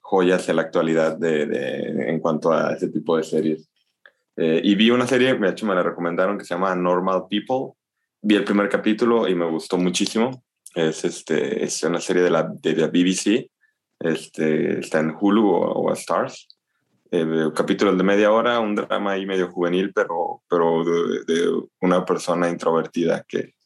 joyas 0.00 0.48
en 0.48 0.56
la 0.56 0.62
actualidad 0.62 1.16
de, 1.16 1.46
de, 1.46 2.10
en 2.10 2.18
cuanto 2.18 2.52
a 2.52 2.72
ese 2.72 2.88
tipo 2.88 3.16
de 3.16 3.22
series. 3.22 3.68
Eh, 4.42 4.58
y 4.64 4.74
vi 4.74 4.90
una 4.90 5.06
serie, 5.06 5.34
de 5.34 5.48
hecho 5.50 5.66
me 5.66 5.74
la 5.74 5.82
recomendaron, 5.82 6.38
que 6.38 6.46
se 6.46 6.54
llama 6.54 6.74
Normal 6.74 7.24
People. 7.28 7.74
Vi 8.22 8.36
el 8.36 8.44
primer 8.44 8.70
capítulo 8.70 9.28
y 9.28 9.34
me 9.34 9.44
gustó 9.44 9.76
muchísimo. 9.76 10.42
Es, 10.74 11.04
este, 11.04 11.62
es 11.62 11.82
una 11.82 12.00
serie 12.00 12.22
de 12.22 12.30
la, 12.30 12.44
de 12.44 12.74
la 12.74 12.86
BBC. 12.86 13.50
Este, 13.98 14.78
está 14.78 15.00
en 15.00 15.14
Hulu 15.20 15.46
o, 15.46 15.92
Stars. 15.92 16.48
Eh, 17.10 17.50
capítulos 17.54 17.98
de 17.98 18.02
media 18.02 18.32
hora, 18.32 18.60
un 18.60 18.74
drama 18.74 19.12
ahí 19.12 19.26
medio 19.26 19.50
juvenil, 19.50 19.92
pero, 19.92 20.40
pero 20.48 20.84
de, 20.84 21.62
una 21.82 22.06
persona 22.06 22.48
introvertida 22.48 23.22
que, 23.28 23.56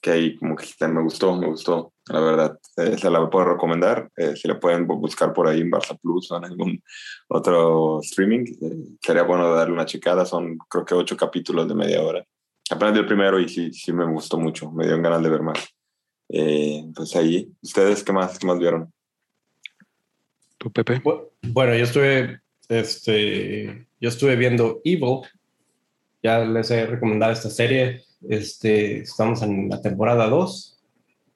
que 0.00 0.10
ahí 0.10 0.36
como 0.36 0.56
que 0.56 0.66
me 0.88 1.02
gustó, 1.02 1.36
me 1.36 1.46
gustó, 1.46 1.92
la 2.06 2.20
verdad. 2.20 2.58
Eh, 2.76 2.96
se 2.96 3.10
la 3.10 3.28
puedo 3.28 3.52
recomendar. 3.52 4.10
Eh, 4.16 4.34
si 4.34 4.48
la 4.48 4.58
pueden 4.58 4.86
buscar 4.86 5.32
por 5.32 5.46
ahí 5.46 5.60
en 5.60 5.70
Barça 5.70 5.98
Plus 6.00 6.30
o 6.30 6.38
en 6.38 6.44
algún 6.44 6.82
otro 7.28 8.00
streaming, 8.00 8.44
eh, 8.62 8.76
sería 9.00 9.22
bueno 9.24 9.52
darle 9.52 9.74
una 9.74 9.84
checada. 9.84 10.24
Son 10.24 10.56
creo 10.68 10.84
que 10.84 10.94
ocho 10.94 11.16
capítulos 11.16 11.68
de 11.68 11.74
media 11.74 12.02
hora. 12.02 12.24
Apenas 12.70 12.96
el 12.96 13.06
primero 13.06 13.38
y 13.38 13.48
sí, 13.48 13.72
sí 13.72 13.92
me 13.92 14.06
gustó 14.06 14.38
mucho. 14.38 14.70
Me 14.70 14.86
dio 14.86 15.00
ganas 15.02 15.22
de 15.22 15.28
ver 15.28 15.42
más. 15.42 15.68
pues 16.28 17.16
ahí, 17.16 17.52
¿ustedes 17.60 18.02
qué 18.02 18.12
más, 18.12 18.38
qué 18.38 18.46
más 18.46 18.58
vieron? 18.58 18.90
¿Tú, 20.56 20.70
Pepe? 20.70 21.02
Bueno, 21.42 21.74
yo 21.74 21.84
estuve, 21.84 22.40
este, 22.68 23.86
yo 24.00 24.08
estuve 24.08 24.36
viendo 24.36 24.80
Evil. 24.84 25.20
Ya 26.22 26.44
les 26.44 26.70
he 26.70 26.86
recomendado 26.86 27.32
esta 27.32 27.50
serie. 27.50 28.04
Este, 28.28 29.00
estamos 29.00 29.42
en 29.42 29.68
la 29.68 29.80
temporada 29.80 30.28
2 30.28 30.80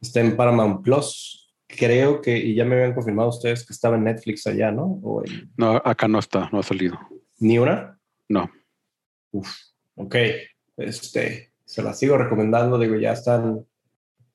Está 0.05 0.21
en 0.21 0.37
Paramount 0.37 0.83
Plus. 0.83 1.51
Creo 1.67 2.21
que, 2.21 2.37
y 2.37 2.55
ya 2.55 2.67
me 2.67 2.75
habían 2.75 2.93
confirmado 2.93 3.31
ustedes 3.31 3.67
que 3.67 3.73
estaba 3.73 3.97
en 3.97 4.05
Netflix 4.05 4.47
allá, 4.47 4.71
¿no? 4.71 5.01
No, 5.57 5.77
acá 5.83 6.07
no 6.09 6.19
está, 6.19 6.51
no 6.53 6.59
ha 6.59 6.63
salido. 6.63 6.99
¿Ni 7.39 7.59
una? 7.59 7.99
No. 8.29 8.51
Uf, 9.33 9.51
ok. 9.95 10.17
Este, 10.77 11.53
se 11.65 11.83
la 11.83 11.95
sigo 11.95 12.19
recomendando, 12.19 12.79
digo, 12.79 12.97
ya 12.97 13.13
están, 13.13 13.65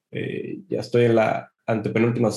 eh, 0.10 0.62
ya 0.68 0.80
estoy 0.80 1.06
en 1.06 1.16
la 1.16 1.52
antepenúltima 1.68 2.30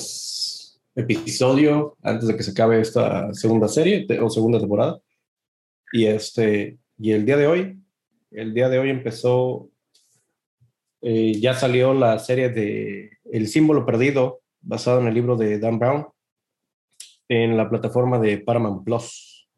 episodio 0.95 1.97
antes 2.03 2.27
de 2.27 2.37
que 2.37 2.43
se 2.43 2.51
acabe 2.51 2.79
esta 2.79 3.33
segunda 3.33 3.67
serie 3.67 4.05
o 4.21 4.29
segunda 4.29 4.59
temporada. 4.59 5.01
Y 5.91 6.05
este, 6.05 6.77
y 6.99 7.13
el 7.13 7.25
día 7.25 7.37
de 7.37 7.47
hoy, 7.47 7.79
el 8.29 8.53
día 8.53 8.69
de 8.69 8.77
hoy 8.77 8.91
empezó 8.91 9.71
eh, 11.05 11.33
ya 11.39 11.53
salió 11.53 11.93
la 11.93 12.17
serie 12.17 12.47
de 12.47 13.17
El 13.29 13.49
símbolo 13.49 13.85
perdido, 13.85 14.39
basado 14.61 15.01
en 15.01 15.07
el 15.07 15.13
libro 15.13 15.35
de 15.35 15.59
Dan 15.59 15.77
Brown, 15.77 16.07
en 17.27 17.57
la 17.57 17.69
plataforma 17.69 18.19
de 18.19 18.37
Paramount 18.37 18.85
Plus. 18.85 19.49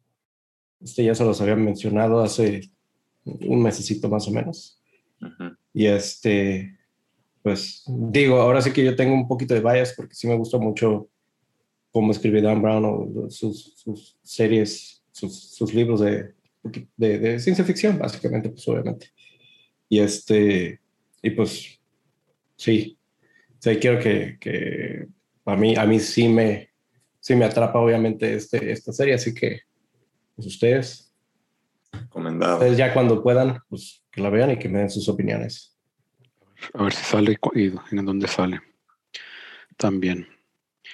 Este 0.82 1.04
ya 1.04 1.14
se 1.14 1.24
los 1.24 1.40
había 1.42 1.56
mencionado 1.56 2.22
hace 2.22 2.72
un 3.24 3.62
mesecito 3.62 4.10
más 4.10 4.28
o 4.28 4.32
menos. 4.32 4.82
Y 5.72 5.86
este, 5.86 6.80
pues 7.44 7.84
digo, 7.88 8.42
ahora 8.42 8.62
sí 8.62 8.72
que 8.72 8.84
yo 8.84 8.96
tengo 8.96 9.14
un 9.14 9.28
poquito 9.28 9.54
de 9.54 9.62
bias 9.62 9.94
porque 9.96 10.16
sí 10.16 10.28
me 10.28 10.36
gustó 10.36 10.60
mucho 10.60 11.10
cómo 11.92 12.12
escribe 12.12 12.42
Dan 12.42 12.62
Brown 12.62 12.86
o 12.86 13.30
sus, 13.30 14.18
series, 14.24 15.04
sus, 15.12 15.74
libros 15.76 16.00
de, 16.00 16.34
de, 16.98 17.20
de, 17.20 17.40
ciencia 17.40 17.64
ficción, 17.64 18.00
básicamente, 18.00 18.50
pues 18.50 18.68
obviamente. 18.68 19.12
Y 19.88 20.00
este, 20.00 20.82
y 21.26 21.32
pues, 21.32 21.82
sí, 22.56 23.00
sí 23.58 23.76
quiero 23.78 24.00
que, 24.00 24.38
que 24.40 25.08
a, 25.44 25.56
mí, 25.56 25.76
a 25.76 25.84
mí 25.88 26.00
sí 26.00 26.28
me, 26.28 26.70
sí 27.20 27.36
me 27.36 27.46
atrapa 27.46 27.80
obviamente 27.80 28.36
este, 28.36 28.72
esta 28.72 28.94
serie, 28.94 29.16
así 29.16 29.34
que 29.34 29.62
pues 30.36 30.46
ustedes, 30.46 31.12
Recomendado. 31.92 32.72
ya 32.74 32.94
cuando 32.94 33.24
puedan, 33.24 33.60
pues 33.70 34.04
que 34.12 34.22
la 34.22 34.30
vean 34.30 34.52
y 34.52 34.60
que 34.60 34.70
me 34.70 34.78
den 34.78 34.92
sus 34.92 35.10
opiniones. 35.10 35.76
A 36.76 36.84
ver 36.84 36.94
si 36.94 37.04
sale 37.04 37.40
y, 37.56 37.72
en 37.92 38.06
dónde 38.06 38.28
sale. 38.28 38.62
También. 39.78 40.28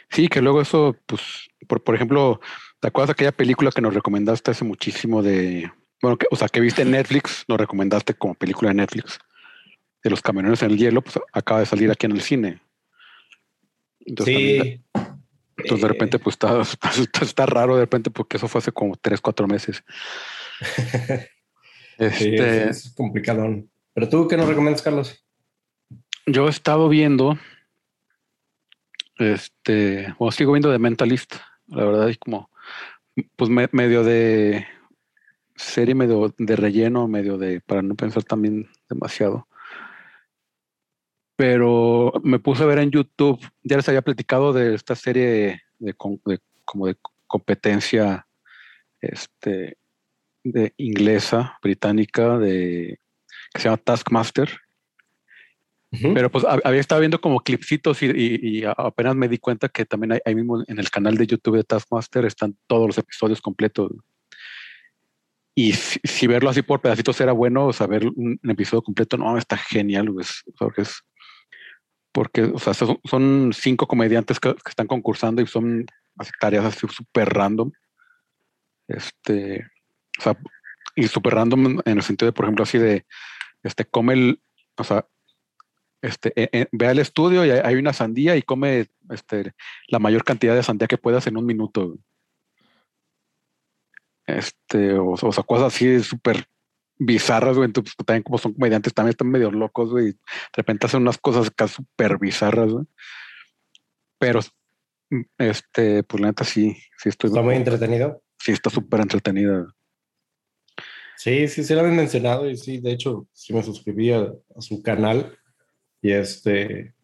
Sí, 0.09 0.29
que 0.29 0.41
luego 0.41 0.61
eso, 0.61 0.95
pues, 1.07 1.49
por, 1.67 1.83
por 1.83 1.95
ejemplo, 1.95 2.39
¿te 2.79 2.87
acuerdas 2.87 3.09
de 3.09 3.13
aquella 3.13 3.33
película 3.33 3.69
que 3.71 3.81
nos 3.81 3.93
recomendaste 3.93 4.51
hace 4.51 4.63
muchísimo 4.63 5.21
de, 5.21 5.69
bueno, 6.01 6.17
que, 6.17 6.27
o 6.31 6.37
sea, 6.37 6.47
que 6.47 6.61
viste 6.61 6.83
en 6.83 6.91
Netflix, 6.91 7.43
nos 7.49 7.57
recomendaste 7.59 8.13
como 8.13 8.33
película 8.33 8.69
de 8.69 8.75
Netflix? 8.75 9.19
De 10.03 10.10
los 10.10 10.22
camioneros 10.22 10.61
en 10.64 10.72
el 10.72 10.78
hielo, 10.78 11.02
pues 11.02 11.19
acaba 11.32 11.60
de 11.60 11.65
salir 11.65 11.91
aquí 11.91 12.06
en 12.06 12.14
el 12.14 12.22
cine. 12.22 12.61
Entonces, 13.99 14.36
sí. 14.36 14.82
entonces 15.57 15.82
de 15.82 15.88
repente, 15.88 16.19
pues 16.19 16.34
está, 16.36 16.61
está, 17.22 17.45
raro 17.45 17.76
de 17.76 17.82
repente, 17.82 18.10
porque 18.10 18.38
eso 18.38 18.48
fue 18.48 18.60
hace 18.60 18.72
como 18.72 18.95
tres, 18.95 19.22
cuatro 19.22 19.48
meses. 19.48 19.84
este, 21.98 22.69
es, 22.69 22.94
complicado. 22.95 23.64
Pero 23.94 24.10
tú, 24.10 24.28
¿qué 24.28 24.38
nos 24.38 24.48
recomiendas, 24.48 24.82
Carlos? 24.82 25.23
Yo 26.26 26.48
he 26.48 26.49
estado 26.49 26.88
viendo, 26.88 27.38
este, 29.18 30.15
o 30.18 30.32
sigo 30.32 30.53
viendo 30.53 30.72
de 30.72 30.80
Mentalist. 30.80 31.36
La 31.68 31.86
verdad 31.86 32.10
es 32.10 32.18
como, 32.18 32.49
pues 33.36 33.49
medio 33.49 34.03
de 34.03 34.65
serie, 35.56 35.95
medio 35.95 36.34
de 36.38 36.56
relleno, 36.56 37.07
medio 37.07 37.38
de, 37.38 37.61
para 37.61 37.82
no 37.82 37.95
pensar 37.95 38.23
también 38.23 38.69
demasiado 38.90 39.48
pero 41.41 42.13
me 42.23 42.38
puse 42.38 42.61
a 42.61 42.68
ver 42.68 42.77
en 42.77 42.91
YouTube, 42.91 43.39
ya 43.63 43.76
les 43.76 43.89
había 43.89 44.03
platicado 44.03 44.53
de 44.53 44.76
esta 44.76 44.93
serie 44.93 45.63
de, 45.80 45.95
como 45.95 46.85
de 46.85 46.95
competencia 47.26 48.27
este, 49.01 49.76
de 50.43 50.72
inglesa, 50.77 51.57
británica, 51.63 52.38
de 52.38 52.99
que 53.51 53.59
se 53.59 53.65
llama 53.69 53.77
Taskmaster. 53.77 54.51
Pero 56.13 56.30
pues 56.31 56.43
hab- 56.43 56.61
había 56.63 56.80
estado 56.80 57.01
viendo 57.01 57.19
como 57.19 57.39
clipsitos 57.39 58.03
y, 58.03 58.05
y- 58.05 58.59
y 58.59 58.63
a- 58.65 58.73
apenas 58.77 59.15
me 59.15 59.27
di 59.27 59.39
cuenta 59.39 59.68
que 59.68 59.84
también 59.84 60.11
hay- 60.11 60.19
ahí 60.23 60.35
mismo 60.35 60.63
en 60.68 60.77
el 60.77 60.91
canal 60.91 61.18
de 61.18 61.26
YouTube 61.26 61.57
de 61.57 61.63
Taskmaster 61.63 62.23
están 62.26 62.55
todos 62.68 62.85
los 62.85 62.99
episodios 62.99 63.41
completos. 63.41 63.91
Y 65.55 65.73
si, 65.73 65.99
si 66.03 66.27
verlo 66.27 66.51
así 66.51 66.61
por 66.61 66.81
pedacitos 66.81 67.19
era 67.19 67.31
bueno, 67.31 67.65
o 67.65 67.73
sea, 67.73 67.88
ver 67.88 68.05
un, 68.05 68.39
un 68.43 68.49
episodio 68.51 68.84
completo, 68.84 69.18
no, 69.18 69.35
está 69.39 69.57
genial, 69.57 70.11
güey, 70.11 70.23
es- 70.23 70.43
porque 70.59 70.84
es 70.84 71.01
porque, 72.11 72.43
o 72.43 72.59
sea, 72.59 72.73
son, 72.73 73.53
cinco 73.53 73.88
comediantes 73.88 74.39
que, 74.39 74.55
están 74.67 74.88
concursando 74.88 75.41
y 75.41 75.47
son 75.47 75.85
tareas 76.39 76.65
así 76.65 76.88
súper 76.88 77.29
random. 77.29 77.71
Este, 78.88 79.65
o 80.19 80.21
sea, 80.21 80.38
y 80.95 81.07
súper 81.07 81.35
random 81.35 81.79
en 81.85 81.97
el 81.97 82.03
sentido 82.03 82.27
de, 82.27 82.33
por 82.33 82.45
ejemplo, 82.45 82.63
así 82.63 82.77
de, 82.77 83.05
este, 83.63 83.85
come 83.85 84.13
el, 84.13 84.41
o 84.77 84.83
sea, 84.83 85.07
este, 86.01 86.33
eh, 86.35 86.49
eh, 86.51 86.67
ve 86.71 86.88
al 86.88 86.99
estudio 86.99 87.45
y 87.45 87.51
hay, 87.51 87.75
una 87.75 87.93
sandía 87.93 88.35
y 88.35 88.41
come 88.41 88.88
este, 89.09 89.53
la 89.88 89.99
mayor 89.99 90.23
cantidad 90.23 90.55
de 90.55 90.63
sandía 90.63 90.88
que 90.88 90.97
puedas 90.97 91.27
en 91.27 91.38
un 91.38 91.45
minuto. 91.45 91.97
Este, 94.25 94.95
o, 94.95 95.11
o 95.11 95.31
sea, 95.31 95.43
cosas 95.43 95.73
así 95.73 96.01
súper 96.01 96.47
bizarras, 97.03 97.57
güey. 97.57 97.65
Entonces, 97.65 97.94
pues, 97.98 98.06
también 98.06 98.23
como 98.23 98.38
son 98.38 98.53
comediantes, 98.53 98.94
también 98.94 99.11
están 99.11 99.30
medio 99.30 99.52
locos, 99.52 99.90
güey. 99.90 100.11
De 100.11 100.18
repente 100.56 100.86
hacen 100.86 101.02
unas 101.02 101.18
cosas 101.18 101.48
acá 101.48 101.68
súper 101.68 102.18
bizarras, 102.19 102.72
güey. 102.72 102.86
Pero, 104.19 104.40
este, 105.38 106.03
pues 106.03 106.22
la 106.22 106.28
neta 106.28 106.44
sí, 106.44 106.78
sí 106.98 107.10
estoy, 107.10 107.30
Está 107.30 107.41
muy 107.41 107.56
entretenido. 107.56 108.22
sí 108.40 108.52
está 108.52 108.69
súper 108.69 109.02
entretenida. 109.02 109.65
Sí, 111.18 111.48
sí, 111.48 111.64
sí 111.64 111.73
lo 111.73 111.82
habían 111.82 111.98
mencionado 111.98 112.49
y 112.49 112.57
sí, 112.57 112.80
de 112.80 112.91
hecho, 112.91 113.28
sí 113.34 113.53
me 113.53 113.61
suscribí 113.64 114.11
a, 114.11 114.22
a 114.22 114.61
su 114.61 114.82
canal 114.82 115.38
y 116.02 116.11
este, 116.11 116.95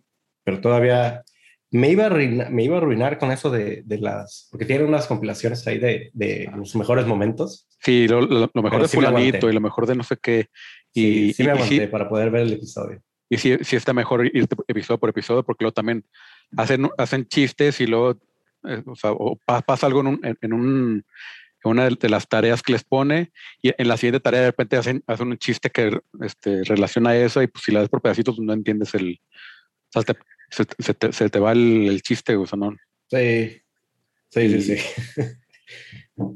pero 0.44 0.60
todavía 0.62 1.24
me 1.72 1.90
iba 1.90 2.04
a 2.04 2.06
arruinar, 2.08 2.50
me 2.52 2.64
iba 2.64 2.76
a 2.76 2.78
arruinar 2.80 3.18
con 3.18 3.32
eso 3.32 3.50
de, 3.50 3.82
de 3.86 3.98
las, 4.00 4.48
porque 4.52 4.66
tiene 4.66 4.84
unas 4.86 5.06
compilaciones 5.08 5.66
ahí 5.68 5.80
de, 5.80 6.10
de 6.14 6.50
los 6.56 6.76
mejores 6.76 7.06
momentos. 7.06 7.68
Sí, 7.82 8.08
lo, 8.08 8.22
lo- 8.22 8.50
lo 8.54 8.62
mejor 8.64 8.82
de 8.82 8.88
sí 8.88 8.98
me 8.98 9.06
fulanito 9.06 9.38
aguanté. 9.38 9.50
y 9.50 9.54
lo 9.54 9.62
mejor 9.62 9.86
de 9.88 9.96
no 9.96 10.04
sé 10.04 10.18
qué. 10.22 10.48
Y, 10.94 11.34
sí 11.34 11.44
me 11.44 11.50
y- 11.50 11.52
y 11.52 11.56
aguanté 11.56 11.82
sí, 11.82 11.88
para 11.88 12.08
poder 12.10 12.32
ver 12.32 12.44
el 12.44 12.54
episodio. 12.54 13.02
y 13.30 13.38
sí, 13.38 13.58
sí 13.62 13.76
está 13.76 13.94
mejor 13.94 14.26
ir 14.26 14.48
episodio 14.68 14.98
por 15.00 15.10
episodio 15.10 15.44
porque 15.44 15.64
luego 15.66 15.74
también 15.74 16.06
hacen, 16.56 16.90
hacen 16.98 17.26
chistes 17.28 17.82
y 17.82 17.88
luego 17.88 18.18
eh, 18.68 18.82
o 18.86 18.96
sea, 18.96 19.12
o 19.12 19.36
pa- 19.46 19.62
pasa 19.62 19.86
algo 19.88 20.00
en, 20.02 20.08
un, 20.08 20.20
en, 20.26 20.38
en 20.42 20.54
un- 20.54 21.06
en 21.64 21.72
una 21.72 21.90
de- 21.90 22.10
las 22.10 22.28
tareas 22.30 22.64
que 22.64 22.72
les 22.72 22.84
pone 22.86 23.32
y 23.62 23.72
en 23.78 23.88
la 23.90 23.98
siguiente 23.98 24.20
tarea 24.22 24.40
de 24.42 24.48
repente 24.48 24.78
hacen, 24.78 25.04
hacen 25.06 25.28
un 25.28 25.38
chiste 25.38 25.70
que 25.70 26.00
este, 26.22 26.64
relaciona 26.64 27.16
eso 27.18 27.42
y 27.42 27.48
pues 27.48 27.66
si 27.66 27.72
la 27.74 27.82
ves 27.82 27.90
por 27.90 28.02
pedacitos 28.02 28.40
no 28.40 28.54
entiendes 28.54 28.94
el... 28.94 29.20
O 29.90 29.92
sea, 29.92 30.04
te- 30.04 30.20
se, 30.50 30.66
se 30.80 30.94
te, 30.94 31.12
se 31.14 31.30
te 31.30 31.40
va 31.40 31.52
el, 31.52 31.88
el 31.88 32.02
chiste, 32.02 32.36
no. 32.36 32.76
Sí, 33.10 33.62
sí, 34.30 34.50
sí, 34.50 34.56
Y- 34.56 34.62
sí. 34.62 34.78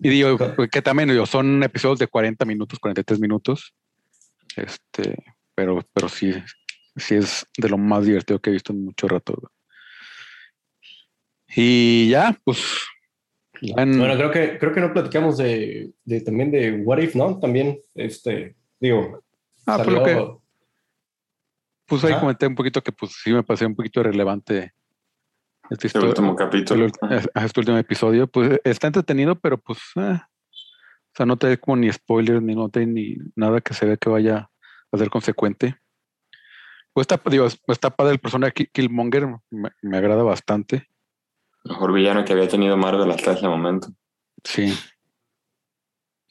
Y 0.03 0.09
digo 0.09 0.37
que 0.71 0.81
también 0.81 1.09
digo, 1.09 1.25
son 1.25 1.63
episodios 1.63 1.97
de 1.97 2.07
40 2.07 2.45
minutos, 2.45 2.77
43 2.77 3.19
minutos. 3.19 3.73
Este, 4.55 5.15
pero, 5.55 5.81
pero 5.93 6.07
sí, 6.09 6.33
sí 6.95 7.15
es 7.15 7.47
de 7.57 7.69
lo 7.69 7.77
más 7.79 8.05
divertido 8.05 8.39
que 8.39 8.49
he 8.51 8.53
visto 8.53 8.73
en 8.73 8.85
mucho 8.85 9.07
rato. 9.07 9.51
Y 11.55 12.09
ya, 12.09 12.37
pues. 12.43 12.59
ya 13.61 13.81
en- 13.81 13.97
Bueno, 13.97 14.15
creo 14.17 14.31
que, 14.31 14.57
creo 14.59 14.73
que 14.73 14.81
no 14.81 14.93
platicamos 14.93 15.37
de, 15.37 15.91
de 16.03 16.21
también 16.21 16.51
de 16.51 16.73
What 16.73 16.99
If, 16.99 17.15
¿no? 17.15 17.39
También, 17.39 17.79
este, 17.95 18.55
digo, 18.79 19.23
ah, 19.65 19.77
pues, 19.77 19.87
salió- 19.87 19.99
lo 19.99 20.03
que, 20.03 20.40
pues 21.91 22.05
ahí 22.05 22.11
Ajá. 22.13 22.21
comenté 22.21 22.47
un 22.47 22.55
poquito 22.55 22.81
que 22.81 22.93
pues 22.93 23.11
sí 23.21 23.33
me 23.33 23.43
pasé 23.43 23.65
un 23.65 23.75
poquito 23.75 23.99
irrelevante 23.99 24.73
esta 25.69 25.99
El 25.99 26.05
último 26.05 26.35
capítulo. 26.37 26.85
el- 26.85 27.29
a 27.35 27.45
este 27.45 27.59
último 27.59 27.77
episodio, 27.77 28.27
pues 28.27 28.61
está 28.63 28.87
entretenido, 28.87 29.35
pero 29.35 29.57
pues, 29.57 29.77
eh, 29.97 30.19
o 30.21 31.13
sea, 31.13 31.25
no 31.25 31.35
te 31.37 31.57
como 31.57 31.75
ni 31.75 31.91
spoilers, 31.91 32.41
ni 32.41 32.55
no 32.55 32.69
te 32.69 32.85
ni 32.85 33.17
nada 33.35 33.59
que 33.59 33.73
se 33.73 33.85
vea 33.85 33.97
que 33.97 34.09
vaya 34.09 34.49
a 34.89 34.97
ser 34.97 35.09
consecuente. 35.09 35.75
Pues 36.93 37.03
está, 37.09 37.21
digo, 37.29 37.45
está 37.67 37.89
padre 37.89 38.13
el 38.13 38.19
personaje 38.19 38.67
Killmonger, 38.71 39.27
me, 39.49 39.69
me 39.81 39.97
agrada 39.97 40.23
bastante, 40.23 40.87
Mejor 41.65 41.93
villano 41.93 42.23
que 42.25 42.31
había 42.33 42.47
tenido 42.47 42.75
Marvel 42.77 43.11
hasta 43.11 43.33
ese 43.33 43.47
momento. 43.49 43.89
sí. 44.45 44.73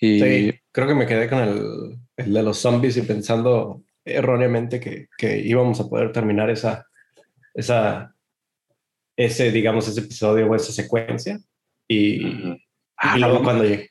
Y 0.02 0.18
Sí, 0.18 0.60
creo 0.72 0.88
que 0.88 0.94
me 0.94 1.06
quedé 1.06 1.28
con 1.28 1.38
el, 1.40 1.98
el 2.16 2.32
de 2.32 2.42
los 2.42 2.56
zombies 2.58 2.96
y 2.96 3.02
pensando 3.02 3.84
erróneamente 4.16 4.80
que, 4.80 5.08
que 5.18 5.38
íbamos 5.38 5.80
a 5.80 5.88
poder 5.88 6.12
terminar 6.12 6.50
esa, 6.50 6.86
esa, 7.54 8.14
ese, 9.16 9.50
digamos, 9.52 9.88
ese 9.88 10.00
episodio 10.00 10.46
o 10.48 10.54
esa 10.54 10.72
secuencia. 10.72 11.38
Y. 11.88 12.22
Ah, 12.96 13.16
luego 13.16 13.36
hablamos- 13.36 13.42
cuando 13.44 13.64
llegué, 13.64 13.90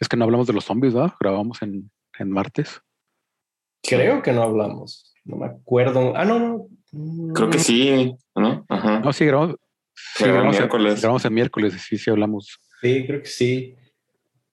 es 0.00 0.08
que 0.08 0.16
no 0.16 0.24
hablamos 0.24 0.46
de 0.46 0.52
los 0.52 0.64
zombies, 0.64 0.94
¿verdad? 0.94 1.14
Grabamos 1.20 1.62
en, 1.62 1.90
en 2.18 2.30
martes. 2.30 2.80
creo 3.82 4.22
que 4.22 4.32
no 4.32 4.42
hablamos, 4.42 5.14
no 5.24 5.36
me 5.36 5.46
acuerdo. 5.46 6.14
Ah, 6.16 6.24
no, 6.24 6.68
no. 6.92 7.34
Creo 7.34 7.50
que 7.50 7.58
sí, 7.58 8.14
¿no? 8.34 8.64
Ajá. 8.68 9.00
No, 9.00 9.12
sí, 9.12 9.24
grabamos. 9.26 9.56
sí, 9.94 10.24
Grabamos 10.24 10.54
en- 10.56 10.60
miércoles. 10.62 11.00
grabamos 11.00 11.24
el 11.24 11.30
miércoles, 11.32 11.74
sí, 11.88 11.98
sí 11.98 12.10
hablamos. 12.10 12.58
Sí, 12.80 13.04
creo 13.06 13.20
que 13.22 13.28
sí. 13.28 13.74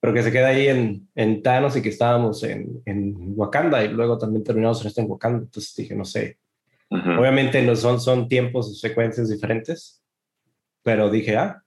Pero 0.05 0.13
que 0.13 0.21
se 0.21 0.31
queda 0.31 0.49
ahí 0.49 0.67
en, 0.67 1.09
en 1.15 1.41
Thanos 1.41 1.75
y 1.75 1.81
que 1.81 1.89
estábamos 1.89 2.43
en, 2.43 2.79
en 2.85 3.15
Wakanda 3.35 3.83
y 3.83 3.87
luego 3.87 4.19
también 4.19 4.43
terminamos 4.43 4.79
en 4.81 4.87
esto 4.87 5.01
en 5.01 5.09
Wakanda. 5.09 5.39
Entonces 5.39 5.73
dije, 5.75 5.95
no 5.95 6.05
sé. 6.05 6.37
Obviamente 6.91 7.59
no 7.63 7.75
son, 7.75 7.99
son 7.99 8.27
tiempos 8.27 8.79
secuencias 8.79 9.29
diferentes, 9.31 10.03
pero 10.83 11.09
dije, 11.09 11.35
ah, 11.37 11.59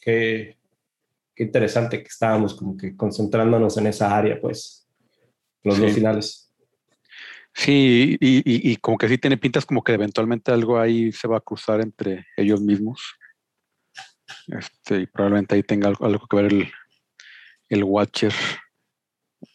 qué, 0.00 0.56
qué 1.34 1.42
interesante 1.42 2.00
que 2.00 2.06
estábamos 2.06 2.54
como 2.54 2.76
que 2.76 2.94
concentrándonos 2.96 3.76
en 3.76 3.88
esa 3.88 4.16
área, 4.16 4.40
pues, 4.40 4.86
los 5.64 5.74
Sí. 5.74 5.82
dos 5.82 5.92
finales. 5.94 6.52
Sí, 7.52 8.16
y, 8.20 8.36
y- 8.38 8.70
y 8.72 8.76
como 8.76 8.98
que 8.98 9.08
sí 9.08 9.18
tiene 9.18 9.36
pintas 9.36 9.66
como 9.66 9.82
que 9.82 9.94
eventualmente 9.94 10.52
algo 10.52 10.78
ahí 10.78 11.10
se 11.10 11.26
va 11.26 11.38
a 11.38 11.40
cruzar 11.40 11.80
entre 11.80 12.24
ellos 12.36 12.60
mismos. 12.60 13.02
Este, 14.46 15.00
y 15.00 15.06
probablemente 15.06 15.56
ahí 15.56 15.64
tenga 15.64 15.88
algo, 15.88 16.06
algo 16.06 16.26
que 16.28 16.36
ver 16.36 16.46
el, 16.46 16.68
el 17.68 17.84
Watcher 17.84 18.32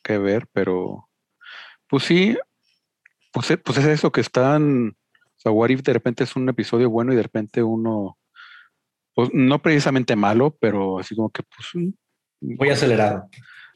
que 0.03 0.17
ver, 0.17 0.47
pero 0.53 1.09
pues 1.87 2.03
sí, 2.03 2.37
pues, 3.31 3.51
e- 3.51 3.57
pues 3.57 3.77
es 3.77 3.85
eso 3.85 4.11
que 4.11 4.21
están, 4.21 4.89
o 4.89 5.35
sea, 5.37 5.51
What 5.51 5.69
If 5.69 5.81
de 5.83 5.93
repente 5.93 6.23
es 6.23 6.35
un 6.35 6.47
episodio 6.49 6.89
bueno 6.89 7.13
y 7.13 7.15
de 7.15 7.23
repente 7.23 7.63
uno, 7.63 8.17
pues 9.13 9.29
no 9.33 9.61
precisamente 9.61 10.15
malo, 10.15 10.55
pero 10.59 10.99
así 10.99 11.15
como 11.15 11.29
que 11.29 11.43
pues 11.43 11.89
Muy 12.41 12.69
acelerado. 12.69 13.29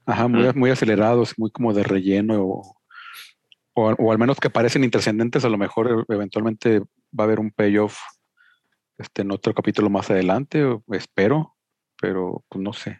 Ajá, 0.05 0.27
muy, 0.27 0.51
muy 0.53 0.69
acelerados, 0.69 1.33
muy 1.37 1.49
como 1.49 1.73
de 1.73 1.83
relleno, 1.83 2.41
o, 2.43 2.75
o, 3.73 3.91
o 3.91 4.11
al 4.11 4.17
menos 4.17 4.39
que 4.39 4.49
parecen 4.49 4.83
intrascendentes, 4.83 5.45
a 5.45 5.49
lo 5.49 5.57
mejor 5.57 6.05
e- 6.09 6.13
eventualmente 6.13 6.79
va 6.79 6.85
a 7.19 7.23
haber 7.23 7.39
un 7.39 7.51
payoff 7.51 7.97
este, 8.97 9.21
en 9.21 9.31
otro 9.31 9.53
capítulo 9.53 9.89
más 9.89 10.11
adelante, 10.11 10.63
espero, 10.91 11.55
pero 12.01 12.43
pues 12.49 12.61
no 12.61 12.73
sé. 12.73 12.99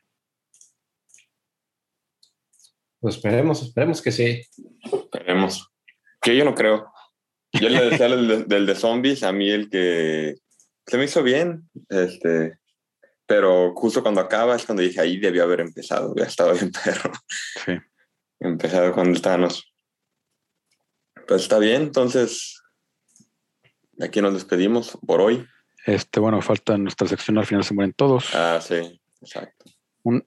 Pues 3.04 3.16
esperemos, 3.18 3.62
esperemos 3.62 4.02
que 4.02 4.14
sí. 4.14 4.42
Esperemos. 4.82 5.70
Que 6.22 6.38
yo 6.38 6.46
no 6.46 6.56
creo. 6.56 6.90
Yo 7.52 7.68
le 7.68 7.84
decía 7.90 8.06
el 8.06 8.28
de- 8.30 8.44
del 8.46 8.66
de 8.66 8.76
zombies, 8.76 9.24
a 9.24 9.34
mí 9.34 9.50
el 9.50 9.70
que 9.70 10.36
se 10.88 10.98
me 10.98 11.04
hizo 11.04 11.22
bien, 11.22 11.70
este, 11.90 12.60
pero 13.26 13.74
justo 13.76 14.02
cuando 14.02 14.22
acaba 14.22 14.56
es 14.56 14.66
cuando 14.66 14.84
dije 14.84 15.02
ahí 15.02 15.18
debió 15.20 15.44
haber 15.44 15.60
empezado, 15.60 16.16
ya 16.16 16.24
estaba 16.24 16.54
bien 16.54 16.72
perro, 16.72 17.12
Sí. 17.66 17.74
empezado 18.40 18.94
con 18.94 19.08
el 19.10 19.22
Thanos. 19.22 19.74
Pues 21.28 21.42
está 21.42 21.60
bien, 21.60 21.82
entonces 21.82 22.62
aquí 24.00 24.22
nos 24.22 24.34
despedimos 24.34 24.98
por 25.06 25.20
hoy. 25.20 25.46
Este, 25.86 26.22
bueno, 26.22 26.42
falta 26.42 26.78
nuestra 26.78 27.06
sección 27.10 27.38
al 27.38 27.46
final 27.46 27.66
se 27.66 27.74
mueren 27.74 27.92
todos. 27.94 28.34
Ah, 28.34 28.62
sí, 28.62 29.02
exacto. 29.22 29.66
Un 30.04 30.26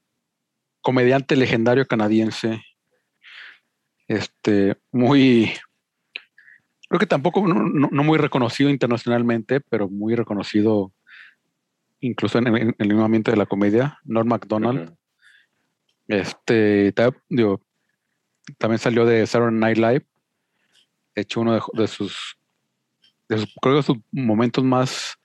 comediante 0.87 1.35
legendario 1.35 1.85
canadiense. 1.85 2.63
Este, 4.07 4.77
muy. 4.93 5.51
Creo 6.89 7.01
que 7.01 7.07
tampoco, 7.07 7.45
no, 7.45 8.05
muy 8.05 8.19
reconocido 8.19 8.71
internacionalmente, 8.71 9.61
pero 9.61 9.89
muy 9.89 10.15
reconocido 10.15 10.93
incluso 11.99 12.39
en, 12.39 12.47
en- 12.47 12.57
en 12.69 12.75
el 12.79 12.87
mismo 12.89 13.05
ambiente 13.05 13.33
de 13.33 13.37
la 13.37 13.47
comedia, 13.47 13.99
Norm 14.05 14.29
MacDonald. 14.29 14.95
Este, 16.07 16.95
digo, 17.29 17.61
también 18.59 18.79
salió 18.79 19.05
de 19.05 19.27
Saturday 19.27 19.59
Night 19.59 19.79
Live. 19.79 20.07
De 21.17 21.23
hecho, 21.23 21.41
uno 21.41 21.55
de, 21.55 21.61
de 21.73 21.89
sus, 21.89 22.39
de 23.29 23.39
sus- 23.39 23.53
creo 23.61 23.75
que 23.79 23.83
sus 23.83 23.97
momentos 24.13 24.63
más 24.63 25.17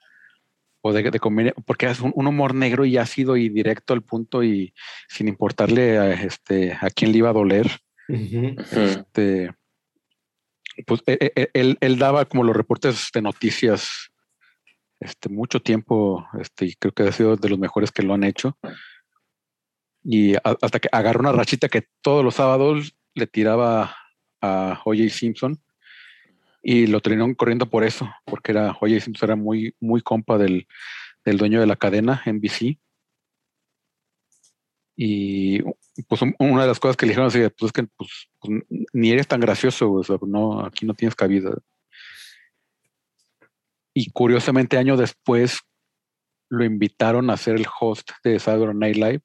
o 0.82 0.94
de, 0.94 1.10
de 1.12 1.20
comedia, 1.20 1.54
porque 1.66 1.86
es 1.88 2.00
un, 2.00 2.12
un 2.16 2.28
humor 2.28 2.56
negro 2.56 2.86
y 2.86 2.98
ácido 2.98 3.38
y 3.38 3.50
directo 3.50 3.94
al 3.94 4.02
punto 4.02 4.44
y 4.44 4.74
sin 5.08 5.28
importarle 5.28 5.98
a, 5.98 6.12
este, 6.12 6.74
a 6.74 6.90
quién 6.90 7.12
le 7.12 7.20
iba 7.20 7.30
a 7.30 7.34
doler. 7.34 7.68
Ujú. 8.10 8.56
Ujú. 8.60 8.80
Este, 8.82 9.52
pues 10.88 11.02
e- 11.06 11.18
e- 11.22 11.32
e- 11.36 11.50
él, 11.54 11.78
él 11.82 11.98
daba 12.00 12.26
como 12.26 12.44
los 12.44 12.56
reportes 12.56 13.10
de 13.14 13.22
noticias 13.22 13.90
este, 15.00 15.30
mucho 15.30 15.60
tiempo, 15.62 16.28
este, 16.40 16.66
y 16.66 16.74
creo 16.76 16.92
que 16.94 17.04
ha 17.04 17.12
sido 17.12 17.36
de 17.36 17.50
los 17.50 17.60
mejores 17.60 17.92
que 17.92 18.04
lo 18.04 18.14
han 18.14 18.24
hecho. 18.24 18.58
Y 20.04 20.36
a- 20.36 20.58
hasta 20.62 20.80
que 20.80 20.90
agarró 20.92 21.20
una 21.22 21.32
rachita 21.32 21.70
que 21.70 21.88
todos 22.02 22.24
los 22.24 22.36
sábados 22.36 22.96
le 23.14 23.28
tiraba 23.28 23.96
a 24.42 24.82
O.J. 24.86 25.10
Simpson 25.10 25.60
y 26.62 26.88
lo 26.88 27.02
terminaron 27.02 27.36
corriendo 27.36 27.70
por 27.70 27.84
eso, 27.84 28.10
porque 28.26 28.52
era. 28.52 28.78
Simpson 29.00 29.30
era 29.30 29.36
muy, 29.36 29.76
muy 29.80 30.02
compa 30.02 30.38
del, 30.38 30.68
del 31.26 31.38
dueño 31.38 31.60
de 31.60 31.68
la 31.68 31.76
cadena, 31.76 32.22
NBC. 32.26 32.80
Y 34.96 35.62
pues 36.08 36.22
un- 36.22 36.36
una 36.40 36.62
de 36.64 36.68
las 36.68 36.80
cosas 36.80 36.96
que 36.98 37.06
le 37.06 37.12
dijeron 37.12 37.28
así, 37.28 37.40
pues 37.58 37.70
es 37.70 37.72
que 37.74 37.84
pues, 37.98 38.30
pues, 38.40 38.62
ni 38.94 39.12
eres 39.12 39.28
tan 39.28 39.40
gracioso, 39.40 39.92
o 39.92 40.28
no, 40.28 40.64
aquí 40.66 40.86
no 40.86 40.94
tienes 40.94 41.16
cabida. 41.16 41.52
Y 43.94 44.12
curiosamente, 44.12 44.78
año 44.78 44.96
después, 44.96 45.60
lo 46.50 46.64
invitaron 46.64 47.30
a 47.30 47.38
ser 47.38 47.56
el 47.56 47.66
host 47.80 48.12
de 48.24 48.40
Saturday 48.40 48.76
Night 48.76 48.96
Live. 48.96 49.22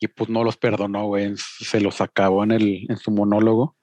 Y 0.00 0.08
pues 0.08 0.28
no 0.30 0.44
los 0.44 0.56
perdonó, 0.56 1.06
güey. 1.06 1.34
Se 1.36 1.80
los 1.80 2.00
acabó 2.00 2.44
en, 2.44 2.52
el, 2.52 2.86
en 2.88 2.96
su 2.98 3.10
monólogo. 3.10 3.77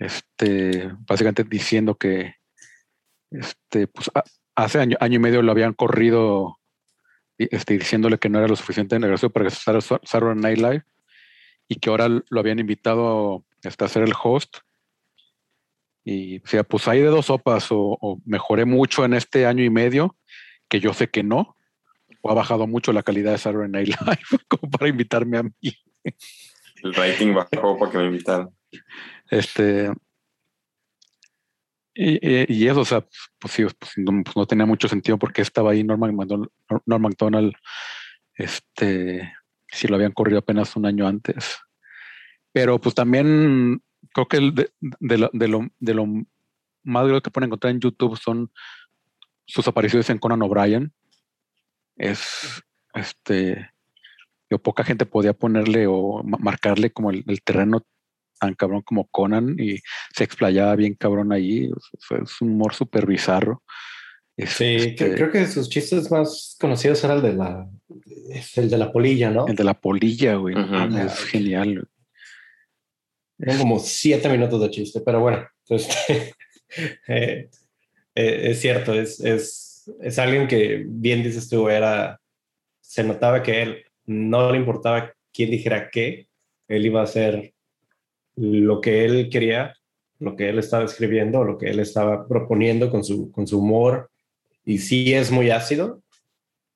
Este, 0.00 0.90
básicamente 1.06 1.44
diciendo 1.44 1.94
que 1.96 2.36
este, 3.30 3.86
pues 3.86 4.10
a- 4.14 4.24
hace 4.56 4.80
año, 4.80 4.96
año 4.98 5.16
y 5.16 5.18
medio 5.18 5.42
lo 5.42 5.52
habían 5.52 5.74
corrido 5.74 6.58
este, 7.38 7.78
diciéndole 7.78 8.18
que 8.18 8.28
no 8.28 8.38
era 8.38 8.48
lo 8.48 8.56
suficiente 8.56 8.98
gracioso 8.98 9.30
para 9.30 9.44
que 9.46 9.54
estar 9.54 9.80
Saturday 9.80 10.34
Night 10.36 10.58
Live 10.58 10.84
y 11.68 11.76
que 11.76 11.90
ahora 11.90 12.08
lo 12.08 12.40
habían 12.40 12.58
invitado 12.58 13.44
este, 13.62 13.84
a 13.84 13.88
ser 13.88 14.02
el 14.02 14.14
host. 14.20 14.56
Y 16.04 16.38
o 16.38 16.46
sea, 16.46 16.64
pues 16.64 16.88
hay 16.88 17.00
de 17.00 17.06
dos 17.08 17.26
sopas, 17.26 17.70
o, 17.70 17.96
o 18.00 18.18
mejoré 18.24 18.64
mucho 18.64 19.04
en 19.04 19.12
este 19.14 19.46
año 19.46 19.62
y 19.62 19.70
medio, 19.70 20.16
que 20.68 20.80
yo 20.80 20.94
sé 20.94 21.08
que 21.08 21.22
no, 21.22 21.56
o 22.22 22.30
ha 22.30 22.34
bajado 22.34 22.66
mucho 22.66 22.92
la 22.92 23.02
calidad 23.02 23.32
de 23.32 23.38
Saturday 23.38 23.70
Night 23.70 23.88
Live 23.88 24.42
como 24.48 24.70
para 24.70 24.88
invitarme 24.88 25.38
a 25.38 25.42
mí. 25.42 25.52
El 26.82 26.94
rating 26.94 27.34
bajó 27.34 27.78
para 27.78 27.92
que 27.92 27.98
me 27.98 28.06
invitaran. 28.06 28.48
Este. 29.30 29.90
Y, 31.94 32.66
eso, 32.66 32.80
o 32.80 32.84
sea, 32.84 33.04
pues 33.38 33.52
sí, 33.52 33.64
pues 33.78 33.92
no, 33.96 34.22
pues 34.24 34.36
no 34.36 34.46
tenía 34.46 34.64
mucho 34.64 34.88
sentido 34.88 35.18
porque 35.18 35.42
estaba 35.42 35.72
ahí 35.72 35.84
Norman 35.84 36.14
McDonald, 36.14 36.50
Norm 36.86 37.02
Macdonald, 37.02 37.52
este, 38.34 39.34
si 39.68 39.86
lo 39.86 39.96
habían 39.96 40.12
corrido 40.12 40.38
apenas 40.38 40.74
un 40.76 40.86
año 40.86 41.06
antes. 41.06 41.58
Pero 42.52 42.80
pues 42.80 42.94
también 42.94 43.82
creo 44.14 44.28
que 44.28 44.38
de, 44.38 44.70
de 45.00 45.18
lo, 45.18 45.30
de, 45.32 45.48
lo, 45.48 45.68
de 45.78 45.94
lo 45.94 46.06
más 46.84 47.04
grande 47.04 47.22
que 47.22 47.30
pueden 47.30 47.48
encontrar 47.48 47.72
en 47.72 47.80
YouTube 47.80 48.16
son 48.18 48.50
sus 49.46 49.68
apariciones 49.68 50.08
en 50.08 50.18
Conan 50.18 50.42
O'Brien. 50.42 50.92
Es 51.96 52.62
este. 52.94 53.70
yo, 54.48 54.58
poca 54.58 54.84
gente 54.84 55.04
podía 55.06 55.34
ponerle 55.34 55.86
o 55.86 56.22
ma- 56.22 56.38
marcarle 56.40 56.92
como 56.92 57.10
el 57.10 57.42
terreno 57.42 57.84
tan 58.40 58.54
cabrón 58.54 58.82
como 58.82 59.06
Conan 59.08 59.54
y 59.58 59.76
se 60.14 60.24
explayaba 60.24 60.74
bien 60.76 60.94
cabrón 60.94 61.32
sea, 62.00 62.18
es 62.24 62.40
un 62.40 62.50
humor 62.50 62.74
súper 62.74 63.06
bizarro. 63.06 63.62
Es, 64.36 64.50
Sí, 64.50 64.64
este, 64.76 64.96
cre- 64.96 65.14
creo 65.16 65.30
que 65.30 65.46
sus 65.46 65.68
chistes 65.68 66.10
más 66.10 66.56
conocidos 66.58 67.04
era 67.04 67.14
el 67.14 67.22
de 67.22 67.34
la, 67.34 67.68
es 68.30 68.56
el 68.58 68.70
de 68.70 68.78
la 68.78 68.90
polilla, 68.90 69.30
¿no? 69.30 69.46
el 69.46 69.54
de 69.56 69.64
la 69.64 69.74
polilla, 69.74 70.34
güey. 70.36 70.54
mames, 70.54 71.02
Ah, 71.02 71.06
es 71.12 71.18
genial. 71.26 71.74
güey. 71.74 71.84
Eran 73.38 73.58
como 73.58 73.78
siete 73.78 74.28
minutos 74.28 74.60
de 74.60 74.70
chiste, 74.70 75.00
pero 75.04 75.20
bueno, 75.20 75.46
este, 75.68 76.34
eh, 77.08 77.48
eh, 78.14 78.40
es 78.50 78.60
cierto, 78.60 78.92
es, 78.94 79.20
es, 79.20 79.90
es 80.00 80.18
alguien 80.18 80.46
que, 80.48 80.84
bien 80.86 81.22
dices 81.22 81.48
tú, 81.48 81.68
era, 81.68 82.20
se 82.80 83.02
notaba 83.04 83.42
que 83.42 83.62
él 83.62 83.84
no 84.06 84.50
le 84.52 84.58
importaba 84.58 85.12
quién 85.32 85.50
dijera 85.50 85.90
qué, 85.90 86.28
él 86.68 86.84
iba 86.86 87.00
a 87.00 87.04
hacer 87.04 87.54
lo 88.40 88.80
que 88.80 89.04
él 89.04 89.28
quería, 89.30 89.74
lo 90.18 90.34
que 90.36 90.48
él 90.48 90.58
estaba 90.58 90.84
escribiendo, 90.84 91.44
lo 91.44 91.58
que 91.58 91.66
él 91.70 91.78
estaba 91.80 92.26
proponiendo 92.26 92.90
con 92.90 93.04
su, 93.04 93.30
con 93.30 93.46
su 93.46 93.58
humor, 93.58 94.10
y 94.64 94.78
sí 94.78 95.12
es 95.14 95.30
muy 95.30 95.50
ácido, 95.50 96.02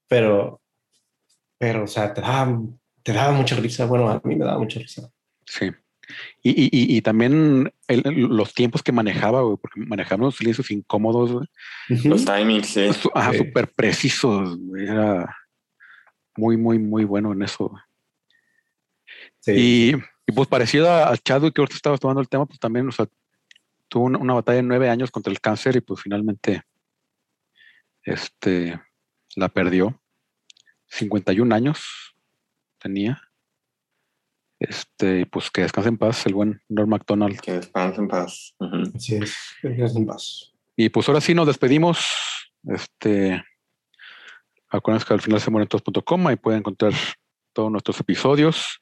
pero, 0.09 0.61
pero, 1.59 1.85
o 1.85 1.87
sea, 1.87 2.13
te 2.13 2.21
daba, 2.21 2.61
te 3.03 3.13
daba 3.13 3.33
mucha 3.33 3.57
risa, 3.57 3.87
bueno, 3.87 4.09
a 4.11 4.21
mí 4.25 4.37
me 4.37 4.45
daba 4.45 4.59
mucha 4.59 4.79
risa. 4.81 5.11
Sí. 5.47 5.71
Y, 6.43 6.51
y, 6.51 6.65
y, 6.67 6.97
y 6.99 7.01
también 7.01 7.73
el- 7.89 8.03
los 8.29 8.53
tiempos 8.53 8.83
que 8.83 8.93
manejaba, 8.93 9.41
güey, 9.43 9.57
porque 9.57 9.81
manejaba 9.81 10.23
unos 10.23 10.37
silencios 10.37 10.71
incómodos, 10.71 11.33
güey. 11.33 11.47
Los 12.05 12.25
timings, 12.27 12.67
sí. 12.69 12.93
Su- 12.93 13.11
Ajá, 13.15 13.33
Sí. 13.33 13.39
súper 13.39 13.69
precisos, 13.75 14.59
güey, 14.59 14.85
Era 14.85 15.35
muy, 16.37 16.57
muy, 16.59 16.79
muy 16.79 17.05
bueno 17.05 17.33
en 17.33 17.43
eso. 17.43 17.73
Sí. 19.41 19.53
Y, 19.93 19.95
y, 20.27 20.33
pues 20.33 20.49
parecido 20.49 20.91
a, 20.91 21.11
a 21.11 21.17
Chadwick 21.17 21.55
que 21.55 21.61
ahorita 21.61 21.77
estabas 21.77 22.01
tomando 22.01 22.21
el 22.21 22.29
tema, 22.29 22.47
pues 22.47 22.59
también, 22.59 22.89
o 22.89 22.93
sea, 22.93 23.07
tuvo 23.89 24.05
una, 24.05 24.19
una 24.19 24.35
batalla 24.35 24.57
de 24.57 24.63
nueve 24.63 24.89
años 24.89 25.11
contra 25.11 25.33
el 25.33 25.41
cáncer 25.41 25.77
y 25.77 25.81
pues 25.81 26.01
finalmente 26.01 26.63
este, 28.03 28.81
la 29.37 29.49
perdió. 29.49 30.01
51 30.89 31.55
años 31.55 32.15
tenía. 32.79 33.21
Este, 34.61 35.21
y 35.21 35.25
pues 35.25 35.51
que 35.51 35.63
descanse 35.63 35.89
en 35.89 35.99
paz 35.99 36.25
el 36.27 36.35
buen 36.35 36.63
Norm 36.69 36.89
MacDonald. 36.89 37.41
Que 37.41 37.53
descanse 37.53 38.01
en 38.01 38.09
paz. 38.09 38.55
Así 38.95 39.17
es, 39.17 39.37
creo 39.61 39.87
en 39.87 40.07
paz. 40.07 40.53
Y 40.77 40.89
pues 40.89 41.09
ahora 41.09 41.21
sí 41.21 41.35
nos 41.35 41.47
despedimos. 41.47 42.53
Este, 42.65 43.45
acuérdense 44.69 45.07
que 45.07 45.15
al 45.15 45.21
final 45.21 45.41
se 45.41 45.51
mueren 45.51 45.69
todos.com, 45.69 46.27
ahí 46.27 46.37
pueden 46.37 46.61
encontrar 46.61 46.93
todos 47.53 47.71
nuestros 47.71 47.99
episodios. 48.01 48.81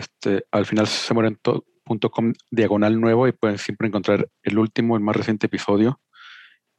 Este, 0.00 0.46
al 0.50 0.64
final 0.64 0.86
se 0.86 1.12
mueren 1.12 1.36
todos.com 1.42 2.32
diagonal 2.50 2.98
nuevo 2.98 3.28
y 3.28 3.32
pueden 3.32 3.58
siempre 3.58 3.86
encontrar 3.86 4.26
el 4.42 4.58
último, 4.58 4.96
el 4.96 5.02
más 5.02 5.14
reciente 5.14 5.46
episodio. 5.46 6.00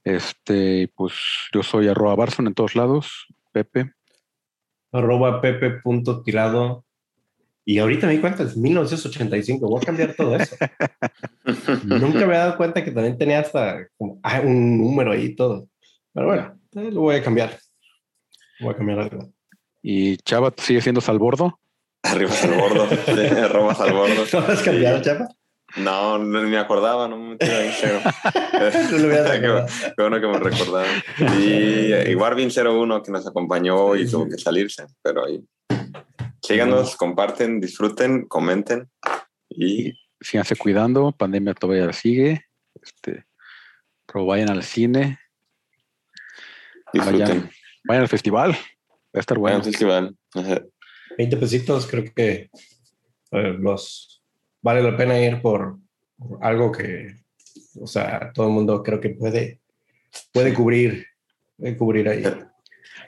Este, 0.03 0.91
pues 0.95 1.14
yo 1.53 1.61
soy 1.61 1.88
arroba 1.88 2.15
Barson 2.15 2.48
en 2.48 2.56
todos 2.56 2.76
lados, 2.76 3.27
Pepe. 3.52 3.93
Arroba 4.91 5.39
pepe.tirado. 5.39 6.84
Y 7.64 7.77
ahorita 7.77 8.07
me 8.07 8.14
di 8.14 8.19
cuenta, 8.19 8.41
es 8.41 8.57
1985. 8.57 9.68
Voy 9.68 9.80
a 9.80 9.85
cambiar 9.85 10.15
todo 10.15 10.35
eso. 10.35 10.56
Nunca 11.85 12.18
me 12.18 12.23
había 12.23 12.39
dado 12.39 12.57
cuenta 12.57 12.84
que 12.84 12.89
también 12.89 13.19
tenía 13.19 13.39
hasta 13.39 13.88
como, 13.98 14.19
ah, 14.23 14.41
un 14.41 14.80
número 14.80 15.11
ahí 15.11 15.26
y 15.26 15.35
todo. 15.35 15.68
Pero 16.11 16.26
bueno, 16.26 16.60
eh, 16.73 16.91
lo 16.91 17.02
voy 17.02 17.18
a 17.18 17.23
cambiar. 17.23 17.60
Voy 18.60 18.73
a 18.73 18.77
cambiar 18.77 18.99
algo. 19.02 19.31
Y 19.84 20.18
Chava 20.18 20.52
sigue 20.57 20.81
siendo 20.81 21.02
Salbordo. 21.02 21.60
Arriba 22.03 22.32
al 22.44 22.52
bordo. 22.52 22.88
Sí, 22.90 23.11
arroba 23.44 23.73
al 23.73 23.94
bordo. 23.94 24.26
¿No 24.34 24.41
vas 24.41 24.61
a 24.61 24.64
cambiar, 24.64 25.02
chapa? 25.02 25.28
No, 25.78 26.18
no, 26.18 26.44
ni 26.44 26.49
me 26.49 26.57
acordaba, 26.57 27.07
no 27.07 27.18
me 27.18 27.30
metí 27.32 27.45
Instagram. 27.45 28.02
No 28.91 28.98
lo 28.98 29.10
qué, 29.32 29.91
qué 29.95 30.02
bueno 30.02 30.19
que 30.19 30.28
me 30.28 30.40
recordaron. 30.40 30.95
Y, 31.40 31.94
y 32.11 32.15
Warvin01 32.15 33.02
que 33.03 33.11
nos 33.11 33.26
acompañó 33.28 33.95
y 33.95 34.06
tuvo 34.10 34.28
que 34.28 34.38
salirse, 34.38 34.86
pero 35.02 35.26
ahí. 35.26 35.41
Síganos, 36.41 36.95
comparten, 36.98 37.60
disfruten, 37.61 38.28
comenten 38.28 38.90
y 39.49 39.94
Síganse 40.19 40.56
cuidando, 40.56 41.11
pandemia 41.11 41.53
todavía 41.56 41.91
sigue. 41.94 42.45
Este, 42.82 43.26
pero 44.06 44.26
vayan 44.26 44.49
al 44.52 44.64
cine, 44.64 45.19
disfruten. 46.94 47.19
vayan, 47.28 47.52
vayan 47.86 48.02
al 48.03 48.10
festival. 48.10 48.52
Va 48.52 48.57
a 49.15 49.19
estar 49.19 49.38
Bueno, 49.38 49.57
bueno. 49.57 49.64
festival. 49.72 50.15
Ajá. 50.36 50.61
20 51.18 51.38
pesitos, 51.38 51.88
creo 51.88 52.06
que 52.14 52.50
eh, 53.32 53.56
los 53.60 54.22
vale 54.62 54.84
la 54.84 54.96
pena 54.96 55.20
ir 55.20 55.42
por, 55.42 55.78
por 56.18 56.38
algo 56.42 56.72
que, 56.72 57.16
o 57.80 57.88
sea, 57.88 58.32
todo 58.34 58.48
el 58.48 58.54
mundo 58.54 58.84
creo 58.84 59.00
que 59.00 59.10
puede, 59.10 59.62
puede 60.32 60.54
cubrir, 60.54 61.06
puede 61.58 61.78
cubrir 61.78 62.10
ahí. 62.10 62.24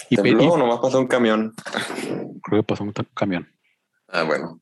Y, 0.09 0.17
Tembló, 0.17 0.57
nomás 0.57 0.79
pasó 0.79 0.99
un 0.99 1.07
camión. 1.07 1.53
creo 2.43 2.61
que 2.61 2.63
pasó 2.63 2.83
un 2.83 2.93
camión. 3.13 3.47
Ah, 4.07 4.23
bueno, 4.23 4.59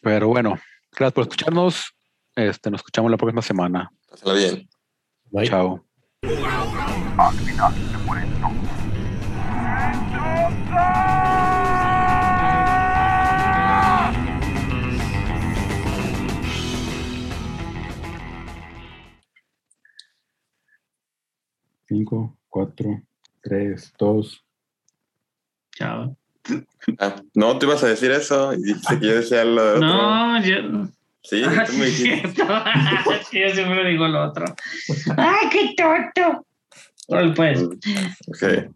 Pero 0.00 0.28
bueno, 0.28 0.58
gracias 0.92 1.12
por 1.12 1.22
escucharnos. 1.22 1.94
Este, 2.34 2.70
nos 2.70 2.80
escuchamos 2.80 3.10
la 3.10 3.16
próxima 3.16 3.42
semana. 3.42 3.90
pásala 4.08 4.34
bien. 4.34 4.68
Bye. 5.30 5.48
Chao. 5.48 5.84
Al 6.22 7.34
final 7.34 7.74
se 7.74 7.98
mueren 8.06 8.30
todos. 8.40 8.54
5, 21.88 22.36
4, 22.48 23.02
3, 23.42 23.92
2. 23.98 24.44
Chao. 25.74 26.16
Ah, 26.98 27.22
no, 27.34 27.58
tú 27.58 27.66
ibas 27.66 27.82
a 27.84 27.88
decir 27.88 28.10
eso 28.10 28.52
y 28.54 28.62
dijiste 28.62 28.98
que 28.98 29.06
yo 29.06 29.14
decía 29.16 29.44
lo 29.44 29.62
de 29.64 29.70
otro. 29.76 29.86
No, 29.86 30.42
yo. 30.44 30.56
Sí, 31.22 31.42
Ah, 31.46 31.64
tú 31.66 31.72
sí, 31.72 31.78
me 31.78 31.86
es 31.86 31.98
dijiste. 31.98 32.28
cierto. 32.34 32.54
Sí, 33.30 33.40
yo 33.40 33.50
siempre 33.50 33.88
digo 33.90 34.08
lo 34.08 34.28
otro. 34.28 34.46
¡Ay, 35.16 35.48
qué 35.50 35.74
tonto! 35.76 36.46
Órale, 37.08 37.32
pues. 37.34 37.62
Ok. 37.62 38.70